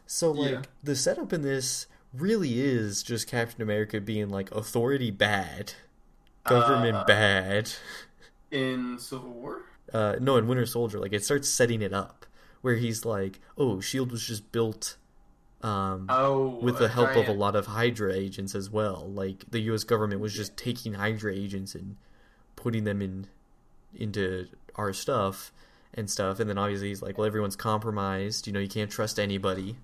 So 0.06 0.30
like 0.32 0.50
Yeah. 0.52 0.62
the 0.82 0.94
setup 0.96 1.32
in 1.32 1.42
this 1.42 1.86
really 2.14 2.60
is 2.60 3.02
just 3.02 3.28
Captain 3.28 3.62
America 3.62 4.00
being 4.00 4.28
like 4.28 4.50
authority 4.50 5.10
bad, 5.10 5.74
government 6.44 6.96
Uh, 6.96 7.04
bad. 7.04 7.70
In 8.50 8.98
Civil 8.98 9.30
War? 9.30 9.62
Uh, 9.92 10.16
no, 10.20 10.36
in 10.36 10.46
Winter 10.46 10.66
Soldier, 10.66 10.98
like 10.98 11.12
it 11.12 11.24
starts 11.24 11.48
setting 11.48 11.82
it 11.82 11.92
up 11.92 12.26
where 12.60 12.76
he's 12.76 13.04
like, 13.04 13.40
"Oh, 13.56 13.80
Shield 13.80 14.10
was 14.10 14.26
just 14.26 14.50
built." 14.52 14.96
Um, 15.60 16.06
Oh, 16.08 16.60
with 16.62 16.78
the 16.78 16.88
help 16.88 17.16
of 17.16 17.26
a 17.26 17.32
lot 17.32 17.56
of 17.56 17.66
Hydra 17.66 18.14
agents 18.14 18.54
as 18.54 18.70
well. 18.70 19.10
Like 19.10 19.44
the 19.50 19.58
U.S. 19.62 19.82
government 19.82 20.20
was 20.20 20.32
just 20.32 20.56
taking 20.56 20.94
Hydra 20.94 21.34
agents 21.34 21.74
and 21.74 21.96
putting 22.54 22.84
them 22.84 23.02
in 23.02 23.26
into 23.94 24.46
our 24.76 24.92
stuff 24.92 25.52
and 25.94 26.08
stuff. 26.08 26.38
And 26.38 26.48
then 26.48 26.58
obviously 26.58 26.88
he's 26.88 27.02
like, 27.02 27.18
well, 27.18 27.26
everyone's 27.26 27.56
compromised. 27.56 28.46
You 28.46 28.52
know, 28.52 28.60
you 28.60 28.68
can't 28.68 28.90
trust 28.90 29.18
anybody. 29.18 29.78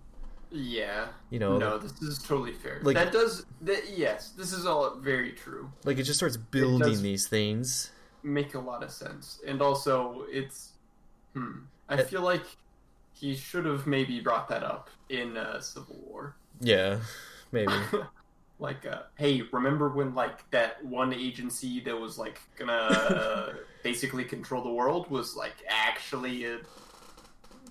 Yeah. 0.55 1.09
You 1.31 1.41
know, 1.41 1.59
no, 1.59 1.79
this 1.79 2.01
is 2.01 2.19
totally 2.21 2.53
fair. 2.53 2.79
like- 2.83 2.95
that 2.95 3.13
does. 3.13 3.45
That, 3.63 3.83
yes, 3.91 4.31
this 4.31 4.53
is 4.53 4.65
all 4.67 4.97
very 5.01 5.33
true. 5.33 5.71
like 5.85 5.99
it 5.99 6.05
just 6.05 6.19
starts 6.19 6.37
building 6.37 7.03
these 7.03 7.27
things. 7.27 7.91
Make 8.23 8.55
a 8.55 8.61
lot 8.61 8.83
of 8.83 8.91
sense, 8.91 9.41
and 9.47 9.61
also 9.61 10.25
it's. 10.31 10.73
Hmm. 11.35 11.65
I 11.89 11.97
Uh, 11.97 12.05
feel 12.05 12.23
like 12.23 12.45
he 13.13 13.35
should 13.35 13.65
have 13.67 13.87
maybe 13.87 14.21
brought 14.21 14.49
that 14.49 14.63
up 14.63 14.89
in 15.09 15.37
uh, 15.37 15.61
Civil 15.61 15.97
War. 16.07 16.37
Yeah, 16.61 17.01
maybe. 17.53 17.73
like, 18.61 18.87
uh, 18.87 19.03
hey, 19.17 19.43
remember 19.53 19.89
when 19.91 20.15
like 20.15 20.49
that 20.53 20.83
one 20.85 21.13
agency 21.13 21.81
that 21.81 21.99
was 22.01 22.17
like 22.17 22.41
gonna 22.57 22.73
uh, 22.73 23.53
basically 23.83 24.25
control 24.25 24.63
the 24.63 24.71
world 24.73 25.11
was 25.11 25.35
like 25.37 25.57
actually 25.69 26.45
a 26.45 26.59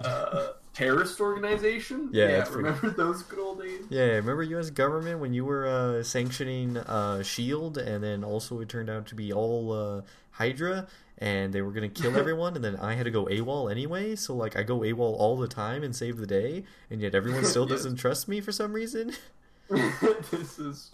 uh, 0.02 0.54
terrorist 0.74 1.20
organization? 1.22 2.10
Yeah, 2.12 2.26
yeah. 2.30 2.40
it's 2.42 2.50
pretty- 2.50 2.66
Remember 2.70 2.90
those 2.92 3.22
good 3.24 3.40
old 3.40 3.62
days? 3.62 3.82
yeah, 3.90 4.04
remember 4.16 4.44
U.S. 4.44 4.70
government 4.70 5.20
when 5.20 5.34
you 5.34 5.46
were 5.46 5.68
uh, 5.68 6.04
sanctioning 6.04 6.78
uh, 6.78 7.24
Shield, 7.24 7.78
and 7.78 8.04
then 8.04 8.24
also 8.24 8.60
it 8.60 8.70
turned 8.70 8.90
out 8.90 9.06
to 9.08 9.16
be 9.16 9.32
all 9.32 9.72
uh, 9.72 10.02
Hydra, 10.32 10.88
and 11.20 11.54
they 11.54 11.62
were 11.62 11.72
gonna 11.72 11.90
kill 11.90 12.18
everyone, 12.24 12.56
and 12.56 12.64
then 12.66 12.76
I 12.78 12.96
had 12.96 13.04
to 13.06 13.12
go 13.12 13.26
AWOL 13.26 13.70
anyway. 13.72 14.16
So 14.16 14.36
like 14.36 14.56
I 14.58 14.64
go 14.64 14.80
AWOL 14.80 15.16
all 15.20 15.38
the 15.38 15.48
time 15.48 15.84
and 15.84 15.96
save 15.96 16.18
the 16.18 16.28
day, 16.28 16.64
and 16.90 17.02
yet 17.02 17.14
everyone 17.16 17.46
still 17.46 17.64
Yes. 17.70 17.84
doesn't 17.84 17.98
trust 17.98 18.28
me 18.28 18.42
for 18.42 18.52
some 18.52 18.74
reason. 18.74 19.14
this 19.70 20.60
is 20.60 20.92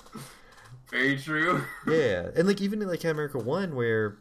very 0.92 1.18
true. 1.18 1.64
yeah, 1.88 2.30
and 2.36 2.48
like 2.48 2.62
even 2.62 2.82
in 2.82 2.88
like 2.88 3.04
America 3.04 3.38
One, 3.40 3.76
where 3.76 4.18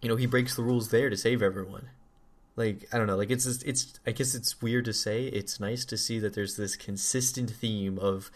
you 0.00 0.08
know 0.08 0.16
he 0.16 0.26
breaks 0.26 0.54
the 0.54 0.62
rules 0.62 0.90
there 0.90 1.10
to 1.10 1.16
save 1.16 1.42
everyone. 1.42 1.88
Like 2.56 2.88
I 2.92 2.98
don't 2.98 3.06
know, 3.06 3.16
like 3.16 3.30
it's 3.30 3.44
just, 3.44 3.62
it's 3.64 4.00
I 4.06 4.12
guess 4.12 4.34
it's 4.34 4.62
weird 4.62 4.86
to 4.86 4.92
say. 4.92 5.26
It's 5.26 5.60
nice 5.60 5.84
to 5.84 5.96
see 5.96 6.18
that 6.20 6.32
there's 6.32 6.56
this 6.56 6.74
consistent 6.74 7.50
theme 7.50 7.98
of 7.98 8.30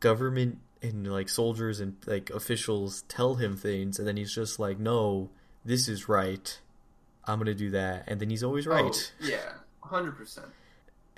government 0.00 0.58
and 0.82 1.06
like 1.06 1.28
soldiers 1.28 1.78
and 1.78 1.96
like 2.06 2.30
officials 2.30 3.02
tell 3.08 3.34
him 3.34 3.56
things, 3.56 3.98
and 3.98 4.08
then 4.08 4.16
he's 4.16 4.34
just 4.34 4.58
like, 4.58 4.78
no, 4.78 5.28
this 5.64 5.88
is 5.88 6.08
right. 6.08 6.58
I'm 7.26 7.38
gonna 7.38 7.54
do 7.54 7.70
that, 7.70 8.04
and 8.06 8.18
then 8.18 8.30
he's 8.30 8.42
always 8.42 8.66
right. 8.66 9.12
Oh, 9.20 9.26
yeah, 9.26 9.52
hundred 9.82 10.16
percent. 10.16 10.46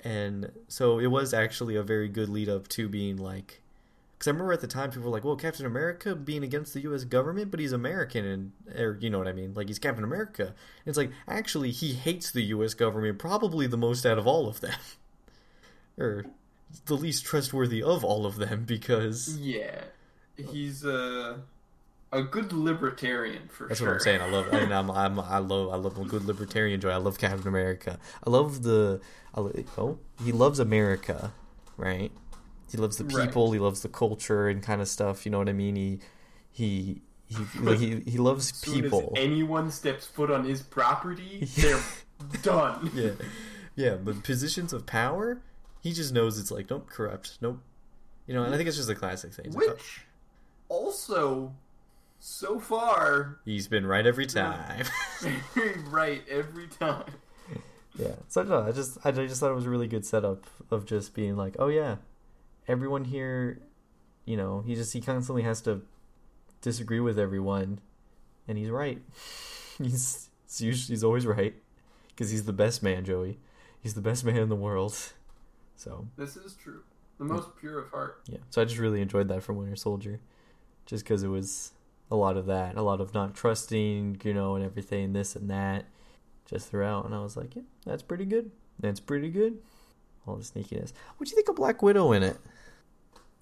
And 0.01 0.51
so 0.67 0.99
it 0.99 1.07
was 1.07 1.33
actually 1.33 1.77
a 1.77 1.83
very 1.83 2.09
good 2.09 2.27
lead 2.27 2.49
up 2.49 2.67
to 2.69 2.89
being 2.89 3.15
like, 3.15 3.61
because 4.23 4.29
I 4.29 4.31
remember 4.31 4.53
at 4.53 4.61
the 4.61 4.67
time 4.67 4.89
people 4.89 5.03
were 5.03 5.09
like, 5.09 5.23
"Well, 5.25 5.35
Captain 5.35 5.65
America 5.65 6.15
being 6.15 6.43
against 6.43 6.73
the 6.73 6.81
U.S. 6.81 7.03
government, 7.03 7.51
but 7.51 7.59
he's 7.59 7.71
American, 7.73 8.25
and 8.25 8.51
or 8.79 8.97
you 9.01 9.09
know 9.09 9.17
what 9.17 9.27
I 9.27 9.33
mean? 9.33 9.53
Like 9.53 9.67
he's 9.67 9.79
Captain 9.79 10.03
America." 10.03 10.47
And 10.47 10.55
it's 10.85 10.97
like 10.97 11.11
actually 11.27 11.71
he 11.71 11.93
hates 11.93 12.31
the 12.31 12.43
U.S. 12.43 12.73
government 12.73 13.19
probably 13.19 13.67
the 13.67 13.77
most 13.77 14.05
out 14.05 14.17
of 14.17 14.25
all 14.25 14.47
of 14.47 14.61
them, 14.61 14.77
or 15.97 16.25
the 16.85 16.95
least 16.95 17.25
trustworthy 17.25 17.83
of 17.83 18.03
all 18.03 18.25
of 18.25 18.37
them 18.37 18.65
because 18.65 19.39
Yeah, 19.39 19.81
he's 20.37 20.83
a 20.85 21.41
a 22.11 22.23
good 22.23 22.53
libertarian 22.53 23.47
for 23.49 23.67
That's 23.67 23.79
sure. 23.79 23.87
what 23.87 23.93
I'm 23.93 23.99
saying. 23.99 24.21
I 24.21 24.25
love, 24.25 24.47
and 24.53 24.71
I'm, 24.73 24.91
I'm, 24.91 25.19
I 25.19 25.39
love, 25.39 25.73
I 25.73 25.77
love 25.77 25.97
a 25.97 26.05
good 26.05 26.25
libertarian 26.25 26.79
joy. 26.79 26.91
I 26.91 26.97
love 26.97 27.17
Captain 27.17 27.47
America. 27.47 27.99
I 28.25 28.29
love 28.29 28.63
the, 28.63 29.01
I, 29.35 29.39
oh, 29.77 29.99
he 30.23 30.31
loves 30.31 30.59
America, 30.59 31.33
right? 31.77 32.11
He 32.73 32.77
loves 32.79 32.97
the 32.97 33.05
Right. 33.05 33.27
people. 33.27 33.51
He 33.53 33.59
loves 33.59 33.81
the 33.83 33.87
culture 33.87 34.49
and 34.49 34.61
kind 34.63 34.81
of 34.81 34.87
stuff. 34.89 35.25
You 35.25 35.31
know 35.31 35.37
what 35.37 35.47
I 35.47 35.53
mean? 35.53 35.75
He, 35.75 35.99
he, 36.51 37.01
he, 37.27 37.37
like, 37.59 37.77
he, 37.79 37.99
he 38.01 38.17
loves 38.17 38.51
As 38.51 38.61
people. 38.73 39.13
as 39.15 39.23
anyone 39.23 39.69
steps 39.71 40.05
foot 40.07 40.29
on 40.31 40.43
his 40.43 40.61
property, 40.63 41.47
they're 41.57 41.79
done. 42.41 42.89
yeah, 42.95 43.11
yeah. 43.75 43.93
But 43.95 44.23
positions 44.23 44.73
of 44.73 44.85
power, 44.87 45.39
he 45.81 45.93
just 45.93 46.13
knows 46.13 46.39
it's 46.39 46.49
like 46.51 46.69
nope, 46.69 46.89
corrupt, 46.89 47.37
nope. 47.41 47.59
You 48.27 48.33
know, 48.33 48.43
and 48.43 48.53
I 48.53 48.57
think 48.57 48.67
it's 48.67 48.77
just 48.77 48.89
a 48.89 48.95
classic 48.95 49.33
thing. 49.33 49.51
Which 49.53 50.01
also, 50.67 51.53
so 52.19 52.59
far, 52.59 53.39
he's 53.45 53.67
been 53.67 53.85
right 53.85 54.05
every 54.07 54.25
time. 54.25 54.85
right 55.89 56.23
every 56.29 56.67
time. 56.67 57.05
Yeah. 57.97 58.15
So 58.29 58.41
no, 58.43 58.61
I 58.63 58.71
just 58.71 58.97
I 59.05 59.11
just 59.11 59.39
thought 59.39 59.51
it 59.51 59.55
was 59.55 59.65
a 59.67 59.69
really 59.69 59.87
good 59.87 60.05
setup 60.05 60.45
of 60.71 60.85
just 60.85 61.13
being 61.13 61.35
like, 61.37 61.55
oh 61.59 61.67
yeah, 61.67 61.97
everyone 62.67 63.05
here, 63.05 63.59
you 64.25 64.37
know, 64.37 64.61
he 64.65 64.75
just 64.75 64.93
he 64.93 65.01
constantly 65.01 65.43
has 65.43 65.61
to 65.61 65.81
disagree 66.61 66.99
with 66.99 67.19
everyone, 67.19 67.79
and 68.47 68.57
he's 68.57 68.69
right. 68.69 69.01
he's 69.77 70.29
usually 70.57 70.93
he's 70.93 71.03
always 71.03 71.25
right 71.25 71.55
because 72.09 72.29
he's 72.31 72.45
the 72.45 72.53
best 72.53 72.83
man, 72.83 73.03
Joey. 73.05 73.39
He's 73.81 73.95
the 73.95 74.01
best 74.01 74.23
man 74.23 74.37
in 74.37 74.49
the 74.49 74.55
world. 74.55 74.95
So 75.75 76.07
This 76.15 76.37
is 76.37 76.53
true. 76.53 76.83
The 77.17 77.25
most 77.25 77.49
pure 77.59 77.79
of 77.79 77.89
heart. 77.89 78.21
yeah, 78.27 78.37
so 78.51 78.61
I 78.61 78.65
just 78.65 78.77
really 78.77 79.01
enjoyed 79.01 79.27
that 79.27 79.43
from 79.43 79.57
Winter 79.57 79.75
Soldier, 79.75 80.21
just 80.85 81.03
because 81.03 81.23
it 81.23 81.27
was 81.27 81.71
a 82.11 82.15
lot 82.15 82.37
of 82.37 82.45
that, 82.45 82.77
a 82.77 82.81
lot 82.83 83.01
of 83.01 83.13
not 83.13 83.35
trusting, 83.35 84.21
you 84.23 84.33
know, 84.33 84.55
and 84.55 84.63
everything, 84.63 85.11
this 85.11 85.35
and 85.35 85.49
that, 85.49 85.85
just 86.45 86.69
throughout. 86.69 87.05
And 87.05 87.13
I 87.13 87.19
was 87.19 87.35
like, 87.35 87.55
yeah, 87.55 87.63
that's 87.85 88.03
pretty 88.03 88.23
good. 88.25 88.51
That's 88.79 88.99
pretty 89.01 89.29
good. 89.29 89.57
All 90.25 90.35
the 90.35 90.43
sneakiness. 90.43 90.93
What 91.17 91.25
do 91.27 91.31
you 91.31 91.35
think 91.35 91.49
of 91.49 91.55
Black 91.55 91.81
Widow 91.81 92.13
in 92.13 92.23
it? 92.23 92.37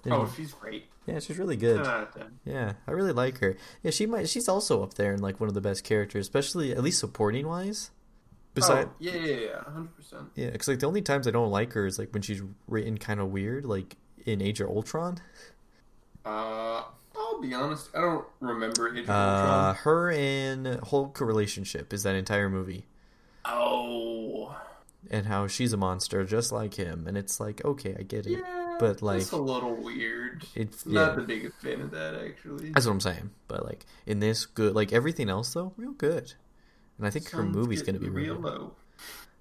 Did 0.04 0.14
Oh, 0.14 0.32
she's 0.36 0.54
great. 0.54 0.86
yeah, 1.06 1.20
she's 1.20 1.38
really 1.38 1.56
good. 1.58 1.78
10 1.84 1.86
out 1.86 2.04
of 2.04 2.14
10. 2.16 2.40
Yeah, 2.46 2.74
I 2.88 2.92
really 2.92 3.12
like 3.14 3.38
her. 3.40 3.56
Yeah, 3.84 3.92
she 3.92 4.06
might. 4.06 4.28
She's 4.30 4.50
also 4.50 4.82
up 4.84 4.96
there 4.96 5.14
in 5.14 5.22
like 5.22 5.40
one 5.40 5.48
of 5.50 5.54
the 5.56 5.62
best 5.62 5.84
characters, 5.84 6.26
especially 6.26 6.72
at 6.72 6.82
least 6.84 7.00
supporting 7.00 7.48
wise. 7.48 7.92
Besides, 8.54 8.90
oh, 8.92 8.96
yeah, 9.00 9.14
yeah, 9.16 9.36
yeah, 9.36 9.64
100%. 9.66 9.88
yeah, 10.36 10.50
because 10.50 10.68
like 10.68 10.80
the 10.80 10.86
only 10.88 11.02
times 11.02 11.26
I 11.26 11.32
don't 11.32 11.52
like 11.52 11.72
her 11.74 11.86
is 11.86 11.98
like 11.98 12.12
when 12.14 12.22
she's 12.22 12.42
written 12.68 12.98
kind 12.98 13.20
of 13.22 13.30
weird, 13.32 13.64
like 13.64 13.96
in 14.26 14.42
Age 14.42 14.60
of 14.60 14.70
Ultron. 14.70 15.20
Uh, 16.26 16.84
I'll 17.16 17.40
be 17.42 17.54
honest, 17.54 17.90
I 17.96 18.02
don't 18.02 18.26
remember 18.42 18.90
Age 18.94 19.04
of 19.06 19.10
Uh, 19.10 19.14
Ultron. 19.14 19.76
her 19.84 20.12
and 20.12 20.80
Hulk 20.90 21.22
relationship 21.22 21.94
is 21.94 22.04
that 22.04 22.16
entire 22.16 22.50
movie, 22.50 22.86
Oh, 23.46 24.56
and 25.10 25.26
how 25.28 25.48
she's 25.48 25.72
a 25.74 25.78
monster 25.78 26.24
just 26.26 26.52
like 26.52 26.74
him, 26.76 27.08
and 27.08 27.18
it's 27.18 27.40
like 27.40 27.64
okay, 27.66 27.96
I 27.98 28.04
get 28.04 28.26
it. 28.28 28.40
yeah, 28.40 28.61
but, 28.82 29.02
like, 29.02 29.20
that's 29.20 29.32
a 29.32 29.38
little 29.38 29.76
weird. 29.76 30.44
It's 30.56 30.86
Not 30.86 31.10
yeah, 31.12 31.16
the 31.16 31.22
biggest 31.22 31.56
fan 31.62 31.80
of 31.82 31.92
that, 31.92 32.16
actually. 32.16 32.72
that's 32.72 32.86
what 32.86 32.92
I'm 32.92 33.00
saying. 33.00 33.30
But 33.48 33.64
like 33.66 33.86
in 34.06 34.20
this, 34.20 34.46
good. 34.46 34.76
Like 34.76 34.92
everything 34.94 35.30
else 35.30 35.54
though, 35.54 35.74
real 35.78 35.92
good. 35.94 36.34
And 36.98 37.08
I 37.08 37.10
think 37.10 37.30
her 37.32 37.44
movie's 37.44 37.82
gonna 37.82 38.00
be 38.00 38.10
real. 38.10 38.36
real 38.36 38.42
good. 38.42 38.60
low. 38.60 38.72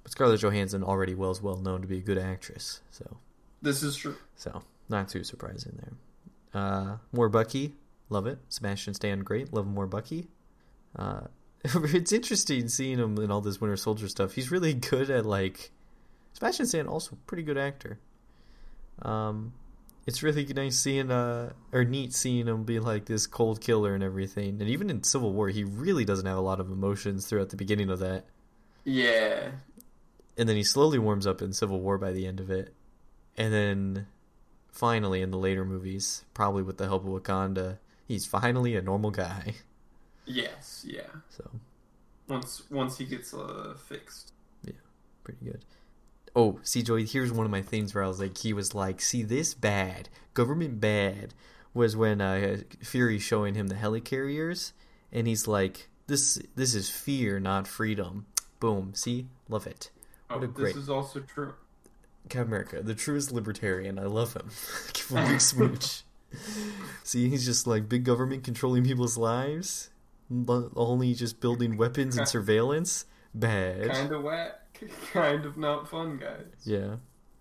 But 0.02 0.12
Scarlett 0.12 0.40
Johansson 0.40 0.82
already 0.82 1.14
well 1.14 1.30
is 1.30 1.42
well 1.42 1.56
known 1.56 1.82
to 1.82 1.86
be 1.88 1.98
a 1.98 2.02
good 2.02 2.18
actress, 2.18 2.80
so 2.90 3.18
This 3.62 3.82
is 3.82 3.96
true. 3.96 4.16
so 4.36 4.62
not 4.88 5.08
too 5.08 5.24
surprising 5.24 5.78
there. 5.80 6.62
Uh, 6.62 6.96
more 7.12 7.28
Bucky, 7.28 7.74
love 8.08 8.26
it. 8.26 8.38
Sebastian 8.48 8.94
Stan, 8.94 9.20
great, 9.20 9.52
love 9.52 9.66
more 9.66 9.86
Bucky. 9.86 10.28
Uh, 10.96 11.20
it's 11.64 12.12
interesting 12.12 12.68
seeing 12.68 12.98
him 12.98 13.18
in 13.18 13.30
all 13.30 13.40
this 13.42 13.60
Winter 13.60 13.76
Soldier 13.76 14.08
stuff. 14.08 14.32
He's 14.32 14.50
really 14.50 14.72
good 14.74 15.10
at 15.10 15.26
like 15.26 15.70
Sebastian 16.32 16.66
Stan, 16.66 16.86
also 16.86 17.16
pretty 17.26 17.42
good 17.42 17.58
actor. 17.58 17.98
Um, 19.02 19.52
it's 20.06 20.22
really 20.22 20.44
nice 20.46 20.76
seeing 20.76 21.10
uh 21.10 21.52
or 21.72 21.84
neat 21.84 22.12
seeing 22.12 22.48
him 22.48 22.64
be 22.64 22.80
like 22.80 23.04
this 23.04 23.26
cold 23.26 23.60
killer 23.60 23.94
and 23.94 24.02
everything. 24.02 24.60
And 24.60 24.68
even 24.70 24.90
in 24.90 25.02
Civil 25.02 25.32
War, 25.32 25.48
he 25.48 25.64
really 25.64 26.04
doesn't 26.04 26.26
have 26.26 26.38
a 26.38 26.42
lot 26.42 26.60
of 26.60 26.70
emotions 26.70 27.26
throughout 27.26 27.50
the 27.50 27.56
beginning 27.56 27.90
of 27.90 28.00
that. 28.00 28.24
Yeah. 28.84 29.50
And 30.36 30.48
then 30.48 30.56
he 30.56 30.64
slowly 30.64 30.98
warms 30.98 31.26
up 31.26 31.42
in 31.42 31.52
Civil 31.52 31.80
War 31.80 31.98
by 31.98 32.12
the 32.12 32.26
end 32.26 32.40
of 32.40 32.50
it. 32.50 32.74
And 33.36 33.52
then 33.52 34.06
finally 34.72 35.22
in 35.22 35.30
the 35.30 35.38
later 35.38 35.64
movies, 35.64 36.24
probably 36.34 36.62
with 36.62 36.78
the 36.78 36.86
help 36.86 37.04
of 37.04 37.10
Wakanda, 37.10 37.78
he's 38.08 38.26
finally 38.26 38.74
a 38.76 38.82
normal 38.82 39.10
guy. 39.10 39.54
Yes. 40.26 40.84
Yeah. 40.88 41.08
So 41.30 41.50
Once 42.28 42.62
once 42.70 42.98
he 42.98 43.04
gets 43.04 43.34
uh, 43.34 43.74
fixed. 43.88 44.32
Yeah, 44.64 44.74
pretty 45.24 45.44
good. 45.44 45.64
Oh, 46.34 46.60
see, 46.62 46.82
Joey, 46.82 47.04
here's 47.06 47.32
one 47.32 47.44
of 47.44 47.50
my 47.50 47.62
things 47.62 47.94
where 47.94 48.04
I 48.04 48.08
was 48.08 48.20
like, 48.20 48.38
he 48.38 48.52
was 48.52 48.74
like, 48.74 49.00
see, 49.00 49.22
this 49.22 49.52
bad, 49.54 50.08
government 50.34 50.80
bad, 50.80 51.34
was 51.74 51.96
when 51.96 52.20
uh, 52.20 52.58
Fury 52.82 53.18
showing 53.18 53.54
him 53.54 53.66
the 53.68 53.74
helicarriers, 53.74 54.72
and 55.12 55.26
he's 55.26 55.48
like, 55.48 55.88
this, 56.06 56.40
this 56.54 56.74
is 56.74 56.88
fear, 56.88 57.40
not 57.40 57.66
freedom. 57.66 58.26
Boom. 58.60 58.92
See, 58.94 59.26
love 59.48 59.66
it. 59.66 59.90
Oh, 60.28 60.38
What 60.38 60.44
a 60.44 60.52
this 60.52 60.76
is 60.76 60.88
also 60.88 61.20
true. 61.20 61.54
Captain 62.28 62.48
America, 62.48 62.82
the 62.82 62.94
truest 62.94 63.32
libertarian. 63.32 63.98
I 63.98 64.04
love 64.04 64.34
him. 64.34 64.50
Give 64.92 65.08
him 65.08 65.16
a 65.18 65.28
big 65.28 65.40
smooch. 65.40 66.02
See, 67.04 67.28
he's 67.28 67.44
just 67.44 67.66
like 67.66 67.88
big 67.88 68.04
government 68.04 68.44
controlling 68.44 68.84
people's 68.84 69.16
lives, 69.18 69.90
only 70.76 71.14
just 71.14 71.40
building 71.40 71.76
weapons 71.76 72.16
and 72.16 72.28
surveillance. 72.28 73.06
Bad. 73.34 73.90
Kind 73.90 74.12
of 74.12 74.22
whack. 74.22 74.59
Kind 75.12 75.44
of 75.44 75.56
not 75.56 75.88
fun, 75.88 76.18
guys. 76.18 76.46
Yeah, 76.64 76.96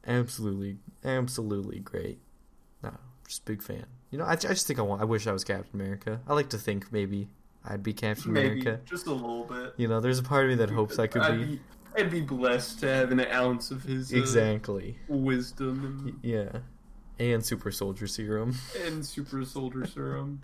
absolutely, 0.07 0.77
absolutely 1.03 1.79
great. 1.79 2.19
No, 2.83 2.91
just 3.27 3.45
big 3.45 3.61
fan. 3.61 3.85
You 4.11 4.17
know, 4.17 4.25
I, 4.25 4.31
I 4.33 4.35
just 4.35 4.67
think 4.67 4.79
I 4.79 4.81
want. 4.81 5.01
I 5.01 5.05
wish 5.05 5.27
I 5.27 5.31
was 5.31 5.43
Captain 5.43 5.79
America. 5.79 6.19
I 6.27 6.33
like 6.33 6.49
to 6.49 6.57
think 6.57 6.91
maybe 6.91 7.27
I'd 7.63 7.83
be 7.83 7.93
Captain 7.93 8.33
Maybe 8.33 8.61
America. 8.61 8.79
just 8.85 9.07
a 9.07 9.13
little 9.13 9.43
bit. 9.45 9.73
You 9.77 9.87
know, 9.87 9.99
there's 9.99 10.19
a 10.19 10.23
part 10.23 10.45
of 10.45 10.49
me 10.49 10.55
that 10.55 10.69
hopes 10.69 10.97
I 10.99 11.07
could 11.07 11.21
I'd 11.21 11.37
be. 11.39 11.45
be. 11.45 11.59
I'd 11.97 12.11
be 12.11 12.21
blessed 12.21 12.79
to 12.81 12.87
have 12.87 13.11
an 13.11 13.19
ounce 13.21 13.71
of 13.71 13.83
his 13.83 14.13
uh, 14.13 14.17
Exactly. 14.17 14.97
wisdom 15.07 16.19
Yeah, 16.23 16.59
and 17.17 17.43
super 17.45 17.71
soldier 17.71 18.07
serum. 18.07 18.55
and, 18.85 18.93
and 18.95 19.05
super 19.05 19.43
soldier 19.43 19.85
serum, 19.87 20.41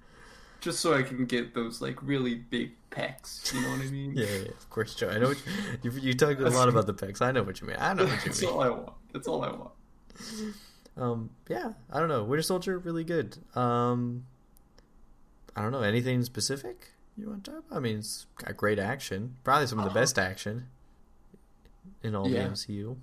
just 0.65 0.79
so 0.79 0.93
I 0.95 1.03
can 1.03 1.25
get 1.25 1.53
those 1.53 1.79
like 1.81 2.01
really 2.01 2.33
big 2.35 2.71
pecs. 2.89 3.53
You 3.53 3.61
know 3.61 3.69
what 3.69 3.81
I 3.81 3.89
mean? 3.91 4.13
Yeah, 4.17 4.25
yeah, 4.25 4.49
of 4.49 4.69
course, 4.71 4.95
Joe. 4.95 5.09
I 5.09 5.19
know 5.19 5.27
what 5.29 5.37
you, 5.83 5.91
you, 5.91 5.99
you 6.07 6.13
talked 6.15 6.41
a 6.41 6.49
lot 6.49 6.67
about 6.69 6.87
the 6.87 6.93
pecs. 6.93 7.21
I 7.21 7.31
know 7.31 7.43
what 7.43 7.61
you 7.61 7.67
mean. 7.67 7.77
I 7.79 7.93
know 7.93 8.05
what 8.05 8.13
you 8.13 8.17
That's 8.25 8.41
mean. 8.41 8.49
all 8.51 8.61
I 8.61 8.69
want. 8.69 8.93
That's 9.13 9.27
all 9.27 9.43
I 9.45 9.51
want. 9.51 9.71
Um, 10.97 11.29
yeah, 11.47 11.73
I 11.91 11.99
don't 11.99 12.09
know. 12.09 12.23
Winter 12.23 12.41
Soldier, 12.41 12.79
really 12.79 13.03
good. 13.03 13.37
Um, 13.55 14.25
I 15.55 15.61
don't 15.61 15.71
know 15.71 15.81
anything 15.83 16.23
specific 16.23 16.89
you 17.17 17.29
want 17.29 17.43
to 17.45 17.51
talk 17.51 17.63
about. 17.67 17.77
I 17.77 17.79
mean, 17.79 17.99
it's 17.99 18.25
got 18.37 18.57
great 18.57 18.79
action. 18.79 19.35
Probably 19.43 19.67
some 19.67 19.77
of 19.79 19.85
the 19.85 19.91
Uh-huh. 19.91 19.99
best 19.99 20.17
action 20.17 20.67
in 22.01 22.15
all 22.15 22.27
Yeah. 22.29 22.43
the 22.45 22.49
MCU. 22.53 22.97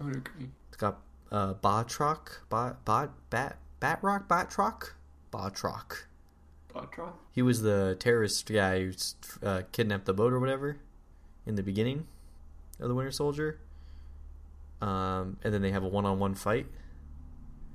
I 0.00 0.04
would 0.04 0.16
agree. 0.16 0.48
It's 0.68 0.76
got 0.78 0.98
uh, 1.30 1.54
Batroc, 1.54 2.38
Bot, 2.48 2.84
Bot, 2.84 3.10
Bat, 3.30 3.58
Batroc, 3.80 4.26
Batroc, 4.28 4.92
Batroc. 5.32 6.04
He 7.32 7.42
was 7.42 7.62
the 7.62 7.96
terrorist 7.98 8.50
guy 8.52 8.80
who 8.84 8.92
uh, 9.42 9.62
kidnapped 9.72 10.04
the 10.06 10.12
boat 10.14 10.32
or 10.32 10.40
whatever 10.40 10.76
in 11.44 11.54
the 11.54 11.62
beginning 11.62 12.06
of 12.80 12.88
the 12.88 12.94
Winter 12.94 13.10
Soldier. 13.12 13.58
Um, 14.80 15.38
and 15.42 15.52
then 15.54 15.62
they 15.62 15.70
have 15.70 15.82
a 15.84 15.88
one-on-one 15.88 16.34
fight. 16.34 16.66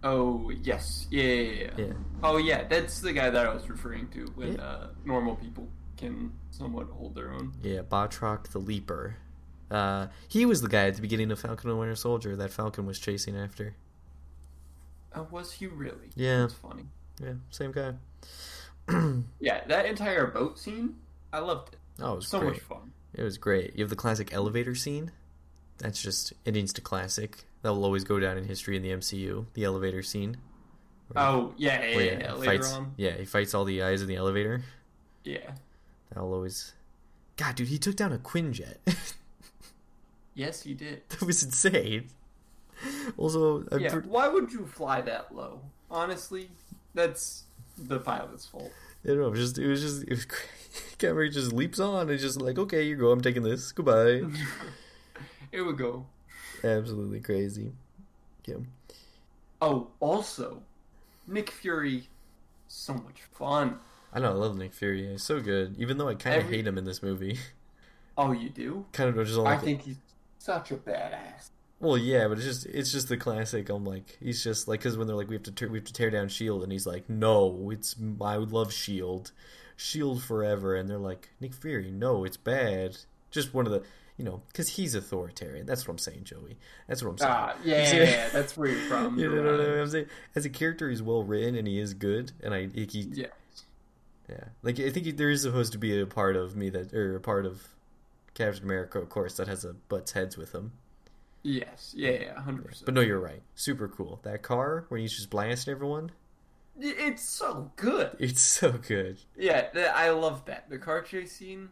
Oh 0.03 0.51
yes, 0.63 1.07
yeah, 1.11 1.23
yeah, 1.23 1.31
yeah, 1.41 1.53
yeah. 1.77 1.85
Yeah, 1.85 1.93
Oh 2.23 2.37
yeah, 2.37 2.67
that's 2.67 3.01
the 3.01 3.13
guy 3.13 3.29
that 3.29 3.45
I 3.45 3.53
was 3.53 3.69
referring 3.69 4.07
to 4.09 4.25
when 4.35 4.53
Yeah. 4.53 4.61
uh, 4.63 4.87
normal 5.05 5.35
people 5.35 5.67
can 5.97 6.31
somewhat 6.49 6.87
hold 6.89 7.13
their 7.15 7.31
own. 7.31 7.53
yeah, 7.61 7.81
Batroc 7.81 8.47
the 8.49 8.59
Leaper. 8.59 9.17
Uh, 9.69 10.07
he 10.27 10.45
was 10.45 10.61
the 10.61 10.67
guy 10.67 10.87
at 10.87 10.95
the 10.95 11.01
beginning 11.01 11.31
of 11.31 11.39
Falcon 11.39 11.69
and 11.69 11.79
Winter 11.79 11.95
Soldier 11.95 12.35
that 12.35 12.51
Falcon 12.51 12.85
was 12.87 12.97
chasing 12.99 13.37
after. 13.37 13.75
Uh, 15.13 15.23
was 15.29 15.51
he 15.53 15.67
really? 15.67 16.09
Yeah. 16.15 16.41
That's 16.41 16.53
funny. 16.55 16.83
Yeah, 17.23 17.33
same 17.51 17.71
guy. 17.71 17.93
Yeah, 19.39 19.63
that 19.67 19.85
entire 19.85 20.27
boat 20.27 20.59
scene, 20.59 20.95
I 21.33 21.39
loved 21.39 21.73
it. 21.73 21.79
Oh, 21.99 22.13
it 22.13 22.15
was 22.17 22.27
So 22.27 22.39
great. 22.39 22.53
much 22.53 22.61
fun. 22.61 22.91
It 23.13 23.23
was 23.23 23.37
great. 23.37 23.75
You 23.75 23.83
have 23.83 23.89
the 23.89 23.95
classic 23.95 24.33
elevator 24.33 24.75
scene. 24.75 25.11
That's 25.79 26.01
just 26.01 26.33
it 26.45 26.53
needs 26.53 26.73
to 26.73 26.81
classic. 26.81 27.43
That 27.63 27.73
will 27.73 27.83
always 27.85 28.03
go 28.03 28.19
down 28.19 28.37
in 28.37 28.45
history 28.45 28.75
in 28.77 28.83
the 28.83 28.89
MCU. 28.91 29.45
The 29.53 29.63
elevator 29.63 30.01
scene. 30.03 30.37
Where- 31.09 31.23
Oh 31.23 31.53
yeah, 31.57 31.81
yeah, 31.83 31.97
yeah. 31.99 32.19
yeah, 32.19 32.33
Later 32.33 32.45
fights, 32.63 32.73
on, 32.73 32.93
Yeah, 32.97 33.11
he 33.17 33.25
fights 33.25 33.53
all 33.53 33.65
the 33.65 33.79
guys 33.79 34.01
in 34.01 34.07
the 34.07 34.15
elevator. 34.15 34.61
yeah. 35.23 35.51
That'll 36.13 36.33
always. 36.33 36.73
God, 37.37 37.55
dude, 37.55 37.67
he 37.69 37.77
took 37.77 37.95
down 37.95 38.11
a 38.13 38.17
Quinjet. 38.17 38.77
Yes, 40.33 40.61
he 40.63 40.73
did. 40.73 41.01
that 41.09 41.21
was 41.23 41.43
insane. 41.43 42.07
Also, 43.17 43.65
I'm 43.71 43.79
Yeah. 43.81 43.95
Why 43.97 44.27
would 44.29 44.51
you 44.51 44.65
fly 44.65 45.01
that 45.01 45.35
low? 45.35 45.61
Honestly, 45.89 46.49
that's 46.93 47.43
the 47.87 47.99
pilot's 47.99 48.45
fault. 48.45 48.71
I 49.03 49.07
don't 49.09 49.17
know. 49.19 49.27
It 49.27 49.31
was 49.31 49.39
just, 49.39 49.57
it 49.57 49.67
was 49.67 49.81
just, 49.81 50.03
it 50.03 50.09
was. 50.11 50.27
Cameron 50.97 51.31
just 51.31 51.51
leaps 51.51 51.79
on 51.79 52.09
and 52.09 52.19
just 52.19 52.39
like, 52.41 52.57
okay, 52.59 52.83
you 52.83 52.95
go. 52.95 53.11
I'm 53.11 53.21
taking 53.21 53.43
this. 53.43 53.71
Goodbye. 53.71 54.21
it 55.51 55.61
would 55.61 55.77
go. 55.77 56.05
Absolutely 56.63 57.19
crazy. 57.19 57.71
Yeah. 58.45 58.55
Oh, 59.61 59.87
also, 59.99 60.61
Nick 61.27 61.49
Fury, 61.51 62.07
so 62.67 62.93
much 62.93 63.21
fun. 63.33 63.79
I 64.13 64.19
know. 64.19 64.29
I 64.29 64.33
love 64.33 64.57
Nick 64.57 64.73
Fury. 64.73 65.07
He's 65.09 65.23
so 65.23 65.39
good. 65.39 65.75
Even 65.79 65.97
though 65.97 66.07
I 66.07 66.15
kind 66.15 66.35
of 66.37 66.43
Every- 66.45 66.57
hate 66.57 66.67
him 66.67 66.77
in 66.77 66.85
this 66.85 67.01
movie. 67.01 67.39
Oh, 68.17 68.31
you 68.33 68.49
do? 68.49 68.85
kind 68.91 69.09
of 69.09 69.15
just 69.25 69.37
don't 69.37 69.47
I 69.47 69.51
like. 69.55 69.63
think 69.63 69.81
he's 69.83 69.97
such 70.37 70.71
a 70.71 70.75
badass. 70.75 71.49
Well, 71.81 71.97
yeah, 71.97 72.27
but 72.27 72.37
it's 72.37 72.45
just 72.45 72.65
it's 72.67 72.91
just 72.91 73.09
the 73.09 73.17
classic. 73.17 73.69
I'm 73.69 73.83
like, 73.83 74.17
he's 74.21 74.43
just 74.43 74.67
like 74.67 74.79
because 74.81 74.97
when 74.97 75.07
they're 75.07 75.15
like, 75.15 75.27
we 75.29 75.35
have 75.35 75.43
to 75.43 75.51
tear, 75.51 75.67
we 75.67 75.79
have 75.79 75.85
to 75.87 75.93
tear 75.93 76.11
down 76.11 76.29
Shield, 76.29 76.61
and 76.63 76.71
he's 76.71 76.85
like, 76.85 77.09
no, 77.09 77.71
it's 77.73 77.95
I 78.21 78.37
would 78.37 78.51
love 78.51 78.71
Shield, 78.71 79.31
Shield 79.75 80.23
forever, 80.23 80.75
and 80.75 80.87
they're 80.87 80.99
like, 80.99 81.29
Nick 81.39 81.55
Fury, 81.55 81.89
no, 81.89 82.23
it's 82.23 82.37
bad. 82.37 82.97
Just 83.31 83.53
one 83.53 83.65
of 83.65 83.71
the, 83.71 83.81
you 84.15 84.23
know, 84.23 84.43
because 84.47 84.69
he's 84.69 84.93
authoritarian. 84.93 85.65
That's 85.65 85.87
what 85.87 85.93
I'm 85.93 85.97
saying, 85.97 86.25
Joey. 86.25 86.57
That's 86.87 87.01
what 87.01 87.11
I'm 87.11 87.17
saying. 87.17 87.31
Ah, 87.33 87.55
yeah, 87.63 87.93
yeah, 87.93 88.03
yeah, 88.03 88.29
that's 88.29 88.55
where 88.55 88.69
you're 88.69 88.81
from. 88.81 89.17
you 89.19 89.33
know 89.33 89.51
what. 89.51 89.59
I'm 89.61 89.89
saying? 89.89 90.05
As 90.35 90.45
a 90.45 90.49
character, 90.49 90.87
he's 90.89 91.01
well 91.01 91.23
written 91.23 91.55
and 91.55 91.67
he 91.67 91.79
is 91.79 91.95
good, 91.95 92.31
and 92.43 92.53
I 92.53 92.67
he, 92.67 93.07
Yeah. 93.11 93.27
yeah, 94.29 94.43
like 94.61 94.79
I 94.79 94.91
think 94.91 95.07
he, 95.07 95.11
there 95.11 95.31
is 95.31 95.41
supposed 95.41 95.71
to 95.71 95.79
be 95.79 95.99
a 95.99 96.05
part 96.05 96.35
of 96.35 96.55
me 96.55 96.69
that 96.69 96.93
or 96.93 97.15
a 97.15 97.19
part 97.21 97.47
of 97.47 97.69
Captain 98.35 98.63
America, 98.63 98.99
of 98.99 99.09
course, 99.09 99.35
that 99.37 99.47
has 99.47 99.65
a 99.65 99.73
butts 99.73 100.11
heads 100.11 100.37
with 100.37 100.53
him. 100.53 100.73
Yes. 101.43 101.93
Yeah, 101.95 102.11
yeah, 102.11 102.39
hundred 102.41 102.65
percent. 102.65 102.85
But 102.85 102.93
no, 102.93 103.01
you're 103.01 103.19
right. 103.19 103.41
Super 103.55 103.87
cool. 103.87 104.19
That 104.23 104.41
car 104.43 104.85
when 104.89 105.01
he's 105.01 105.13
just 105.15 105.29
blasting 105.29 105.71
everyone, 105.71 106.11
It's 106.79 107.27
so 107.27 107.71
good. 107.75 108.15
it's 108.19 108.41
so 108.41 108.71
good. 108.73 109.19
Yeah, 109.37 109.69
I 109.95 110.09
love 110.11 110.45
that. 110.45 110.69
The 110.69 110.77
car 110.77 111.01
chase 111.01 111.31
scene. 111.33 111.69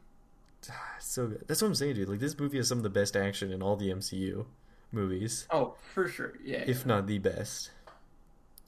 Ah, 0.70 0.96
so 1.00 1.28
good. 1.28 1.46
That's 1.48 1.62
what 1.62 1.68
I'm 1.70 1.76
saying, 1.76 1.96
dude. 1.96 2.10
Like 2.10 2.20
this 2.20 2.38
movie 2.38 2.58
has 2.58 2.68
some 2.68 2.80
of 2.80 2.84
the 2.84 2.90
best 2.90 3.16
action 3.16 3.52
in 3.52 3.62
all 3.62 3.76
the 3.76 3.90
MCU 3.90 4.46
movies, 4.92 5.46
Oh, 5.52 5.76
for 5.94 6.08
sure. 6.08 6.34
Yeah. 6.44 6.64
if 6.66 6.86
not 6.86 7.06
the 7.08 7.20
best. 7.20 7.70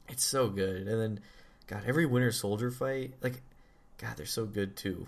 It's 0.07 0.23
so 0.23 0.49
good. 0.49 0.87
And 0.87 1.01
then, 1.01 1.19
God, 1.67 1.83
every 1.87 2.05
Winter 2.05 2.31
Soldier 2.31 2.69
fight, 2.69 3.13
like, 3.21 3.41
God, 3.97 4.17
they're 4.17 4.25
so 4.25 4.45
good 4.45 4.75
too. 4.75 5.07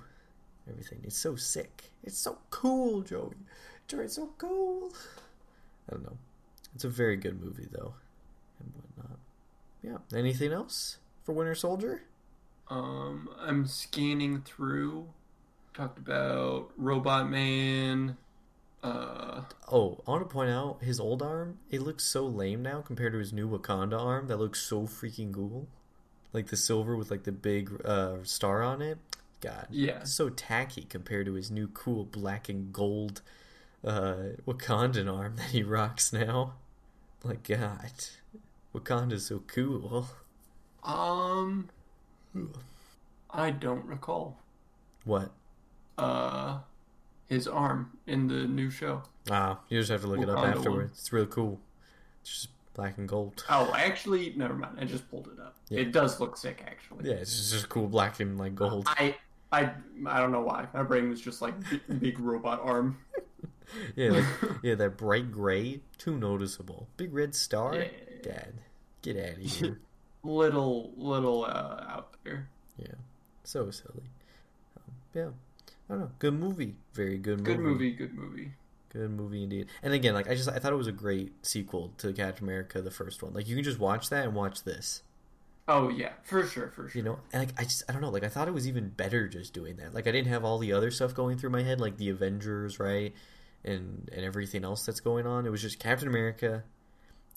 Everything. 0.70 1.02
It's 1.03 1.18
so 1.18 1.36
sick. 1.36 1.91
It's 2.03 2.18
so 2.18 2.38
cool, 2.49 3.02
Joey. 3.02 3.36
Joey, 3.88 4.06
it's 4.06 4.15
so 4.15 4.30
cool. 4.38 4.91
I 5.90 5.94
don't 5.94 6.04
know. 6.04 6.18
It's 6.76 6.84
a 6.84 6.90
very 6.90 7.18
good 7.18 7.42
movie 7.42 7.68
though, 7.72 7.94
and 8.60 8.72
whatnot. 8.76 9.18
Yeah. 9.84 10.18
Anything 10.18 10.52
else 10.52 10.98
for 11.24 11.34
Winter 11.34 11.56
Soldier? 11.56 12.04
Um, 12.70 13.30
I'm 13.40 13.66
scanning 13.68 14.42
through. 14.42 15.08
Talked 15.74 15.98
about 16.00 16.70
Robot 16.78 17.30
Man. 17.30 18.18
Uh, 18.84 19.42
Oh, 19.72 20.02
I 20.08 20.12
want 20.12 20.28
to 20.28 20.34
point 20.34 20.50
out 20.50 20.78
his 20.82 21.00
old 21.00 21.22
arm. 21.24 21.58
It 21.72 21.82
looks 21.82 22.04
so 22.06 22.26
lame 22.26 22.62
now 22.62 22.82
compared 22.82 23.14
to 23.14 23.20
his 23.20 23.34
new 23.34 23.48
Wakanda 23.50 24.00
arm. 24.00 24.28
That 24.28 24.38
looks 24.38 24.62
so 24.62 24.82
freaking 24.84 25.34
cool. 25.34 25.68
Like 26.32 26.48
the 26.48 26.58
silver 26.58 26.96
with 26.96 27.10
like 27.12 27.24
the 27.24 27.32
big 27.32 27.72
uh, 27.86 28.18
star 28.24 28.62
on 28.64 28.82
it. 28.82 28.98
God, 29.42 29.68
Yeah. 29.70 30.00
it's 30.02 30.14
so 30.14 30.30
tacky 30.30 30.84
compared 30.84 31.26
to 31.26 31.34
his 31.34 31.52
new 31.52 31.68
cool 31.68 32.06
black 32.06 32.48
and 32.50 32.72
gold 32.72 33.22
uh, 33.84 34.16
Wakandan 34.48 35.12
arm 35.14 35.36
that 35.38 35.48
he 35.48 35.64
rocks 35.64 36.14
now. 36.14 36.54
Like 37.24 37.44
God, 37.48 37.92
Wakanda's 38.76 39.28
so 39.28 39.42
cool. 39.48 40.08
um, 40.84 41.70
I 43.30 43.52
don't 43.52 43.86
recall. 43.86 44.38
What? 45.06 45.32
Uh, 45.98 46.60
his 47.30 47.48
arm 47.48 47.92
in 48.08 48.28
the 48.28 48.46
new 48.48 48.70
show. 48.70 49.04
Ah, 49.30 49.60
you 49.70 49.80
just 49.80 49.92
have 49.92 50.02
to 50.02 50.08
look 50.08 50.22
it 50.22 50.30
up 50.30 50.38
Wakanda 50.38 50.42
one. 50.42 50.58
afterwards. 50.58 51.00
It's 51.00 51.14
real 51.14 51.26
cool. 51.26 51.60
It's 52.22 52.30
just 52.32 52.48
black 52.74 52.98
and 52.98 53.08
gold. 53.08 53.46
Oh, 53.50 53.74
actually, 53.76 54.34
never 54.36 54.54
mind. 54.54 54.78
I 54.80 54.86
just 54.86 55.10
pulled 55.10 55.28
it 55.28 55.40
up. 55.40 55.56
Yeah. 55.70 55.82
It 55.82 55.92
does 55.92 56.20
look 56.20 56.36
sick, 56.38 56.64
actually. 56.68 57.10
Yeah, 57.10 57.16
it's 57.16 57.52
just 57.52 57.70
cool 57.70 57.88
black 57.88 58.20
and 58.20 58.38
like 58.38 58.56
gold. 58.56 58.86
I, 58.88 59.16
I, 59.52 59.72
I 60.06 60.20
don't 60.20 60.32
know 60.32 60.42
why. 60.42 60.68
My 60.74 60.84
brain 60.84 61.10
was 61.10 61.22
just 61.22 61.42
like 61.42 61.54
big, 61.70 62.00
big 62.00 62.20
robot 62.20 62.60
arm. 62.64 62.98
Yeah, 63.95 64.10
like, 64.11 64.26
yeah, 64.64 64.76
that 64.76 64.98
bright 64.98 65.31
gray, 65.31 65.81
too 65.98 66.18
noticeable. 66.18 66.88
Big 66.98 67.14
red 67.14 67.34
star, 67.35 67.76
Yeah. 67.76 67.88
Dad, 68.22 68.53
get 69.02 69.18
out 69.18 69.38
of 69.38 69.38
here. 69.52 69.80
Little, 70.23 70.91
little 70.95 71.45
uh, 71.45 71.84
out 71.88 72.14
there. 72.23 72.48
yeah, 72.77 72.95
so 73.44 73.69
silly. 73.72 74.03
Um, 74.77 74.94
yeah, 75.14 75.27
I 75.90 75.94
don't 75.94 75.99
know. 75.99 76.11
Good 76.19 76.34
movie, 76.35 76.76
very 76.94 77.18
good 77.18 77.40
movie. 77.40 77.52
Good 77.53 77.60
movie. 77.60 77.91
Good 77.91 78.14
movie. 78.14 78.52
Good 78.90 79.10
movie 79.11 79.44
indeed. 79.44 79.68
And 79.81 79.91
again, 79.94 80.14
like 80.14 80.30
I 80.30 80.35
just 80.35 80.48
I 80.48 80.60
thought 80.60 80.72
it 80.72 80.77
was 80.77 80.88
a 80.88 80.91
great 80.91 81.34
sequel 81.45 81.91
to 81.98 82.14
Catch 82.14 82.41
America, 82.41 82.80
the 82.81 82.91
first 82.91 83.23
one. 83.23 83.34
Like 83.34 83.48
you 83.48 83.56
can 83.56 83.64
just 83.64 83.80
watch 83.80 84.10
that 84.11 84.26
and 84.26 84.35
watch 84.35 84.64
this. 84.64 85.02
Oh 85.68 85.90
yeah, 85.90 86.11
for 86.23 86.45
sure, 86.45 86.69
for 86.69 86.88
sure. 86.90 86.99
You 86.99 87.03
know, 87.03 87.19
and 87.34 87.41
like 87.41 87.60
I 87.60 87.64
just 87.64 87.84
I 87.90 87.94
don't 87.94 88.02
know, 88.02 88.10
like 88.11 88.23
I 88.23 88.30
thought 88.30 88.48
it 88.48 88.53
was 88.53 88.68
even 88.68 88.90
better 88.90 89.27
just 89.27 89.52
doing 89.53 89.77
that. 89.77 89.94
Like 89.95 90.07
I 90.07 90.11
didn't 90.11 90.27
have 90.27 90.45
all 90.45 90.60
the 90.60 90.73
other 90.73 90.91
stuff 90.91 91.14
going 91.15 91.38
through 91.38 91.49
my 91.49 91.64
head, 91.64 91.81
like 91.81 91.98
the 91.98 92.10
Avengers, 92.10 92.80
right, 92.80 93.14
and 93.65 94.10
and 94.14 94.26
everything 94.26 94.64
else 94.64 94.85
that's 94.85 94.99
going 94.99 95.26
on. 95.27 95.45
It 95.45 95.49
was 95.49 95.61
just 95.61 95.80
Captain 95.80 96.07
America, 96.07 96.64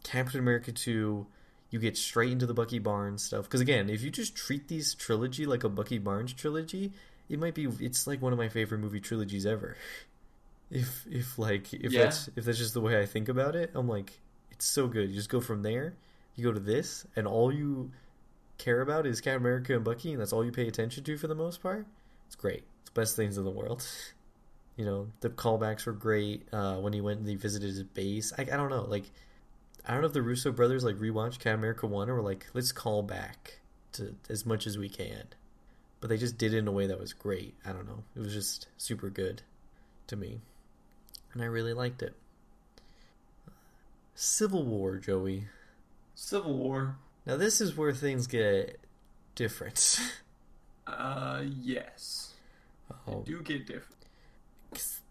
Captain 0.02 0.40
America 0.40 0.72
two. 0.72 1.26
You 1.70 1.80
get 1.80 1.96
straight 1.96 2.30
into 2.30 2.46
the 2.46 2.54
Bucky 2.54 2.78
Barnes 2.78 3.22
stuff 3.24 3.44
because 3.44 3.60
again, 3.60 3.90
if 3.90 4.02
you 4.02 4.10
just 4.10 4.36
treat 4.36 4.68
these 4.68 4.94
trilogy 4.94 5.46
like 5.46 5.64
a 5.64 5.68
Bucky 5.68 5.98
Barnes 5.98 6.32
trilogy, 6.32 6.92
it 7.28 7.38
might 7.38 7.54
be 7.54 7.66
it's 7.80 8.06
like 8.06 8.22
one 8.22 8.32
of 8.32 8.38
my 8.38 8.48
favorite 8.48 8.78
movie 8.78 9.00
trilogies 9.00 9.44
ever. 9.46 9.76
If 10.70 11.06
if 11.10 11.38
like 11.38 11.72
if 11.74 11.92
Yeah. 11.92 12.02
that's 12.04 12.28
if 12.36 12.44
that's 12.44 12.58
just 12.58 12.74
the 12.74 12.80
way 12.80 13.00
I 13.00 13.06
think 13.06 13.28
about 13.28 13.56
it, 13.56 13.70
I'm 13.74 13.88
like 13.88 14.20
it's 14.50 14.66
so 14.66 14.86
good. 14.86 15.08
You 15.10 15.14
just 15.16 15.28
go 15.28 15.40
from 15.40 15.62
there, 15.62 15.94
you 16.34 16.44
go 16.44 16.52
to 16.52 16.60
this, 16.60 17.04
and 17.16 17.26
all 17.26 17.52
you 17.52 17.90
care 18.58 18.80
about 18.80 19.06
is 19.06 19.20
Captain 19.20 19.42
America 19.42 19.74
and 19.74 19.84
Bucky, 19.84 20.12
and 20.12 20.20
that's 20.20 20.32
all 20.32 20.44
you 20.44 20.52
pay 20.52 20.66
attention 20.66 21.04
to 21.04 21.16
for 21.18 21.26
the 21.26 21.34
most 21.34 21.62
part. 21.62 21.86
It's 22.26 22.36
great. 22.36 22.64
It's 22.80 22.90
the 22.90 23.00
best 23.00 23.16
things 23.16 23.36
in 23.38 23.44
the 23.44 23.50
world. 23.50 23.86
You 24.76 24.84
know, 24.84 25.08
the 25.20 25.30
callbacks 25.30 25.86
were 25.86 25.92
great. 25.92 26.46
Uh, 26.52 26.76
when 26.76 26.92
he 26.92 27.00
went 27.00 27.20
and 27.20 27.28
he 27.28 27.34
visited 27.34 27.68
his 27.68 27.82
base, 27.82 28.32
I, 28.36 28.42
I 28.42 28.44
don't 28.56 28.70
know, 28.70 28.84
like 28.84 29.10
I 29.86 29.92
don't 29.92 30.02
know 30.02 30.08
if 30.08 30.12
the 30.12 30.22
Russo 30.22 30.52
brothers 30.52 30.84
like 30.84 30.96
rewatched 30.96 31.38
Captain 31.38 31.54
America 31.54 31.86
one 31.86 32.10
or 32.10 32.16
were 32.16 32.22
like 32.22 32.46
let's 32.52 32.72
call 32.72 33.02
back 33.02 33.60
to 33.92 34.14
as 34.28 34.44
much 34.44 34.66
as 34.66 34.76
we 34.76 34.88
can, 34.88 35.24
but 36.00 36.08
they 36.08 36.16
just 36.18 36.36
did 36.36 36.52
it 36.52 36.58
in 36.58 36.68
a 36.68 36.72
way 36.72 36.86
that 36.86 37.00
was 37.00 37.12
great. 37.12 37.54
I 37.64 37.72
don't 37.72 37.86
know. 37.86 38.02
It 38.14 38.20
was 38.20 38.34
just 38.34 38.68
super 38.76 39.08
good 39.08 39.42
to 40.08 40.16
me, 40.16 40.40
and 41.32 41.42
I 41.42 41.46
really 41.46 41.72
liked 41.72 42.02
it. 42.02 42.14
Civil 44.14 44.64
War, 44.64 44.96
Joey. 44.96 45.44
Civil 46.14 46.54
War. 46.56 46.96
Now 47.24 47.36
this 47.36 47.60
is 47.60 47.76
where 47.76 47.92
things 47.92 48.26
get 48.26 48.78
different. 49.34 50.00
Uh, 50.86 51.42
yes. 51.62 52.32
Oh, 53.08 53.22
Do 53.22 53.42
get 53.42 53.66
different. 53.66 53.95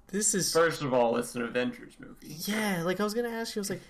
This 0.07 0.33
is 0.35 0.51
First 0.53 0.81
of 0.81 0.93
all, 0.93 1.17
it's 1.17 1.35
an 1.35 1.41
Avengers 1.43 1.93
movie. 1.99 2.35
yeah. 2.45 2.83
Like 2.83 2.99
I 2.99 3.03
was 3.03 3.13
gonna 3.13 3.29
ask 3.29 3.55
you, 3.55 3.59
I 3.59 3.61
was 3.61 3.69
like, 3.69 3.81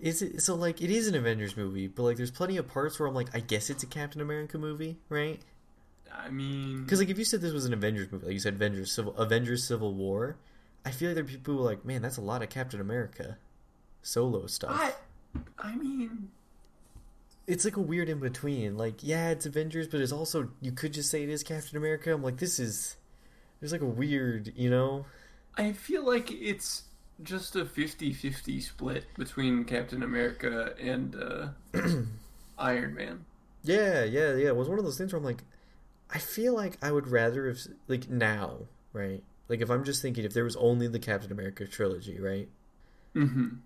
is 0.00 0.22
it 0.22 0.42
so? 0.42 0.54
Like 0.54 0.80
it 0.82 0.90
is 0.90 1.08
an 1.08 1.14
Avengers 1.14 1.56
movie, 1.56 1.86
but 1.88 2.02
like 2.02 2.16
there's 2.16 2.30
plenty 2.30 2.56
of 2.56 2.66
parts 2.68 2.98
where 2.98 3.08
I'm 3.08 3.14
like, 3.14 3.28
I 3.34 3.40
guess 3.40 3.70
it's 3.70 3.82
a 3.82 3.86
Captain 3.86 4.20
America 4.20 4.58
movie, 4.58 4.98
right? 5.08 5.40
I 6.16 6.30
mean, 6.30 6.84
Because 6.84 7.00
like 7.00 7.08
if 7.10 7.18
you 7.18 7.24
said 7.24 7.40
this 7.40 7.52
was 7.52 7.64
an 7.64 7.72
Avengers 7.72 8.10
movie, 8.12 8.26
like 8.26 8.34
you 8.34 8.40
said 8.40 8.54
Avengers 8.54 8.92
Civil 8.92 9.16
Avengers 9.16 9.64
Civil 9.66 9.94
War, 9.94 10.36
I 10.84 10.90
feel 10.90 11.08
like 11.08 11.14
there 11.16 11.24
are 11.24 11.26
people 11.28 11.54
who 11.54 11.60
are 11.60 11.64
like, 11.64 11.84
man, 11.84 12.02
that's 12.02 12.16
a 12.18 12.22
lot 12.22 12.42
of 12.42 12.48
Captain 12.50 12.80
America 12.80 13.38
solo 14.02 14.46
stuff. 14.46 14.70
I, 14.72 14.92
I 15.58 15.74
mean, 15.74 16.28
It's 17.46 17.64
like 17.64 17.76
a 17.76 17.80
weird 17.80 18.08
in 18.08 18.20
between. 18.20 18.76
Like 18.76 18.96
yeah, 19.02 19.30
it's 19.30 19.44
Avengers, 19.46 19.88
but 19.88 20.00
it's 20.00 20.12
also 20.12 20.50
you 20.60 20.70
could 20.72 20.92
just 20.92 21.10
say 21.10 21.22
it 21.24 21.28
is 21.28 21.42
Captain 21.42 21.76
America. 21.76 22.12
I'm 22.12 22.22
like, 22.22 22.36
this 22.36 22.58
is 22.60 22.96
there's 23.60 23.72
like 23.72 23.80
a 23.80 23.86
weird, 23.86 24.52
you 24.56 24.70
know. 24.70 25.06
I 25.56 25.72
feel 25.72 26.04
like 26.04 26.30
it's 26.30 26.84
just 27.22 27.54
a 27.56 27.64
50-50 27.64 28.62
split 28.62 29.06
between 29.16 29.64
Captain 29.64 30.02
America 30.02 30.74
and 30.80 31.14
uh, 31.14 31.48
Iron 32.58 32.94
Man. 32.94 33.24
Yeah, 33.62 34.04
yeah, 34.04 34.34
yeah. 34.34 34.48
It 34.48 34.56
was 34.56 34.68
one 34.68 34.78
of 34.78 34.84
those 34.84 34.98
things 34.98 35.12
where 35.12 35.18
I'm 35.18 35.24
like, 35.24 35.44
I 36.10 36.18
feel 36.18 36.54
like 36.54 36.76
I 36.82 36.92
would 36.92 37.08
rather 37.08 37.48
if 37.48 37.66
like 37.88 38.10
now, 38.10 38.58
right? 38.92 39.22
Like 39.48 39.60
if 39.60 39.70
I'm 39.70 39.84
just 39.84 40.02
thinking 40.02 40.24
if 40.24 40.34
there 40.34 40.44
was 40.44 40.56
only 40.56 40.86
the 40.86 40.98
Captain 40.98 41.32
America 41.32 41.66
trilogy, 41.66 42.20
right? 42.20 42.48
Mm-hmm. 43.14 43.56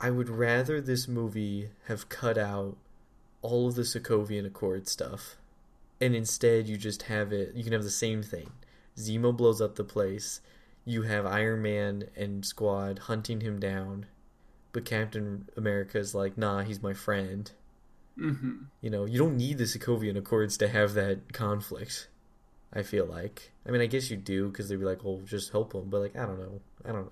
I 0.00 0.10
would 0.10 0.28
rather 0.28 0.80
this 0.80 1.08
movie 1.08 1.70
have 1.86 2.08
cut 2.08 2.36
out 2.36 2.76
all 3.42 3.68
of 3.68 3.74
the 3.74 3.82
Sokovian 3.82 4.46
Accord 4.46 4.88
stuff, 4.88 5.36
and 6.00 6.14
instead 6.14 6.68
you 6.68 6.76
just 6.76 7.02
have 7.02 7.32
it. 7.32 7.54
You 7.54 7.64
can 7.64 7.72
have 7.72 7.84
the 7.84 7.90
same 7.90 8.22
thing. 8.22 8.50
Zemo 8.96 9.36
blows 9.36 9.60
up 9.60 9.76
the 9.76 9.84
place. 9.84 10.40
You 10.86 11.02
have 11.02 11.26
Iron 11.26 11.60
Man 11.60 12.04
and 12.16 12.46
Squad 12.46 13.00
hunting 13.00 13.42
him 13.42 13.60
down, 13.60 14.06
but 14.72 14.86
Captain 14.86 15.48
America's 15.56 16.14
like, 16.14 16.38
nah, 16.38 16.62
he's 16.62 16.80
my 16.80 16.94
friend. 16.94 17.50
Mm-hmm. 18.18 18.52
You 18.80 18.90
know, 18.90 19.04
you 19.04 19.18
don't 19.18 19.36
need 19.36 19.58
the 19.58 19.64
Sokovian 19.64 20.16
Accords 20.16 20.56
to 20.58 20.68
have 20.68 20.94
that 20.94 21.34
conflict. 21.34 22.08
I 22.72 22.82
feel 22.82 23.06
like. 23.06 23.52
I 23.66 23.70
mean, 23.70 23.80
I 23.80 23.86
guess 23.86 24.10
you 24.10 24.16
do 24.16 24.48
because 24.48 24.68
they'd 24.68 24.76
be 24.76 24.84
like, 24.84 25.04
"Well, 25.04 25.22
just 25.24 25.50
help 25.50 25.72
them," 25.72 25.88
but 25.88 26.00
like, 26.00 26.16
I 26.16 26.26
don't 26.26 26.38
know. 26.38 26.60
I 26.84 26.92
don't. 26.92 27.10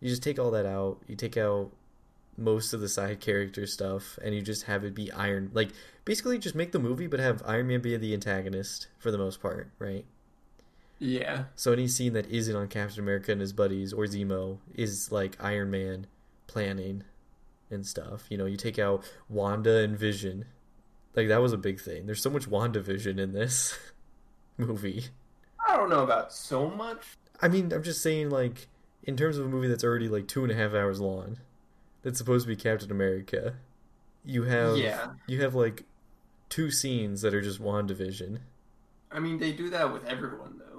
You 0.00 0.08
just 0.08 0.22
take 0.22 0.38
all 0.38 0.50
that 0.52 0.66
out. 0.66 0.98
You 1.06 1.16
take 1.16 1.36
out 1.36 1.70
most 2.36 2.72
of 2.72 2.80
the 2.80 2.88
side 2.88 3.20
character 3.20 3.66
stuff, 3.66 4.18
and 4.22 4.34
you 4.34 4.40
just 4.40 4.64
have 4.64 4.84
it 4.84 4.94
be 4.94 5.12
Iron. 5.12 5.50
Like, 5.52 5.70
basically, 6.04 6.38
just 6.38 6.54
make 6.54 6.72
the 6.72 6.78
movie, 6.78 7.06
but 7.06 7.20
have 7.20 7.42
Iron 7.44 7.66
Man 7.66 7.80
be 7.80 7.96
the 7.96 8.14
antagonist 8.14 8.88
for 8.98 9.10
the 9.10 9.18
most 9.18 9.42
part, 9.42 9.70
right? 9.78 10.04
Yeah. 11.00 11.44
So 11.56 11.72
any 11.72 11.88
scene 11.88 12.12
that 12.12 12.26
isn't 12.30 12.54
on 12.54 12.68
Captain 12.68 13.00
America 13.00 13.32
and 13.32 13.40
his 13.40 13.52
buddies 13.52 13.92
or 13.92 14.04
Zemo 14.04 14.58
is 14.74 15.10
like 15.10 15.42
Iron 15.42 15.70
Man 15.70 16.06
planning 16.46 17.02
and 17.70 17.86
stuff. 17.86 18.26
You 18.28 18.36
know, 18.38 18.46
you 18.46 18.56
take 18.56 18.78
out 18.78 19.02
Wanda 19.28 19.78
and 19.78 19.98
Vision. 19.98 20.44
Like 21.16 21.28
that 21.28 21.40
was 21.40 21.52
a 21.52 21.58
big 21.58 21.80
thing. 21.80 22.06
There's 22.06 22.22
so 22.22 22.30
much 22.30 22.46
Wanda 22.46 22.80
Vision 22.80 23.18
in 23.18 23.32
this 23.32 23.76
movie. 24.58 25.06
I 25.66 25.76
don't 25.76 25.88
know 25.90 26.04
about 26.04 26.32
so 26.32 26.68
much. 26.70 27.02
I 27.40 27.48
mean, 27.48 27.72
I'm 27.72 27.82
just 27.82 28.02
saying 28.02 28.30
like 28.30 28.68
in 29.04 29.16
terms 29.16 29.38
of 29.38 29.46
a 29.46 29.48
movie 29.48 29.68
that's 29.68 29.84
already 29.84 30.08
like 30.08 30.28
two 30.28 30.42
and 30.42 30.52
a 30.52 30.54
half 30.54 30.74
hours 30.74 31.00
long, 31.00 31.38
that's 32.02 32.18
supposed 32.18 32.44
to 32.44 32.48
be 32.48 32.56
Captain 32.56 32.90
America. 32.90 33.54
You 34.24 34.42
have 34.44 34.76
Yeah. 34.76 35.12
you 35.26 35.40
have 35.40 35.54
like 35.54 35.84
two 36.50 36.70
scenes 36.70 37.22
that 37.22 37.32
are 37.32 37.40
just 37.40 37.58
Wanda 37.58 37.94
WandaVision. 37.94 38.40
I 39.12 39.18
mean, 39.18 39.38
they 39.38 39.52
do 39.52 39.70
that 39.70 39.92
with 39.92 40.04
everyone, 40.04 40.58
though. 40.58 40.69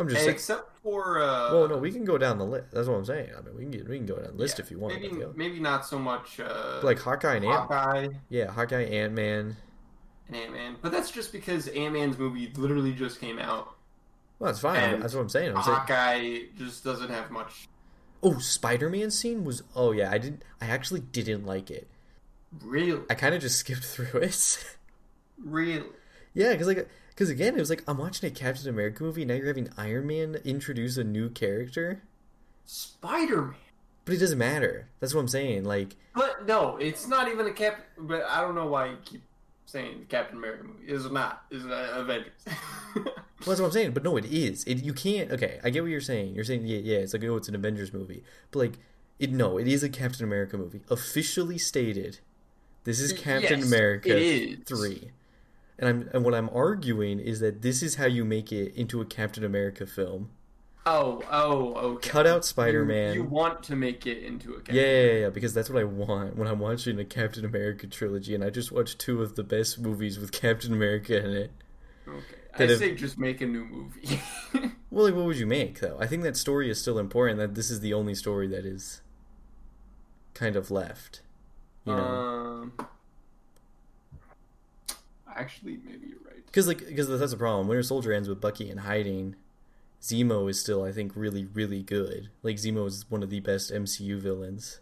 I'm 0.00 0.08
just 0.08 0.20
saying. 0.22 0.34
Except 0.34 0.76
for. 0.82 1.20
Uh, 1.20 1.52
Well, 1.52 1.68
no, 1.68 1.76
we 1.78 1.92
can 1.92 2.04
go 2.04 2.18
down 2.18 2.38
the 2.38 2.44
list. 2.44 2.70
That's 2.72 2.88
what 2.88 2.94
I'm 2.96 3.04
saying. 3.04 3.30
I 3.36 3.42
mean, 3.42 3.56
we 3.56 3.62
can 3.62 3.70
get, 3.70 3.88
we 3.88 3.96
can 3.98 4.06
go 4.06 4.16
down 4.16 4.32
the 4.32 4.38
list 4.42 4.58
yeah, 4.58 4.64
if 4.64 4.70
you 4.70 4.78
want. 4.78 4.94
Maybe, 4.94 5.08
to 5.08 5.32
maybe 5.36 5.60
not 5.60 5.86
so 5.86 5.98
much. 5.98 6.40
Uh, 6.40 6.80
like 6.82 6.98
Hawkeye 6.98 7.36
and 7.36 7.44
Ant. 7.44 7.54
Hawkeye 7.54 8.08
Yeah, 8.28 8.50
Hawkeye, 8.50 8.82
Ant 8.82 9.12
Man. 9.12 9.56
and 10.28 10.36
Ant 10.36 10.52
Man. 10.52 10.76
But 10.80 10.92
that's 10.92 11.10
just 11.10 11.32
because 11.32 11.68
Ant 11.68 11.92
Man's 11.94 12.18
movie 12.18 12.50
literally 12.56 12.92
just 12.92 13.20
came 13.20 13.38
out. 13.38 13.74
Well, 14.38 14.50
that's 14.50 14.60
fine. 14.60 15.00
That's 15.00 15.14
what 15.14 15.20
I'm 15.20 15.28
saying. 15.28 15.54
I'm 15.54 15.62
saying. 15.62 15.76
Hawkeye 15.76 16.38
just 16.56 16.82
doesn't 16.82 17.10
have 17.10 17.30
much. 17.30 17.68
Oh, 18.22 18.38
Spider 18.38 18.88
Man 18.88 19.10
scene 19.10 19.44
was. 19.44 19.62
Oh 19.76 19.92
yeah, 19.92 20.10
I 20.10 20.18
didn't. 20.18 20.42
I 20.60 20.66
actually 20.66 21.00
didn't 21.00 21.44
like 21.44 21.70
it. 21.70 21.88
Really? 22.62 23.02
I 23.10 23.14
kind 23.14 23.34
of 23.34 23.40
just 23.40 23.58
skipped 23.58 23.84
through 23.84 24.20
it. 24.20 24.76
Really? 25.42 25.86
yeah, 26.34 26.52
because 26.52 26.66
like, 26.66 26.88
because 27.20 27.28
again, 27.28 27.54
it 27.54 27.58
was 27.60 27.68
like 27.68 27.84
I'm 27.86 27.98
watching 27.98 28.26
a 28.26 28.30
Captain 28.32 28.66
America 28.70 29.02
movie. 29.02 29.26
Now 29.26 29.34
you're 29.34 29.48
having 29.48 29.68
Iron 29.76 30.06
Man 30.06 30.36
introduce 30.42 30.96
a 30.96 31.04
new 31.04 31.28
character, 31.28 32.00
Spider 32.64 33.42
Man. 33.42 33.54
but 34.06 34.14
it 34.14 34.18
doesn't 34.20 34.38
matter. 34.38 34.88
That's 35.00 35.12
what 35.12 35.20
I'm 35.20 35.28
saying. 35.28 35.64
Like, 35.64 35.96
But 36.14 36.46
no, 36.46 36.78
it's 36.78 37.06
not 37.06 37.28
even 37.28 37.46
a 37.46 37.52
Cap. 37.52 37.78
But 37.98 38.24
I 38.24 38.40
don't 38.40 38.54
know 38.54 38.64
why 38.68 38.86
you 38.86 38.96
keep 39.04 39.20
saying 39.66 40.06
Captain 40.08 40.38
America 40.38 40.64
movie. 40.64 40.86
It's 40.90 41.10
not. 41.10 41.42
It's 41.50 41.62
an 41.62 41.72
Avengers. 41.72 42.32
well, 42.96 43.04
that's 43.44 43.60
what 43.60 43.66
I'm 43.66 43.70
saying. 43.72 43.90
But 43.92 44.02
no, 44.02 44.16
it 44.16 44.24
is. 44.24 44.64
It 44.64 44.82
you 44.82 44.94
can't. 44.94 45.30
Okay, 45.30 45.60
I 45.62 45.68
get 45.68 45.82
what 45.82 45.90
you're 45.90 46.00
saying. 46.00 46.34
You're 46.34 46.44
saying 46.44 46.64
yeah, 46.64 46.78
yeah. 46.78 46.98
It's 47.00 47.12
like 47.12 47.22
oh, 47.24 47.36
it's 47.36 47.48
an 47.50 47.54
Avengers 47.54 47.92
movie, 47.92 48.24
but 48.50 48.60
like, 48.60 48.78
it 49.18 49.30
no, 49.30 49.58
it 49.58 49.68
is 49.68 49.82
a 49.82 49.90
Captain 49.90 50.24
America 50.24 50.56
movie. 50.56 50.80
Officially 50.88 51.58
stated, 51.58 52.20
this 52.84 52.98
is 52.98 53.12
Captain 53.12 53.58
Yes, 53.58 53.68
America 53.68 54.16
is. 54.16 54.56
three. 54.64 55.10
And 55.80 55.88
I'm 55.88 56.10
and 56.12 56.24
what 56.24 56.34
I'm 56.34 56.48
arguing 56.50 57.18
is 57.18 57.40
that 57.40 57.62
this 57.62 57.82
is 57.82 57.94
how 57.96 58.04
you 58.04 58.24
make 58.24 58.52
it 58.52 58.74
into 58.76 59.00
a 59.00 59.06
Captain 59.06 59.42
America 59.44 59.86
film. 59.86 60.30
oh, 60.86 61.22
oh, 61.30 61.74
okay. 61.74 62.08
Cut 62.10 62.26
out 62.26 62.44
Spider-Man. 62.44 63.14
You, 63.14 63.22
you 63.22 63.28
want 63.28 63.62
to 63.64 63.76
make 63.76 64.06
it 64.06 64.22
into 64.22 64.52
a 64.52 64.56
Captain 64.58 64.74
Yeah, 64.76 64.82
yeah, 64.82 65.02
yeah, 65.06 65.18
yeah, 65.20 65.28
because 65.30 65.54
that's 65.54 65.70
what 65.70 65.80
I 65.80 65.84
want 65.84 66.36
when 66.36 66.46
I'm 66.46 66.58
watching 66.60 66.98
a 67.00 67.04
Captain 67.04 67.44
America 67.44 67.86
trilogy, 67.86 68.34
and 68.34 68.44
I 68.44 68.50
just 68.50 68.70
watched 68.70 68.98
two 68.98 69.22
of 69.22 69.34
the 69.36 69.42
best 69.42 69.78
movies 69.80 70.18
with 70.18 70.32
Captain 70.32 70.72
America 70.72 71.18
in 71.18 71.30
it. 71.32 71.50
Okay. 72.06 72.24
I 72.58 72.62
if- 72.64 72.78
say 72.78 72.94
just 72.94 73.18
make 73.18 73.40
a 73.40 73.46
new 73.46 73.64
movie. 73.64 74.20
Well, 74.92 75.04
like, 75.04 75.14
what 75.14 75.24
would 75.26 75.36
you 75.38 75.46
make 75.46 75.78
though? 75.78 75.96
I 76.00 76.08
think 76.08 76.24
that 76.24 76.36
story 76.36 76.68
is 76.68 76.80
still 76.80 76.98
important. 76.98 77.38
That 77.38 77.54
this 77.54 77.70
is 77.70 77.78
the 77.78 77.94
only 77.94 78.14
story 78.16 78.48
that 78.48 78.66
is 78.66 79.02
kind 80.34 80.56
of 80.56 80.68
left. 80.72 81.20
You 81.84 81.94
know, 81.94 82.02
Um, 82.02 82.72
actually, 85.40 85.78
maybe 85.84 86.08
you're 86.08 86.18
right. 86.26 86.44
because 86.46 86.66
like 86.68 86.86
because 86.86 87.08
that's 87.08 87.32
a 87.32 87.36
problem. 87.36 87.68
Winter 87.68 87.82
Soldier 87.82 88.12
ends 88.12 88.28
with 88.28 88.40
Bucky 88.40 88.70
in 88.70 88.78
hiding. 88.78 89.36
Zemo 90.02 90.48
is 90.48 90.58
still, 90.60 90.82
I 90.84 90.92
think, 90.92 91.12
really 91.14 91.44
really 91.44 91.82
good. 91.82 92.30
Like 92.42 92.56
Zemo 92.56 92.86
is 92.86 93.04
one 93.10 93.22
of 93.22 93.30
the 93.30 93.40
best 93.40 93.72
MCU 93.72 94.18
villains 94.18 94.80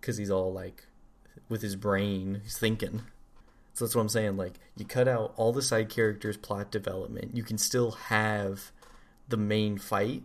because 0.00 0.16
he's 0.16 0.30
all 0.30 0.52
like 0.52 0.84
with 1.48 1.62
his 1.62 1.76
brain, 1.76 2.40
he's 2.44 2.58
thinking. 2.58 3.02
So 3.74 3.84
that's 3.84 3.94
what 3.94 4.02
I'm 4.02 4.08
saying. 4.08 4.36
Like 4.36 4.54
you 4.76 4.84
cut 4.84 5.06
out 5.08 5.32
all 5.36 5.52
the 5.52 5.62
side 5.62 5.88
characters' 5.88 6.36
plot 6.36 6.70
development, 6.72 7.36
you 7.36 7.42
can 7.44 7.58
still 7.58 7.92
have 7.92 8.72
the 9.28 9.36
main 9.36 9.78
fight, 9.78 10.22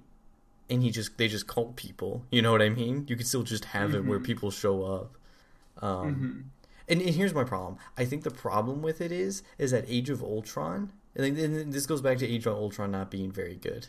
and 0.69 0.81
he 0.81 0.89
just 0.89 1.17
they 1.17 1.27
just 1.27 1.45
call 1.45 1.73
people. 1.75 2.23
You 2.31 2.41
know 2.41 2.51
what 2.51 2.61
I 2.63 2.69
mean? 2.69 3.05
You 3.07 3.15
can 3.15 3.25
still 3.25 3.43
just 3.43 3.65
have 3.65 3.93
it 3.93 4.05
where 4.05 4.19
Mhm. 4.19 4.23
people 4.25 4.49
show 4.49 4.83
up. 4.83 5.15
Um, 5.83 6.13
hmm 6.15 6.39
and, 6.87 7.01
and 7.01 7.15
here's 7.15 7.33
my 7.33 7.43
problem. 7.43 7.77
I 7.97 8.05
think 8.05 8.23
the 8.23 8.31
problem 8.31 8.81
with 8.81 9.01
it 9.01 9.11
is 9.11 9.43
is 9.57 9.71
that 9.71 9.85
Age 9.87 10.09
of 10.09 10.21
Ultron, 10.21 10.91
and 11.15 11.37
and 11.37 11.73
this 11.73 11.85
goes 11.85 12.01
back 12.01 12.17
to 12.19 12.27
Age 12.27 12.45
of 12.45 12.53
Ultron 12.55 12.91
not 12.91 13.11
being 13.11 13.31
very 13.31 13.55
good, 13.55 13.87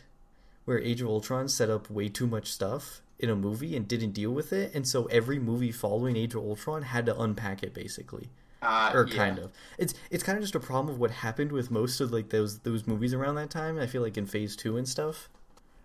where 0.65 0.79
Age 0.79 1.01
of 1.01 1.07
Ultron 1.07 1.47
set 1.47 1.69
up 1.69 1.89
way 1.89 2.09
too 2.09 2.27
much 2.27 2.51
stuff 2.51 3.01
in 3.17 3.29
a 3.29 3.35
movie 3.35 3.75
and 3.75 3.87
didn't 3.87 4.11
deal 4.11 4.31
with 4.31 4.51
it, 4.51 4.73
and 4.75 4.87
so 4.87 5.05
every 5.05 5.39
movie 5.39 5.71
following 5.71 6.15
Age 6.17 6.35
of 6.35 6.43
Ultron 6.43 6.81
had 6.83 7.05
to 7.05 7.17
unpack 7.19 7.63
it 7.63 7.73
basically, 7.73 8.29
Uh, 8.61 8.91
or 8.93 9.07
yeah. 9.07 9.15
kind 9.15 9.39
of. 9.39 9.51
It's 9.77 9.93
it's 10.11 10.23
kind 10.23 10.37
of 10.37 10.43
just 10.43 10.55
a 10.55 10.59
problem 10.59 10.93
of 10.93 10.99
what 10.99 11.11
happened 11.11 11.51
with 11.51 11.71
most 11.71 12.01
of 12.01 12.11
like 12.11 12.29
those 12.29 12.59
those 12.59 12.85
movies 12.85 13.13
around 13.13 13.35
that 13.35 13.49
time. 13.49 13.79
I 13.79 13.87
feel 13.87 14.01
like 14.01 14.17
in 14.17 14.25
Phase 14.25 14.55
Two 14.55 14.75
and 14.75 14.87
stuff, 14.87 15.29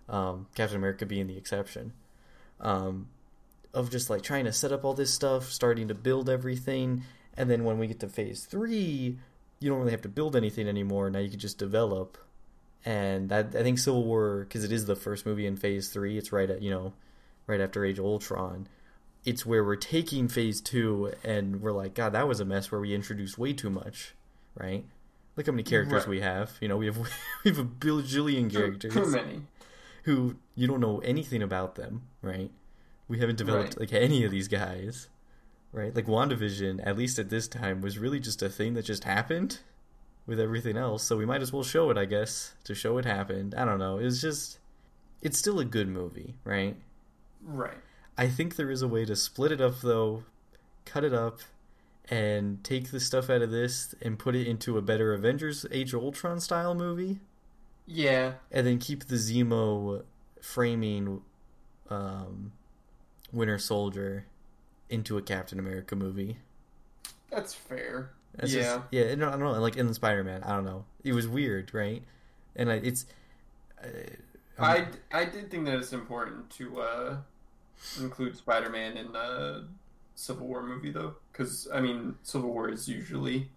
um, 0.08 0.46
Captain 0.56 0.76
America 0.76 1.06
being 1.06 1.26
the 1.28 1.36
exception. 1.36 1.92
Um, 2.60 3.08
of 3.74 3.90
just 3.90 4.10
like 4.10 4.22
trying 4.22 4.44
to 4.44 4.52
set 4.52 4.72
up 4.72 4.84
all 4.84 4.94
this 4.94 5.12
stuff, 5.12 5.50
starting 5.50 5.88
to 5.88 5.94
build 5.94 6.28
everything, 6.28 7.02
and 7.36 7.48
then 7.50 7.64
when 7.64 7.78
we 7.78 7.86
get 7.86 8.00
to 8.00 8.08
phase 8.08 8.44
three, 8.44 9.18
you 9.60 9.68
don't 9.70 9.78
really 9.78 9.90
have 9.92 10.02
to 10.02 10.08
build 10.08 10.34
anything 10.36 10.68
anymore. 10.68 11.10
Now 11.10 11.18
you 11.20 11.30
can 11.30 11.38
just 11.38 11.58
develop, 11.58 12.18
and 12.84 13.28
that 13.28 13.54
I 13.54 13.62
think 13.62 13.78
Civil 13.78 14.04
War 14.04 14.40
because 14.48 14.64
it 14.64 14.72
is 14.72 14.86
the 14.86 14.96
first 14.96 15.26
movie 15.26 15.46
in 15.46 15.56
phase 15.56 15.88
three. 15.88 16.18
It's 16.18 16.32
right 16.32 16.50
at 16.50 16.62
you 16.62 16.70
know, 16.70 16.92
right 17.46 17.60
after 17.60 17.84
Age 17.84 17.98
of 17.98 18.04
Ultron. 18.04 18.66
It's 19.24 19.44
where 19.44 19.62
we're 19.62 19.76
taking 19.76 20.28
phase 20.28 20.62
two, 20.62 21.12
and 21.22 21.60
we're 21.60 21.72
like, 21.72 21.94
God, 21.94 22.14
that 22.14 22.26
was 22.26 22.40
a 22.40 22.44
mess 22.46 22.72
where 22.72 22.80
we 22.80 22.94
introduced 22.94 23.36
way 23.36 23.52
too 23.52 23.68
much, 23.68 24.14
right? 24.54 24.84
Look 25.36 25.46
how 25.46 25.52
many 25.52 25.62
characters 25.62 26.02
Right. 26.04 26.08
we 26.08 26.20
have. 26.22 26.52
You 26.60 26.68
know, 26.68 26.76
we 26.78 26.86
have 26.86 26.96
we 27.44 27.50
have 27.50 27.58
a 27.58 27.64
bajillion 27.64 28.50
characters 28.50 28.92
Too 28.94 29.06
many. 29.06 29.42
who 30.04 30.36
you 30.54 30.66
don't 30.66 30.80
know 30.80 30.98
anything 31.00 31.42
about 31.42 31.74
them, 31.76 32.02
right? 32.22 32.50
We 33.10 33.18
haven't 33.18 33.36
developed 33.36 33.70
Right. 33.76 33.80
like 33.80 33.92
any 33.92 34.24
of 34.24 34.30
these 34.30 34.46
guys, 34.48 35.08
right? 35.72 35.94
Like 35.94 36.06
WandaVision, 36.06 36.80
at 36.86 36.96
least 36.96 37.18
at 37.18 37.28
this 37.28 37.48
time, 37.48 37.80
was 37.80 37.98
really 37.98 38.20
just 38.20 38.40
a 38.40 38.48
thing 38.48 38.74
that 38.74 38.84
just 38.84 39.02
happened 39.04 39.58
with 40.26 40.38
everything 40.38 40.76
else. 40.76 41.02
So 41.02 41.16
we 41.16 41.26
might 41.26 41.42
as 41.42 41.52
well 41.52 41.64
show 41.64 41.90
it, 41.90 41.98
I 41.98 42.04
guess, 42.04 42.54
to 42.64 42.74
show 42.74 42.98
it 42.98 43.04
happened. 43.04 43.54
I 43.54 43.64
don't 43.64 43.80
know. 43.80 43.98
It 43.98 44.04
was 44.04 44.20
just, 44.20 44.60
it's 45.22 45.36
still 45.38 45.58
a 45.58 45.64
good 45.64 45.88
movie, 45.88 46.36
right? 46.44 46.76
Right. 47.42 47.78
I 48.16 48.28
think 48.28 48.54
there 48.56 48.70
is 48.70 48.80
a 48.82 48.88
way 48.88 49.04
to 49.04 49.16
split 49.16 49.50
it 49.50 49.60
up 49.60 49.80
though, 49.80 50.22
cut 50.84 51.04
it 51.04 51.12
up, 51.12 51.40
and 52.08 52.62
take 52.62 52.90
the 52.92 53.00
stuff 53.00 53.28
out 53.28 53.42
of 53.42 53.50
this 53.50 53.94
and 54.02 54.18
put 54.18 54.34
it 54.36 54.46
into 54.46 54.78
a 54.78 54.82
better 54.82 55.12
Avengers 55.14 55.66
Age 55.72 55.94
of 55.94 56.02
Ultron 56.02 56.38
style 56.40 56.74
movie 56.74 57.18
Yeah. 57.86 58.34
and 58.52 58.66
then 58.66 58.78
keep 58.78 59.06
the 59.06 59.16
Zemo 59.16 60.04
framing 60.40 61.22
um, 61.88 62.52
Winter 63.32 63.58
Soldier 63.58 64.26
into 64.88 65.16
a 65.16 65.22
Captain 65.22 65.58
America 65.58 65.94
movie. 65.96 66.38
That's 67.30 67.54
fair. 67.54 68.10
That's 68.34 68.52
yeah. 68.52 68.62
just, 68.62 68.80
yeah. 68.90 69.14
No, 69.14 69.28
I 69.28 69.30
don't 69.32 69.40
know. 69.40 69.52
Like 69.52 69.76
in 69.76 69.92
Spider 69.94 70.24
Man, 70.24 70.42
I 70.42 70.54
don't 70.54 70.64
know. 70.64 70.84
It 71.04 71.12
was 71.12 71.28
weird, 71.28 71.72
right? 71.72 72.02
And 72.56 72.70
I, 72.70 72.76
it's. 72.76 73.06
Uh, 73.82 73.86
I, 74.58 74.86
I 75.12 75.24
did 75.24 75.50
think 75.50 75.64
that 75.66 75.76
it's 75.76 75.92
important 75.92 76.50
to 76.50 76.80
uh, 76.80 77.16
include 77.98 78.36
Spider-Man 78.36 78.96
in 78.96 79.12
the 79.12 79.66
Civil 80.14 80.46
War 80.46 80.62
movie, 80.62 80.90
though, 80.90 81.14
because 81.32 81.68
I 81.72 81.80
mean, 81.80 82.16
Civil 82.22 82.50
War 82.50 82.68
is 82.68 82.88
usually 82.88 83.48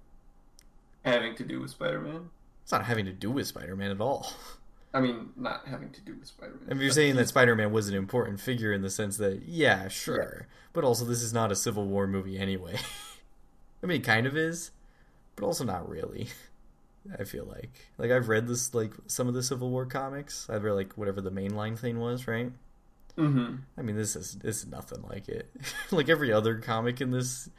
having 1.03 1.35
to 1.35 1.43
do 1.43 1.59
with 1.59 1.71
Spider-Man. 1.71 2.29
it's 2.61 2.71
not 2.71 2.85
having 2.85 3.05
to 3.05 3.11
do 3.11 3.31
with 3.31 3.47
Spider 3.47 3.75
Man 3.75 3.91
at 3.91 3.99
all. 3.99 4.31
I 4.93 5.01
mean, 5.01 5.29
not 5.35 5.67
having 5.67 5.89
to 5.91 6.01
do 6.01 6.15
with 6.15 6.27
Spider-Man. 6.27 6.67
I 6.69 6.73
mean, 6.73 6.83
you're 6.83 6.91
saying 6.91 7.15
that 7.15 7.27
Spider 7.27 7.55
Man 7.55 7.71
was 7.71 7.89
an 7.89 7.95
important 7.95 8.39
figure 8.39 8.71
in 8.71 8.83
the 8.83 8.91
sense 8.91 9.17
that, 9.17 9.43
yeah, 9.47 9.87
sure, 9.87 10.47
but 10.71 10.83
also 10.83 11.03
this 11.03 11.21
is 11.23 11.33
not 11.33 11.51
a 11.51 11.55
Civil 11.55 11.87
War 11.87 12.05
movie 12.05 12.37
anyway. 12.37 12.75
I 13.83 13.87
mean, 13.87 14.01
it 14.01 14.03
kind 14.03 14.27
of 14.27 14.37
is, 14.37 14.71
but 15.35 15.45
also 15.45 15.63
not 15.63 15.89
really. 15.89 16.27
I 17.19 17.23
feel 17.25 17.45
like, 17.45 17.71
like 17.97 18.11
I've 18.11 18.29
read 18.29 18.47
this, 18.47 18.73
like 18.73 18.93
some 19.07 19.27
of 19.27 19.33
the 19.33 19.43
Civil 19.43 19.69
War 19.71 19.85
comics. 19.85 20.47
I've 20.49 20.63
read 20.63 20.73
like 20.73 20.93
whatever 20.93 21.21
the 21.21 21.31
mainline 21.31 21.77
thing 21.77 21.99
was, 21.99 22.27
right? 22.27 22.51
Mhm. 23.17 23.59
I 23.77 23.81
mean, 23.81 23.95
this 23.95 24.15
is 24.15 24.35
this 24.35 24.59
is 24.59 24.67
nothing 24.67 25.03
like 25.09 25.27
it. 25.27 25.49
like 25.91 26.07
every 26.07 26.31
other 26.31 26.59
comic 26.59 27.01
in 27.01 27.11
this, 27.11 27.49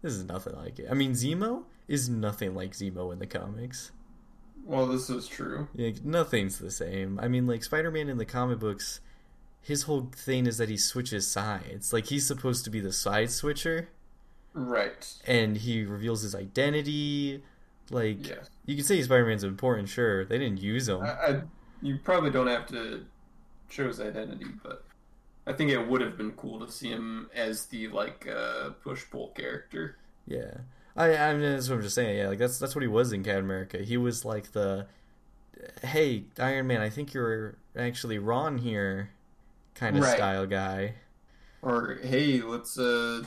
this 0.00 0.14
is 0.14 0.24
nothing 0.24 0.54
like 0.54 0.78
it. 0.78 0.88
I 0.90 0.94
mean, 0.94 1.12
Zemo 1.12 1.64
is 1.86 2.08
nothing 2.08 2.54
like 2.54 2.72
Zemo 2.72 3.12
in 3.12 3.18
the 3.18 3.26
comics. 3.26 3.92
Well, 4.64 4.86
this 4.86 5.10
is 5.10 5.28
true. 5.28 5.68
Like, 5.74 6.04
nothing's 6.04 6.58
the 6.58 6.70
same. 6.70 7.20
I 7.20 7.28
mean, 7.28 7.46
like 7.46 7.62
Spider 7.62 7.90
Man 7.90 8.08
in 8.08 8.16
the 8.18 8.24
comic 8.24 8.58
books, 8.58 9.00
his 9.60 9.82
whole 9.82 10.10
thing 10.14 10.46
is 10.46 10.58
that 10.58 10.68
he 10.70 10.76
switches 10.76 11.30
sides. 11.30 11.92
Like 11.92 12.06
he's 12.06 12.26
supposed 12.26 12.64
to 12.64 12.70
be 12.70 12.80
the 12.80 12.92
side 12.92 13.30
switcher, 13.30 13.88
Right. 14.54 15.12
and 15.26 15.56
he 15.58 15.84
reveals 15.84 16.22
his 16.22 16.34
identity. 16.34 17.42
Like 17.90 18.26
Yeah. 18.26 18.36
you 18.64 18.74
can 18.76 18.84
say 18.84 19.02
Spider 19.02 19.26
Man's 19.26 19.44
important, 19.44 19.88
sure. 19.88 20.24
They 20.24 20.38
didn't 20.38 20.60
use 20.62 20.88
him. 20.88 21.02
I, 21.02 21.08
I, 21.10 21.42
you 21.82 21.98
probably 22.02 22.30
don't 22.30 22.46
have 22.46 22.66
to 22.68 23.04
show 23.68 23.86
his 23.86 24.00
identity, 24.00 24.46
but 24.62 24.84
I 25.46 25.52
think 25.52 25.70
it 25.70 25.86
would 25.86 26.00
have 26.00 26.16
been 26.16 26.32
cool 26.32 26.64
to 26.64 26.72
see 26.72 26.88
him 26.88 27.28
as 27.34 27.66
the 27.66 27.88
like 27.88 28.26
uh, 28.26 28.70
push 28.82 29.04
pull 29.10 29.28
character. 29.36 29.98
Yeah, 30.26 30.54
I 30.96 31.16
I 31.16 31.32
mean 31.32 31.42
that's 31.42 31.68
what 31.68 31.76
I'm 31.76 31.82
just 31.82 31.94
saying. 31.94 32.18
Yeah, 32.18 32.28
like 32.28 32.38
that's 32.38 32.58
that's 32.58 32.74
what 32.74 32.82
he 32.82 32.88
was 32.88 33.12
in 33.12 33.22
Captain 33.24 33.44
America. 33.44 33.78
He 33.78 33.96
was 33.96 34.24
like 34.24 34.52
the, 34.52 34.86
hey 35.82 36.24
Iron 36.38 36.66
Man, 36.66 36.80
I 36.80 36.88
think 36.90 37.12
you're 37.14 37.56
actually 37.76 38.18
Ron 38.18 38.58
here, 38.58 39.10
kind 39.74 39.96
of 39.96 40.02
Right. 40.02 40.16
style 40.16 40.46
guy. 40.46 40.94
Or 41.62 41.98
hey, 42.02 42.42
let's 42.42 42.78
uh 42.78 43.24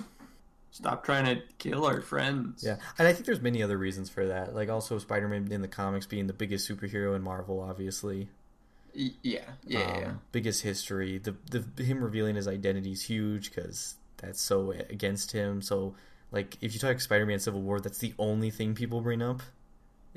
stop 0.72 1.03
trying 1.03 1.26
to 1.26 1.41
kill 1.57 1.85
our 1.85 2.02
friends. 2.02 2.64
Yeah, 2.64 2.77
and 2.98 3.07
I 3.07 3.14
think 3.14 3.26
there's 3.26 3.41
many 3.41 3.64
other 3.64 3.77
reasons 3.77 4.10
for 4.10 4.27
that. 4.27 4.53
Like 4.56 4.69
also 4.69 4.99
Spider-Man 4.99 5.52
in 5.52 5.61
the 5.61 5.68
comics 5.68 6.06
being 6.06 6.27
the 6.27 6.34
biggest 6.34 6.69
superhero 6.69 7.15
in 7.15 7.22
Marvel, 7.23 7.60
obviously. 7.60 8.30
Y- 8.95 9.11
yeah, 9.23 9.41
yeah, 9.65 9.80
Um, 9.80 10.02
yeah. 10.02 10.11
Biggest 10.31 10.61
history. 10.61 11.18
The 11.18 11.35
the 11.52 11.84
him 11.84 12.03
revealing 12.03 12.35
his 12.35 12.48
identity 12.48 12.91
is 12.91 13.03
huge 13.03 13.53
because 13.53 13.95
that's 14.18 14.39
so 14.41 14.72
against 14.72 15.31
him. 15.34 15.61
So 15.61 15.95
like 16.38 16.55
if 16.61 16.76
you 16.76 16.80
talk 16.80 16.99
Spider-Man 16.99 17.39
Civil 17.39 17.61
War, 17.61 17.80
that's 17.80 17.97
the 17.97 18.14
only 18.19 18.51
thing 18.51 18.76
people 18.76 19.01
bring 19.01 19.23
up 19.23 19.41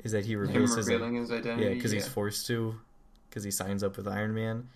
is 0.03 0.11
that 0.11 0.23
he 0.23 0.35
reveals 0.35 0.75
his 0.75 0.87
his 0.87 1.31
identity. 1.31 1.63
yeah 1.63 1.73
because 1.73 1.89
he's 1.89 2.07
forced 2.07 2.45
to 2.45 2.75
because 3.27 3.43
he 3.43 3.49
signs 3.49 3.83
up 3.83 3.97
with 3.97 4.07
Iron 4.07 4.35
Man. 4.35 4.69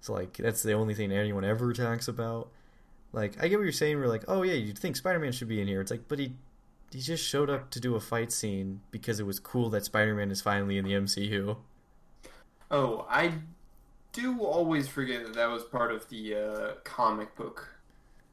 So 0.00 0.14
like 0.14 0.36
that's 0.36 0.64
the 0.64 0.72
only 0.72 0.94
thing 0.94 1.12
anyone 1.12 1.44
ever 1.44 1.72
talks 1.72 2.08
about. 2.08 2.48
Like 3.12 3.40
I 3.40 3.46
get 3.46 3.58
what 3.58 3.62
you're 3.62 3.72
saying. 3.72 4.00
We're 4.00 4.08
like, 4.08 4.24
oh 4.26 4.42
yeah, 4.42 4.54
you'd 4.54 4.78
think 4.78 4.96
Spider-Man 4.96 5.30
should 5.30 5.46
be 5.46 5.60
in 5.60 5.68
here. 5.68 5.80
It's 5.80 5.92
like, 5.92 6.08
but 6.08 6.18
he 6.18 6.32
he 6.90 7.00
just 7.00 7.24
showed 7.24 7.48
up 7.48 7.70
to 7.70 7.78
do 7.78 7.94
a 7.94 8.00
fight 8.00 8.32
scene 8.32 8.80
because 8.90 9.20
it 9.20 9.26
was 9.26 9.38
cool 9.38 9.70
that 9.70 9.84
Spider-Man 9.84 10.32
is 10.32 10.40
finally 10.42 10.76
in 10.76 10.84
the 10.84 10.92
MCU. 10.92 11.56
Oh, 12.68 13.06
I 13.08 13.34
do 14.12 14.40
always 14.40 14.88
forget 14.88 15.22
that 15.22 15.34
that 15.34 15.50
was 15.50 15.62
part 15.62 15.92
of 15.92 16.08
the 16.08 16.34
uh, 16.34 16.72
comic 16.82 17.36
book 17.36 17.68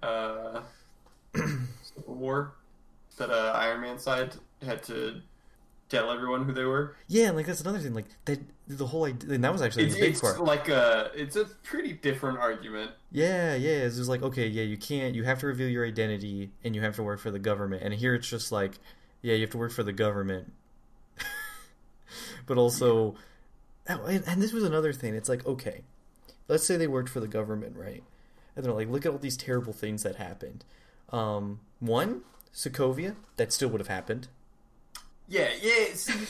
uh, 0.01 0.61
Civil 1.35 2.15
War. 2.15 2.53
That 3.17 3.31
uh, 3.31 3.53
Iron 3.55 3.81
Man 3.81 3.97
side 3.97 4.35
had 4.63 4.83
to 4.83 5.21
tell 5.89 6.11
everyone 6.11 6.43
who 6.45 6.53
they 6.53 6.65
were. 6.65 6.95
Yeah, 7.07 7.27
and 7.27 7.35
like 7.35 7.45
that's 7.47 7.61
another 7.61 7.79
thing. 7.79 7.93
Like 7.93 8.05
that, 8.25 8.39
the 8.67 8.85
whole 8.85 9.05
idea, 9.05 9.31
and 9.31 9.43
that 9.43 9.51
was 9.51 9.61
actually 9.61 9.85
It's, 9.85 9.95
the 9.95 10.01
big 10.01 10.11
it's 10.11 10.21
part. 10.21 10.39
like 10.43 10.69
a 10.69 11.09
it's 11.15 11.35
a 11.35 11.45
pretty 11.63 11.93
different 11.93 12.37
argument. 12.37 12.91
Yeah, 13.11 13.55
yeah. 13.55 13.71
It's 13.71 13.95
just 13.97 14.09
like 14.09 14.21
okay, 14.21 14.47
yeah, 14.47 14.63
you 14.63 14.77
can't. 14.77 15.15
You 15.15 15.23
have 15.23 15.39
to 15.39 15.47
reveal 15.47 15.67
your 15.69 15.85
identity, 15.85 16.51
and 16.63 16.75
you 16.75 16.81
have 16.81 16.95
to 16.97 17.03
work 17.03 17.19
for 17.19 17.31
the 17.31 17.39
government. 17.39 17.81
And 17.83 17.93
here 17.93 18.13
it's 18.13 18.29
just 18.29 18.51
like, 18.51 18.77
yeah, 19.21 19.33
you 19.33 19.41
have 19.41 19.51
to 19.51 19.57
work 19.57 19.71
for 19.71 19.83
the 19.83 19.93
government, 19.93 20.53
but 22.45 22.57
also, 22.57 23.15
oh, 23.89 24.05
and, 24.05 24.23
and 24.27 24.41
this 24.41 24.53
was 24.53 24.63
another 24.63 24.93
thing. 24.93 25.15
It's 25.15 25.29
like 25.29 25.45
okay, 25.45 25.81
let's 26.47 26.65
say 26.65 26.77
they 26.77 26.87
worked 26.87 27.09
for 27.09 27.19
the 27.19 27.27
government, 27.27 27.75
right? 27.75 28.03
And 28.55 28.65
they're 28.65 28.73
like, 28.73 28.89
look 28.89 29.05
at 29.05 29.11
all 29.11 29.17
these 29.19 29.37
terrible 29.37 29.73
things 29.73 30.03
that 30.03 30.15
happened. 30.15 30.65
Um, 31.09 31.59
one, 31.79 32.21
Sokovia, 32.53 33.15
that 33.37 33.53
still 33.53 33.69
would 33.69 33.81
have 33.81 33.87
happened. 33.87 34.27
Yeah, 35.29 35.49
yeah. 35.61 35.87
See, 35.93 36.25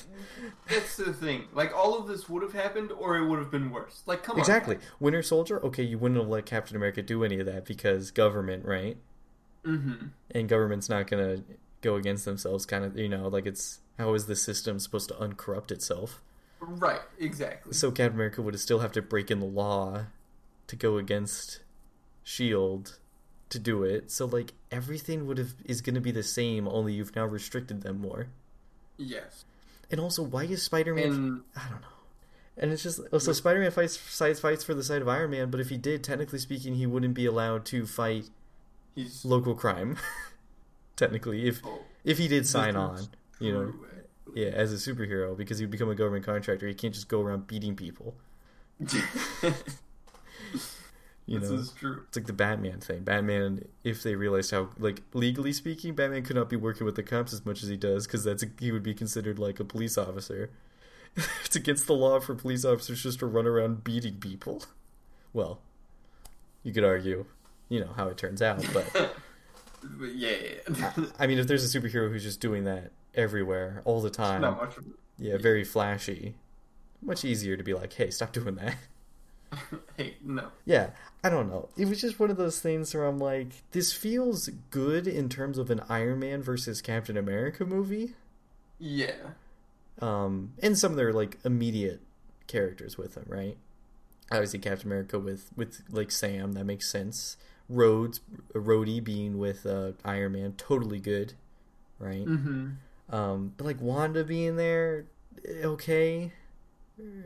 that's 0.68 0.98
the 0.98 1.14
thing. 1.14 1.46
Like 1.54 1.76
all 1.76 1.98
of 2.00 2.08
this 2.08 2.28
would 2.28 2.42
have 2.42 2.54
happened, 2.54 2.92
or 2.92 3.16
it 3.18 3.28
would 3.28 3.40
have 3.40 3.52
been 3.52 3.70
worse. 3.70 4.02
Like, 4.06 4.24
come 4.24 4.40
Exactly. 4.40 4.76
on. 4.76 4.82
Exactly. 4.82 4.96
Winter 5.00 5.22
Soldier, 5.22 5.64
okay, 5.66 5.84
you 5.84 5.98
wouldn't 6.00 6.20
have 6.20 6.30
let 6.30 6.46
Captain 6.48 6.76
America 6.76 7.02
do 7.04 7.24
any 7.24 7.40
of 7.40 7.46
that 7.46 7.66
because 7.66 8.12
government, 8.12 8.66
right? 8.66 8.98
Mm-hmm. 9.66 10.08
and 10.32 10.48
government's 10.48 10.88
not 10.88 11.08
gonna 11.08 11.44
go 11.82 11.96
against 11.96 12.24
themselves. 12.24 12.66
Kind 12.66 12.86
of, 12.86 12.98
you 12.98 13.10
know, 13.10 13.28
like 13.28 13.46
it's 13.46 13.80
how 14.00 14.14
is 14.14 14.26
the 14.26 14.36
system 14.36 14.80
supposed 14.80 15.10
to 15.10 15.20
uncorrupt 15.20 15.72
itself? 15.72 16.22
Right. 16.62 17.02
Exactly. 17.20 17.74
So 17.74 17.92
Captain 17.92 18.14
America 18.16 18.42
would 18.42 18.58
still 18.60 18.80
have 18.80 18.94
to 18.94 19.02
break 19.02 19.30
in 19.30 19.40
the 19.42 19.46
law 19.46 20.06
to 20.68 20.76
go 20.78 20.98
against 20.98 21.60
Shield 22.24 22.98
to 23.50 23.60
do 23.60 23.84
it. 23.84 24.12
So 24.12 24.26
like 24.26 24.54
everything 24.72 25.28
would 25.28 25.38
have 25.38 25.54
is 25.66 25.82
going 25.82 25.96
to 25.96 26.02
be 26.02 26.12
the 26.12 26.24
same, 26.24 26.68
only 26.68 26.94
you've 26.94 27.16
now 27.16 27.26
restricted 27.26 27.82
them 27.82 28.02
more. 28.02 28.28
yes. 28.98 29.46
And 29.90 30.02
also, 30.02 30.22
why 30.22 30.44
is 30.44 30.64
Spider 30.64 30.94
Man? 30.94 31.06
And 31.06 31.42
I 31.56 31.70
don't 31.70 31.82
know. 31.82 31.88
And 32.58 32.74
it's 32.74 32.84
just 32.84 33.00
oh, 33.14 33.20
so 33.20 33.32
Spider 33.32 33.62
Man 33.62 33.72
fights 33.72 33.96
fights 33.96 34.40
fights 34.40 34.64
for 34.64 34.74
the 34.74 34.84
side 34.84 35.02
of 35.02 35.08
Iron 35.08 35.32
Man, 35.32 35.50
but 35.50 35.60
if 35.62 35.70
he 35.70 35.78
did, 35.78 36.04
technically 36.04 36.40
speaking, 36.40 36.76
he 36.76 36.86
wouldn't 36.86 37.14
be 37.14 37.26
allowed 37.26 37.66
to 37.68 37.86
fight 37.86 38.30
he's 38.98 39.24
local 39.24 39.56
crime. 39.56 39.98
technically, 40.98 41.48
if 41.48 41.62
oh, 41.64 41.80
if 42.04 42.18
he 42.18 42.28
did 42.28 42.46
sign 42.46 42.76
on, 42.76 43.08
you 43.40 43.54
know, 43.54 43.74
yeah, 44.36 44.48
as 44.48 44.74
a 44.74 44.76
superhero, 44.76 45.38
because 45.38 45.60
he'd 45.60 45.72
become 45.72 45.90
a 45.90 45.96
government 45.96 46.26
contractor, 46.26 46.68
he 46.68 46.74
can't 46.74 46.94
just 46.94 47.08
go 47.08 47.22
around 47.22 47.48
beating 47.48 47.76
people. 47.76 48.16
You 51.28 51.40
this 51.40 51.50
know, 51.50 51.58
is 51.58 51.72
true. 51.72 52.04
It's 52.08 52.18
like 52.18 52.26
the 52.26 52.34
Batman 52.34 52.80
thing. 52.80 53.04
Batman, 53.04 53.68
if 53.84 54.02
they 54.02 54.16
realized 54.16 54.52
how, 54.52 54.70
like, 54.80 55.02
legally 55.14 55.54
speaking, 55.54 55.94
Batman 55.94 56.24
could 56.24 56.36
not 56.36 56.50
be 56.50 56.56
working 56.56 56.86
with 56.86 56.96
the 56.96 57.04
cops 57.04 57.34
as 57.34 57.46
much 57.46 57.62
as 57.62 57.70
he 57.70 57.78
does 57.78 58.08
because 58.08 58.24
that's 58.24 58.44
a, 58.44 58.48
he 58.60 58.72
would 58.72 58.84
be 58.84 58.94
considered 58.94 59.38
like 59.38 59.60
a 59.60 59.66
police 59.66 59.98
officer. 59.98 60.50
it's 61.46 61.56
against 61.56 61.86
the 61.86 61.94
law 61.94 62.20
for 62.20 62.34
police 62.34 62.64
officers 62.64 63.04
just 63.04 63.20
to 63.20 63.26
run 63.26 63.46
around 63.46 63.84
beating 63.84 64.16
people. 64.16 64.64
Well, 65.34 65.60
you 66.64 66.74
could 66.74 66.86
argue, 66.86 67.26
you 67.70 67.82
know 67.82 67.92
how 67.96 68.08
it 68.08 68.18
turns 68.18 68.42
out, 68.42 68.66
but 68.74 69.16
But 69.84 70.16
yeah, 70.16 70.36
yeah. 70.76 70.94
I 71.20 71.28
mean, 71.28 71.40
if 71.40 71.48
there's 71.48 71.76
a 71.76 71.80
superhero 71.80 72.12
who's 72.12 72.24
just 72.24 72.40
doing 72.40 72.64
that 72.66 72.92
everywhere 73.16 73.82
all 73.86 74.02
the 74.02 74.10
time, 74.10 74.42
not 74.42 74.58
much 74.58 74.78
of 74.78 74.86
yeah, 75.18 75.38
very 75.38 75.64
flashy, 75.64 76.36
much 77.02 77.24
easier 77.24 77.58
to 77.58 77.64
be 77.64 77.74
like, 77.74 77.94
hey, 77.94 78.10
stop 78.10 78.34
doing 78.34 78.56
that. 78.56 78.76
hey, 79.98 80.16
no. 80.24 80.50
Yeah, 80.66 80.92
I 81.24 81.30
don't 81.30 81.50
know. 81.50 81.70
It 81.78 81.88
was 81.88 82.02
just 82.02 82.20
one 82.20 82.30
of 82.30 82.38
those 82.38 82.60
things 82.60 82.94
where 82.94 83.06
I'm 83.06 83.20
like, 83.20 83.48
this 83.72 83.94
feels 83.94 84.50
good 84.70 85.08
in 85.08 85.30
terms 85.30 85.58
of 85.58 85.70
an 85.70 85.82
Iron 85.90 86.20
Man 86.20 86.42
versus 86.42 86.82
Captain 86.82 87.18
America 87.18 87.66
movie. 87.66 88.14
Yeah. 88.80 89.32
Um, 90.02 90.54
and 90.62 90.78
some 90.78 90.92
of 90.92 90.98
their 90.98 91.14
like 91.14 91.38
immediate 91.44 92.02
characters 92.48 92.98
with 92.98 93.16
him, 93.16 93.26
right? 93.28 93.58
Obviously, 94.32 94.60
Captain 94.60 94.88
America 94.88 95.20
with 95.20 95.50
with 95.56 95.82
like 95.90 96.12
Sam, 96.12 96.54
that 96.54 96.66
makes 96.66 96.90
sense. 96.92 97.38
Rhodes, 97.70 98.22
Rhodey 98.54 99.04
being 99.04 99.38
with 99.38 99.66
uh, 99.66 99.94
Iron 100.06 100.34
Man, 100.34 100.54
totally 100.54 101.00
good, 101.00 101.34
right? 102.00 102.26
Mm-hmm. 102.26 103.16
Um, 103.16 103.54
but 103.58 103.66
like 103.66 103.82
Wanda 103.82 104.24
being 104.24 104.56
there, 104.58 105.06
eh, 105.48 105.66
okay. 105.66 106.32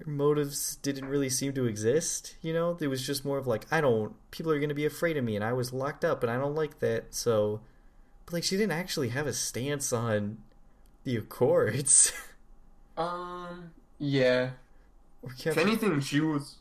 Motives 0.06 0.76
didn't 0.78 1.06
really 1.06 1.30
seem 1.30 1.54
to 1.54 1.66
exist, 1.66 2.36
you 2.42 2.54
know? 2.54 2.78
It 2.80 2.88
was 2.88 3.06
just 3.06 3.24
more 3.24 3.38
of 3.38 3.48
like, 3.48 3.66
I 3.72 3.80
don't, 3.82 4.14
people 4.32 4.52
are 4.52 4.60
going 4.60 4.70
to 4.70 4.76
be 4.76 4.86
afraid 4.86 5.16
of 5.18 5.24
me 5.24 5.36
and 5.36 5.46
I 5.46 5.54
was 5.54 5.72
locked 5.72 6.04
up 6.04 6.24
and 6.24 6.32
I 6.32 6.38
don't 6.38 6.56
like 6.56 6.80
that, 6.80 7.14
so. 7.16 7.62
But 8.26 8.34
like, 8.34 8.44
she 8.44 8.58
didn't 8.58 8.74
actually 8.74 9.10
have 9.10 9.28
a 9.28 9.34
stance 9.34 9.94
on 9.94 10.40
the 11.04 11.16
Accords. 11.18 12.12
Um. 12.98 13.72
Yeah. 14.00 14.52
If 15.46 15.58
anything, 15.58 16.02
she 16.02 16.20
was. 16.20 16.58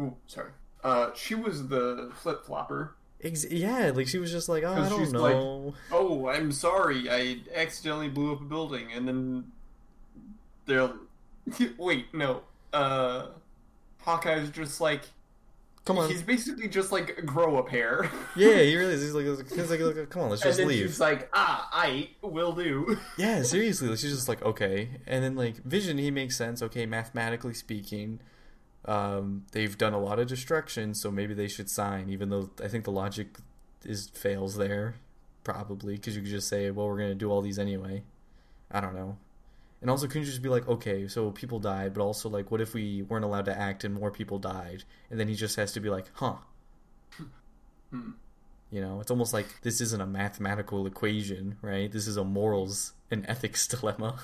Oh, 0.00 0.16
sorry. 0.26 0.50
Uh, 0.82 1.10
she 1.14 1.34
was 1.34 1.68
the 1.68 2.10
flip 2.16 2.44
flopper. 2.46 2.94
Ex- 3.22 3.48
yeah, 3.50 3.92
like 3.94 4.08
she 4.08 4.18
was 4.18 4.32
just 4.32 4.48
like, 4.48 4.64
oh, 4.64 4.72
I 4.72 4.88
don't 4.88 4.98
she's 4.98 5.12
like- 5.12 5.34
know. 5.34 5.74
Oh, 5.92 6.28
I'm 6.28 6.50
sorry. 6.50 7.10
I 7.10 7.40
accidentally 7.54 8.08
blew 8.08 8.32
up 8.32 8.40
a 8.40 8.44
building, 8.44 8.90
and 8.92 9.06
then 9.06 9.52
they're. 10.64 10.90
Wait, 11.78 12.06
no. 12.12 12.42
Uh, 12.72 13.26
Hawkeye's 13.98 14.50
just 14.50 14.80
like. 14.80 15.02
Come 15.84 15.98
on. 15.98 16.10
He's 16.10 16.22
basically 16.22 16.68
just 16.68 16.90
like 16.90 17.24
grow 17.24 17.58
a 17.58 17.62
pair. 17.62 18.10
Yeah, 18.34 18.58
he 18.58 18.74
really 18.76 18.94
is. 18.94 19.02
He's 19.02 19.14
like, 19.14 19.24
he's 19.24 19.70
like, 19.70 19.78
like, 19.78 20.10
come 20.10 20.22
on, 20.22 20.30
let's 20.30 20.42
just 20.42 20.58
and 20.58 20.68
then 20.68 20.76
leave. 20.76 20.88
she's 20.88 20.98
like, 20.98 21.30
ah, 21.32 21.68
I 21.72 22.10
will 22.22 22.50
do. 22.52 22.98
Yeah, 23.16 23.42
seriously. 23.42 23.88
She's 23.96 24.12
just 24.12 24.28
like, 24.28 24.42
okay. 24.44 24.90
And 25.06 25.22
then, 25.22 25.36
like, 25.36 25.62
Vision, 25.62 25.98
he 25.98 26.10
makes 26.10 26.36
sense. 26.36 26.60
Okay, 26.60 26.86
mathematically 26.86 27.54
speaking, 27.54 28.18
um, 28.84 29.44
they've 29.52 29.78
done 29.78 29.92
a 29.92 30.00
lot 30.00 30.18
of 30.18 30.26
destruction, 30.26 30.92
so 30.92 31.12
maybe 31.12 31.34
they 31.34 31.46
should 31.46 31.70
sign, 31.70 32.10
even 32.10 32.30
though 32.30 32.50
I 32.62 32.66
think 32.66 32.82
the 32.82 32.90
logic 32.90 33.38
is 33.84 34.08
fails 34.08 34.56
there, 34.56 34.96
probably, 35.44 35.94
because 35.94 36.16
you 36.16 36.22
could 36.22 36.30
just 36.32 36.48
say, 36.48 36.68
well, 36.72 36.88
we're 36.88 36.98
going 36.98 37.10
to 37.10 37.14
do 37.14 37.30
all 37.30 37.42
these 37.42 37.60
anyway. 37.60 38.02
I 38.72 38.80
don't 38.80 38.96
know. 38.96 39.18
And 39.86 39.90
also, 39.92 40.08
couldn't 40.08 40.22
you 40.22 40.30
just 40.30 40.42
be 40.42 40.48
like, 40.48 40.66
okay, 40.66 41.06
so 41.06 41.30
people 41.30 41.60
died, 41.60 41.94
but 41.94 42.02
also, 42.02 42.28
like, 42.28 42.50
what 42.50 42.60
if 42.60 42.74
we 42.74 43.02
weren't 43.02 43.24
allowed 43.24 43.44
to 43.44 43.56
act 43.56 43.84
and 43.84 43.94
more 43.94 44.10
people 44.10 44.40
died? 44.40 44.82
And 45.10 45.20
then 45.20 45.28
he 45.28 45.36
just 45.36 45.54
has 45.54 45.70
to 45.74 45.80
be 45.80 45.88
like, 45.90 46.06
huh. 46.14 46.34
Hmm. 47.92 48.10
You 48.72 48.80
know, 48.80 49.00
it's 49.00 49.12
almost 49.12 49.32
like 49.32 49.46
this 49.62 49.80
isn't 49.80 50.00
a 50.00 50.06
mathematical 50.06 50.88
equation, 50.88 51.56
right? 51.62 51.88
This 51.92 52.08
is 52.08 52.16
a 52.16 52.24
morals 52.24 52.94
and 53.12 53.24
ethics 53.28 53.64
dilemma. 53.68 54.18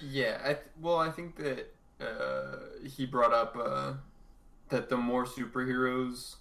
Yeah, 0.00 0.38
I 0.44 0.52
th- 0.52 0.66
well, 0.80 0.98
I 0.98 1.10
think 1.10 1.34
that 1.38 1.74
uh, 2.00 2.58
he 2.88 3.06
brought 3.06 3.32
up 3.34 3.56
uh, 3.60 3.94
that 4.68 4.88
the 4.88 4.96
more 4.96 5.24
superheroes, 5.26 6.36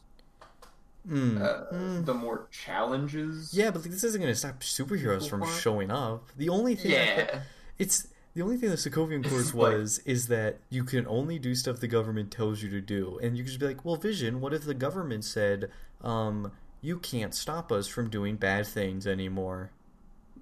Mm. 1.09 1.41
uh, 1.41 1.73
Mm. 1.73 2.05
the 2.05 2.13
more 2.13 2.45
challenges. 2.51 3.55
Yeah, 3.55 3.71
but 3.71 3.81
like, 3.81 3.89
this 3.89 4.03
isn't 4.03 4.21
going 4.21 4.31
to 4.31 4.37
stop 4.37 4.59
superheroes 4.59 5.27
from 5.27 5.43
showing 5.47 5.89
up. 5.89 6.29
The 6.37 6.49
only 6.49 6.75
thing 6.75 6.91
yeah, 6.91 7.39
it's 7.79 8.07
the 8.35 8.41
only 8.43 8.57
thing 8.57 8.69
the 8.69 8.75
Sokovian 8.75 9.23
Like- 9.23 9.53
was 9.55 9.99
is 9.99 10.27
that 10.27 10.59
you 10.69 10.83
can 10.83 11.07
only 11.07 11.39
do 11.39 11.55
stuff 11.55 11.79
the 11.79 11.87
government 11.87 12.31
tells 12.31 12.61
you 12.61 12.69
to 12.69 12.81
do, 12.81 13.17
and 13.23 13.37
you 13.37 13.43
could 13.43 13.47
just 13.49 13.59
be 13.59 13.65
like, 13.67 13.83
"Well, 13.83 13.95
Vision, 13.95 14.41
what 14.41 14.53
if 14.53 14.63
the 14.65 14.73
government 14.73 15.23
said, 15.25 15.71
um, 16.01 16.51
you 16.81 16.99
can't 16.99 17.33
stop 17.33 17.71
us 17.71 17.87
from 17.87 18.09
doing 18.09 18.35
bad 18.35 18.67
things 18.67 19.07
anymore?" 19.07 19.71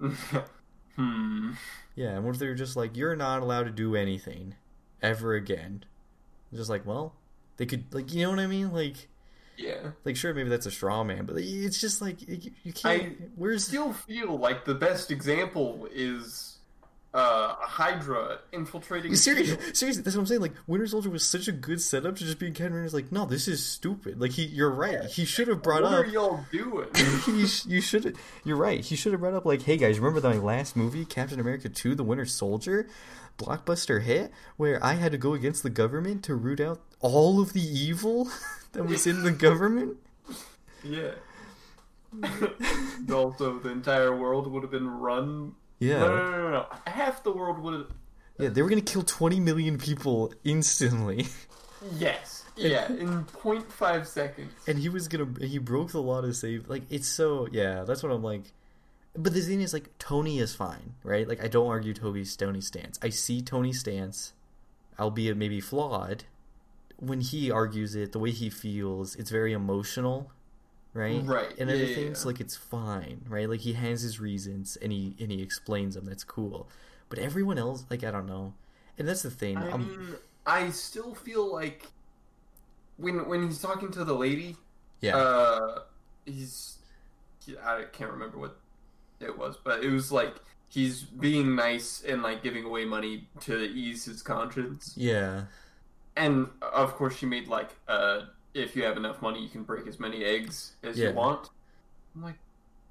hmm. 0.96 1.52
Yeah, 1.94 2.16
and 2.16 2.24
what 2.24 2.34
if 2.34 2.38
they 2.40 2.48
were 2.48 2.54
just 2.54 2.76
like, 2.76 2.96
"You're 2.96 3.16
not 3.16 3.42
allowed 3.42 3.64
to 3.64 3.70
do 3.70 3.94
anything 3.96 4.56
ever 5.02 5.34
again"? 5.34 5.84
Just 6.52 6.70
like, 6.70 6.84
well, 6.86 7.14
they 7.56 7.66
could 7.66 7.92
like, 7.94 8.12
you 8.12 8.22
know 8.24 8.30
what 8.30 8.38
I 8.40 8.46
mean? 8.46 8.72
Like, 8.72 9.08
Yeah, 9.56 9.92
like 10.04 10.16
sure, 10.16 10.34
maybe 10.34 10.48
that's 10.48 10.66
a 10.66 10.70
straw 10.70 11.04
man, 11.04 11.26
but 11.26 11.36
it's 11.38 11.80
just 11.80 12.00
like 12.02 12.20
you, 12.28 12.50
you 12.64 12.72
can't. 12.72 13.02
I 13.02 13.16
where's 13.36 13.64
still 13.66 13.92
feel 13.92 14.36
like 14.36 14.64
the 14.64 14.74
best 14.74 15.10
example 15.12 15.88
is 15.92 16.58
uh, 17.14 17.54
Hydra 17.60 18.38
infiltrating. 18.52 19.12
You 19.12 19.16
serious, 19.16 19.48
S.H.I.E.L.D.. 19.50 19.74
seriously, 19.76 20.02
that's 20.02 20.16
what 20.16 20.22
I'm 20.22 20.26
saying. 20.26 20.40
Like 20.40 20.52
Winter 20.66 20.86
Soldier 20.88 21.10
was 21.10 21.24
such 21.24 21.46
a 21.48 21.52
good 21.52 21.80
setup 21.80 22.16
to 22.16 22.24
just 22.24 22.38
be 22.40 22.48
in 22.48 22.52
Captain 22.52 22.72
America's 22.72 22.92
like, 22.92 23.12
no, 23.12 23.24
this 23.24 23.46
is 23.46 23.64
stupid. 23.64 24.20
Like 24.20 24.32
he, 24.32 24.44
you're 24.46 24.70
right. 24.70 25.04
He 25.04 25.24
should 25.24 25.46
have 25.48 25.62
brought 25.62 25.82
What 25.84 25.92
up. 25.94 26.04
are 26.04 26.08
y'all 26.08 26.40
doing? 26.50 26.88
you, 27.28 27.46
you 27.66 27.80
should. 27.80 28.16
You're 28.44 28.56
right. 28.56 28.80
He 28.84 28.96
should 28.96 29.12
have 29.12 29.20
brought 29.20 29.34
up 29.34 29.44
like, 29.44 29.62
hey 29.62 29.76
guys, 29.76 29.98
remember 30.00 30.28
my 30.28 30.36
last 30.36 30.74
movie, 30.74 31.04
Captain 31.04 31.38
America 31.38 31.68
Two: 31.68 31.94
The 31.94 32.02
Winter 32.02 32.26
Soldier, 32.26 32.88
blockbuster 33.38 34.02
hit, 34.02 34.32
where 34.56 34.84
I 34.84 34.94
had 34.94 35.12
to 35.12 35.18
go 35.18 35.34
against 35.34 35.62
the 35.62 35.70
government 35.70 36.24
to 36.24 36.34
root 36.34 36.58
out 36.60 36.80
all 37.00 37.40
of 37.40 37.52
the 37.52 37.62
evil 37.62 38.28
that 38.72 38.84
was 38.84 39.06
in 39.06 39.22
the 39.22 39.30
government. 39.46 39.98
yeah. 40.82 41.12
also, 43.12 43.58
the 43.58 43.70
entire 43.70 44.16
world 44.16 44.46
would 44.48 44.62
have 44.62 44.70
been 44.72 44.88
run. 44.88 45.54
Yeah, 45.88 45.98
No, 45.98 46.16
no, 46.16 46.30
no, 46.42 46.50
no. 46.50 46.66
Half 46.86 47.22
the 47.24 47.32
world 47.32 47.58
would 47.60 47.74
have. 47.74 47.86
yeah, 48.38 48.48
they 48.48 48.62
were 48.62 48.68
gonna 48.68 48.80
kill 48.80 49.02
20 49.02 49.40
million 49.40 49.78
people 49.78 50.32
instantly. 50.44 51.26
Yes. 51.96 52.40
Yeah, 52.56 52.86
in 52.86 53.24
0.5 53.24 54.06
seconds. 54.06 54.52
and 54.68 54.78
he 54.78 54.88
was 54.88 55.08
gonna 55.08 55.26
he 55.44 55.58
broke 55.58 55.90
the 55.90 56.00
law 56.00 56.20
to 56.20 56.32
save 56.32 56.68
like 56.68 56.82
it's 56.88 57.08
so 57.08 57.48
yeah 57.50 57.82
that's 57.82 58.00
what 58.00 58.12
i'm 58.12 58.22
like 58.22 58.44
but 59.16 59.34
the 59.34 59.40
thing 59.40 59.60
is 59.60 59.72
like 59.72 59.88
tony 59.98 60.38
is 60.38 60.54
fine 60.54 60.94
right 61.02 61.26
like 61.26 61.42
i 61.42 61.48
don't 61.48 61.66
argue 61.66 61.92
toby's 61.92 62.36
tony 62.36 62.60
stance 62.60 62.96
i 63.02 63.08
see 63.08 63.42
tony's 63.42 63.80
stance 63.80 64.34
albeit 65.00 65.36
maybe 65.36 65.60
flawed 65.60 66.22
when 67.00 67.20
he 67.20 67.50
argues 67.50 67.96
it 67.96 68.12
the 68.12 68.20
way 68.20 68.30
he 68.30 68.48
feels 68.48 69.16
it's 69.16 69.30
very 69.30 69.52
emotional 69.52 70.30
right? 70.94 71.20
Right, 71.24 71.50
and 71.58 71.68
yeah, 71.68 71.76
other 71.76 71.84
yeah, 71.84 72.08
yeah. 72.08 72.14
like 72.24 72.40
it's 72.40 72.56
fine 72.56 73.20
right? 73.28 73.48
Like 73.48 73.60
he 73.60 73.74
has 73.74 74.00
his 74.02 74.18
reasons 74.20 74.76
and 74.80 74.90
he 74.92 75.14
and 75.20 75.30
he 75.30 75.42
explains 75.42 75.94
them. 75.94 76.06
That's 76.06 76.24
cool. 76.24 76.68
But 77.10 77.18
everyone 77.18 77.58
else 77.58 77.84
like 77.90 78.02
i 78.04 78.10
don't 78.10 78.26
know. 78.26 78.54
And 78.98 79.06
that's 79.06 79.22
the 79.22 79.30
thing. 79.30 79.56
I 79.58 79.70
I'm- 79.70 79.88
mean, 79.88 80.14
I 80.46 80.70
still 80.70 81.14
feel 81.14 81.52
like 81.52 81.86
when 82.96 83.28
when 83.28 83.46
he's 83.46 83.60
talking 83.60 83.90
to 83.92 84.04
the 84.04 84.14
lady, 84.14 84.56
yeah. 85.00 85.16
uh, 85.16 85.80
he's 86.24 86.78
he, 87.44 87.56
I 87.58 87.84
can't 87.92 88.10
remember 88.10 88.38
what 88.38 88.56
it 89.20 89.36
was, 89.36 89.56
but 89.62 89.82
it 89.84 89.90
was 89.90 90.12
like 90.12 90.34
he's 90.68 91.02
being 91.02 91.54
nice 91.54 92.02
and 92.06 92.22
like 92.22 92.42
giving 92.42 92.64
away 92.64 92.84
money 92.84 93.28
to 93.42 93.62
ease 93.64 94.04
his 94.04 94.22
conscience. 94.22 94.94
yeah. 94.96 95.44
And 96.16 96.48
of 96.62 96.94
course, 96.94 97.16
she 97.16 97.26
made 97.26 97.48
like, 97.48 97.70
uh, 97.88 98.26
if 98.54 98.74
you 98.76 98.84
have 98.84 98.96
enough 98.96 99.20
money, 99.20 99.42
you 99.42 99.48
can 99.48 99.62
break 99.64 99.86
as 99.86 99.98
many 100.00 100.24
eggs 100.24 100.72
as 100.82 100.96
Yeah. 100.98 101.08
you 101.08 101.14
want. 101.14 101.50
I'm 102.14 102.22
like, 102.22 102.36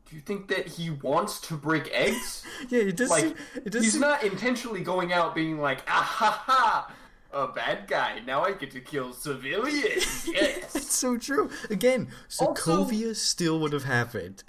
Do 0.10 0.16
you 0.18 0.22
think 0.22 0.48
that 0.50 0.68
he 0.68 0.90
wants 0.90 1.40
to 1.48 1.56
break 1.56 1.90
eggs? 1.92 2.44
Yeah, 2.70 2.82
it 2.82 2.98
does. 2.98 3.10
Like, 3.10 3.24
seem, 3.24 3.36
it 3.56 3.70
does. 3.72 3.84
He's 3.84 3.94
seem- 3.94 4.02
not 4.02 4.24
intentionally 4.24 4.82
going 4.84 5.12
out 5.14 5.34
being 5.34 5.60
like, 5.60 5.80
ah 5.88 6.04
ha 6.04 6.44
ha, 6.46 6.92
a 7.32 7.48
bad 7.48 7.88
guy. 7.88 8.20
Now 8.26 8.44
I 8.44 8.52
get 8.52 8.72
to 8.72 8.82
kill 8.82 9.14
civilians. 9.14 10.28
Yes. 10.28 10.76
it's 10.76 10.94
so 10.96 11.18
true. 11.18 11.50
Again, 11.70 12.10
Also- 12.40 12.54
Sokovia 12.54 13.16
still 13.16 13.60
would 13.62 13.72
have 13.74 13.86
happened. 13.86 14.44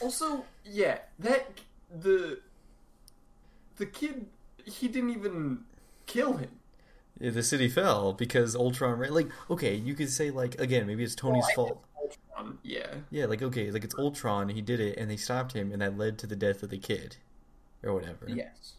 also, 0.00 0.44
yeah, 0.64 0.98
that 1.18 1.48
the 2.00 2.40
the 3.76 3.86
kid 3.86 4.26
he 4.64 4.86
didn't 4.88 5.10
even 5.10 5.64
kill 6.06 6.34
him. 6.34 6.50
The 7.20 7.42
city 7.42 7.68
fell 7.68 8.12
because 8.14 8.56
Ultron. 8.56 8.98
ran- 8.98 9.12
Like, 9.12 9.28
okay, 9.50 9.74
you 9.74 9.94
could 9.94 10.10
say 10.10 10.30
like 10.30 10.58
again, 10.60 10.86
maybe 10.86 11.04
it's 11.04 11.14
Tony's 11.14 11.44
Well, 11.56 11.66
fault. 11.66 11.84
Ultron, 12.00 12.58
yeah. 12.62 12.94
Yeah, 13.10 13.26
like 13.26 13.42
okay, 13.42 13.70
like 13.70 13.84
it's 13.84 13.94
Ultron. 13.98 14.48
He 14.48 14.62
did 14.62 14.80
it, 14.80 14.96
and 14.98 15.10
they 15.10 15.16
stopped 15.16 15.52
him, 15.52 15.70
and 15.70 15.82
that 15.82 15.98
led 15.98 16.18
to 16.18 16.26
the 16.26 16.36
death 16.36 16.62
of 16.62 16.70
the 16.70 16.78
kid, 16.78 17.16
or 17.82 17.92
whatever. 17.92 18.26
Yes. 18.28 18.74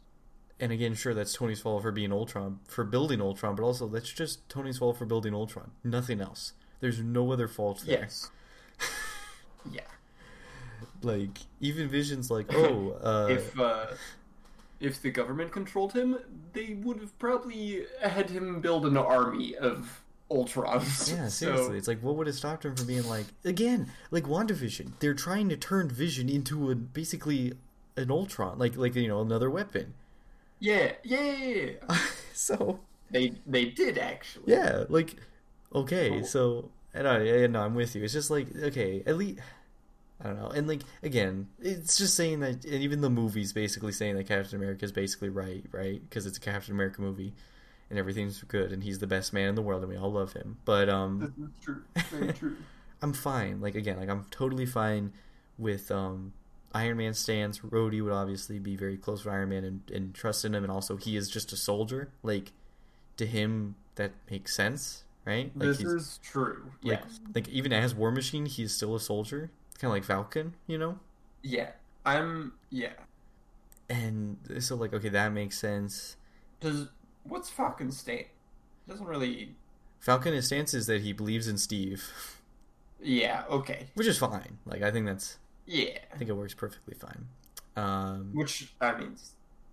And 0.60 0.72
again, 0.72 0.94
sure, 0.94 1.14
that's 1.14 1.34
Tony's 1.34 1.60
fault 1.62 1.82
for 1.84 1.92
being 1.92 2.12
Ultron, 2.12 2.60
for 2.68 2.84
building 2.84 3.20
Ultron, 3.22 3.56
but 3.56 3.64
also 3.64 3.88
that's 3.88 4.12
just 4.12 4.48
Tony's 4.50 4.78
fault 4.80 4.98
for 4.98 5.06
building 5.06 5.34
Ultron. 5.34 5.72
Nothing 5.84 6.22
else. 6.22 6.54
There's 6.82 7.00
no 7.00 7.32
other 7.32 7.48
fault 7.48 7.84
there. 7.86 8.02
Yes. 8.02 8.30
yeah. 9.72 9.82
Like 11.04 11.38
even 11.60 11.90
Vision's 11.90 12.30
like, 12.30 12.48
oh, 12.54 12.92
uh, 13.02 13.28
if 13.32 13.60
uh, 13.60 13.88
if 14.82 15.02
the 15.02 15.12
government 15.12 15.52
controlled 15.52 15.94
him, 15.94 16.18
they 16.54 16.74
would 16.74 17.00
have 17.00 17.18
probably 17.20 17.86
had 18.02 18.30
him 18.30 18.60
build 18.62 18.86
an 18.86 18.98
army 18.98 19.56
of 19.56 20.02
Ultrons. 20.30 21.12
yeah, 21.12 21.28
So- 21.28 21.46
seriously, 21.46 21.78
it's 21.78 21.88
like 21.88 22.02
what 22.02 22.16
would 22.16 22.28
have 22.28 22.36
stopped 22.36 22.66
him 22.66 22.76
from 22.76 22.88
being 22.88 23.08
like 23.08 23.26
again, 23.46 23.92
like 24.12 24.24
WandaVision? 24.26 24.94
They're 25.00 25.14
trying 25.14 25.50
to 25.50 25.58
turn 25.58 25.90
Vision 25.90 26.28
into 26.30 26.72
a 26.72 26.76
basically 26.76 27.54
an 27.98 28.10
Ultron, 28.12 28.58
like 28.58 28.76
like 28.78 28.96
you 28.96 29.08
know 29.08 29.22
another 29.22 29.50
weapon. 29.50 29.94
yeah, 30.60 30.94
yeah, 31.04 31.22
yeah, 31.22 31.56
yeah. 31.90 31.98
so 32.34 32.80
They 33.12 33.34
they 33.46 33.66
did 33.66 33.98
actually. 33.98 34.46
yeah, 34.54 34.86
like 34.90 35.16
okay, 35.76 36.20
Oh. 36.22 36.24
so 36.24 36.70
I 36.96 37.02
know, 37.04 37.20
yeah, 37.22 37.48
no, 37.48 37.62
I'm 37.62 37.76
with 37.76 37.96
you. 37.96 38.04
It's 38.04 38.14
just 38.14 38.30
like 38.32 38.48
okay, 38.56 39.04
at 39.06 39.18
least 39.18 39.40
I 40.24 40.28
don't 40.28 40.40
know, 40.40 40.50
and 40.50 40.68
like 40.68 40.82
again, 41.04 41.48
it's 41.60 41.98
just 41.98 42.16
saying 42.16 42.42
that, 42.42 42.64
and 42.66 42.84
even 42.84 43.02
the 43.02 43.10
movie's 43.10 43.54
basically 43.54 43.92
saying 43.92 44.16
that 44.16 44.28
Captain 44.28 44.56
America 44.56 44.86
is 44.86 44.92
basically 44.92 45.30
right, 45.30 45.64
right? 45.72 46.02
Because 46.08 46.26
it's 46.26 46.38
a 46.38 46.42
Captain 46.42 46.74
America 46.74 47.02
movie, 47.02 47.34
and 47.90 47.98
everything's 48.00 48.42
good, 48.44 48.72
and 48.72 48.84
he's 48.84 49.00
the 49.00 49.08
best 49.08 49.34
man 49.34 49.50
in 49.50 49.56
the 49.56 49.62
world, 49.62 49.82
and 49.84 49.92
we 49.92 49.98
all 49.98 50.12
love 50.12 50.34
him. 50.34 50.58
But 50.64 50.90
um, 50.90 51.34
This 51.38 51.50
true. 51.64 51.84
Very 52.10 52.34
true. 52.34 52.58
I'm 53.02 53.14
fine. 53.14 53.62
Like 53.62 53.76
again, 53.76 53.98
like 53.98 54.10
I'm 54.10 54.26
totally 54.32 54.66
fine 54.66 55.12
with 55.58 55.92
um 55.92 56.34
Iron 56.74 56.98
Man 56.98 57.14
stands. 57.14 57.60
Rhodey 57.60 58.02
would 58.04 58.14
obviously 58.14 58.60
be 58.60 58.76
very 58.76 58.98
close 58.98 59.26
with 59.26 59.34
Iron 59.34 59.50
Man 59.50 59.64
and, 59.64 59.82
and 59.94 60.14
trust 60.14 60.46
in 60.46 60.56
him, 60.56 60.64
and 60.64 60.72
also 60.72 60.98
he 60.98 61.18
is 61.18 61.30
just 61.30 61.52
a 61.52 61.58
soldier. 61.58 62.10
Like 62.24 62.52
to 63.18 63.26
him, 63.26 63.76
that 63.96 64.12
makes 64.30 64.56
sense, 64.56 65.04
right? 65.26 65.52
Like 65.56 65.68
this 65.70 65.82
is 65.82 66.20
true. 66.24 66.72
like 66.84 67.02
yes. 67.02 67.20
like 67.36 67.50
even 67.50 67.74
as 67.74 67.94
War 67.94 68.12
Machine, 68.12 68.46
he's 68.46 68.74
still 68.74 68.96
a 68.96 69.00
soldier, 69.00 69.52
kind 69.82 69.90
of 69.90 69.96
like 69.96 70.04
Falcon, 70.04 70.54
you 70.68 70.78
know. 70.78 71.00
Yeah. 71.42 71.72
I'm. 72.06 72.54
Yeah. 72.70 72.94
And 73.90 74.38
so 74.60 74.76
like 74.76 74.94
okay, 74.94 75.10
that 75.10 75.34
makes 75.34 75.58
sense. 75.60 76.16
Does 76.60 76.88
what's 77.24 77.50
Falcon's 77.50 77.98
state? 77.98 78.28
Doesn't 78.88 79.06
really. 79.06 79.56
Falcon 80.00 80.34
his 80.34 80.46
stance 80.48 80.74
is 80.74 80.88
that 80.88 81.02
he 81.02 81.14
believes 81.14 81.48
in 81.48 81.58
Steve, 81.58 82.10
Yeah. 83.02 83.44
Okay. 83.50 83.88
which 83.96 84.08
is 84.08 84.18
fine. 84.18 84.60
Like 84.66 84.82
I 84.82 84.92
think 84.92 85.06
that's 85.08 85.38
Yeah. 85.66 85.98
I 86.14 86.18
think 86.18 86.30
it 86.30 86.34
works 86.34 86.54
perfectly 86.54 86.94
fine. 86.96 87.28
Um, 87.76 88.32
Which 88.34 88.74
I 88.82 88.98
mean, 88.98 89.16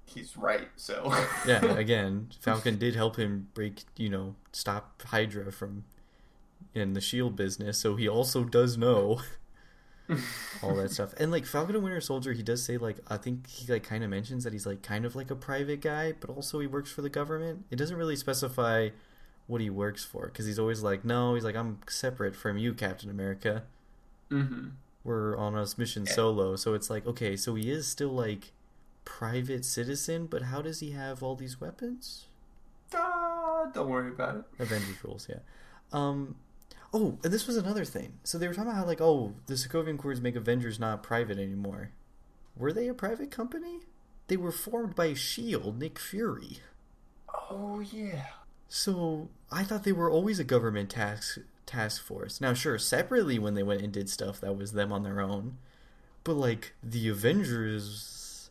he's 0.07 0.37
right. 0.37 0.69
So. 0.77 1.13
yeah, 1.47 1.65
again, 1.77 2.29
Falcon 2.41 2.79
did 2.79 2.95
help 2.95 3.17
him 3.17 3.49
break, 3.55 3.83
you 3.97 4.09
know, 4.09 4.35
stop 4.53 5.03
Hydra 5.03 5.51
from 5.53 5.85
in 6.75 6.93
the 6.93 7.01
shield 7.01 7.35
business, 7.37 7.79
so 7.79 7.97
he 7.97 8.09
also 8.09 8.45
does 8.45 8.77
know 8.77 9.21
all 10.63 10.75
that 10.77 10.91
stuff. 10.91 11.15
And 11.19 11.31
like 11.31 11.45
Falcon 11.47 11.75
and 11.75 11.85
Winter 11.85 12.01
Soldier, 12.01 12.33
he 12.33 12.43
does 12.43 12.63
say 12.65 12.77
like 12.79 12.99
I 13.09 13.17
think 13.17 13.47
he 13.49 13.71
like 13.73 13.83
kind 13.85 14.03
of 14.05 14.11
mentions 14.11 14.45
that 14.45 14.53
he's 14.53 14.67
like 14.67 14.83
kind 14.83 15.05
of 15.05 15.15
like 15.15 15.31
a 15.31 15.37
private 15.37 15.81
guy, 15.81 16.13
but 16.19 16.31
also 16.31 16.61
he 16.61 16.67
works 16.67 16.91
for 16.91 17.03
the 17.03 17.11
government. 17.11 17.65
It 17.71 17.77
doesn't 17.77 17.97
really 17.97 18.17
specify 18.17 18.91
what 19.47 19.61
he 19.61 19.71
works 19.71 20.05
for 20.05 20.27
because 20.27 20.47
he's 20.47 20.59
always 20.59 20.83
like, 20.83 21.05
no, 21.05 21.35
he's 21.35 21.45
like 21.45 21.57
I'm 21.57 21.79
separate 21.89 22.35
from 22.37 22.59
you, 22.59 22.75
Captain 22.75 23.11
America. 23.11 23.65
hmm 24.31 24.69
We're 25.05 25.37
on 25.37 25.55
a 25.57 25.67
mission 25.77 26.05
Yeah. 26.07 26.13
solo, 26.13 26.57
so 26.57 26.75
it's 26.75 26.91
like 26.91 27.07
okay, 27.07 27.37
so 27.37 27.55
he 27.55 27.71
is 27.71 27.87
still 27.87 28.11
like 28.11 28.53
private 29.05 29.65
citizen, 29.65 30.27
but 30.27 30.43
how 30.43 30.61
does 30.63 30.81
he 30.81 30.91
have 30.91 31.23
all 31.23 31.35
these 31.35 31.61
weapons? 31.61 32.27
Uh, 32.95 33.67
don't 33.73 33.89
worry 33.89 34.11
about 34.11 34.37
it. 34.37 34.45
Avengers 34.59 35.03
rules, 35.05 35.27
yeah. 35.31 35.39
Um, 35.93 36.37
oh, 36.93 37.19
and 37.23 37.33
this 37.33 37.47
was 37.47 37.57
another 37.57 37.85
thing. 37.85 38.15
So 38.25 38.39
they 38.39 38.49
were 38.49 38.55
talking 38.55 38.71
about 38.71 38.81
how 38.81 38.87
like, 38.87 39.01
oh, 39.01 39.35
the 39.47 39.55
Sokovian 39.55 39.95
Accords 39.97 40.21
make 40.21 40.37
Avengers 40.37 40.79
not 40.79 41.03
private 41.03 41.39
anymore. 41.39 41.91
Were 42.57 42.73
they 42.73 42.89
a 42.89 42.95
private 42.95 43.31
company? 43.31 43.81
They 44.27 44.37
were 44.37 44.53
formed 44.53 44.95
by 44.95 45.15
Shield, 45.15 45.79
Nick 45.79 45.99
Fury. 45.99 46.59
Oh 47.51 47.81
yeah. 47.81 48.25
So 48.69 49.29
I 49.51 49.65
thought 49.65 49.85
they 49.85 49.93
were 49.93 50.11
always 50.11 50.39
a 50.39 50.45
government 50.45 50.91
task 50.91 51.39
task 51.67 52.03
force. 52.03 52.41
Now, 52.41 52.55
sure, 52.55 52.79
separately 52.79 53.39
when 53.39 53.55
they 53.55 53.63
went 53.63 53.83
and 53.83 53.93
did 53.93 54.09
stuff, 54.11 54.41
that 54.41 54.57
was 54.57 54.73
them 54.73 54.93
on 54.93 55.03
their 55.03 55.21
own. 55.21 55.59
But 56.25 56.35
like 56.35 56.75
the 56.83 57.09
Avengers 57.09 58.51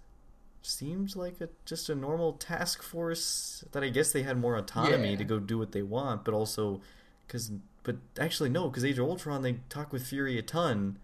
seemed 0.61 1.15
like 1.15 1.39
a 1.41 1.49
just 1.65 1.89
a 1.89 1.95
normal 1.95 2.34
task 2.34 2.81
force 2.84 3.64
that 3.72 3.84
I 3.84 3.89
guess 3.89 4.11
they 4.11 4.23
had 4.23 4.38
more 4.38 4.55
autonomy 4.57 5.11
Yeah. 5.11 5.18
to 5.18 5.23
go 5.23 5.39
do 5.39 5.57
what 5.57 5.72
they 5.72 5.81
want, 5.84 6.26
but 6.26 6.34
also 6.34 6.81
because 7.27 7.51
but 7.88 7.95
actually 8.19 8.49
no, 8.49 8.68
because 8.69 8.84
Age 8.85 8.99
of 8.99 9.07
Ultron 9.09 9.41
they 9.41 9.53
talk 9.69 9.91
with 9.91 10.05
Fury 10.05 10.38
a 10.38 10.41
ton 10.43 10.99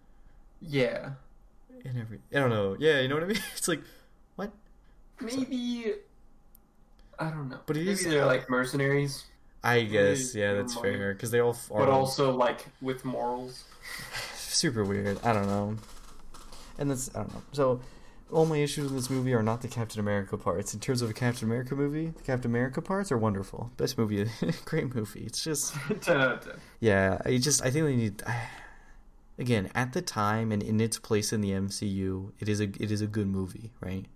Yeah. 0.60 1.12
and 1.84 1.98
every 1.98 2.20
I 2.32 2.38
don't 2.38 2.50
know, 2.50 2.76
yeah, 2.78 3.00
you 3.00 3.08
know 3.08 3.16
what 3.16 3.24
I 3.24 3.28
mean? 3.28 3.38
It's 3.56 3.66
like 3.66 3.82
what? 4.36 4.52
Maybe. 5.20 5.94
I 7.18 7.30
don't 7.30 7.48
know. 7.48 7.58
But 7.66 7.76
it 7.76 7.80
Maybe 7.80 7.90
is- 7.92 8.04
they're 8.04 8.26
like 8.26 8.48
mercenaries, 8.50 9.24
I 9.62 9.82
guess 9.82 10.34
yeah, 10.34 10.52
that's 10.54 10.74
fair 10.74 11.14
because 11.14 11.30
they 11.30 11.40
all 11.40 11.56
are 11.72 11.80
but 11.86 11.88
also 11.88 12.36
like 12.36 12.66
with 12.82 13.04
morals. 13.04 13.64
super 14.36 14.84
weird. 14.84 15.18
I 15.24 15.32
don't 15.32 15.46
know. 15.48 15.76
And 16.78 16.90
that's 16.90 17.08
I 17.14 17.20
don't 17.20 17.32
know. 17.34 17.42
So 17.52 17.80
all 18.34 18.46
my 18.46 18.58
issues 18.58 18.84
with 18.84 18.94
this 18.94 19.10
movie 19.10 19.32
are 19.32 19.42
not 19.42 19.62
the 19.62 19.68
Captain 19.68 20.00
America 20.00 20.36
parts. 20.36 20.74
In 20.74 20.80
terms 20.80 21.02
of 21.02 21.08
a 21.08 21.12
Captain 21.12 21.46
America 21.48 21.74
movie, 21.74 22.08
the 22.08 22.22
Captain 22.22 22.50
America 22.50 22.82
parts 22.82 23.12
are 23.12 23.18
wonderful. 23.18 23.70
Best 23.76 23.96
movie, 23.96 24.28
great 24.64 24.94
movie. 24.94 25.20
It's 25.24 25.42
just 25.42 25.74
Da-da. 26.02 26.52
yeah. 26.80 27.18
I 27.24 27.38
just 27.38 27.62
I 27.64 27.70
think 27.70 27.86
they 27.86 27.96
need. 27.96 28.22
Again, 29.36 29.68
at 29.74 29.92
the 29.92 30.00
time 30.00 30.52
and 30.52 30.62
in 30.62 30.80
its 30.80 30.96
place 30.98 31.32
in 31.32 31.40
the 31.40 31.50
MCU, 31.50 32.30
it 32.38 32.48
is 32.48 32.60
a 32.60 32.64
it 32.64 32.92
is 32.92 33.00
a 33.00 33.08
good 33.08 33.26
movie, 33.26 33.72
right? 33.80 34.06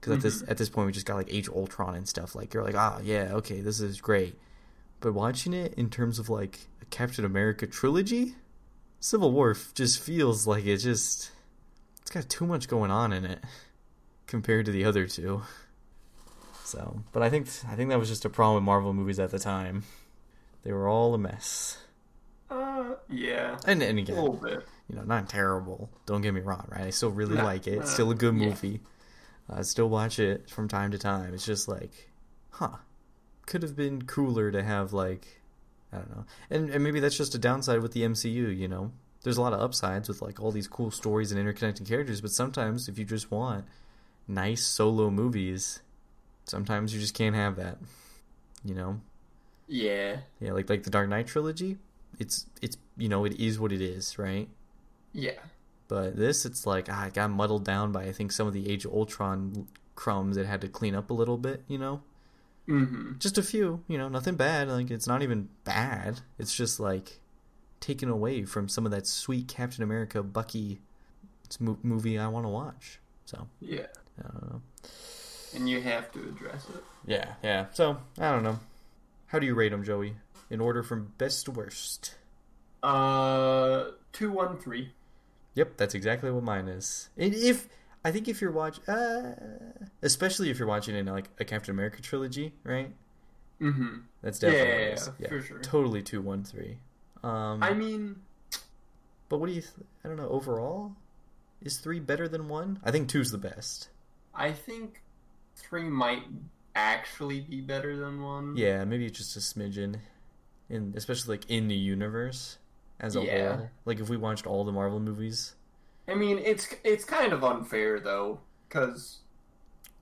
Because 0.00 0.16
at 0.16 0.22
this 0.22 0.44
at 0.48 0.56
this 0.58 0.68
point 0.68 0.86
we 0.86 0.92
just 0.92 1.06
got 1.06 1.16
like 1.16 1.32
Age 1.34 1.48
Ultron 1.48 1.96
and 1.96 2.08
stuff. 2.08 2.36
Like 2.36 2.54
you're 2.54 2.62
like, 2.62 2.76
ah, 2.76 3.00
yeah, 3.02 3.30
okay, 3.34 3.60
this 3.60 3.80
is 3.80 4.00
great. 4.00 4.38
But 5.00 5.14
watching 5.14 5.52
it 5.52 5.74
in 5.74 5.90
terms 5.90 6.20
of 6.20 6.28
like 6.28 6.60
a 6.80 6.84
Captain 6.86 7.24
America 7.24 7.66
trilogy, 7.66 8.36
Civil 9.00 9.32
War 9.32 9.56
just 9.74 10.00
feels 10.00 10.46
like 10.46 10.64
it 10.64 10.76
just 10.76 11.32
got 12.12 12.28
too 12.28 12.46
much 12.46 12.68
going 12.68 12.90
on 12.90 13.12
in 13.12 13.24
it 13.24 13.42
compared 14.26 14.66
to 14.66 14.72
the 14.72 14.84
other 14.84 15.06
two. 15.06 15.42
So, 16.64 17.02
but 17.12 17.22
I 17.22 17.30
think 17.30 17.48
I 17.68 17.74
think 17.74 17.90
that 17.90 17.98
was 17.98 18.08
just 18.08 18.24
a 18.24 18.30
problem 18.30 18.56
with 18.56 18.64
Marvel 18.64 18.92
movies 18.94 19.18
at 19.18 19.30
the 19.30 19.38
time. 19.38 19.84
They 20.62 20.72
were 20.72 20.88
all 20.88 21.12
a 21.14 21.18
mess. 21.18 21.78
Uh, 22.50 22.94
yeah. 23.08 23.58
And 23.66 23.82
and 23.82 23.98
A 23.98 24.12
little 24.12 24.34
bit. 24.34 24.64
you 24.88 24.96
know, 24.96 25.02
not 25.02 25.28
terrible. 25.28 25.90
Don't 26.06 26.20
get 26.22 26.32
me 26.34 26.40
wrong, 26.40 26.66
right? 26.68 26.82
I 26.86 26.90
still 26.90 27.10
really 27.10 27.36
No, 27.36 27.44
like 27.44 27.66
it. 27.66 27.78
It's 27.78 27.92
still 27.92 28.10
a 28.10 28.14
good 28.14 28.36
yeah. 28.36 28.46
movie. 28.48 28.80
I 29.50 29.62
still 29.62 29.88
watch 29.88 30.18
it 30.18 30.48
from 30.48 30.68
time 30.68 30.92
to 30.92 30.98
time. 30.98 31.34
It's 31.34 31.44
just 31.44 31.66
like, 31.68 32.10
huh, 32.50 32.76
could 33.46 33.62
have 33.62 33.74
been 33.76 34.02
cooler 34.02 34.50
to 34.50 34.62
have 34.62 34.92
like, 34.92 35.40
I 35.92 35.96
don't 35.98 36.10
know. 36.16 36.24
And 36.48 36.70
and 36.70 36.84
maybe 36.84 37.00
that's 37.00 37.16
just 37.16 37.34
a 37.34 37.38
downside 37.38 37.80
with 37.80 37.92
the 37.92 38.02
MCU. 38.02 38.56
You 38.56 38.68
know, 38.68 38.92
there's 39.22 39.36
a 39.36 39.40
lot 39.42 39.52
of 39.52 39.60
upsides 39.60 40.08
with 40.08 40.20
like 40.22 40.40
all 40.40 40.50
these 40.50 40.68
cool 40.68 40.90
stories 40.90 41.30
and 41.30 41.40
interconnected 41.40 41.86
characters. 41.86 42.20
But 42.20 42.30
sometimes 42.32 42.88
if 42.88 42.98
you 42.98 43.04
just 43.04 43.30
want 43.30 43.64
nice 44.28 44.64
solo 44.64 45.10
movies, 45.10 45.80
sometimes 46.44 46.92
you 46.94 47.00
just 47.00 47.14
can't 47.14 47.34
have 47.36 47.56
that. 47.56 47.78
You 48.64 48.74
know, 48.74 49.00
Yeah. 49.68 50.18
yeah, 50.40 50.52
like 50.52 50.68
like 50.70 50.82
the 50.84 50.90
Dark 50.90 51.08
Knight 51.08 51.26
trilogy. 51.26 51.78
It's 52.18 52.46
it's 52.60 52.76
you 52.96 53.08
know 53.08 53.24
it 53.24 53.40
is 53.40 53.58
what 53.58 53.72
it 53.72 53.80
is, 53.80 54.18
right? 54.18 54.48
Yeah. 55.12 55.38
But 55.88 56.16
this, 56.16 56.44
it's 56.46 56.66
like 56.66 56.88
ah, 56.90 57.06
it 57.06 57.14
got 57.14 57.30
muddled 57.30 57.64
down 57.64 57.92
by 57.92 58.04
I 58.04 58.12
think 58.12 58.32
some 58.32 58.46
of 58.46 58.52
the 58.54 58.70
Age 58.70 58.84
of 58.84 58.92
Ultron 58.92 59.66
crumbs 59.94 60.36
it 60.36 60.46
had 60.46 60.60
to 60.62 60.68
clean 60.68 60.94
up 60.94 61.10
a 61.10 61.14
little 61.14 61.36
bit. 61.38 61.62
You 61.68 61.78
know, 61.78 62.02
Mm-hmm. 62.68 63.18
just 63.18 63.36
a 63.38 63.42
few. 63.42 63.82
You 63.88 63.98
know, 63.98 64.08
nothing 64.08 64.36
bad. 64.36 64.68
Like 64.68 64.90
it's 64.90 65.06
not 65.08 65.22
even 65.22 65.48
bad. 65.64 66.20
It's 66.38 66.54
just 66.54 66.78
like 66.78 67.18
taken 67.82 68.08
away 68.08 68.44
from 68.44 68.68
some 68.68 68.86
of 68.86 68.92
that 68.92 69.06
sweet 69.06 69.46
Captain 69.48 69.82
America 69.84 70.22
Bucky 70.22 70.80
it's 71.44 71.58
a 71.60 71.62
mo- 71.64 71.78
movie 71.82 72.18
I 72.18 72.28
want 72.28 72.46
to 72.46 72.48
watch. 72.48 72.98
So 73.26 73.46
Yeah, 73.60 73.86
I 74.18 74.22
don't 74.22 74.50
know. 74.52 74.62
and 75.54 75.68
you 75.68 75.82
have 75.82 76.10
to 76.12 76.20
address 76.20 76.66
it. 76.70 76.82
Yeah, 77.06 77.34
yeah. 77.42 77.66
So 77.74 77.98
I 78.18 78.30
don't 78.30 78.42
know. 78.42 78.58
How 79.26 79.38
do 79.38 79.44
you 79.44 79.54
rate 79.54 79.68
them, 79.70 79.84
Joey? 79.84 80.14
In 80.48 80.60
order 80.60 80.82
from 80.82 81.12
best 81.18 81.44
to 81.46 81.50
worst. 81.50 82.14
Uh, 82.82 83.90
two 84.12 84.30
one 84.32 84.56
three. 84.58 84.92
Yep, 85.54 85.76
that's 85.76 85.94
exactly 85.94 86.30
what 86.30 86.42
mine 86.42 86.68
is. 86.68 87.10
And 87.18 87.34
if 87.34 87.68
I 88.04 88.10
think 88.10 88.28
if 88.28 88.40
you're 88.40 88.50
watch, 88.50 88.80
uh, 88.88 89.32
especially 90.02 90.48
if 90.50 90.58
you're 90.58 90.68
watching 90.68 90.96
in 90.96 91.06
like 91.06 91.28
a 91.38 91.44
Captain 91.44 91.72
America 91.72 92.00
trilogy, 92.00 92.54
right? 92.64 92.90
Mm-hmm. 93.60 93.98
That's 94.22 94.38
definitely 94.38 94.68
yeah, 94.84 94.92
is. 94.94 95.10
yeah, 95.20 95.28
for 95.28 95.40
sure. 95.42 95.58
Totally 95.60 96.02
two 96.02 96.20
one 96.22 96.42
three. 96.44 96.78
Um, 97.22 97.62
I 97.62 97.72
mean, 97.74 98.16
but 99.28 99.38
what 99.38 99.46
do 99.48 99.52
you? 99.52 99.60
Th- 99.62 99.72
I 100.04 100.08
don't 100.08 100.16
know. 100.16 100.28
Overall, 100.28 100.92
is 101.62 101.78
three 101.78 102.00
better 102.00 102.28
than 102.28 102.48
one? 102.48 102.80
I 102.84 102.90
think 102.90 103.08
two's 103.08 103.30
the 103.30 103.38
best. 103.38 103.88
I 104.34 104.52
think 104.52 105.02
three 105.56 105.84
might 105.84 106.24
actually 106.74 107.40
be 107.40 107.60
better 107.60 107.96
than 107.96 108.22
one. 108.22 108.56
Yeah, 108.56 108.84
maybe 108.84 109.06
it's 109.06 109.18
just 109.18 109.36
a 109.36 109.40
smidgen, 109.40 109.96
in 110.68 110.94
especially 110.96 111.36
like 111.36 111.50
in 111.50 111.68
the 111.68 111.74
universe 111.76 112.58
as 112.98 113.14
a 113.16 113.22
Yeah. 113.22 113.56
whole. 113.56 113.70
Like 113.84 114.00
if 114.00 114.08
we 114.08 114.16
watched 114.16 114.46
all 114.46 114.64
the 114.64 114.72
Marvel 114.72 114.98
movies. 115.00 115.54
I 116.08 116.14
mean, 116.14 116.38
it's 116.38 116.66
it's 116.82 117.04
kind 117.04 117.32
of 117.32 117.44
unfair 117.44 118.00
though, 118.00 118.40
because 118.68 119.20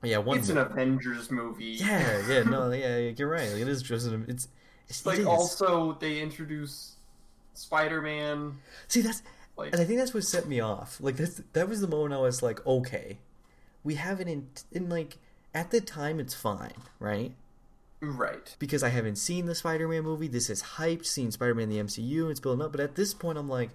Yeah, 0.03 0.19
one. 0.19 0.39
it's 0.39 0.49
an 0.49 0.57
Avengers 0.59 1.31
movie. 1.31 1.77
Yeah, 1.79 2.27
yeah, 2.27 2.43
no, 2.45 2.71
yeah, 2.73 2.97
you're 3.15 3.29
right. 3.29 3.51
Like, 3.53 3.61
It 3.61 3.69
is 3.69 3.83
just 3.83 4.07
an, 4.07 4.25
it's. 4.29 4.49
It's 4.89 4.99
It's 5.01 5.07
like 5.07 5.19
it 5.19 5.23
is. 5.23 5.27
also 5.29 5.93
they 6.01 6.21
introduce 6.21 6.97
Spider-Man. 7.61 8.59
See, 8.89 9.01
that's 9.03 9.23
Like, 9.57 9.73
and 9.73 9.81
I 9.81 9.85
think 9.85 9.99
that's 9.99 10.15
what 10.15 10.24
set 10.24 10.47
me 10.49 10.61
off. 10.61 10.99
Like 11.01 11.16
that's 11.16 11.43
that 11.53 11.69
was 11.69 11.81
the 11.81 11.89
moment 11.89 12.15
I 12.15 12.19
was 12.19 12.43
like, 12.43 12.66
okay, 12.66 13.19
we 13.85 13.95
haven't 13.97 14.28
in 14.28 14.49
in 14.73 14.89
like 14.89 15.19
at 15.55 15.70
the 15.70 15.81
time 15.81 16.20
it's 16.20 16.35
fine, 16.35 16.73
right? 16.99 17.32
right. 18.01 18.57
Because 18.59 18.82
I 18.82 18.89
haven't 18.89 19.16
seen 19.16 19.47
the 19.47 19.55
Spider-Man 19.55 20.03
movie. 20.03 20.28
This 20.28 20.49
is 20.49 20.62
hyped. 20.62 21.07
Seeing 21.07 21.31
Spider-Man 21.31 21.65
in 21.65 21.70
the 21.70 21.78
MCU, 21.85 22.31
it's 22.31 22.41
building 22.41 22.65
up. 22.65 22.73
But 22.73 22.81
at 22.81 22.95
this 22.95 23.12
point, 23.12 23.37
I'm 23.37 23.49
like, 23.49 23.70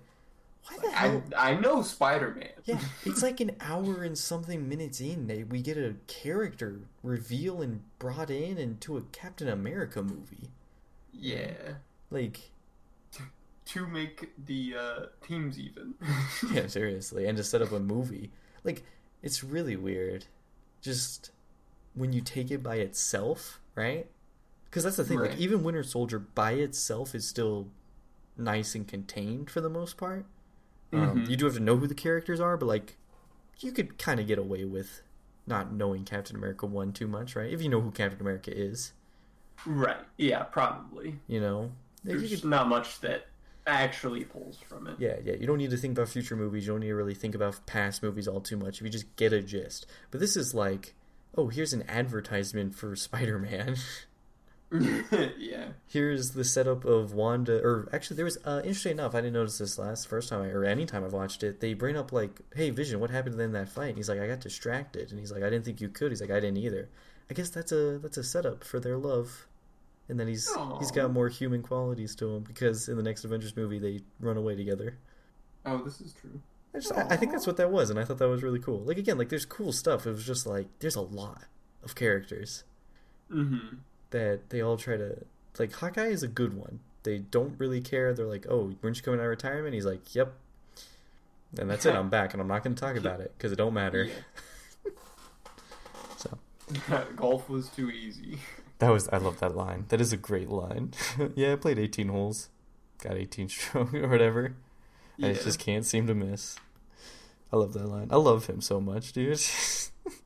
why 0.67 0.77
the 0.81 0.89
hell? 0.91 1.23
I 1.37 1.51
I 1.51 1.59
know 1.59 1.81
Spider-Man. 1.81 2.49
Yeah, 2.65 2.79
it's 3.05 3.21
like 3.21 3.39
an 3.39 3.51
hour 3.61 4.03
and 4.03 4.17
something 4.17 4.67
minutes 4.67 4.99
in, 4.99 5.27
they, 5.27 5.43
we 5.43 5.61
get 5.61 5.77
a 5.77 5.95
character 6.07 6.79
reveal 7.03 7.61
and 7.61 7.81
brought 7.99 8.29
in 8.31 8.57
into 8.57 8.97
a 8.97 9.01
Captain 9.01 9.47
America 9.47 10.01
movie. 10.01 10.49
yeah. 11.13 11.75
Like, 12.11 12.51
To 13.69 13.87
make 13.87 14.31
the 14.45 14.75
uh, 14.79 15.05
teams 15.25 15.57
even. 15.59 15.95
yeah, 16.53 16.67
seriously, 16.67 17.25
and 17.25 17.35
to 17.37 17.43
set 17.43 17.61
up 17.63 17.71
a 17.71 17.79
movie, 17.79 18.31
like, 18.63 18.83
it's 19.23 19.43
really 19.43 19.75
weird. 19.75 20.25
Just 20.81 21.31
when 21.95 22.13
you 22.13 22.21
take 22.21 22.51
it 22.51 22.61
by 22.61 22.75
itself, 22.75 23.59
right? 23.73 24.05
Because 24.65 24.83
that's 24.83 24.97
the 24.97 25.03
thing. 25.03 25.17
Right. 25.17 25.31
Like, 25.31 25.39
even 25.39 25.63
Winter 25.63 25.81
Soldier 25.81 26.19
by 26.19 26.51
itself 26.51 27.15
is 27.15 27.27
still 27.27 27.69
nice 28.37 28.75
and 28.75 28.87
contained 28.87 29.49
for 29.49 29.61
the 29.61 29.69
most 29.69 29.97
part. 29.97 30.25
Um, 30.93 31.25
Mhm. 31.25 31.29
you 31.29 31.35
do 31.37 31.45
have 31.45 31.55
to 31.55 31.59
know 31.59 31.77
who 31.77 31.87
the 31.87 31.95
characters 31.95 32.39
are, 32.39 32.57
but 32.57 32.67
like, 32.67 32.97
you 33.59 33.71
could 33.71 33.97
kind 33.97 34.19
of 34.19 34.27
get 34.27 34.37
away 34.37 34.63
with 34.65 35.01
not 35.47 35.71
knowing 35.73 36.03
Captain 36.05 36.35
America 36.35 36.65
one 36.67 36.93
too 36.93 37.07
much, 37.07 37.35
right? 37.35 37.51
If 37.51 37.61
you 37.63 37.69
know 37.69 37.81
who 37.81 37.91
Captain 37.91 38.19
America 38.21 38.55
is, 38.55 38.93
Right. 39.65 39.97
Yeah. 40.17 40.43
Probably. 40.43 41.19
you 41.27 41.39
know, 41.39 41.71
There's 42.03 42.29
could- 42.41 42.45
not 42.49 42.67
much 42.67 42.99
that 42.99 43.25
actually 43.67 44.23
pulls 44.23 44.57
from 44.57 44.87
it. 44.87 44.95
yeah, 44.99 45.15
yeah. 45.23 45.33
You 45.33 45.47
don't 45.47 45.57
need 45.57 45.71
to 45.71 45.77
think 45.77 45.97
about 45.97 46.09
future 46.09 46.35
movies. 46.35 46.65
You 46.65 46.73
don't 46.73 46.81
need 46.81 46.87
to 46.87 46.95
really 46.95 47.15
think 47.15 47.35
about 47.35 47.65
past 47.65 48.03
movies 48.03 48.27
all 48.27 48.41
too 48.41 48.57
much. 48.57 48.79
If 48.79 48.83
you 48.83 48.89
just 48.89 49.15
get 49.15 49.33
a 49.33 49.41
gist. 49.41 49.85
But 50.11 50.19
this 50.19 50.35
is 50.37 50.53
like, 50.53 50.93
oh, 51.37 51.47
here's 51.47 51.73
an 51.73 51.83
advertisement 51.87 52.75
for 52.75 52.95
Spider-Man. 52.95 53.77
yeah. 55.37 55.67
here's 55.87 56.31
the 56.31 56.43
setup 56.43 56.85
of 56.85 57.13
Wanda. 57.13 57.61
Or 57.61 57.89
actually, 57.93 58.17
there 58.17 58.25
was 58.25 58.37
uh, 58.45 58.61
interesting 58.63 58.93
enough. 58.93 59.15
I 59.15 59.21
didn't 59.21 59.33
notice 59.33 59.57
this 59.57 59.77
last 59.77 60.07
first 60.07 60.29
time 60.29 60.41
I, 60.41 60.47
or 60.47 60.63
any 60.63 60.85
time 60.85 61.03
I've 61.03 61.13
watched 61.13 61.43
it. 61.43 61.59
They 61.59 61.73
bring 61.73 61.97
up 61.97 62.11
like, 62.11 62.31
hey, 62.55 62.69
Vision, 62.69 62.99
what 62.99 63.09
happened 63.09 63.37
to 63.37 63.43
in 63.43 63.53
that 63.53 63.69
fight? 63.69 63.89
And 63.89 63.97
he's 63.97 64.09
like, 64.09 64.19
I 64.19 64.27
got 64.27 64.41
distracted. 64.41 65.11
And 65.11 65.19
he's 65.19 65.31
like, 65.31 65.43
I 65.43 65.49
didn't 65.49 65.65
think 65.65 65.81
you 65.81 65.89
could. 65.89 66.11
He's 66.11 66.21
like, 66.21 66.31
I 66.31 66.39
didn't 66.39 66.57
either. 66.57 66.89
I 67.29 67.33
guess 67.33 67.49
that's 67.49 67.71
a 67.71 67.97
that's 67.97 68.17
a 68.17 68.23
setup 68.23 68.63
for 68.63 68.79
their 68.79 68.97
love. 68.97 69.47
And 70.07 70.19
then 70.19 70.27
he's 70.27 70.47
he's 70.79 70.91
got 70.91 71.11
more 71.11 71.29
human 71.29 71.63
qualities 71.63 72.15
to 72.17 72.35
him 72.35 72.43
because 72.43 72.87
in 72.89 72.95
the 72.97 73.03
next 73.03 73.25
Avengers 73.25 73.55
movie 73.55 73.79
they 73.79 74.01
run 74.19 74.37
away 74.37 74.55
together. 74.55 74.97
Oh, 75.65 75.79
this 75.79 75.99
is 75.99 76.13
true. 76.13 76.39
I 76.73 76.77
just 76.79 76.91
I, 76.93 77.07
I 77.11 77.17
think 77.17 77.31
that's 77.31 77.47
what 77.47 77.57
that 77.57 77.71
was, 77.71 77.89
and 77.89 77.99
I 77.99 78.03
thought 78.03 78.19
that 78.19 78.27
was 78.27 78.43
really 78.43 78.59
cool. 78.59 78.79
Like 78.81 78.97
again, 78.97 79.17
like 79.17 79.29
there's 79.29 79.45
cool 79.45 79.71
stuff. 79.71 80.05
It 80.05 80.11
was 80.11 80.25
just 80.25 80.45
like 80.45 80.67
there's 80.79 80.95
a 80.95 81.01
lot 81.01 81.43
of 81.83 81.95
characters 81.95 82.63
Mm-hmm. 83.31 83.77
that 84.11 84.49
they 84.51 84.61
all 84.61 84.77
try 84.77 84.97
to 84.97 85.25
like. 85.57 85.73
Hawkeye 85.73 86.05
is 86.09 86.21
a 86.21 86.27
good 86.27 86.53
one. 86.55 86.79
They 87.01 87.17
don't 87.19 87.55
really 87.59 87.81
care. 87.81 88.13
They're 88.13 88.27
like, 88.27 88.45
oh, 88.49 88.75
weren't 88.83 88.97
you 88.97 89.01
coming 89.03 89.19
out 89.19 89.23
of 89.23 89.29
retirement? 89.29 89.73
He's 89.73 89.85
like, 89.85 90.13
yep. 90.13 90.33
And 91.57 91.69
that's 91.69 91.85
it. 91.87 91.95
I'm 91.95 92.09
back, 92.09 92.33
and 92.33 92.41
I'm 92.41 92.47
not 92.47 92.63
going 92.63 92.75
to 92.75 92.79
talk 92.79 92.95
about 92.97 93.21
it 93.21 93.33
because 93.37 93.51
it 93.51 93.55
don't 93.55 93.73
matter. 93.73 94.07
So 96.17 96.37
Golf 97.15 97.49
was 97.49 97.69
too 97.69 97.89
easy. 97.89 98.37
That 98.79 98.89
was 98.89 99.07
I 99.09 99.17
love 99.17 99.39
that 99.39 99.55
line. 99.55 99.85
That 99.89 100.01
is 100.01 100.13
a 100.13 100.17
great 100.17 100.49
line. 100.49 100.93
yeah, 101.35 101.53
I 101.53 101.55
played 101.55 101.79
18 101.79 102.09
holes, 102.09 102.49
got 103.01 103.15
18 103.15 103.49
stroke 103.49 103.93
or 103.93 104.07
whatever. 104.07 104.55
I 105.21 105.33
just 105.33 105.59
can't 105.59 105.85
seem 105.85 106.07
to 106.07 106.15
miss. 106.15 106.57
I 107.53 107.55
love 107.55 107.73
that 107.73 107.87
line. 107.87 108.09
I 108.11 108.17
love 108.17 108.47
him 108.47 108.61
so 108.61 108.81
much, 108.81 109.13
dude. 109.13 109.39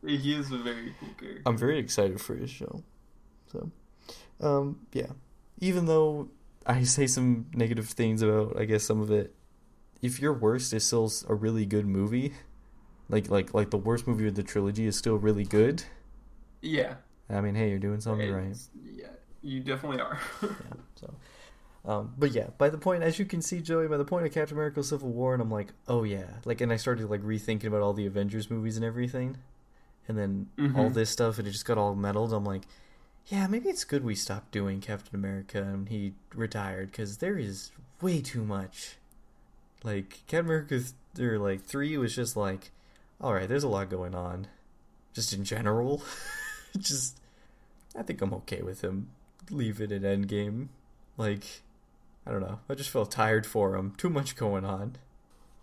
He 0.06 0.36
is 0.36 0.52
a 0.52 0.58
very 0.58 0.94
cool 1.00 1.08
character. 1.18 1.42
I'm 1.46 1.58
very 1.58 1.80
excited 1.80 2.20
for 2.20 2.36
his 2.36 2.50
show. 2.50 2.84
So, 3.50 3.72
um, 4.42 4.80
yeah. 4.92 5.12
Even 5.60 5.86
though 5.86 6.30
I 6.66 6.84
say 6.84 7.08
some 7.08 7.46
negative 7.54 7.88
things 7.88 8.22
about, 8.22 8.60
I 8.60 8.66
guess 8.66 8.84
some 8.84 9.00
of 9.00 9.10
it. 9.10 9.34
If 10.02 10.20
your 10.20 10.34
worst 10.34 10.74
is 10.74 10.86
still 10.86 11.10
a 11.30 11.34
really 11.34 11.66
good 11.66 11.86
movie, 11.86 12.34
like 13.10 13.30
like 13.30 13.54
like 13.54 13.70
the 13.70 13.78
worst 13.78 14.08
movie 14.08 14.28
of 14.28 14.36
the 14.36 14.44
trilogy 14.44 14.86
is 14.86 14.98
still 14.98 15.16
really 15.16 15.46
good. 15.46 15.84
Yeah. 16.62 16.96
I 17.30 17.42
mean, 17.42 17.56
hey, 17.56 17.70
you're 17.70 17.80
doing 17.80 18.00
something 18.02 18.32
right. 18.32 18.56
Yeah. 18.84 19.08
You 19.42 19.60
definitely 19.62 20.02
are. 20.02 20.20
Yeah. 20.42 20.48
So, 20.96 21.14
um, 21.86 22.14
but 22.18 22.32
yeah, 22.32 22.48
by 22.58 22.70
the 22.70 22.78
point, 22.78 23.04
as 23.04 23.20
you 23.20 23.26
can 23.26 23.42
see, 23.42 23.62
Joey, 23.62 23.88
by 23.88 23.96
the 23.98 24.04
point 24.06 24.26
of 24.26 24.34
Captain 24.34 24.58
America: 24.58 24.84
Civil 24.84 25.10
War, 25.10 25.34
and 25.34 25.42
I'm 25.42 25.50
like, 25.52 25.70
oh 25.88 26.04
yeah, 26.04 26.26
like, 26.44 26.60
and 26.62 26.74
I 26.74 26.76
started 26.76 27.10
like 27.10 27.22
rethinking 27.22 27.66
about 27.66 27.82
all 27.82 27.94
the 27.94 28.06
Avengers 28.06 28.50
movies 28.52 28.76
and 28.76 28.84
everything, 28.84 29.38
and 30.08 30.18
then 30.18 30.50
all 30.76 30.90
Mhm. 30.90 30.94
this 30.94 31.10
stuff, 31.10 31.38
and 31.40 31.48
it 31.48 31.52
just 31.52 31.66
got 31.66 31.78
all 31.78 31.96
muddled. 31.96 32.34
I'm 32.34 32.44
like, 32.44 32.64
yeah, 33.28 33.48
maybe 33.48 33.70
it's 33.70 33.86
good 33.86 34.04
we 34.04 34.14
stopped 34.16 34.52
doing 34.52 34.82
Captain 34.82 35.16
America 35.16 35.62
and 35.62 35.88
he 35.88 36.14
retired 36.34 36.92
because 36.92 37.18
there 37.20 37.38
is 37.38 37.72
way 38.02 38.20
too 38.22 38.44
much. 38.44 38.98
Like 39.84 40.24
Captain 40.28 40.48
America, 40.48 40.80
th- 41.16 41.28
or 41.28 41.40
like 41.40 41.62
three 41.64 41.96
was 41.98 42.14
just 42.14 42.36
like, 42.36 42.72
all 43.22 43.34
right, 43.34 43.48
there's 43.48 43.64
a 43.64 43.70
lot 43.70 43.90
going 43.90 44.16
on, 44.16 44.48
just 45.14 45.32
in 45.32 45.44
general. 45.46 46.02
just, 46.78 47.19
I 47.98 48.04
think 48.04 48.22
I'm 48.22 48.34
okay 48.34 48.62
with 48.62 48.82
him. 48.82 49.10
Leave 49.50 49.82
it 49.82 49.92
at 49.92 50.02
Endgame. 50.04 50.68
Like, 51.18 51.64
I 52.26 52.32
don't 52.32 52.42
know. 52.42 52.60
I 52.70 52.76
just 52.76 52.90
felt 52.90 53.12
tired 53.12 53.46
for 53.46 53.76
him. 53.76 53.94
Too 53.98 54.10
much 54.10 54.36
going 54.36 54.64
on. 54.66 54.98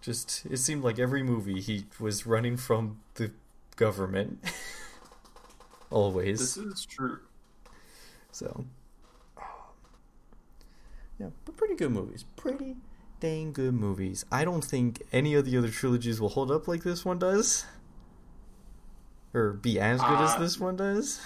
Just, 0.00 0.44
it 0.46 0.58
seemed 0.58 0.84
like 0.84 0.98
every 0.98 1.22
movie 1.22 1.60
he 1.60 1.86
was 1.98 2.26
running 2.26 2.56
from 2.56 3.00
the 3.14 3.32
government. 3.76 4.44
Always. 5.90 6.38
this 6.38 6.56
is 6.56 6.84
true. 6.84 7.20
So, 8.32 8.66
yeah, 11.18 11.28
but 11.44 11.56
pretty 11.56 11.74
good 11.74 11.92
movies. 11.92 12.24
Pretty 12.36 12.76
dang 13.20 13.52
good 13.52 13.74
movies. 13.74 14.24
I 14.30 14.44
don't 14.44 14.64
think 14.64 15.02
any 15.12 15.34
of 15.34 15.44
the 15.44 15.56
other 15.56 15.70
trilogies 15.70 16.20
will 16.20 16.28
hold 16.28 16.50
up 16.50 16.68
like 16.68 16.82
this 16.82 17.04
one 17.04 17.18
does, 17.18 17.64
or 19.32 19.52
be 19.52 19.78
as 19.80 20.00
good 20.00 20.20
as 20.20 20.34
Uh, 20.34 20.38
this 20.38 20.60
one 20.60 20.76
does. 20.76 21.20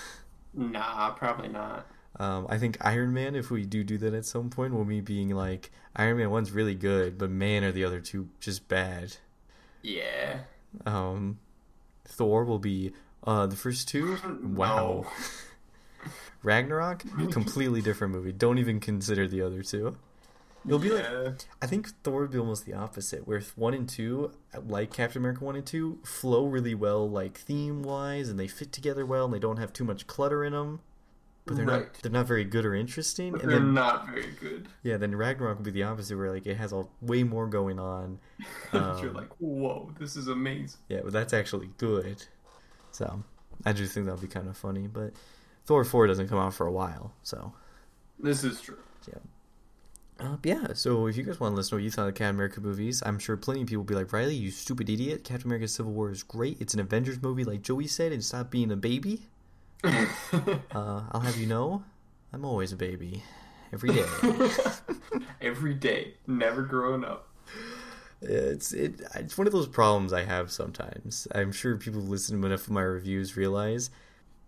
Nah, 0.55 1.11
probably 1.11 1.49
not. 1.49 1.87
Um, 2.19 2.47
I 2.51 2.59
think 2.59 2.77
Iron 2.81 3.15
Man, 3.15 3.35
if 3.35 3.51
we 3.51 3.65
do 3.65 3.85
do 3.85 3.97
that 3.99 4.15
at 4.15 4.27
some 4.27 4.51
point, 4.51 4.75
will 4.75 4.85
me 4.85 5.01
being 5.01 5.31
like 5.31 5.71
Iron 5.97 6.19
Man 6.19 6.31
one's 6.31 6.51
really 6.51 6.75
good, 6.75 7.19
but 7.19 7.31
man, 7.31 7.65
are 7.65 7.73
the 7.73 7.85
other 7.85 8.01
two 8.01 8.29
just 8.41 8.69
bad. 8.69 9.17
Yeah. 9.83 10.41
Um, 10.85 11.39
Thor 12.05 12.45
will 12.45 12.59
be 12.59 12.93
uh 13.25 13.47
the 13.47 13.57
first 13.57 13.89
two. 13.89 14.17
Wow. 14.43 15.07
Ragnarok, 16.43 17.05
completely 17.31 17.83
different 17.83 18.15
movie. 18.15 18.33
Don't 18.33 18.57
even 18.57 18.81
consider 18.81 19.29
the 19.29 19.43
other 19.43 19.63
two. 19.63 19.97
It'll 20.67 20.79
be 20.79 20.91
like 20.91 21.07
I 21.63 21.67
think 21.67 21.89
Thor 22.05 22.21
would 22.23 22.31
be 22.33 22.39
almost 22.39 22.67
the 22.67 22.75
opposite, 22.75 23.27
where 23.27 23.41
one 23.57 23.73
and 23.75 23.89
two, 23.89 24.33
like 24.67 24.93
Captain 24.93 25.23
America 25.23 25.43
one 25.45 25.57
and 25.57 25.65
two, 25.67 25.99
flow 26.05 26.45
really 26.47 26.75
well, 26.75 27.09
like 27.09 27.39
theme 27.39 27.83
wise, 27.83 28.29
and 28.29 28.39
they 28.39 28.47
fit 28.49 28.71
together 28.73 29.07
well, 29.07 29.25
and 29.25 29.33
they 29.35 29.39
don't 29.39 29.57
have 29.59 29.73
too 29.73 29.85
much 29.85 30.07
clutter 30.07 30.45
in 30.45 30.53
them. 30.53 30.81
but 31.47 31.57
they're 31.57 31.65
Right. 31.67 31.81
not 31.85 31.95
they're 32.03 32.13
not 32.13 32.27
very 32.27 32.45
good 32.45 32.67
or 32.67 32.75
interesting. 32.75 33.33
But 33.33 33.41
and 33.43 33.51
they're 33.51 33.59
then 33.59 33.73
not 33.75 34.09
very 34.09 34.31
good. 34.39 34.69
yeah, 34.83 34.99
then 34.99 35.17
Ragnarok 35.17 35.57
would 35.57 35.65
be 35.65 35.71
the 35.71 35.83
opposite, 35.85 36.17
where 36.17 36.31
like 36.31 36.47
it 36.47 36.59
has 36.59 36.73
all 36.73 36.91
way 37.01 37.23
more 37.23 37.47
going 37.47 37.79
on. 37.79 38.19
You're 38.75 38.83
Um, 38.83 39.15
like, 39.15 39.31
whoa, 39.39 39.91
this 39.99 40.15
is 40.17 40.29
amazing. 40.29 40.79
Yeah, 40.91 41.01
but 41.03 41.13
that's 41.15 41.33
actually 41.33 41.71
good. 41.79 42.23
So 42.93 43.25
I 43.65 43.73
do 43.73 43.87
think 43.87 44.05
that'll 44.07 44.21
be 44.21 44.29
kind 44.29 44.47
of 44.49 44.57
funny. 44.59 44.87
But 44.87 45.15
Thor 45.65 45.83
four 45.85 46.07
doesn't 46.07 46.29
come 46.29 46.39
out 46.39 46.53
for 46.53 46.67
a 46.67 46.73
while, 46.73 47.15
so 47.23 47.55
This 48.19 48.45
is 48.45 48.61
true. 48.61 48.77
Uh, 50.21 50.37
yeah, 50.45 50.69
so 50.75 51.07
if 51.07 51.17
you 51.17 51.23
guys 51.23 51.41
want 51.41 51.53
to 51.53 51.57
listen 51.57 51.71
to 51.71 51.77
what 51.77 51.83
you 51.83 51.91
thought 51.91 52.09
of 52.09 52.15
Captain 52.15 52.35
America 52.35 52.61
movies, 52.61 53.03
I'm 53.07 53.19
sure 53.19 53.37
plenty 53.39 53.63
of 53.63 53.69
people 53.69 53.81
will 53.83 53.87
be 53.89 53.95
like, 53.95 54.13
Riley, 54.13 54.35
you 54.35 54.51
stupid 54.51 54.91
idiot. 54.91 55.25
Captain 55.25 55.49
America 55.49 55.67
Civil 55.67 55.93
War 55.93 56.11
is 56.11 56.23
great. 56.23 56.61
It's 56.61 56.75
an 56.75 56.81
Avengers 56.81 57.23
movie, 57.23 57.45
like 57.45 57.63
Joey 57.63 57.87
said, 57.87 58.13
and 58.13 58.23
stop 58.23 58.51
being 58.51 58.71
a 58.71 58.77
baby. 58.77 59.23
Uh, 60.73 61.03
I'll 61.11 61.21
have 61.21 61.37
you 61.39 61.47
know, 61.47 61.83
I'm 62.33 62.45
always 62.45 62.73
a 62.73 62.77
baby. 62.77 63.23
Every 63.73 63.91
day. 63.91 64.05
Every 65.41 65.75
day, 65.75 66.15
never 66.27 66.63
growing 66.63 67.05
up. 67.05 67.29
it's 68.21 68.73
it, 68.73 69.01
it's 69.17 69.37
one 69.39 69.47
of 69.47 69.53
those 69.53 69.67
problems 69.67 70.13
I 70.13 70.25
have 70.25 70.53
sometimes. 70.53 71.27
I'm 71.35 71.51
sure 71.53 71.77
people 71.77 72.01
who 72.03 72.09
listen 72.09 72.41
to 72.41 72.47
enough 72.47 72.63
of 72.67 72.71
my 72.71 72.83
reviews 72.83 73.37
realize 73.37 73.91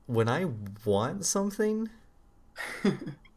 when 0.06 0.28
I 0.28 0.46
want 0.84 1.24
something, 1.24 1.88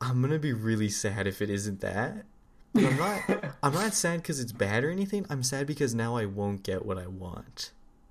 I'm 0.00 0.20
gonna 0.20 0.38
be 0.38 0.52
really 0.52 0.88
sad 0.88 1.26
if 1.26 1.40
it 1.40 1.50
isn't 1.50 1.80
that. 1.80 2.24
But 2.72 2.84
I'm 2.84 2.96
not. 2.96 3.20
I'm 3.62 3.72
not 3.72 3.94
sad 3.94 4.22
because 4.22 4.40
it's 4.40 4.52
bad 4.52 4.84
or 4.84 4.90
anything. 4.90 5.24
I'm 5.30 5.42
sad 5.42 5.66
because 5.66 5.94
now 5.94 6.16
I 6.16 6.26
won't 6.26 6.62
get 6.62 6.84
what 6.84 6.98
I 6.98 7.06
want. 7.06 7.70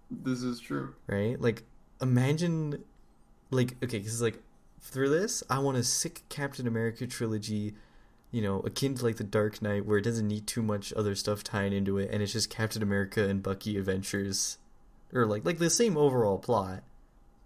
this 0.09 0.41
is 0.41 0.59
true. 0.59 0.95
Right? 1.07 1.39
Like, 1.39 1.63
imagine, 2.01 2.83
like, 3.51 3.75
okay, 3.83 3.99
because 3.99 4.21
like 4.21 4.41
through 4.81 5.09
this, 5.09 5.43
I 5.49 5.59
want 5.59 5.77
a 5.77 5.83
sick 5.83 6.23
Captain 6.29 6.67
America 6.67 7.05
trilogy. 7.07 7.75
You 8.31 8.41
know, 8.41 8.61
akin 8.61 8.95
to 8.95 9.03
like 9.03 9.17
the 9.17 9.23
Dark 9.23 9.61
Knight, 9.61 9.85
where 9.85 9.99
it 9.99 10.03
doesn't 10.03 10.27
need 10.27 10.47
too 10.47 10.63
much 10.63 10.91
other 10.93 11.13
stuff 11.13 11.43
tying 11.43 11.71
into 11.71 11.99
it, 11.99 12.09
and 12.11 12.23
it's 12.23 12.33
just 12.33 12.49
Captain 12.49 12.81
America 12.81 13.29
and 13.29 13.43
Bucky 13.43 13.77
adventures, 13.77 14.57
or 15.13 15.27
like 15.27 15.45
like 15.45 15.59
the 15.59 15.69
same 15.69 15.97
overall 15.97 16.39
plot, 16.39 16.83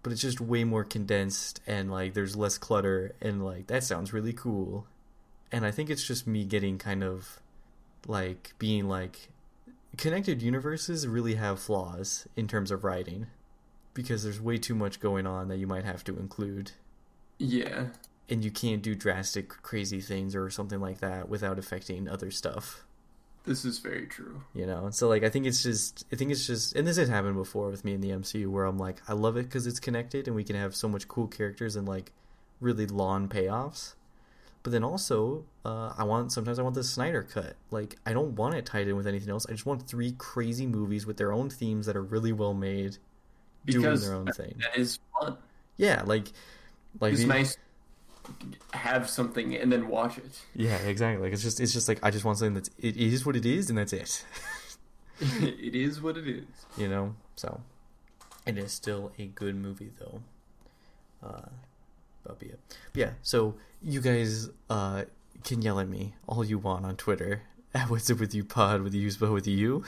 but 0.02 0.12
it's 0.12 0.22
just 0.22 0.40
way 0.40 0.64
more 0.64 0.84
condensed 0.84 1.60
and 1.66 1.90
like 1.90 2.14
there's 2.14 2.36
less 2.36 2.58
clutter, 2.58 3.14
and 3.20 3.44
like 3.44 3.66
that 3.68 3.84
sounds 3.84 4.12
really 4.12 4.32
cool. 4.32 4.86
And 5.50 5.64
I 5.64 5.70
think 5.70 5.90
it's 5.90 6.06
just 6.06 6.26
me 6.26 6.44
getting 6.44 6.78
kind 6.78 7.02
of 7.02 7.40
like 8.06 8.52
being 8.58 8.88
like 8.88 9.28
connected 9.96 10.42
universes 10.42 11.06
really 11.06 11.34
have 11.34 11.58
flaws 11.58 12.26
in 12.36 12.46
terms 12.46 12.70
of 12.70 12.84
writing 12.84 13.26
because 13.94 14.22
there's 14.22 14.40
way 14.40 14.58
too 14.58 14.74
much 14.74 15.00
going 15.00 15.26
on 15.26 15.48
that 15.48 15.56
you 15.56 15.66
might 15.66 15.84
have 15.84 16.04
to 16.04 16.16
include 16.18 16.70
Yeah. 17.38 17.86
and 18.28 18.44
you 18.44 18.50
can't 18.50 18.82
do 18.82 18.94
drastic 18.94 19.48
crazy 19.62 20.00
things 20.00 20.36
or 20.36 20.50
something 20.50 20.80
like 20.80 20.98
that 21.00 21.28
without 21.28 21.58
affecting 21.58 22.06
other 22.08 22.30
stuff 22.30 22.84
This 23.48 23.64
is 23.64 23.78
very 23.78 24.06
true. 24.06 24.42
you 24.54 24.66
know 24.66 24.90
so 24.90 25.08
like 25.08 25.22
i 25.24 25.28
think 25.30 25.46
it's 25.46 25.62
just 25.62 26.04
i 26.12 26.16
think 26.16 26.30
it's 26.30 26.46
just 26.46 26.76
and 26.76 26.86
this 26.86 26.96
has 26.98 27.08
happened 27.08 27.34
before 27.36 27.70
with 27.70 27.84
me 27.84 27.94
in 27.94 28.00
the 28.00 28.10
mcu 28.10 28.46
where 28.48 28.64
i'm 28.66 28.78
like 28.78 29.00
i 29.08 29.12
love 29.14 29.36
it 29.36 29.44
because 29.44 29.66
it's 29.66 29.80
connected 29.80 30.26
and 30.26 30.36
we 30.36 30.44
can 30.44 30.54
have 30.56 30.74
so 30.76 30.86
much 30.88 31.08
cool 31.08 31.26
characters 31.26 31.74
and 31.74 31.88
like 31.88 32.12
really 32.60 32.86
long 32.86 33.28
payoffs 33.28 33.94
but 34.62 34.70
then 34.72 34.84
also 34.84 35.44
uh, 35.64 35.92
i 35.96 36.04
want 36.04 36.30
sometimes 36.32 36.58
i 36.58 36.62
want 36.62 36.74
the 36.74 36.84
snyder 36.84 37.22
cut 37.22 37.54
like 37.70 37.96
i 38.04 38.12
don't 38.12 38.32
want 38.36 38.54
it 38.54 38.66
tied 38.66 38.86
in 38.88 38.96
with 38.96 39.06
anything 39.06 39.30
else 39.30 39.46
i 39.48 39.52
just 39.52 39.64
want 39.66 39.88
three 39.88 40.12
crazy 40.18 40.66
movies 40.66 41.06
with 41.06 41.16
their 41.16 41.32
own 41.32 41.48
themes 41.48 41.86
that 41.86 41.96
are 41.96 42.02
really 42.02 42.32
well 42.32 42.54
made 42.54 42.98
doing 43.66 43.96
their 44.00 44.14
own 44.14 44.26
thing 44.32 44.54
that 44.60 44.76
is 44.78 44.98
fun. 45.18 45.36
yeah 45.76 46.02
like 46.04 46.26
like 47.00 47.12
It's 47.14 47.22
nice 47.24 47.56
have 48.72 49.08
something 49.08 49.54
and 49.54 49.72
then 49.72 49.88
watch 49.88 50.18
it. 50.18 50.40
yeah 50.54 50.76
exactly 50.78 51.22
like 51.24 51.32
it's 51.32 51.42
just 51.42 51.60
it's 51.60 51.72
just 51.72 51.88
like 51.88 51.98
i 52.02 52.10
just 52.10 52.24
want 52.24 52.36
something 52.38 52.54
that's 52.54 52.70
it 52.78 52.96
is 52.96 53.24
what 53.24 53.34
it 53.36 53.46
is 53.46 53.68
and 53.70 53.78
that's 53.78 53.92
it 53.92 54.24
it 55.20 55.74
is 55.74 56.00
what 56.00 56.16
it 56.16 56.28
is. 56.28 56.44
you 56.76 56.88
know 56.88 57.14
so 57.36 57.60
it 58.46 58.56
is 58.58 58.72
still 58.72 59.10
a 59.18 59.26
good 59.26 59.56
movie 59.56 59.90
though 59.98 60.20
uh 61.26 61.48
that'll 62.22 62.38
be 62.38 62.46
it. 62.46 62.60
but 62.92 63.00
yeah 63.00 63.10
so 63.22 63.54
you 63.82 64.00
guys 64.00 64.48
uh 64.70 65.04
can 65.44 65.62
yell 65.62 65.80
at 65.80 65.88
me 65.88 66.14
all 66.26 66.44
you 66.44 66.58
want 66.58 66.84
on 66.84 66.96
twitter 66.96 67.42
at 67.74 67.88
what's 67.90 68.10
up 68.10 68.18
with 68.20 68.34
you 68.34 68.44
pod 68.44 68.82
with 68.82 68.94
you 68.94 69.10
with 69.30 69.46
you 69.46 69.84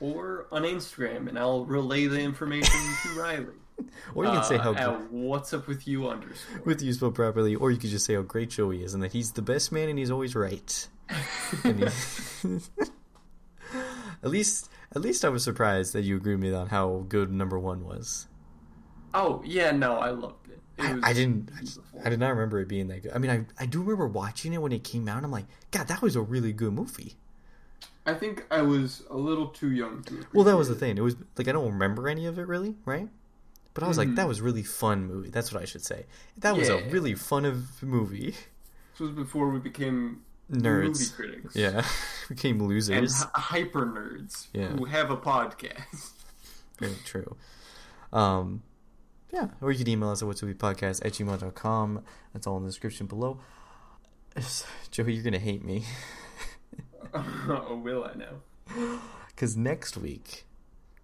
Or 0.00 0.46
on 0.50 0.62
Instagram, 0.62 1.28
and 1.28 1.38
I'll 1.38 1.64
relay 1.64 2.06
the 2.06 2.18
information 2.20 2.74
to 3.04 3.08
Riley. 3.20 3.54
or 4.14 4.24
you 4.24 4.30
can 4.30 4.44
say 4.44 4.56
Uh, 4.56 4.62
how 4.72 4.74
at 4.94 5.10
what's 5.12 5.52
up 5.52 5.66
with 5.66 5.86
you 5.88 6.08
underscore. 6.08 6.62
with 6.64 6.82
you 6.82 6.92
spelled 6.92 7.14
properly 7.14 7.54
or 7.54 7.70
you 7.70 7.78
could 7.78 7.90
just 7.90 8.04
say 8.06 8.14
how 8.14 8.22
great 8.22 8.50
joey 8.50 8.82
is 8.82 8.94
and 8.94 9.02
that 9.02 9.12
he's 9.12 9.32
the 9.32 9.42
best 9.42 9.72
man 9.72 9.88
and 9.88 9.98
he's 9.98 10.10
always 10.10 10.34
right 10.34 10.88
he- 11.62 11.68
at 14.22 14.30
least 14.30 14.68
at 14.94 15.00
least 15.02 15.24
i 15.24 15.28
was 15.28 15.42
surprised 15.42 15.92
that 15.92 16.02
you 16.02 16.16
agreed 16.16 16.34
with 16.34 16.42
me 16.42 16.52
on 16.52 16.68
how 16.68 17.04
good 17.08 17.32
number 17.32 17.58
one 17.58 17.84
was 17.84 18.26
oh 19.14 19.42
yeah, 19.44 19.70
no, 19.72 19.96
I 19.98 20.10
loved 20.10 20.48
it. 20.48 20.58
it 20.78 20.84
I, 20.84 20.92
was 20.94 21.04
I 21.04 21.12
didn't. 21.12 21.50
I, 21.54 21.58
beautiful. 21.60 21.82
I 22.02 22.08
did 22.08 22.18
not 22.18 22.30
remember 22.30 22.60
it 22.60 22.68
being 22.68 22.88
that 22.88 23.02
good. 23.02 23.12
I 23.14 23.18
mean, 23.18 23.30
I 23.30 23.44
I 23.62 23.66
do 23.66 23.80
remember 23.82 24.08
watching 24.08 24.54
it 24.54 24.62
when 24.62 24.72
it 24.72 24.84
came 24.84 25.06
out. 25.06 25.22
I'm 25.22 25.30
like, 25.30 25.44
God, 25.70 25.88
that 25.88 26.00
was 26.00 26.16
a 26.16 26.22
really 26.22 26.52
good 26.54 26.72
movie. 26.72 27.12
I 28.06 28.14
think 28.14 28.46
I 28.50 28.62
was 28.62 29.02
a 29.10 29.16
little 29.18 29.48
too 29.48 29.70
young 29.70 30.02
to. 30.04 30.24
Well, 30.32 30.44
that 30.44 30.56
was 30.56 30.68
the 30.68 30.74
thing. 30.74 30.96
It 30.96 31.02
was 31.02 31.14
like 31.36 31.46
I 31.46 31.52
don't 31.52 31.70
remember 31.72 32.08
any 32.08 32.24
of 32.24 32.38
it 32.38 32.46
really, 32.48 32.74
right? 32.86 33.08
But 33.74 33.84
I 33.84 33.88
was 33.88 33.96
like, 33.98 34.08
Mhm. 34.08 34.16
that 34.16 34.28
was 34.28 34.40
really 34.40 34.62
fun 34.62 35.06
movie. 35.06 35.30
That's 35.30 35.52
what 35.52 35.62
I 35.62 35.64
should 35.64 35.84
say. 35.84 36.06
That 36.38 36.56
was 36.56 36.68
a 36.68 36.82
really 36.90 37.14
fun 37.14 37.44
of 37.44 37.82
movie. 37.82 38.34
This 38.92 39.00
was 39.00 39.10
before 39.10 39.48
we 39.48 39.58
became 39.60 40.22
nerds, 40.50 40.86
movie 40.88 41.04
critics. 41.16 41.56
yeah, 41.56 41.86
became 42.28 42.60
And 42.60 42.68
losers. 42.68 43.22
hy- 43.22 43.30
hyper 43.40 43.86
nerds 43.86 44.48
Yeah. 44.52 44.68
who 44.68 44.84
have 44.84 45.10
a 45.10 45.16
podcast. 45.16 46.12
Very 46.78 46.96
true. 47.04 47.36
Um, 48.12 48.62
yeah, 49.32 49.48
or 49.62 49.72
you 49.72 49.78
can 49.78 49.88
email 49.88 50.10
us 50.10 50.20
at 50.20 50.28
what's 50.28 50.42
podcast 50.42 51.04
at 51.06 51.12
gmail.com. 51.14 52.02
That's 52.34 52.46
all 52.46 52.58
in 52.58 52.64
the 52.64 52.68
description 52.68 53.06
below. 53.06 53.40
Joey, 54.90 55.14
you're 55.14 55.24
gonna 55.24 55.38
hate 55.38 55.64
me. 55.64 55.84
oh, 57.14 57.80
will 57.82 58.04
I 58.04 58.14
now? 58.14 59.00
Because 59.28 59.56
next 59.56 59.96
week, 59.96 60.44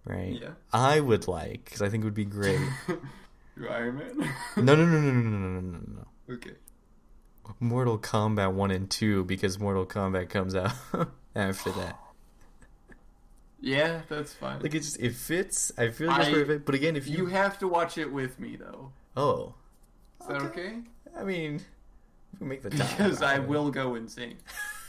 right? 0.09 0.37
Yeah. 0.41 0.49
I 0.73 0.99
would 0.99 1.27
like, 1.27 1.63
because 1.65 1.81
I 1.81 1.89
think 1.89 2.03
it 2.03 2.05
would 2.05 2.13
be 2.13 2.25
great. 2.25 2.59
Iron 3.69 3.97
Man. 3.97 4.33
No, 4.57 4.75
no, 4.75 4.85
no, 4.85 4.99
no, 4.99 5.11
no, 5.11 5.11
no, 5.11 5.37
no, 5.37 5.59
no, 5.59 5.59
no, 5.59 5.79
no. 6.27 6.33
Okay. 6.33 6.53
Mortal 7.59 7.97
Kombat 7.97 8.53
1 8.53 8.71
and 8.71 8.89
2, 8.89 9.25
because 9.25 9.59
Mortal 9.59 9.85
Kombat 9.85 10.29
comes 10.29 10.55
out 10.55 10.71
after 11.35 11.71
that. 11.71 11.99
Yeah, 13.61 14.01
that's 14.07 14.33
fine. 14.33 14.61
Like, 14.61 14.73
it 14.75 14.79
just, 14.79 14.99
it 14.99 15.13
fits. 15.15 15.71
I 15.77 15.89
feel 15.89 16.07
like 16.07 16.27
I- 16.27 16.31
perfect. 16.31 16.65
But 16.65 16.75
again, 16.75 16.95
if 16.95 17.07
you. 17.07 17.17
you 17.17 17.25
have 17.27 17.57
to 17.59 17.67
watch 17.67 17.97
it 17.97 18.11
with 18.11 18.39
me 18.39 18.55
though. 18.55 18.91
oh. 19.17 19.53
Is 20.21 20.27
that 20.27 20.41
okay? 20.43 20.79
I 21.17 21.23
mean, 21.23 21.61
we 22.39 22.47
make 22.47 22.61
the 22.61 22.69
time. 22.69 22.87
Because 22.97 23.21
I 23.21 23.35
it. 23.35 23.47
will 23.47 23.71
go 23.71 23.95
insane. 23.95 24.37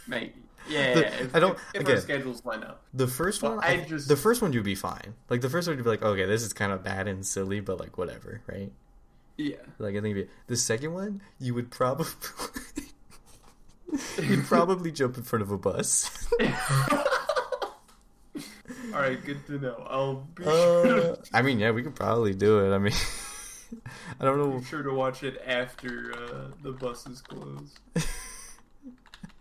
Maybe. 0.07 0.35
Yeah. 0.69 0.95
The- 0.95 1.23
if, 1.25 1.35
I 1.35 1.41
don't- 1.41 1.57
If, 1.59 1.63
if 1.75 1.81
again. 1.83 1.95
our 1.97 2.01
schedules 2.01 2.45
line 2.45 2.63
up. 2.63 2.83
The 2.95 3.07
first 3.09 3.43
Well, 3.43 3.57
one, 3.57 3.65
I 3.65 3.85
just- 3.85 4.09
the 4.09 4.17
first 4.17 4.43
one 4.43 4.53
you'd 4.53 4.65
be 4.65 4.75
fine. 4.75 5.15
Like 5.29 5.41
the 5.41 5.51
first 5.51 5.67
one 5.69 5.77
you'd 5.77 5.83
be 5.85 5.91
like, 5.91 6.03
okay, 6.03 6.27
this 6.27 6.43
is 6.43 6.53
kind 6.53 6.73
of 6.73 6.83
bad 6.85 7.09
and 7.09 7.25
silly, 7.27 7.61
but 7.61 7.79
like 7.81 7.97
whatever, 7.99 8.41
right? 8.47 8.71
Yeah. 9.37 9.57
Like 9.79 9.97
I 9.97 10.01
think 10.01 10.15
be, 10.15 10.29
the 10.49 10.57
second 10.57 10.93
one, 10.93 11.23
you 11.39 11.55
would 11.55 11.71
probably 11.71 12.07
you'd 14.23 14.45
probably 14.45 14.93
jump 14.93 15.17
in 15.17 15.23
front 15.23 15.43
of 15.43 15.51
a 15.51 15.59
bus. 15.59 16.29
All 18.93 19.01
right. 19.01 19.23
Good 19.25 19.47
to 19.47 19.59
know. 19.59 19.87
I'll 19.89 20.27
be 20.35 20.45
sure, 20.45 21.13
Uh, 21.13 21.17
I 21.33 21.43
mean, 21.43 21.59
yeah, 21.61 21.71
we 21.71 21.83
could 21.83 21.95
probably 21.95 22.35
do 22.35 22.59
it. 22.67 22.75
I 22.75 22.79
mean, 22.79 22.93
I 24.21 24.25
don't 24.25 24.39
know. 24.39 24.59
be 24.59 24.65
sure 24.65 24.83
to 24.83 24.93
watch 24.93 25.23
it 25.23 25.41
after 25.47 26.13
uh, 26.15 26.51
the 26.63 26.73
buses 26.73 27.21
close. 27.21 27.79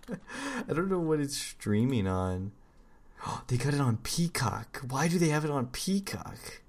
I 0.70 0.74
don't 0.74 0.90
know 0.90 1.00
what 1.00 1.20
it's 1.20 1.38
streaming 1.38 2.08
on. 2.08 2.52
They 3.48 3.58
got 3.58 3.74
it 3.74 3.82
on 3.82 3.98
Peacock. 3.98 4.82
Why 4.88 5.08
do 5.08 5.20
they 5.20 5.28
have 5.30 5.44
it 5.44 5.52
on 5.52 5.68
Peacock? 5.68 6.62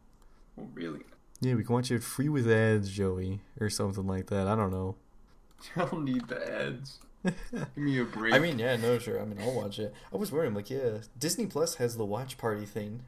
Well, 0.57 0.69
really. 0.75 1.01
Yeah, 1.41 1.55
we 1.55 1.63
can 1.65 1.75
watch 1.75 1.91
it 1.91 2.03
free 2.03 2.29
with 2.29 2.51
ads, 2.51 2.91
Joey, 2.91 3.41
or 3.61 3.71
something 3.71 4.07
like 4.07 4.27
that. 4.27 4.47
I 4.49 4.57
don't 4.57 4.71
know. 4.73 4.97
I 5.77 5.85
don't 5.87 6.05
need 6.05 6.27
the 6.29 6.53
ads. 6.63 6.99
Give 7.25 7.77
me 7.77 7.99
a 7.99 8.05
break. 8.05 8.35
I 8.35 8.39
mean, 8.39 8.59
yeah, 8.59 8.77
no, 8.77 8.99
sure. 8.99 9.21
I 9.21 9.25
mean, 9.25 9.39
I'll 9.41 9.55
watch 9.55 9.79
it. 9.79 9.95
I 10.13 10.17
was 10.17 10.33
wondering, 10.33 10.55
like, 10.55 10.71
yeah, 10.71 10.99
Disney 11.19 11.47
Plus 11.47 11.77
has 11.77 11.97
the 11.97 12.05
watch 12.05 12.37
party 12.39 12.65
thing. 12.67 13.03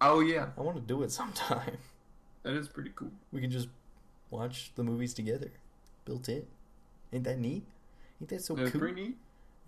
oh 0.00 0.20
yeah, 0.20 0.46
I 0.56 0.62
want 0.62 0.76
to 0.76 0.82
do 0.82 1.02
it 1.02 1.10
sometime. 1.12 1.76
that 2.44 2.54
is 2.54 2.68
pretty 2.68 2.92
cool. 2.94 3.10
We 3.32 3.40
can 3.40 3.50
just 3.50 3.68
watch 4.30 4.72
the 4.76 4.84
movies 4.84 5.12
together, 5.14 5.50
built 6.04 6.28
in. 6.28 6.46
Ain't 7.12 7.24
that 7.24 7.38
neat? 7.38 7.64
Ain't 8.20 8.30
that 8.30 8.42
so 8.42 8.54
That's 8.54 8.70
cool? 8.70 8.80
pretty 8.80 9.00
neat. 9.02 9.16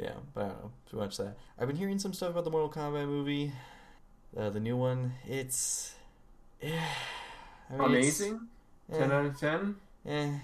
Yeah, 0.03 0.15
but 0.35 0.45
I 0.45 0.49
don't 0.49 0.59
know. 0.59 0.71
Too 0.91 0.97
much 0.97 1.17
that. 1.19 1.37
I've 1.59 1.69
been 1.69 1.77
hearing 1.77 1.99
some 1.99 2.13
stuff 2.13 2.31
about 2.31 2.45
the 2.45 2.51
Mortal 2.51 2.71
Kombat 2.71 3.07
movie, 3.07 3.53
uh, 4.37 4.51
the 4.51 4.59
new 4.61 4.77
one. 4.77 5.13
It's, 5.29 5.95
yeah, 6.61 6.85
I 7.71 7.73
mean, 7.77 7.81
it's- 7.95 8.21
Amazing. 8.21 8.41
eh, 8.93 8.99
Ten 8.99 9.13
out 9.13 9.27
of 9.27 9.39
ten. 9.39 9.77
eh. 10.07 10.39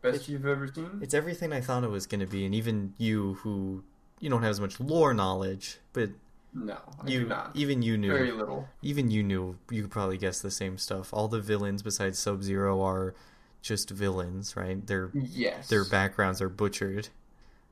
Best 0.00 0.14
It's- 0.14 0.28
you've 0.28 0.46
ever 0.46 0.68
seen? 0.72 1.00
It's 1.02 1.12
everything 1.12 1.52
I 1.52 1.60
thought 1.60 1.84
it 1.84 1.90
was 1.90 2.06
going 2.06 2.20
to 2.20 2.26
be, 2.26 2.46
and 2.46 2.54
even 2.54 2.94
you, 2.98 3.34
who 3.42 3.82
you 4.20 4.30
don't 4.30 4.42
have 4.42 4.50
as 4.50 4.60
much 4.60 4.80
lore 4.80 5.12
knowledge, 5.12 5.78
but 5.92 6.10
No, 6.54 6.78
I 7.02 7.08
you, 7.08 7.20
do 7.20 7.26
not. 7.26 7.50
even 7.54 7.82
you 7.82 7.98
knew, 7.98 8.12
Very 8.12 8.30
little. 8.32 8.68
even 8.80 9.10
you 9.10 9.22
knew, 9.22 9.58
you 9.70 9.82
could 9.82 9.90
probably 9.90 10.16
guess 10.16 10.40
the 10.40 10.50
same 10.50 10.78
stuff. 10.78 11.12
All 11.12 11.28
the 11.28 11.40
villains 11.40 11.82
besides 11.82 12.18
Sub 12.18 12.42
Zero 12.42 12.80
are 12.80 13.14
just 13.60 13.90
villains, 13.90 14.56
right? 14.56 14.84
Their 14.86 15.10
Yes. 15.14 15.68
their 15.68 15.84
backgrounds 15.84 16.40
are 16.40 16.48
butchered. 16.48 17.08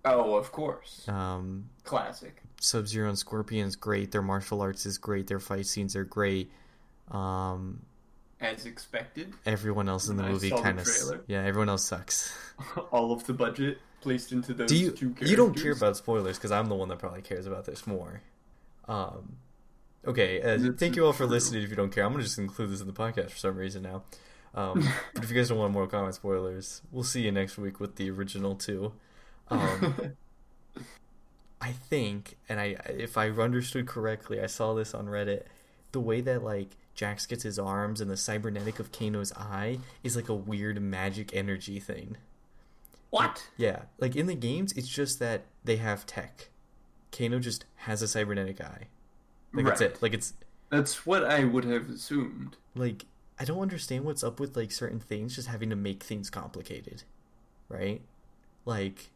Oh, 0.07 0.37
of 0.37 0.53
course. 0.53 1.07
Um, 1.09 1.69
Classic. 1.85 2.41
Sub 2.61 2.87
Zero 2.87 3.09
and 3.09 3.19
Scorpion's 3.19 3.77
great. 3.77 4.13
Their 4.13 4.23
martial 4.23 4.61
arts 4.63 4.87
is 4.87 4.99
great. 4.99 5.27
Their 5.27 5.41
fight 5.41 5.67
scenes 5.67 5.95
are 5.97 6.05
great. 6.05 6.51
Um, 7.11 7.83
As 8.41 8.67
expected. 8.67 9.33
everyone 9.45 9.89
else 9.89 10.09
in 10.09 10.17
the 10.17 10.25
I 10.25 10.31
movie 10.31 10.51
kind 10.51 10.79
of 10.79 10.89
yeah. 11.27 11.43
Everyone 11.45 11.69
else 11.69 11.85
sucks. 11.85 12.37
All 12.93 13.13
of 13.13 13.27
the 13.27 13.33
budget 13.35 13.79
placed 14.01 14.33
into 14.33 14.55
those 14.55 14.69
Do 14.69 14.77
you 14.77 14.91
two 14.91 15.07
characters. 15.09 15.31
you 15.31 15.37
don't 15.37 15.55
care 15.55 15.73
about 15.73 15.97
spoilers 15.97 16.37
because 16.39 16.53
I'm 16.53 16.67
the 16.69 16.75
one 16.77 16.89
that 16.89 16.99
probably 16.99 17.23
cares 17.23 17.47
about 17.47 17.65
this 17.65 17.87
more. 17.87 18.23
Um, 18.89 19.37
okay, 20.07 20.41
uh, 20.41 20.73
thank 20.79 20.95
you 20.97 21.05
all 21.05 21.13
for 21.13 21.27
listening. 21.27 21.63
If 21.65 21.71
you 21.71 21.77
don't 21.77 21.91
care, 21.93 22.05
I'm 22.05 22.13
gonna 22.13 22.23
just 22.23 22.39
include 22.39 22.71
this 22.71 22.81
in 22.81 22.87
the 22.87 22.93
podcast 22.93 23.31
for 23.31 23.39
some 23.39 23.57
reason 23.57 23.83
now. 23.83 24.05
Um, 24.55 24.89
but 25.15 25.25
if 25.25 25.31
you 25.31 25.37
guys 25.37 25.49
don't 25.49 25.59
want 25.59 25.73
more 25.73 25.87
comment 25.89 26.15
spoilers, 26.15 26.83
we'll 26.93 27.03
see 27.05 27.23
you 27.23 27.33
next 27.33 27.59
week 27.59 27.81
with 27.81 27.97
the 27.97 28.11
original 28.11 28.55
two. 28.55 28.93
Um, 29.51 30.13
I 31.61 31.73
think, 31.73 32.37
and 32.49 32.61
I 32.61 32.77
if 32.89 33.17
I 33.17 33.31
understood 33.31 33.87
correctly, 33.87 34.41
I 34.41 34.47
saw 34.47 34.75
this 34.75 34.95
on 34.95 35.07
Reddit. 35.07 35.45
The 35.93 36.01
way 36.01 36.21
that 36.21 36.43
like 36.45 36.77
Jax 36.95 37.27
gets 37.27 37.43
his 37.43 37.59
arms 37.59 38.01
and 38.01 38.11
the 38.11 38.17
cybernetic 38.17 38.79
of 38.79 38.93
Kano's 38.93 39.33
eye 39.33 39.79
is 40.03 40.17
like 40.17 40.29
a 40.29 40.35
weird 40.35 40.81
magic 40.81 41.35
energy 41.35 41.81
thing. 41.81 42.17
what? 43.11 43.49
Yeah, 43.57 43.83
like 43.99 44.15
in 44.17 44.27
the 44.27 44.35
games, 44.35 44.73
it's 44.73 44.89
just 44.89 45.19
that 45.21 45.45
they 45.65 45.77
have 45.77 46.07
tech. 46.07 46.49
Kano 47.17 47.39
just 47.39 47.65
has 47.77 48.03
a 48.03 48.09
cybernetic 48.09 48.61
eye. 48.61 48.89
Like 49.55 49.65
that's 49.67 49.81
it. 49.81 50.03
Like 50.03 50.13
it's 50.13 50.35
That's 50.71 51.07
what 51.07 51.25
I 51.25 51.45
would 51.45 51.65
have 51.65 51.89
assumed. 51.89 52.57
like 52.75 53.07
I 53.39 53.45
don't 53.45 53.61
understand 53.61 54.05
what's 54.05 54.25
up 54.25 54.39
with 54.41 54.57
like 54.57 54.73
certain 54.73 55.01
things 55.01 55.35
just 55.37 55.49
having 55.49 55.71
to 55.71 55.77
make 55.77 56.03
things 56.03 56.29
complicated, 56.31 57.05
right? 57.69 58.03
Like 58.67 59.11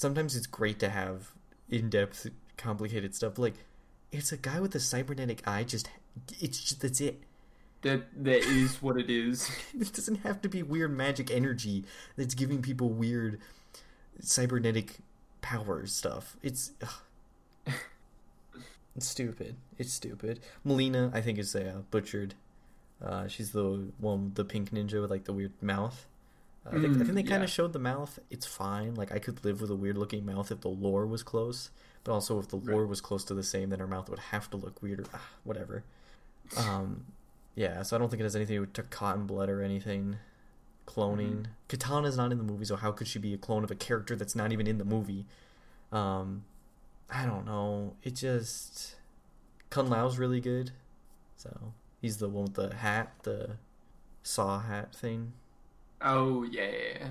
sometimes 0.00 0.34
it's 0.34 0.46
great 0.46 0.78
to 0.78 0.88
have 0.88 1.32
in-depth, 1.68 2.28
complicated 2.56 3.14
stuff. 3.14 3.38
Like 3.38 3.54
it's 4.10 4.32
a 4.32 4.38
guy 4.38 4.58
with 4.58 4.74
a 4.74 4.80
cybernetic 4.80 5.46
eye. 5.46 5.62
Just 5.64 5.90
it's 6.40 6.58
just 6.58 6.80
that's 6.80 7.02
it. 7.02 7.20
That 7.82 8.06
that 8.24 8.38
is 8.38 8.80
what 8.82 8.96
it 8.96 9.10
is. 9.10 9.50
It 9.78 9.92
doesn't 9.92 10.22
have 10.22 10.40
to 10.42 10.48
be 10.48 10.62
weird 10.62 10.96
magic 10.96 11.30
energy 11.30 11.84
that's 12.16 12.34
giving 12.34 12.62
people 12.62 12.88
weird 12.88 13.40
cybernetic 14.20 14.96
power 15.42 15.84
stuff. 15.86 16.36
It's 16.42 16.72
it's 18.96 19.06
stupid. 19.06 19.56
It's 19.78 19.92
stupid. 19.92 20.40
Mileena, 20.66 21.14
I 21.14 21.20
think, 21.20 21.38
is 21.38 21.54
uh, 21.54 21.82
butchered. 21.90 22.34
Uh, 23.04 23.28
she's 23.28 23.52
the 23.52 23.92
one, 23.98 24.32
the 24.34 24.44
pink 24.44 24.70
ninja 24.70 25.00
with 25.00 25.10
like 25.10 25.24
the 25.24 25.32
weird 25.34 25.52
mouth. 25.62 26.06
Uh, 26.66 26.70
I 26.72 26.78
think, 26.78 26.96
I 26.96 27.00
Mm, 27.00 27.04
think 27.04 27.14
they 27.14 27.22
kind 27.22 27.42
yeah. 27.42 27.44
of 27.44 27.50
showed 27.50 27.72
the 27.72 27.78
mouth. 27.78 28.18
It's 28.30 28.46
fine. 28.46 28.94
Like 28.94 29.12
I 29.12 29.18
could 29.18 29.44
live 29.44 29.60
with 29.60 29.70
a 29.70 29.74
weird 29.76 29.96
looking 29.98 30.24
mouth 30.26 30.50
if 30.52 30.60
the 30.60 30.68
lore 30.68 31.06
was 31.06 31.22
close, 31.22 31.70
but 32.04 32.12
also 32.12 32.38
if 32.38 32.48
the 32.48 32.56
lore 32.56 32.82
Right. 32.82 32.88
was 32.88 33.00
close 33.00 33.24
to 33.24 33.34
the 33.34 33.42
same, 33.42 33.70
then 33.70 33.78
her 33.78 33.86
mouth 33.86 34.08
would 34.10 34.18
have 34.18 34.50
to 34.50 34.56
look 34.56 34.82
weirder. 34.82 35.04
Ah, 35.14 35.20
whatever. 35.44 35.84
Um, 36.56 37.06
yeah. 37.54 37.82
So 37.82 37.96
I 37.96 37.98
don't 37.98 38.08
think 38.08 38.20
it 38.20 38.24
has 38.24 38.34
anything 38.36 38.56
to 38.56 38.66
do 38.66 38.80
with 38.80 38.90
cotton 38.90 39.26
blood 39.26 39.48
or 39.48 39.62
anything. 39.62 40.16
Cloning. 40.86 41.46
Kitana's 41.68 42.16
not 42.16 42.32
in 42.32 42.38
the 42.38 42.44
movie, 42.44 42.64
so 42.64 42.74
how 42.76 42.90
could 42.90 43.06
she 43.06 43.18
be 43.20 43.32
a 43.34 43.38
clone 43.38 43.62
of 43.62 43.70
a 43.70 43.76
character 43.76 44.16
that's 44.16 44.34
not 44.34 44.50
even 44.52 44.66
in 44.66 44.78
the 44.78 44.84
movie? 44.84 45.26
Um, 45.92 46.44
I 47.08 47.24
don't 47.26 47.44
know. 47.46 47.94
It 48.02 48.16
just 48.16 48.96
Kung 49.70 49.88
Lao's 49.88 50.18
really 50.18 50.40
good. 50.40 50.72
So 51.36 51.72
he's 52.00 52.16
the 52.16 52.28
one 52.28 52.44
with 52.44 52.54
the 52.54 52.74
hat, 52.74 53.12
the 53.22 53.56
saw 54.24 54.58
hat 54.60 54.94
thing. 54.94 55.32
Oh 56.02 56.42
yeah, 56.44 56.66
yeah, 56.66 56.98
yeah. 57.00 57.08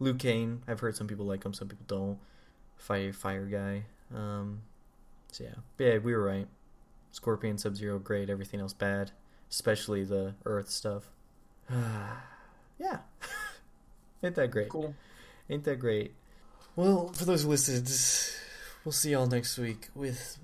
Liu 0.00 0.14
Kang, 0.14 0.62
I've 0.66 0.80
heard 0.80 0.96
some 0.96 1.06
people 1.06 1.26
like 1.26 1.44
him, 1.44 1.54
some 1.54 1.68
people 1.68 1.84
don't. 1.86 2.18
Fire 2.76 3.12
Fire 3.12 3.46
guy. 3.46 3.84
Um, 4.14 4.62
so 5.30 5.44
yeah, 5.44 5.54
But 5.76 5.84
yeah, 5.84 5.98
we 5.98 6.14
were 6.14 6.22
right. 6.22 6.48
Scorpion, 7.12 7.58
Sub 7.58 7.76
Zero, 7.76 7.98
great. 7.98 8.28
Everything 8.28 8.58
else 8.60 8.72
bad, 8.72 9.12
especially 9.50 10.04
the 10.04 10.34
Earth 10.44 10.68
stuff. 10.70 11.04
yeah, 11.70 12.98
ain't 14.22 14.34
that 14.34 14.50
great? 14.50 14.68
Cool. 14.68 14.94
Ain't 15.48 15.64
that 15.64 15.78
great? 15.78 16.14
Well, 16.74 17.08
for 17.12 17.24
those 17.24 17.42
who 17.42 17.50
listened, 17.50 17.86
we'll 18.84 18.92
see 18.92 19.10
y'all 19.12 19.26
next 19.26 19.58
week 19.58 19.88
with 19.94 20.38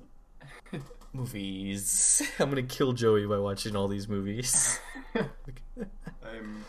movies. 1.13 2.23
I'm 2.39 2.51
gonna 2.51 2.63
kill 2.63 2.93
Joey 2.93 3.27
by 3.27 3.39
watching 3.39 3.75
all 3.75 3.89
these 3.89 4.09
movies. 4.09 4.79
I'm 5.17 6.65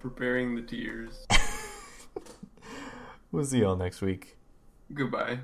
preparing 0.00 0.54
the 0.54 0.62
tears. 0.62 1.26
we'll 3.32 3.44
see 3.44 3.60
y'all 3.60 3.76
next 3.76 4.00
week. 4.00 4.36
Goodbye. 4.92 5.40